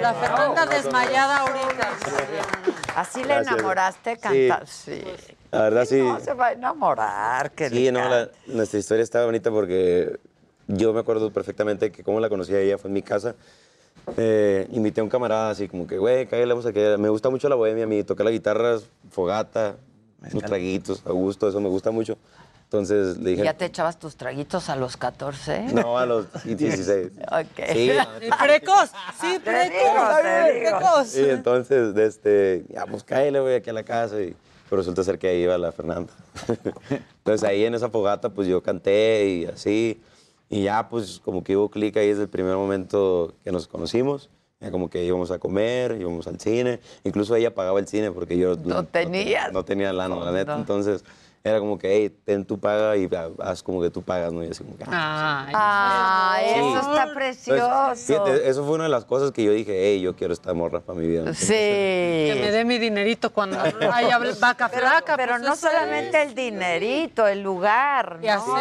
La 0.00 0.14
Fernanda 0.14 0.64
desmayada 0.64 1.36
ahorita. 1.40 1.90
¿Así 2.96 3.20
le 3.20 3.26
Gracias. 3.34 3.52
enamoraste 3.54 4.14
Sí. 4.14 4.20
cantar? 4.48 4.66
Sí. 4.66 5.02
La 5.50 5.62
verdad 5.62 5.84
sí. 5.84 5.98
No 6.00 6.20
se 6.20 6.32
va 6.34 6.48
a 6.48 6.52
enamorar, 6.52 7.50
que 7.52 7.68
Sí, 7.70 7.90
no, 7.90 8.08
la- 8.08 8.28
nuestra 8.46 8.78
historia 8.78 9.02
está 9.02 9.24
bonita 9.24 9.50
porque 9.50 10.18
yo 10.68 10.92
me 10.92 11.00
acuerdo 11.00 11.32
perfectamente 11.32 11.90
que 11.90 12.04
como 12.04 12.20
la 12.20 12.28
conocí 12.28 12.54
a 12.54 12.60
ella 12.60 12.78
fue 12.78 12.88
en 12.88 12.94
mi 12.94 13.02
casa. 13.02 13.34
Eh, 14.16 14.66
invité 14.70 15.00
a 15.00 15.04
un 15.04 15.10
camarada 15.10 15.50
así 15.50 15.68
como 15.68 15.86
que, 15.86 15.98
güey, 15.98 16.26
cállale, 16.26 16.52
vamos 16.52 16.66
a 16.66 16.72
que 16.72 16.96
Me 16.96 17.08
gusta 17.08 17.28
mucho 17.30 17.48
la 17.48 17.56
bohemia, 17.56 17.84
a 17.84 17.86
mí 17.86 18.02
tocar 18.04 18.24
la 18.24 18.30
guitarra, 18.30 18.78
fogata, 19.10 19.76
unos 20.32 20.44
traguitos, 20.44 21.02
a 21.06 21.10
gusto, 21.12 21.48
eso 21.48 21.60
me 21.60 21.68
gusta 21.68 21.90
mucho. 21.90 22.16
Entonces 22.64 23.16
le 23.18 23.30
dije... 23.30 23.42
¿Ya 23.42 23.54
te 23.54 23.64
echabas 23.64 23.98
tus 23.98 24.14
traguitos 24.14 24.68
a 24.68 24.76
los 24.76 24.96
14? 24.96 25.72
No, 25.72 25.98
a 25.98 26.06
los 26.06 26.26
16. 26.44 27.10
Ok. 27.32 27.66
Sí, 27.72 27.90
Precoz, 28.40 28.90
sí, 29.20 29.40
precoz, 29.44 30.20
precoz. 30.20 31.08
Sí, 31.08 31.24
entonces, 31.28 31.94
de 31.94 32.06
este, 32.06 32.64
ya, 32.68 32.86
pues 32.86 33.02
cállale, 33.02 33.40
voy 33.40 33.54
aquí 33.54 33.70
a 33.70 33.72
la 33.72 33.82
casa. 33.82 34.20
Y, 34.20 34.36
pero 34.70 34.80
resulta 34.82 35.02
ser 35.02 35.18
que 35.18 35.26
ahí 35.28 35.42
iba 35.42 35.58
la 35.58 35.72
Fernanda. 35.72 36.12
entonces 37.18 37.46
ahí 37.46 37.64
en 37.64 37.74
esa 37.74 37.90
fogata, 37.90 38.30
pues 38.30 38.46
yo 38.46 38.62
canté 38.62 39.28
y 39.28 39.44
así. 39.46 40.00
Y 40.48 40.62
ya, 40.62 40.88
pues 40.88 41.20
como 41.24 41.42
que 41.44 41.56
hubo 41.56 41.68
clic 41.70 41.96
ahí 41.96 42.08
desde 42.08 42.22
el 42.22 42.28
primer 42.28 42.54
momento 42.56 43.34
que 43.44 43.50
nos 43.52 43.66
conocimos. 43.68 44.30
Ya 44.60 44.70
como 44.70 44.88
que 44.90 45.04
íbamos 45.04 45.30
a 45.30 45.38
comer, 45.38 45.96
íbamos 46.00 46.26
al 46.26 46.38
cine. 46.38 46.80
Incluso 47.02 47.34
ella 47.34 47.54
pagaba 47.54 47.80
el 47.80 47.88
cine 47.88 48.12
porque 48.12 48.36
yo 48.38 48.56
No 48.56 48.84
tenías. 48.84 49.52
no 49.52 49.64
tenía 49.64 49.92
lana, 49.92 50.16
la 50.16 50.32
neta. 50.32 50.54
No. 50.54 50.60
Entonces 50.60 51.04
era 51.42 51.58
como 51.58 51.78
que, 51.78 51.88
hey, 51.90 52.14
ten 52.24 52.44
tu 52.44 52.58
paga 52.60 52.96
y 52.98 53.08
haz 53.38 53.62
como 53.62 53.80
que 53.80 53.88
tú 53.90 54.02
pagas, 54.02 54.30
¿no? 54.32 54.44
Y 54.44 54.48
así 54.48 54.62
como 54.62 54.76
que, 54.76 54.84
ah, 54.86 55.46
Ay, 56.34 56.44
Sí. 56.46 56.60
eso 56.60 56.78
está 56.80 56.90
Entonces, 57.04 57.14
precioso. 57.14 57.94
fíjate, 57.96 58.48
eso 58.50 58.64
fue 58.66 58.74
una 58.74 58.84
de 58.84 58.90
las 58.90 59.04
cosas 59.06 59.32
que 59.32 59.42
yo 59.44 59.52
dije, 59.52 59.72
hey, 59.74 60.00
yo 60.02 60.14
quiero 60.14 60.34
esta 60.34 60.52
morra 60.52 60.80
para 60.80 60.98
mi 60.98 61.06
vida. 61.06 61.32
Sí. 61.32 61.46
Que 61.54 62.38
me 62.42 62.50
dé 62.50 62.64
mi 62.66 62.76
dinerito 62.78 63.32
cuando 63.32 63.56
haya 63.92 64.18
vaca 64.38 64.68
Pero, 64.68 64.86
flaca. 64.86 65.16
pero 65.16 65.32
pues 65.32 65.42
no 65.42 65.54
es. 65.54 65.60
solamente 65.60 66.22
el 66.22 66.34
dinerito, 66.34 67.26
el 67.26 67.42
lugar. 67.42 68.18
Y 68.22 68.26
¿no? 68.26 68.32
hacerlo, 68.32 68.60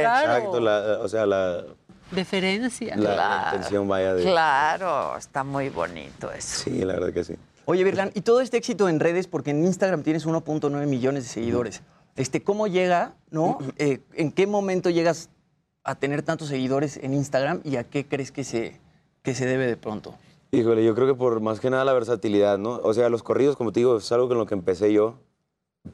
claro. 0.00 0.32
Exacto, 0.34 0.60
la, 0.60 0.98
o 1.00 1.08
sea, 1.08 1.24
la, 1.26 1.62
Deferencia. 2.10 2.96
la- 2.96 3.14
la 3.16 3.42
intención 3.54 3.88
vaya 3.88 4.14
de... 4.14 4.24
Claro, 4.24 5.16
está 5.16 5.42
muy 5.44 5.68
bonito 5.70 6.30
eso. 6.32 6.64
Sí, 6.64 6.84
la 6.84 6.94
verdad 6.94 7.12
que 7.14 7.24
sí. 7.24 7.34
Oye, 7.66 7.84
Virlan, 7.84 8.10
y 8.14 8.22
todo 8.22 8.40
este 8.40 8.56
éxito 8.56 8.88
en 8.88 8.98
redes, 8.98 9.28
porque 9.28 9.50
en 9.52 9.64
Instagram 9.64 10.02
tienes 10.02 10.26
1.9 10.26 10.86
millones 10.86 11.22
de 11.24 11.28
seguidores. 11.30 11.82
Este, 12.20 12.42
¿Cómo 12.42 12.66
llega, 12.66 13.14
no? 13.30 13.56
Eh, 13.78 14.00
¿En 14.12 14.30
qué 14.30 14.46
momento 14.46 14.90
llegas 14.90 15.30
a 15.84 15.94
tener 15.94 16.22
tantos 16.22 16.48
seguidores 16.48 16.98
en 16.98 17.14
Instagram 17.14 17.62
y 17.64 17.76
a 17.76 17.84
qué 17.84 18.04
crees 18.04 18.30
que 18.30 18.44
se, 18.44 18.78
que 19.22 19.34
se 19.34 19.46
debe 19.46 19.66
de 19.66 19.78
pronto? 19.78 20.14
Híjole, 20.50 20.84
yo 20.84 20.94
creo 20.94 21.06
que 21.06 21.14
por 21.14 21.40
más 21.40 21.60
que 21.60 21.70
nada 21.70 21.82
la 21.86 21.94
versatilidad, 21.94 22.58
¿no? 22.58 22.78
O 22.82 22.92
sea, 22.92 23.08
los 23.08 23.22
corridos, 23.22 23.56
como 23.56 23.72
te 23.72 23.80
digo, 23.80 23.96
es 23.96 24.12
algo 24.12 24.28
con 24.28 24.36
lo 24.36 24.44
que 24.44 24.52
empecé 24.52 24.92
yo, 24.92 25.14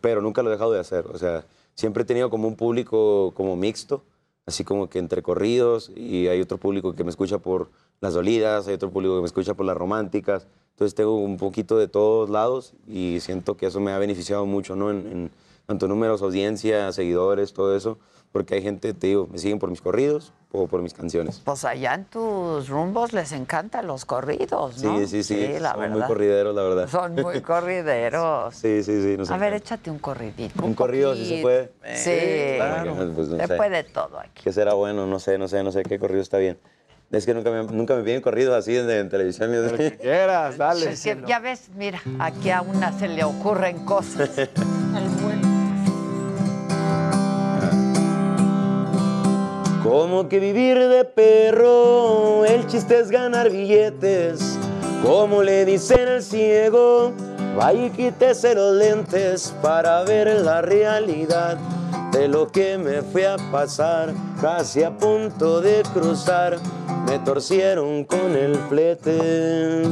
pero 0.00 0.20
nunca 0.20 0.42
lo 0.42 0.48
he 0.48 0.52
dejado 0.52 0.72
de 0.72 0.80
hacer. 0.80 1.06
O 1.06 1.16
sea, 1.16 1.44
siempre 1.74 2.02
he 2.02 2.06
tenido 2.06 2.28
como 2.28 2.48
un 2.48 2.56
público 2.56 3.32
como 3.36 3.55
mixto, 3.55 4.02
así 4.46 4.64
como 4.64 4.88
que 4.88 4.98
entre 4.98 5.22
corridos, 5.22 5.92
y 5.94 6.26
hay 6.26 6.40
otro 6.40 6.58
público 6.58 6.96
que 6.96 7.05
me 7.05 7.10
escucha 7.10 7.38
por 7.38 7.70
las 8.00 8.14
dolidas, 8.14 8.66
hay 8.66 8.74
otro 8.74 8.90
público 8.90 9.14
que 9.14 9.20
me 9.20 9.26
escucha 9.26 9.55
por 9.55 9.64
las 9.64 9.76
románticas. 9.76 10.48
Entonces 10.70 10.96
tengo 10.96 11.16
un 11.16 11.36
poquito 11.36 11.78
de 11.78 11.86
todos 11.86 12.28
lados 12.30 12.72
y 12.88 13.20
siento 13.20 13.56
que 13.56 13.66
eso 13.66 13.78
me 13.78 13.92
ha 13.92 13.98
beneficiado 13.98 14.44
mucho, 14.44 14.74
¿no? 14.74 14.90
En, 14.90 14.96
en 15.06 15.30
tanto 15.66 15.88
números, 15.88 16.22
audiencia, 16.22 16.92
seguidores, 16.92 17.52
todo 17.52 17.76
eso, 17.76 17.98
porque 18.32 18.54
hay 18.56 18.62
gente, 18.62 18.92
te 18.94 19.06
digo, 19.08 19.28
me 19.30 19.38
siguen 19.38 19.58
por 19.58 19.70
mis 19.70 19.80
corridos 19.80 20.32
o 20.52 20.66
por 20.68 20.82
mis 20.82 20.92
canciones. 20.94 21.40
Pues 21.44 21.64
allá 21.64 21.94
en 21.94 22.04
tus 22.04 22.68
rumbos 22.68 23.12
les 23.12 23.32
encantan 23.32 23.86
los 23.86 24.04
corridos, 24.04 24.82
¿no? 24.82 24.98
Sí, 24.98 25.06
sí, 25.06 25.22
sí. 25.22 25.58
la 25.58 25.72
Son 25.72 25.80
verdad. 25.80 25.96
muy 25.96 26.06
corrideros, 26.06 26.54
la 26.54 26.62
verdad. 26.62 26.88
Son 26.88 27.14
muy 27.14 27.40
corrideros. 27.42 28.54
Sí, 28.54 28.82
sí, 28.82 29.02
sí. 29.02 29.16
nos 29.16 29.30
A 29.30 29.38
ver, 29.38 29.54
échate 29.54 29.90
un 29.90 29.98
corridito. 29.98 30.64
Un 30.64 30.74
corrido, 30.74 31.14
si 31.14 31.26
se 31.26 31.42
puede. 31.42 31.72
Sí, 31.94 32.56
Claro. 32.56 32.94
Pues, 33.14 33.28
no 33.28 33.36
se 33.38 33.46
sé. 33.46 33.56
puede 33.56 33.84
todo 33.84 34.18
aquí. 34.20 34.42
¿Qué 34.44 34.52
será 34.52 34.74
bueno? 34.74 35.06
No 35.06 35.18
sé, 35.18 35.38
no 35.38 35.48
sé, 35.48 35.62
no 35.62 35.72
sé 35.72 35.82
qué 35.82 35.98
corrido 35.98 36.20
está 36.22 36.38
bien. 36.38 36.58
Es 37.10 37.24
que 37.24 37.32
nunca 37.34 37.50
me, 37.50 37.62
nunca 37.64 37.94
me 37.94 38.02
piden 38.02 38.20
corridos 38.20 38.54
así 38.56 38.76
en, 38.76 38.90
en 38.90 39.08
televisión. 39.08 39.50
Lo 39.70 39.76
que 39.76 39.96
quieras, 39.96 40.56
Es 40.82 41.02
que 41.04 41.22
ya 41.26 41.38
ves, 41.38 41.70
mira, 41.76 42.02
aquí 42.18 42.50
a 42.50 42.62
una 42.62 42.92
se 42.98 43.08
le 43.08 43.24
ocurren 43.24 43.84
cosas. 43.84 44.30
Como 49.89 50.28
que 50.28 50.40
vivir 50.40 50.76
de 50.89 51.05
perro, 51.05 52.44
el 52.44 52.66
chiste 52.66 52.98
es 52.98 53.08
ganar 53.08 53.50
billetes. 53.50 54.58
Como 55.05 55.44
le 55.44 55.65
dicen 55.65 56.08
al 56.08 56.23
ciego, 56.24 57.12
vaya 57.56 57.86
y 57.86 57.90
quítese 57.90 58.56
los 58.56 58.74
lentes 58.74 59.55
para 59.62 60.02
ver 60.02 60.40
la 60.40 60.60
realidad 60.60 61.56
de 62.10 62.26
lo 62.26 62.48
que 62.48 62.76
me 62.78 63.00
fue 63.02 63.28
a 63.28 63.36
pasar. 63.52 64.12
Casi 64.40 64.82
a 64.82 64.90
punto 64.90 65.60
de 65.60 65.84
cruzar, 65.94 66.58
me 67.06 67.20
torcieron 67.20 68.02
con 68.02 68.34
el 68.34 68.56
flete. 68.68 69.82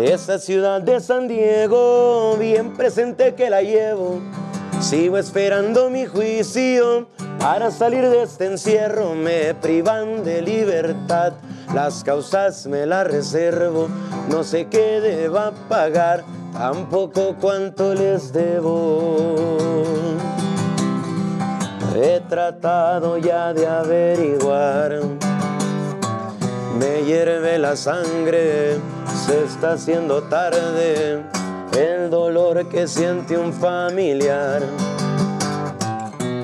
Esa 0.00 0.38
ciudad 0.38 0.80
de 0.80 1.00
San 1.00 1.26
Diego, 1.26 2.36
bien 2.38 2.72
presente 2.74 3.34
que 3.34 3.50
la 3.50 3.62
llevo. 3.62 4.20
Sigo 4.80 5.16
esperando 5.18 5.90
mi 5.90 6.06
juicio 6.06 7.08
para 7.42 7.72
salir 7.72 8.08
de 8.08 8.22
este 8.22 8.46
encierro. 8.46 9.14
Me 9.14 9.52
privan 9.54 10.22
de 10.22 10.40
libertad, 10.40 11.32
las 11.74 12.04
causas 12.04 12.66
me 12.68 12.86
las 12.86 13.06
reservo. 13.06 13.88
No 14.30 14.44
sé 14.44 14.68
qué 14.68 15.00
deba 15.00 15.52
pagar, 15.68 16.22
tampoco 16.52 17.34
cuánto 17.40 17.94
les 17.94 18.32
debo. 18.32 19.56
He 21.96 22.20
tratado 22.28 23.18
ya 23.18 23.52
de 23.52 23.66
averiguar. 23.66 25.00
Me 26.78 27.04
hierve 27.04 27.58
la 27.58 27.76
sangre, 27.76 28.78
se 29.26 29.44
está 29.44 29.72
haciendo 29.72 30.22
tarde. 30.22 31.22
El 31.76 32.08
dolor 32.08 32.68
que 32.68 32.86
siente 32.86 33.36
un 33.36 33.52
familiar. 33.52 34.62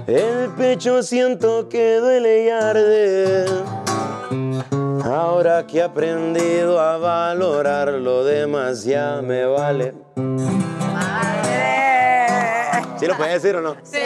El 0.09 0.49
pecho 0.57 1.03
siento 1.03 1.69
que 1.69 1.97
duele 1.97 2.45
y 2.45 2.49
arde. 2.49 3.45
Ahora 5.05 5.67
que 5.67 5.79
he 5.79 5.83
aprendido 5.83 6.81
a 6.81 6.97
valorar 6.97 7.89
lo 7.89 8.25
demás 8.25 8.85
ya 8.85 9.21
me 9.23 9.45
vale. 9.45 9.93
¿Sí 12.99 13.07
lo 13.07 13.17
puede 13.19 13.33
decir 13.35 13.55
o 13.57 13.61
no? 13.61 13.77
Sí, 13.83 14.01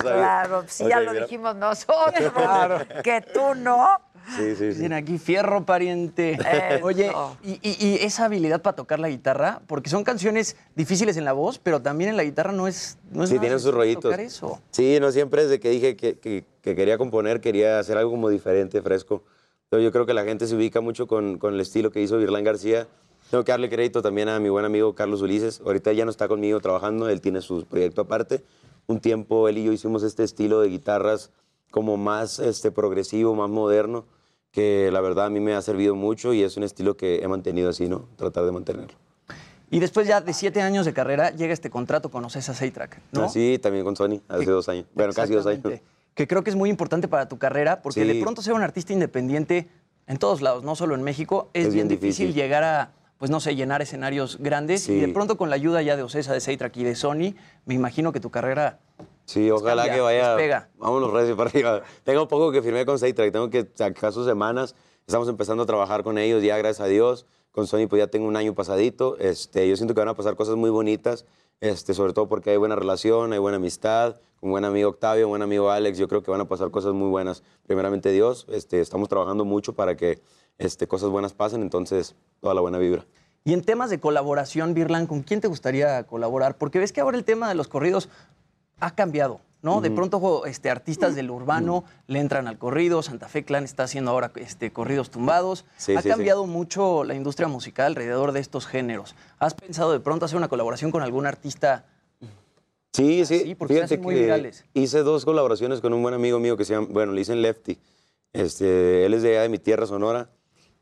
claro. 0.00 0.64
Sí, 0.66 0.84
ya 0.88 1.00
lo 1.00 1.12
mira. 1.12 1.22
dijimos 1.24 1.54
nosotros. 1.54 2.32
Claro. 2.34 2.80
Que 3.04 3.20
tú 3.20 3.54
no. 3.54 3.88
Sí, 4.34 4.42
sí, 4.50 4.56
sí. 4.56 4.64
Dicen 4.66 4.92
aquí, 4.92 5.18
fierro 5.18 5.64
pariente. 5.64 6.32
Eso. 6.72 6.84
Oye, 6.86 7.12
y, 7.44 7.52
y- 7.62 7.76
y 7.86 7.94
esa 8.02 8.24
habilidad 8.24 8.60
para 8.62 8.74
tocar 8.76 8.98
la 8.98 9.08
guitarra, 9.08 9.62
porque 9.66 9.88
son 9.90 10.02
canciones 10.04 10.56
difíciles 10.74 11.16
en 11.16 11.24
la 11.24 11.32
voz, 11.32 11.58
pero 11.58 11.80
también 11.82 12.10
en 12.10 12.16
la 12.16 12.24
guitarra 12.24 12.52
no 12.52 12.66
es, 12.66 12.98
no 13.12 13.24
es 13.24 13.30
Sí, 13.30 13.38
tienen 13.38 13.60
sus 13.60 13.72
rollitos. 13.72 14.02
tocar 14.02 14.20
eso. 14.20 14.60
Sí, 14.70 14.98
no 15.00 15.12
siempre 15.12 15.42
desde 15.44 15.60
que 15.60 15.70
dije 15.70 15.96
que, 15.96 16.18
que- 16.18 16.44
que 16.62 16.74
quería 16.74 16.98
componer, 16.98 17.40
quería 17.40 17.78
hacer 17.78 17.96
algo 17.98 18.10
como 18.10 18.28
diferente, 18.28 18.82
fresco. 18.82 19.22
Pero 19.68 19.82
yo 19.82 19.92
creo 19.92 20.06
que 20.06 20.14
la 20.14 20.24
gente 20.24 20.46
se 20.46 20.56
ubica 20.56 20.80
mucho 20.80 21.06
con, 21.06 21.38
con 21.38 21.54
el 21.54 21.60
estilo 21.60 21.90
que 21.90 22.00
hizo 22.00 22.18
Virlán 22.18 22.42
García. 22.44 22.86
Tengo 23.30 23.44
que 23.44 23.52
darle 23.52 23.68
crédito 23.68 24.02
también 24.02 24.28
a 24.28 24.38
mi 24.40 24.48
buen 24.48 24.64
amigo 24.64 24.94
Carlos 24.94 25.22
Ulises. 25.22 25.60
Ahorita 25.64 25.92
ya 25.92 26.04
no 26.04 26.10
está 26.10 26.28
conmigo 26.28 26.60
trabajando, 26.60 27.08
él 27.08 27.20
tiene 27.20 27.40
su 27.40 27.64
proyecto 27.66 28.02
aparte. 28.02 28.44
Un 28.86 29.00
tiempo 29.00 29.48
él 29.48 29.58
y 29.58 29.64
yo 29.64 29.72
hicimos 29.72 30.02
este 30.04 30.22
estilo 30.24 30.60
de 30.60 30.68
guitarras 30.68 31.30
como 31.72 31.96
más 31.96 32.38
este, 32.38 32.70
progresivo, 32.70 33.34
más 33.34 33.50
moderno, 33.50 34.06
que 34.56 34.88
la 34.90 35.02
verdad 35.02 35.26
a 35.26 35.28
mí 35.28 35.38
me 35.38 35.54
ha 35.54 35.60
servido 35.60 35.94
mucho 35.94 36.32
y 36.32 36.42
es 36.42 36.56
un 36.56 36.62
estilo 36.62 36.96
que 36.96 37.16
he 37.22 37.28
mantenido 37.28 37.68
así, 37.68 37.90
¿no? 37.90 38.08
Tratar 38.16 38.46
de 38.46 38.52
mantenerlo. 38.52 38.94
Y 39.70 39.80
después 39.80 40.08
ya 40.08 40.22
de 40.22 40.32
siete 40.32 40.62
años 40.62 40.86
de 40.86 40.94
carrera 40.94 41.28
llega 41.30 41.52
este 41.52 41.68
contrato 41.68 42.10
con 42.10 42.24
Ocesa 42.24 42.54
Seitrack, 42.54 43.02
¿no? 43.12 43.24
Así 43.24 43.58
también 43.60 43.84
con 43.84 43.96
Sony, 43.96 44.22
hace 44.28 44.46
dos 44.46 44.66
años. 44.70 44.86
Bueno, 44.94 45.12
casi 45.12 45.34
dos 45.34 45.46
años. 45.46 45.62
Que 46.14 46.26
creo 46.26 46.42
que 46.42 46.48
es 46.48 46.56
muy 46.56 46.70
importante 46.70 47.06
para 47.06 47.28
tu 47.28 47.36
carrera, 47.36 47.82
porque 47.82 48.00
Sí. 48.00 48.06
de 48.06 48.18
pronto 48.22 48.40
ser 48.40 48.54
un 48.54 48.62
artista 48.62 48.94
independiente 48.94 49.68
en 50.06 50.16
todos 50.16 50.40
lados, 50.40 50.64
no 50.64 50.74
solo 50.74 50.94
en 50.94 51.02
México, 51.02 51.50
es, 51.52 51.66
Es 51.66 51.74
bien 51.74 51.88
bien 51.88 52.00
difícil, 52.00 52.28
difícil. 52.28 52.42
llegar 52.42 52.64
a, 52.64 52.92
pues 53.18 53.30
no 53.30 53.40
sé, 53.40 53.54
llenar 53.56 53.82
escenarios 53.82 54.38
grandes. 54.40 54.84
Sí. 54.84 54.92
Y 54.94 55.00
de 55.00 55.08
pronto 55.08 55.36
con 55.36 55.50
la 55.50 55.56
ayuda 55.56 55.82
ya 55.82 55.96
de 55.98 56.02
Ocesa, 56.02 56.32
de 56.32 56.40
Seitrack 56.40 56.74
y 56.78 56.84
de 56.84 56.94
Sony, 56.94 57.34
me 57.66 57.74
imagino 57.74 58.10
que 58.10 58.20
tu 58.20 58.30
carrera 58.30 58.78
Sí, 59.26 59.50
ojalá 59.50 59.82
cambia, 59.82 59.94
que 59.94 60.00
vaya. 60.00 60.28
despega. 60.30 60.70
Vámonos 60.76 61.12
recio 61.12 61.36
para 61.36 61.50
arriba. 61.50 61.82
Tengo 62.04 62.28
poco 62.28 62.52
que 62.52 62.62
firmé 62.62 62.86
con 62.86 62.98
Seitrack, 62.98 63.32
tengo 63.32 63.50
que 63.50 63.68
sacar 63.74 64.12
sus 64.12 64.24
semanas. 64.26 64.74
Estamos 65.06 65.28
empezando 65.28 65.64
a 65.64 65.66
trabajar 65.66 66.02
con 66.02 66.16
ellos 66.16 66.42
ya, 66.42 66.56
gracias 66.56 66.80
a 66.80 66.88
Dios. 66.88 67.26
Con 67.50 67.66
Sony 67.66 67.86
pues 67.88 68.00
ya 68.00 68.06
tengo 68.06 68.26
un 68.26 68.36
año 68.36 68.54
pasadito. 68.54 69.16
Este, 69.18 69.68
yo 69.68 69.76
siento 69.76 69.94
que 69.94 70.00
van 70.00 70.08
a 70.08 70.14
pasar 70.14 70.36
cosas 70.36 70.56
muy 70.56 70.70
bonitas, 70.70 71.26
este, 71.60 71.94
sobre 71.94 72.12
todo 72.12 72.28
porque 72.28 72.50
hay 72.50 72.56
buena 72.56 72.76
relación, 72.76 73.32
hay 73.32 73.38
buena 73.38 73.56
amistad. 73.56 74.16
Con 74.40 74.50
buen 74.50 74.64
amigo 74.66 74.90
Octavio, 74.90 75.28
buen 75.28 75.40
amigo 75.40 75.70
Alex, 75.70 75.96
yo 75.96 76.08
creo 76.08 76.22
que 76.22 76.30
van 76.30 76.42
a 76.42 76.44
pasar 76.48 76.70
cosas 76.70 76.92
muy 76.92 77.08
buenas. 77.08 77.42
Primeramente 77.66 78.12
Dios, 78.12 78.46
este, 78.50 78.80
estamos 78.80 79.08
trabajando 79.08 79.46
mucho 79.46 79.74
para 79.74 79.96
que 79.96 80.20
este, 80.58 80.86
cosas 80.86 81.08
buenas 81.08 81.32
pasen, 81.32 81.62
entonces 81.62 82.14
toda 82.40 82.52
la 82.54 82.60
buena 82.60 82.78
vibra. 82.78 83.06
Y 83.44 83.52
en 83.52 83.62
temas 83.62 83.90
de 83.90 84.00
colaboración, 84.00 84.74
Virlan, 84.74 85.06
¿con 85.06 85.22
quién 85.22 85.40
te 85.40 85.46
gustaría 85.46 86.02
colaborar? 86.02 86.58
Porque 86.58 86.80
ves 86.80 86.92
que 86.92 87.00
ahora 87.00 87.16
el 87.16 87.24
tema 87.24 87.48
de 87.48 87.54
los 87.54 87.68
corridos 87.68 88.08
ha 88.80 88.94
cambiado, 88.94 89.40
¿no? 89.62 89.80
De 89.80 89.88
Ujú. 89.88 89.96
pronto 89.96 90.20
jo, 90.20 90.46
este, 90.46 90.70
artistas 90.70 91.14
del 91.14 91.30
urbano 91.30 91.84
le 92.06 92.20
entran 92.20 92.46
al 92.46 92.58
corrido, 92.58 93.02
Santa 93.02 93.28
Fe 93.28 93.44
Clan 93.44 93.64
está 93.64 93.84
haciendo 93.84 94.10
ahora 94.10 94.30
este, 94.36 94.70
corridos 94.72 95.10
tumbados. 95.10 95.64
Sí, 95.76 95.94
ha 95.94 96.02
sí, 96.02 96.04
sí. 96.04 96.08
cambiado 96.10 96.46
mucho 96.46 97.04
la 97.04 97.14
industria 97.14 97.48
musical 97.48 97.86
alrededor 97.86 98.32
de 98.32 98.40
estos 98.40 98.66
géneros. 98.66 99.14
¿Has 99.38 99.54
pensado 99.54 99.92
de 99.92 100.00
pronto 100.00 100.24
hacer 100.26 100.36
una 100.36 100.48
colaboración 100.48 100.90
con 100.90 101.02
algún 101.02 101.26
artista 101.26 101.84
Sí, 102.92 103.26
sí. 103.26 103.40
Sí, 103.40 103.54
porque 103.54 103.74
se 103.74 103.82
hacen 103.82 104.00
muy 104.00 104.14
virales. 104.14 104.64
hice 104.72 105.00
dos 105.02 105.26
colaboraciones 105.26 105.82
con 105.82 105.92
un 105.92 106.00
buen 106.02 106.14
amigo 106.14 106.38
mío 106.38 106.56
que 106.56 106.64
se 106.64 106.72
llama, 106.72 106.86
bueno, 106.90 107.12
le 107.12 107.18
dicen 107.18 107.42
Lefty. 107.42 107.78
Este, 108.32 109.04
él 109.04 109.12
es 109.12 109.20
de 109.22 109.32
allá 109.32 109.42
de 109.42 109.48
mi 109.50 109.58
tierra, 109.58 109.86
Sonora. 109.86 110.30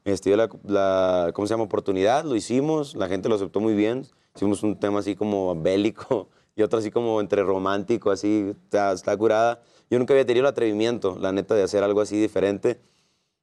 Este, 0.05 0.31
dio 0.31 0.37
la, 0.37 0.49
la, 0.65 1.33
¿cómo 1.35 1.49
se 1.49 1.55
llama? 1.55 1.65
Oportunidad, 1.65 2.25
lo 2.25 2.37
hicimos, 2.37 2.95
la 2.95 3.09
gente 3.09 3.29
lo 3.29 3.35
aceptó 3.35 3.59
muy 3.59 3.75
bien. 3.75 4.07
Hicimos 4.37 4.63
un 4.63 4.79
tema 4.79 5.01
así 5.01 5.17
como 5.17 5.61
bélico 5.61 6.29
y 6.57 6.63
otro 6.63 6.79
así 6.79 6.91
como 6.91 7.21
entre 7.21 7.43
romántico, 7.43 8.11
así, 8.11 8.55
está, 8.65 8.93
está 8.93 9.17
curada. 9.17 9.61
Yo 9.91 9.99
nunca 9.99 10.15
había 10.15 10.25
tenido 10.27 10.45
el 10.47 10.51
atrevimiento, 10.51 11.17
la 11.21 11.33
neta, 11.33 11.55
de 11.55 11.63
hacer 11.63 11.83
algo 11.83 12.01
así 12.01 12.21
diferente. 12.21 12.81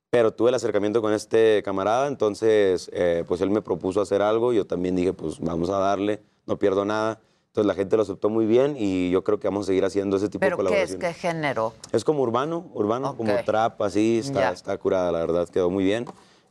Pero 0.10 0.34
tuve 0.34 0.50
el 0.50 0.56
acercamiento 0.56 1.02
con 1.02 1.14
este 1.14 1.62
camarada, 1.64 2.08
entonces 2.08 2.90
eh, 2.94 3.24
pues 3.28 3.40
él 3.40 3.50
me 3.50 3.62
propuso 3.62 4.02
hacer 4.02 4.22
algo, 4.22 4.52
yo 4.52 4.68
también 4.68 4.94
dije 4.96 5.14
pues 5.14 5.40
vamos 5.40 5.70
a 5.70 5.78
darle, 5.78 6.22
no 6.46 6.58
pierdo 6.60 6.84
nada. 6.84 7.22
Entonces 7.48 7.66
la 7.68 7.74
gente 7.76 7.96
lo 7.96 8.04
aceptó 8.04 8.30
muy 8.30 8.46
bien 8.46 8.76
y 8.78 9.10
yo 9.10 9.24
creo 9.24 9.40
que 9.40 9.48
vamos 9.48 9.66
a 9.66 9.68
seguir 9.68 9.86
haciendo 9.86 10.18
ese 10.18 10.28
tipo 10.28 10.44
de 10.46 10.52
¿Pero 10.52 10.58
qué 10.58 10.64
es? 10.64 10.68
colaboraciones. 10.98 11.06
¿Qué 11.06 11.14
género? 11.14 11.74
Es 11.94 12.04
como 12.04 12.24
urbano, 12.24 12.70
urbano, 12.74 13.16
como 13.16 13.34
trap, 13.46 13.82
así, 13.82 14.20
está, 14.20 14.40
Ya. 14.40 14.52
está 14.52 14.78
curada, 14.78 15.12
la 15.14 15.20
verdad, 15.20 15.48
quedó 15.48 15.70
muy 15.70 15.84
bien. 15.86 16.06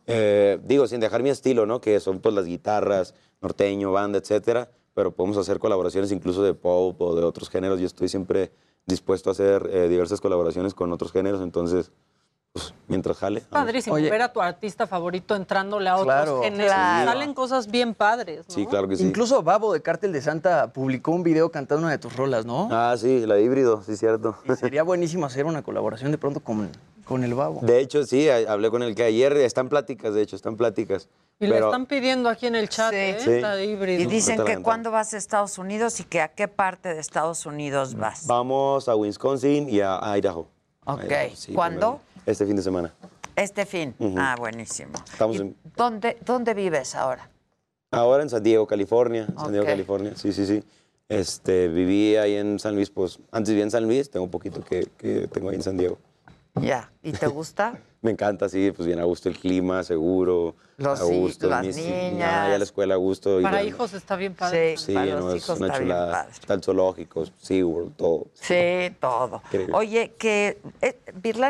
Eh, 0.06 0.58
digo, 0.64 0.86
sin 0.86 1.00
dejar 1.00 1.22
mi 1.22 1.28
estilo, 1.30 1.66
¿no? 1.66 1.80
Que 1.82 2.00
son 2.00 2.20
pues 2.20 2.34
las 2.34 2.46
guitarras, 2.46 3.14
norteño, 3.42 3.92
banda, 3.92 4.18
etcétera, 4.18 4.70
pero 5.00 5.12
podemos 5.12 5.38
hacer 5.38 5.58
colaboraciones 5.58 6.12
incluso 6.12 6.42
de 6.42 6.52
pop 6.52 7.00
o 7.00 7.14
de 7.14 7.24
otros 7.24 7.48
géneros. 7.48 7.80
Yo 7.80 7.86
estoy 7.86 8.06
siempre 8.06 8.52
dispuesto 8.84 9.30
a 9.30 9.32
hacer 9.32 9.66
eh, 9.72 9.88
diversas 9.88 10.20
colaboraciones 10.20 10.74
con 10.74 10.92
otros 10.92 11.10
géneros, 11.10 11.40
entonces, 11.40 11.90
pues, 12.52 12.74
mientras 12.86 13.16
jale. 13.16 13.40
vamos. 13.50 13.64
Padrísimo 13.64 13.96
Oye. 13.96 14.10
ver 14.10 14.20
a 14.20 14.30
tu 14.30 14.42
artista 14.42 14.86
favorito 14.86 15.34
entrándole 15.34 15.88
a 15.88 15.94
otros 15.94 16.04
Claro, 16.04 16.42
géneros. 16.42 16.72
Salen 16.72 17.32
cosas 17.32 17.70
bien 17.70 17.94
padres, 17.94 18.46
¿no? 18.46 18.54
Sí, 18.54 18.66
claro 18.66 18.88
que 18.88 18.96
sí. 18.96 19.06
Incluso 19.06 19.42
Babo 19.42 19.72
de 19.72 19.80
Cártel 19.80 20.12
de 20.12 20.20
Santa 20.20 20.70
publicó 20.70 21.12
un 21.12 21.22
video 21.22 21.50
cantando 21.50 21.84
una 21.84 21.92
de 21.92 21.98
tus 21.98 22.14
rolas, 22.14 22.44
¿no? 22.44 22.68
Ah, 22.70 22.94
sí, 22.98 23.24
la 23.24 23.36
de 23.36 23.42
híbrido, 23.42 23.82
sí, 23.82 23.96
cierto. 23.96 24.36
Y 24.44 24.54
sería 24.54 24.82
buenísimo 24.82 25.24
hacer 25.24 25.46
una 25.46 25.62
colaboración 25.62 26.10
de 26.10 26.18
pronto 26.18 26.40
con, 26.40 26.68
con 27.10 27.24
el 27.24 27.34
Babo. 27.34 27.58
De 27.62 27.80
hecho, 27.80 28.06
sí, 28.06 28.28
hablé 28.28 28.70
con 28.70 28.84
el 28.84 28.94
que 28.94 29.02
ayer, 29.02 29.36
están 29.38 29.68
pláticas, 29.68 30.14
de 30.14 30.22
hecho, 30.22 30.36
están 30.36 30.56
pláticas. 30.56 31.08
Y 31.40 31.46
le 31.46 31.54
pero- 31.54 31.66
están 31.66 31.86
pidiendo 31.86 32.28
aquí 32.28 32.46
en 32.46 32.54
el 32.54 32.68
chat, 32.68 32.92
¿eh? 32.92 33.16
Sí. 33.18 33.32
Está 33.32 33.56
de 33.56 33.64
híbrido. 33.66 34.00
Y 34.00 34.06
dicen 34.06 34.44
que 34.44 34.62
cuándo 34.62 34.92
vas 34.92 35.12
a 35.12 35.16
Estados 35.16 35.58
Unidos 35.58 35.98
y 35.98 36.04
que 36.04 36.20
a 36.20 36.28
qué 36.28 36.46
parte 36.46 36.94
de 36.94 37.00
Estados 37.00 37.46
Unidos 37.46 37.96
vas. 37.96 38.28
Vamos 38.28 38.88
a 38.88 38.94
Wisconsin 38.94 39.68
y 39.68 39.80
a 39.80 39.98
Idaho. 40.16 40.46
Ok. 40.86 41.02
Idaho, 41.02 41.30
sí, 41.34 41.52
¿Cuándo? 41.52 41.96
primero. 41.96 42.22
Este 42.26 42.46
fin 42.46 42.54
de 42.54 42.62
semana. 42.62 42.94
Este 43.34 43.66
fin. 43.66 43.92
Ujú. 43.98 44.14
Ah, 44.16 44.36
buenísimo. 44.38 44.92
Estamos 45.12 45.36
¿Y 45.36 45.40
en- 45.40 45.56
¿Dónde, 45.74 46.16
¿Dónde 46.24 46.54
vives 46.54 46.94
ahora? 46.94 47.28
Ahora 47.90 48.22
en 48.22 48.30
San 48.30 48.44
Diego, 48.44 48.68
California. 48.68 49.26
San 49.36 49.50
Diego. 49.50 49.66
California. 49.66 50.12
Sí, 50.14 50.32
sí, 50.32 50.46
sí. 50.46 50.62
Este, 51.08 51.66
viví 51.66 52.14
ahí 52.14 52.36
en 52.36 52.60
San 52.60 52.76
Luis, 52.76 52.88
pues 52.88 53.18
antes 53.32 53.48
vivía 53.50 53.64
en 53.64 53.72
San 53.72 53.84
Luis, 53.84 54.08
tengo 54.12 54.22
un 54.26 54.30
poquito 54.30 54.62
que, 54.62 54.86
que 54.96 55.26
tengo 55.26 55.48
ahí 55.48 55.56
en 55.56 55.62
San 55.64 55.76
Diego. 55.76 55.98
Ya. 56.54 56.92
¿Y 57.02 57.12
te 57.12 57.26
gusta? 57.26 57.78
Me 58.02 58.10
encanta, 58.12 58.48
sí, 58.48 58.72
pues 58.74 58.86
bien 58.86 58.98
a 58.98 59.04
gusto 59.04 59.28
el 59.28 59.38
clima, 59.38 59.82
seguro. 59.82 60.54
Los 60.78 60.98
a 61.02 61.04
gusto. 61.04 61.46
las 61.46 61.66
mis- 61.66 61.76
niñas. 61.76 62.30
ah, 62.32 62.48
ya 62.50 62.56
la 62.56 62.64
escuela 62.64 62.94
a 62.94 62.96
gusto. 62.96 63.38
Para 63.42 63.62
hijos 63.62 63.92
está 63.92 64.16
bien 64.16 64.32
padre. 64.32 64.78
Sí, 64.78 64.86
Sí, 64.86 64.94
para 64.94 65.06
no, 65.16 65.20
los 65.20 65.34
es 65.34 65.44
hijos 65.44 65.58
una 65.58 65.66
está 65.66 65.78
bien 65.78 65.88
chulada. 65.90 66.12
padre. 66.12 66.32
Está 66.32 66.54
el 66.54 66.62
zoológico, 66.62 67.24
SeaWorld, 67.36 67.96
todo. 67.96 68.28
Sí, 68.32 68.90
todo. 68.98 69.42
Increíble. 69.44 69.74
Oye, 69.76 70.12
que 70.18 70.58
eh, 70.80 70.96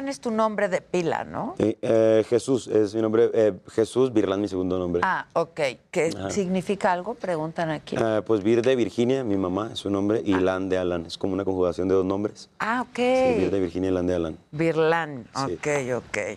es 0.08 0.20
tu 0.20 0.32
nombre 0.32 0.68
de 0.68 0.80
pila, 0.80 1.22
¿no? 1.22 1.54
Sí, 1.60 1.78
eh, 1.80 2.24
Jesús 2.28 2.66
es 2.66 2.92
mi 2.96 3.02
nombre. 3.02 3.30
eh, 3.32 3.52
Jesús 3.68 4.12
Virlán, 4.12 4.40
mi 4.40 4.48
segundo 4.48 4.76
nombre. 4.80 5.00
Ah, 5.04 5.28
ok. 5.34 5.60
¿Qué 5.92 6.10
Ajá. 6.16 6.30
significa 6.30 6.90
algo? 6.90 7.14
Preguntan 7.14 7.70
aquí. 7.70 7.94
Eh, 7.96 8.22
pues 8.26 8.42
Vir 8.42 8.62
de 8.62 8.74
Virginia, 8.74 9.22
mi 9.22 9.36
mamá, 9.36 9.70
es 9.74 9.78
su 9.78 9.90
nombre, 9.90 10.20
y 10.24 10.34
Lan 10.34 10.68
de 10.68 10.78
Alan. 10.78 11.06
Es 11.06 11.16
como 11.16 11.34
una 11.34 11.44
conjugación 11.44 11.86
de 11.86 11.94
dos 11.94 12.04
nombres. 12.04 12.50
Ah, 12.58 12.80
ok. 12.82 12.96
Sí, 12.96 13.34
Vir 13.38 13.50
de 13.52 13.60
Virginia 13.60 13.90
y 13.90 13.92
Lan 13.92 14.08
de 14.08 14.14
Alan. 14.16 14.38
Virlán. 14.50 15.28
Sí. 15.46 15.52
Ok, 15.54 15.66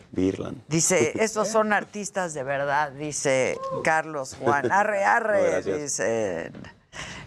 ok. 0.05 0.09
Virlan. 0.11 0.61
Dice, 0.67 1.13
estos 1.23 1.47
son 1.49 1.73
artistas 1.73 2.33
de 2.33 2.43
verdad, 2.43 2.91
dice 2.91 3.57
Carlos 3.83 4.35
Juan. 4.39 4.71
Arre, 4.71 5.03
arre, 5.03 5.61
dicen. 5.61 6.53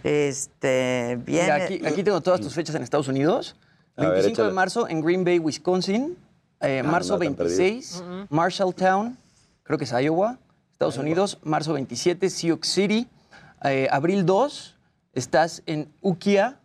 Este, 0.03 1.19
viene. 1.25 1.43
Mira, 1.43 1.55
aquí, 1.57 1.87
aquí 1.87 2.03
tengo 2.05 2.21
todas 2.21 2.41
tus 2.41 2.55
fechas 2.55 2.75
en 2.77 2.83
Estados 2.83 3.09
Unidos. 3.09 3.57
A 3.97 4.03
ver, 4.03 4.13
25 4.23 4.45
de 4.45 4.53
marzo 4.53 4.89
en 4.89 5.01
Green 5.01 5.25
Bay, 5.25 5.39
Wisconsin. 5.39 6.17
Eh, 6.61 6.83
Ah, 6.85 6.89
marzo 6.89 7.15
no 7.15 7.25
tan 7.25 7.35
perdido. 7.35 7.59
26, 7.59 8.03
Marshalltown, 8.31 9.19
creo 9.63 9.79
que 9.79 9.85
es 9.85 9.93
Iowa, 9.93 10.39
Estados 10.73 10.97
Unidos. 10.99 11.39
Marzo 11.43 11.73
27, 11.73 12.31
Sioux 12.31 12.61
City. 12.63 13.09
Eh, 13.65 13.89
abril 13.91 14.25
2, 14.25 14.77
estás 15.15 15.63
en 15.67 15.93
Ukiah, 16.03 16.61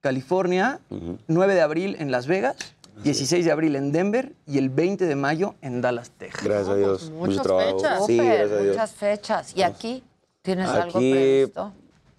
California. 0.00 0.80
9 1.26 1.54
de 1.54 1.60
abril 1.62 1.96
en 1.98 2.10
Las 2.10 2.26
Vegas. 2.26 2.56
16 3.02 3.44
de 3.44 3.50
abril 3.52 3.76
en 3.76 3.92
Denver 3.92 4.32
y 4.46 4.58
el 4.58 4.70
20 4.70 5.04
de 5.06 5.16
mayo 5.16 5.54
en 5.60 5.80
Dallas, 5.80 6.10
Texas. 6.10 6.44
Gracias 6.44 6.68
a 6.68 6.76
Dios. 6.76 7.10
Mucho 7.10 7.26
muchas 7.30 7.42
trabajo. 7.42 7.78
fechas. 7.78 8.06
Sí, 8.06 8.16
gracias 8.16 8.50
a 8.52 8.56
Dios. 8.56 8.68
muchas 8.76 8.92
fechas. 8.92 9.56
¿Y 9.56 9.62
aquí 9.62 10.04
tienes 10.42 10.68
algo 10.68 10.98
Aquí, 10.98 11.10
previsto? 11.12 11.72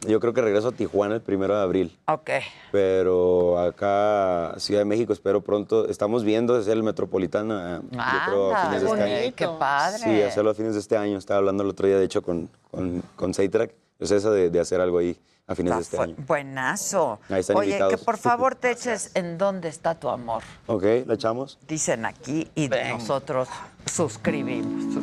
yo 0.07 0.19
creo 0.19 0.33
que 0.33 0.41
regreso 0.41 0.67
a 0.67 0.71
Tijuana 0.71 1.15
el 1.15 1.21
primero 1.21 1.55
de 1.55 1.61
abril. 1.63 1.97
Ok. 2.07 2.29
Pero 2.71 3.57
acá, 3.57 4.53
Ciudad 4.57 4.81
de 4.81 4.85
México, 4.85 5.13
espero 5.13 5.41
pronto. 5.41 5.87
Estamos 5.87 6.23
viendo 6.23 6.55
hacer 6.55 6.73
el 6.73 6.83
Metropolitana, 6.83 7.81
yo 7.89 7.99
creo, 8.27 8.53
a 8.55 8.65
fines 8.65 8.81
de 8.81 8.87
este 8.87 9.01
año. 9.03 9.15
qué, 9.15 9.33
qué 9.33 9.47
padre. 9.47 9.97
Sí, 9.99 10.21
hacerlo 10.21 10.51
a 10.51 10.53
fines 10.53 10.73
de 10.73 10.79
este 10.81 10.97
año. 10.97 11.17
Estaba 11.17 11.37
hablando 11.39 11.63
el 11.63 11.69
otro 11.69 11.87
día, 11.87 11.97
de 11.97 12.05
hecho, 12.05 12.21
con, 12.21 12.49
con, 12.69 13.01
con 13.15 13.33
Seitrack. 13.33 13.73
Es 13.99 14.11
esa 14.11 14.29
de, 14.31 14.49
de 14.49 14.59
hacer 14.59 14.81
algo 14.81 14.97
ahí 14.97 15.17
a 15.47 15.55
fines 15.55 15.75
de 15.75 15.81
este 15.81 15.97
año. 15.99 16.15
Buenazo. 16.25 17.19
Ahí 17.29 17.41
están 17.41 17.57
Oye, 17.57 17.67
invitados. 17.69 17.99
que 17.99 18.05
por 18.05 18.17
favor 18.17 18.55
te 18.55 18.71
eches 18.71 19.11
en 19.13 19.37
dónde 19.37 19.69
está 19.69 19.95
tu 19.95 20.09
amor. 20.09 20.43
Ok, 20.67 20.83
¿la 21.05 21.13
echamos? 21.13 21.59
Dicen 21.67 22.05
aquí 22.05 22.49
y 22.55 22.67
nosotros 22.67 23.47
suscribimos. 23.85 24.95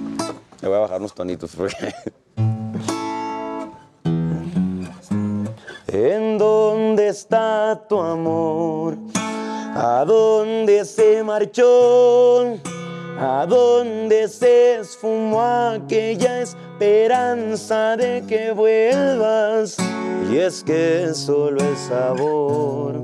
Le 0.61 0.69
voy 0.69 0.77
a 0.77 0.81
bajar 0.81 0.99
unos 1.01 1.15
tonitos 1.15 1.55
porque... 1.57 1.95
¿En 5.87 6.39
dónde 6.39 7.09
está 7.09 7.85
tu 7.89 8.01
amor? 8.01 8.97
¿A 9.75 10.05
dónde 10.07 10.85
se 10.85 11.23
marchó? 11.23 12.59
¿A 13.19 13.47
dónde 13.47 14.29
se 14.29 14.81
esfumó 14.81 15.43
aquella 15.43 16.41
esperanza 16.41 17.97
de 17.97 18.25
que 18.27 18.53
vuelvas? 18.53 19.77
Y 20.31 20.39
es 20.39 20.65
que 20.65 21.13
solo 21.15 21.61
el 21.61 21.77
sabor 21.77 23.01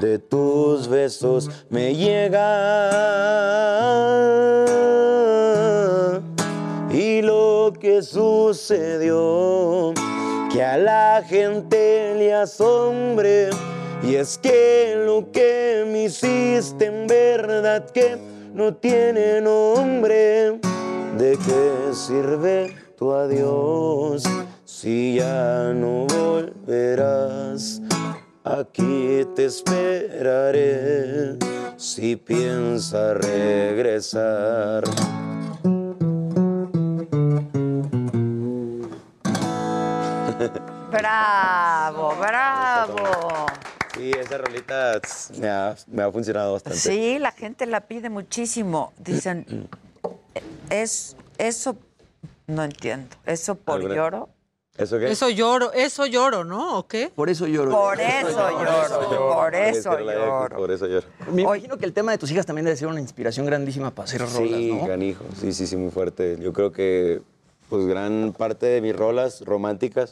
de 0.00 0.18
tus 0.18 0.88
besos 0.88 1.50
me 1.68 1.94
llega. 1.94 2.60
Y 6.90 7.22
lo 7.22 7.72
que 7.78 8.02
sucedió, 8.02 9.92
que 10.52 10.62
a 10.62 10.78
la 10.78 11.22
gente 11.26 12.14
le 12.16 12.34
asombre. 12.34 13.50
Y 14.02 14.14
es 14.14 14.38
que 14.38 14.94
lo 15.04 15.30
que 15.32 15.84
me 15.90 16.04
hiciste 16.04 16.86
en 16.86 17.06
verdad 17.06 17.90
que 17.90 18.37
no 18.58 18.74
tiene 18.74 19.40
nombre. 19.40 20.58
¿De 21.16 21.38
qué 21.38 21.94
sirve 21.94 22.76
tu 22.96 23.12
adiós 23.12 24.24
si 24.64 25.14
ya 25.14 25.72
no 25.72 26.06
volverás? 26.06 27.80
Aquí 28.42 29.24
te 29.36 29.44
esperaré 29.44 31.38
si 31.76 32.16
piensas 32.16 33.16
regresar. 33.16 34.82
Bravo, 40.90 42.14
bravo. 42.18 43.46
Sí, 43.98 44.10
esa 44.12 44.38
rolita 44.38 45.00
me 45.40 45.48
ha, 45.48 45.76
me 45.88 46.02
ha 46.04 46.12
funcionado 46.12 46.52
bastante. 46.52 46.78
Sí, 46.78 47.18
la 47.18 47.32
gente 47.32 47.66
la 47.66 47.80
pide 47.82 48.08
muchísimo. 48.08 48.92
Dicen, 48.98 49.68
es 50.70 51.16
eso, 51.36 51.76
no 52.46 52.62
entiendo, 52.64 53.16
eso 53.26 53.56
por 53.56 53.76
¿Alguna- 53.76 53.94
lloro. 53.94 54.28
¿Eso 54.76 54.96
qué? 55.00 55.10
Eso 55.10 55.28
lloro, 55.28 55.72
eso 55.72 56.06
lloro, 56.06 56.44
¿no? 56.44 56.78
¿O 56.78 56.86
qué? 56.86 57.10
Por 57.12 57.28
eso 57.28 57.48
lloro. 57.48 57.72
Por 57.72 58.00
eso 58.00 58.50
lloro, 58.62 59.34
por 59.34 59.54
eso 59.56 59.98
lloro. 59.98 60.56
Por 60.56 60.70
eso 60.70 60.86
lloro. 60.86 61.06
Me 61.32 61.42
imagino 61.42 61.76
que 61.78 61.84
el 61.84 61.92
tema 61.92 62.12
de 62.12 62.18
tus 62.18 62.30
hijas 62.30 62.46
también 62.46 62.64
debe 62.64 62.76
ser 62.76 62.86
una 62.86 63.00
inspiración 63.00 63.44
grandísima 63.44 63.90
para 63.92 64.04
hacer 64.04 64.20
rolas, 64.20 64.36
Sí, 64.36 64.72
¿no? 64.80 64.86
canijo. 64.86 65.24
Sí, 65.40 65.52
sí, 65.52 65.66
sí, 65.66 65.76
muy 65.76 65.90
fuerte. 65.90 66.36
Yo 66.40 66.52
creo 66.52 66.70
que 66.70 67.20
pues 67.68 67.86
gran 67.86 68.32
parte 68.38 68.66
de 68.66 68.80
mis 68.80 68.94
rolas 68.94 69.40
románticas 69.44 70.10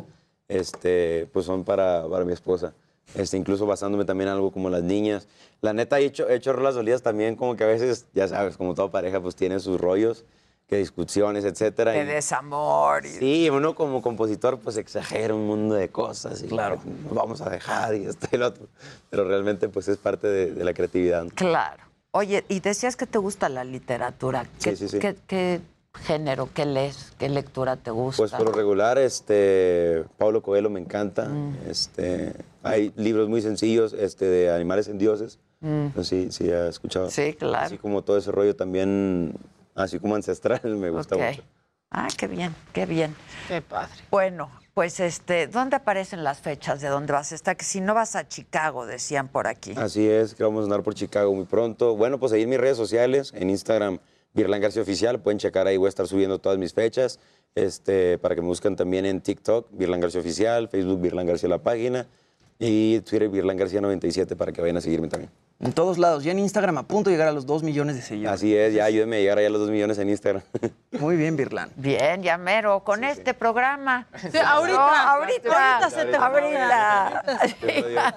este, 0.48 1.28
pues 1.32 1.46
son 1.46 1.62
para, 1.62 2.04
para 2.08 2.24
mi 2.24 2.32
esposa. 2.32 2.72
Este, 3.14 3.36
incluso 3.36 3.66
basándome 3.66 4.04
también 4.04 4.28
en 4.28 4.34
algo 4.34 4.50
como 4.50 4.68
las 4.68 4.82
niñas. 4.82 5.28
La 5.62 5.72
neta, 5.72 5.98
he 6.00 6.04
hecho, 6.04 6.28
he 6.28 6.34
hecho 6.34 6.52
rolas 6.52 6.74
dolidas 6.74 7.02
también, 7.02 7.36
como 7.36 7.56
que 7.56 7.64
a 7.64 7.68
veces, 7.68 8.06
ya 8.12 8.28
sabes, 8.28 8.56
como 8.56 8.74
toda 8.74 8.90
pareja, 8.90 9.20
pues 9.20 9.36
tiene 9.36 9.60
sus 9.60 9.80
rollos. 9.80 10.24
que 10.68 10.78
discusiones, 10.78 11.44
etcétera. 11.44 11.92
De 11.92 12.00
y- 12.02 12.06
desamor. 12.06 13.06
y- 13.06 13.08
Sí, 13.10 13.50
uno 13.50 13.76
como 13.76 14.02
compositor 14.02 14.58
pues 14.58 14.76
exagera 14.76 15.32
un 15.32 15.46
mundo 15.46 15.76
de 15.76 15.90
cosas 15.90 16.42
y 16.42 16.48
claro. 16.48 16.80
nos 17.04 17.14
vamos 17.14 17.40
a 17.40 17.48
dejar 17.50 17.94
y 17.94 18.04
esto 18.06 18.26
y 18.32 18.36
lo 18.36 18.48
otro. 18.48 18.66
Pero 19.08 19.28
realmente 19.28 19.68
pues 19.68 19.86
es 19.86 19.96
parte 19.96 20.26
de, 20.26 20.50
de 20.52 20.64
la 20.64 20.74
creatividad. 20.74 21.24
Claro. 21.36 21.84
Oye, 22.10 22.44
y 22.48 22.58
decías 22.58 22.96
que 22.96 23.06
te 23.06 23.16
gusta 23.18 23.48
la 23.48 23.62
literatura. 23.62 24.42
Sí, 24.58 24.70
¿Qué, 24.70 24.76
sí, 24.76 24.88
sí. 24.88 24.98
qué- 24.98 25.14
qué 25.28 25.60
género, 25.96 26.48
qué 26.52 26.64
lees, 26.66 27.12
qué 27.18 27.28
lectura 27.28 27.76
te 27.76 27.90
gusta? 27.90 28.18
Pues 28.18 28.32
por 28.32 28.46
lo 28.46 28.52
regular, 28.52 28.98
este, 28.98 30.04
Pablo 30.18 30.42
Coelho 30.42 30.70
me 30.70 30.80
encanta. 30.80 31.28
Mm. 31.28 31.56
Este, 31.68 32.34
hay 32.62 32.92
libros 32.96 33.28
muy 33.28 33.42
sencillos 33.42 33.92
este, 33.92 34.24
de 34.26 34.50
animales 34.52 34.88
en 34.88 34.98
dioses. 34.98 35.38
Mm. 35.60 35.86
No 35.94 36.04
sé 36.04 36.30
si, 36.30 36.32
si 36.32 36.52
has 36.52 36.68
escuchado. 36.70 37.10
Sí, 37.10 37.34
claro. 37.34 37.66
Así 37.66 37.78
como 37.78 38.02
todo 38.02 38.18
ese 38.18 38.30
rollo 38.30 38.54
también, 38.54 39.34
así 39.74 39.98
como 39.98 40.14
ancestral, 40.14 40.60
me 40.64 40.90
gusta 40.90 41.16
Ok. 41.16 41.22
mucho. 41.22 41.42
Ah, 41.90 42.08
qué 42.16 42.26
bien, 42.26 42.54
qué 42.72 42.84
bien. 42.84 43.14
Qué 43.48 43.62
padre. 43.62 43.92
Bueno, 44.10 44.50
pues 44.74 45.00
este, 45.00 45.46
¿dónde 45.46 45.76
aparecen 45.76 46.24
las 46.24 46.40
fechas 46.40 46.80
de 46.80 46.88
dónde 46.88 47.12
vas 47.12 47.32
a 47.32 47.34
estar? 47.36 47.56
Que 47.56 47.64
si 47.64 47.80
no 47.80 47.94
vas 47.94 48.16
a 48.16 48.28
Chicago, 48.28 48.84
decían 48.86 49.28
por 49.28 49.46
aquí. 49.46 49.72
Así 49.76 50.06
es, 50.06 50.34
que 50.34 50.42
vamos 50.42 50.60
a 50.60 50.64
andar 50.64 50.82
por 50.82 50.94
Chicago 50.94 51.32
muy 51.32 51.46
pronto. 51.46 51.96
Bueno, 51.96 52.18
pues 52.18 52.32
ahí 52.32 52.42
en 52.42 52.50
mis 52.50 52.58
redes 52.60 52.76
sociales, 52.76 53.32
en 53.34 53.48
Instagram, 53.50 54.00
Virlan 54.36 54.60
García 54.60 54.82
Oficial, 54.82 55.18
pueden 55.18 55.38
checar 55.38 55.66
ahí, 55.66 55.78
voy 55.78 55.86
a 55.86 55.88
estar 55.88 56.06
subiendo 56.06 56.38
todas 56.38 56.58
mis 56.58 56.74
fechas, 56.74 57.18
este, 57.54 58.18
para 58.18 58.34
que 58.34 58.42
me 58.42 58.48
busquen 58.48 58.76
también 58.76 59.06
en 59.06 59.22
TikTok, 59.22 59.68
Virlan 59.72 59.98
García 59.98 60.20
Oficial, 60.20 60.68
Facebook, 60.68 61.00
Virlan 61.00 61.26
García 61.26 61.48
la 61.48 61.62
página, 61.62 62.06
y 62.58 63.00
Twitter, 63.00 63.30
Virlan 63.30 63.56
García 63.56 63.80
97, 63.80 64.36
para 64.36 64.52
que 64.52 64.60
vayan 64.60 64.76
a 64.76 64.82
seguirme 64.82 65.08
también. 65.08 65.30
En 65.58 65.72
todos 65.72 65.96
lados. 65.96 66.22
Ya 66.22 66.32
en 66.32 66.38
Instagram 66.38 66.76
a 66.78 66.82
punto 66.82 67.08
de 67.08 67.16
llegar 67.16 67.28
a 67.28 67.32
los 67.32 67.46
2 67.46 67.62
millones 67.62 67.96
de 67.96 68.02
seguidores. 68.02 68.38
Así 68.40 68.54
es, 68.54 68.74
ya 68.74 68.84
ayúdenme 68.84 69.16
a 69.16 69.20
llegar 69.20 69.38
allá 69.38 69.46
a 69.46 69.50
los 69.50 69.60
2 69.62 69.70
millones 69.70 69.98
en 69.98 70.10
Instagram. 70.10 70.42
Muy 70.92 71.16
bien, 71.16 71.34
Virlan. 71.36 71.70
Bien, 71.76 72.22
ya 72.22 72.36
mero, 72.36 72.84
con 72.84 73.04
este 73.04 73.32
programa. 73.32 74.06
Sí, 74.30 74.36
ahorita. 74.38 74.78
No, 74.78 74.84
ahorita. 74.86 75.78
Ahorita 75.78 75.90
se 75.90 76.04
te 76.04 76.16
Ahorita. 76.16 77.20
Ahorita. 77.20 78.16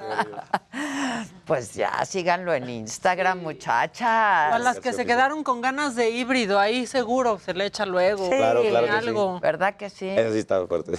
Pues 1.50 1.74
ya, 1.74 2.06
síganlo 2.06 2.53
en 2.53 2.69
Instagram, 2.69 3.40
muchachas. 3.40 4.53
A 4.53 4.59
las 4.59 4.80
que 4.80 4.93
se 4.93 5.03
quedaron 5.08 5.43
con 5.43 5.61
ganas 5.61 5.95
de 5.95 6.11
híbrido, 6.11 6.59
ahí 6.59 6.85
seguro 6.85 7.40
se 7.40 7.56
le 7.56 7.66
echa 7.66 7.88
luego. 7.88 8.30
Sí, 8.30 8.38
Claro, 8.38 8.61
claro 8.61 8.85
que 8.85 8.92
sí. 8.92 8.98
algo. 9.08 9.40
¿Verdad 9.40 9.76
que 9.76 9.90
sí? 9.90 10.08
Eso 10.08 10.32
sí 10.32 10.38
está 10.38 10.68
fuerte. 10.68 10.92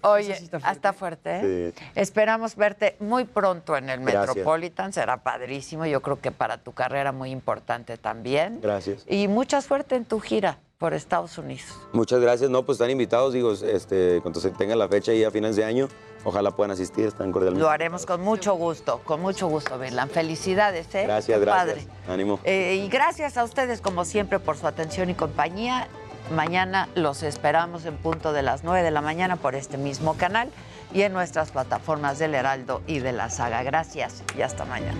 Oye, 0.00 0.48
hasta 0.62 0.94
fuerte. 0.94 1.30
¿eh? 1.68 1.72
Sí. 1.76 1.84
Esperamos 1.96 2.56
verte 2.56 2.96
muy 2.98 3.24
pronto 3.24 3.76
en 3.76 3.90
el 3.90 4.00
Gracias. 4.00 4.28
Metropolitan, 4.36 4.94
será 4.94 5.18
padrísimo. 5.18 5.79
Yo 5.86 6.00
creo 6.02 6.20
que 6.20 6.30
para 6.30 6.58
tu 6.58 6.72
carrera 6.72 7.12
muy 7.12 7.30
importante 7.30 7.96
también. 7.96 8.60
Gracias. 8.60 9.04
Y 9.08 9.28
mucha 9.28 9.60
suerte 9.60 9.96
en 9.96 10.04
tu 10.04 10.20
gira 10.20 10.58
por 10.80 10.94
Estados 10.94 11.36
Unidos. 11.36 11.66
Muchas 11.92 12.20
gracias. 12.20 12.48
No, 12.50 12.64
pues 12.64 12.76
están 12.76 12.90
invitados, 12.90 13.34
digo, 13.34 13.52
este, 13.52 14.20
cuando 14.22 14.40
se 14.40 14.50
tenga 14.50 14.74
la 14.74 14.88
fecha 14.88 15.12
ahí 15.12 15.22
a 15.24 15.30
finales 15.30 15.56
de 15.56 15.64
año, 15.64 15.88
ojalá 16.24 16.52
puedan 16.52 16.70
asistir, 16.70 17.06
están 17.06 17.32
cordialmente. 17.32 17.62
Lo 17.62 17.68
haremos 17.68 18.06
con 18.06 18.22
mucho 18.22 18.54
gusto, 18.54 19.02
con 19.04 19.20
mucho 19.20 19.46
gusto, 19.46 19.78
Virlan. 19.78 20.08
Felicidades, 20.08 20.86
¿eh? 20.94 21.04
Gracias, 21.04 21.38
Qué 21.38 21.44
gracias. 21.44 21.84
Padre. 21.84 21.86
Ánimo. 22.08 22.40
Eh, 22.44 22.82
y 22.82 22.88
gracias 22.88 23.36
a 23.36 23.44
ustedes, 23.44 23.82
como 23.82 24.06
siempre, 24.06 24.38
por 24.38 24.56
su 24.56 24.66
atención 24.66 25.10
y 25.10 25.14
compañía. 25.14 25.88
Mañana 26.34 26.88
los 26.94 27.22
esperamos 27.24 27.84
en 27.84 27.96
punto 27.96 28.32
de 28.32 28.42
las 28.42 28.64
9 28.64 28.82
de 28.82 28.90
la 28.90 29.02
mañana 29.02 29.36
por 29.36 29.54
este 29.56 29.76
mismo 29.76 30.16
canal 30.16 30.48
y 30.94 31.02
en 31.02 31.12
nuestras 31.12 31.50
plataformas 31.50 32.18
del 32.18 32.34
Heraldo 32.34 32.80
y 32.86 33.00
de 33.00 33.12
la 33.12 33.28
Saga. 33.28 33.62
Gracias 33.62 34.22
y 34.34 34.42
hasta 34.42 34.64
mañana. 34.64 34.98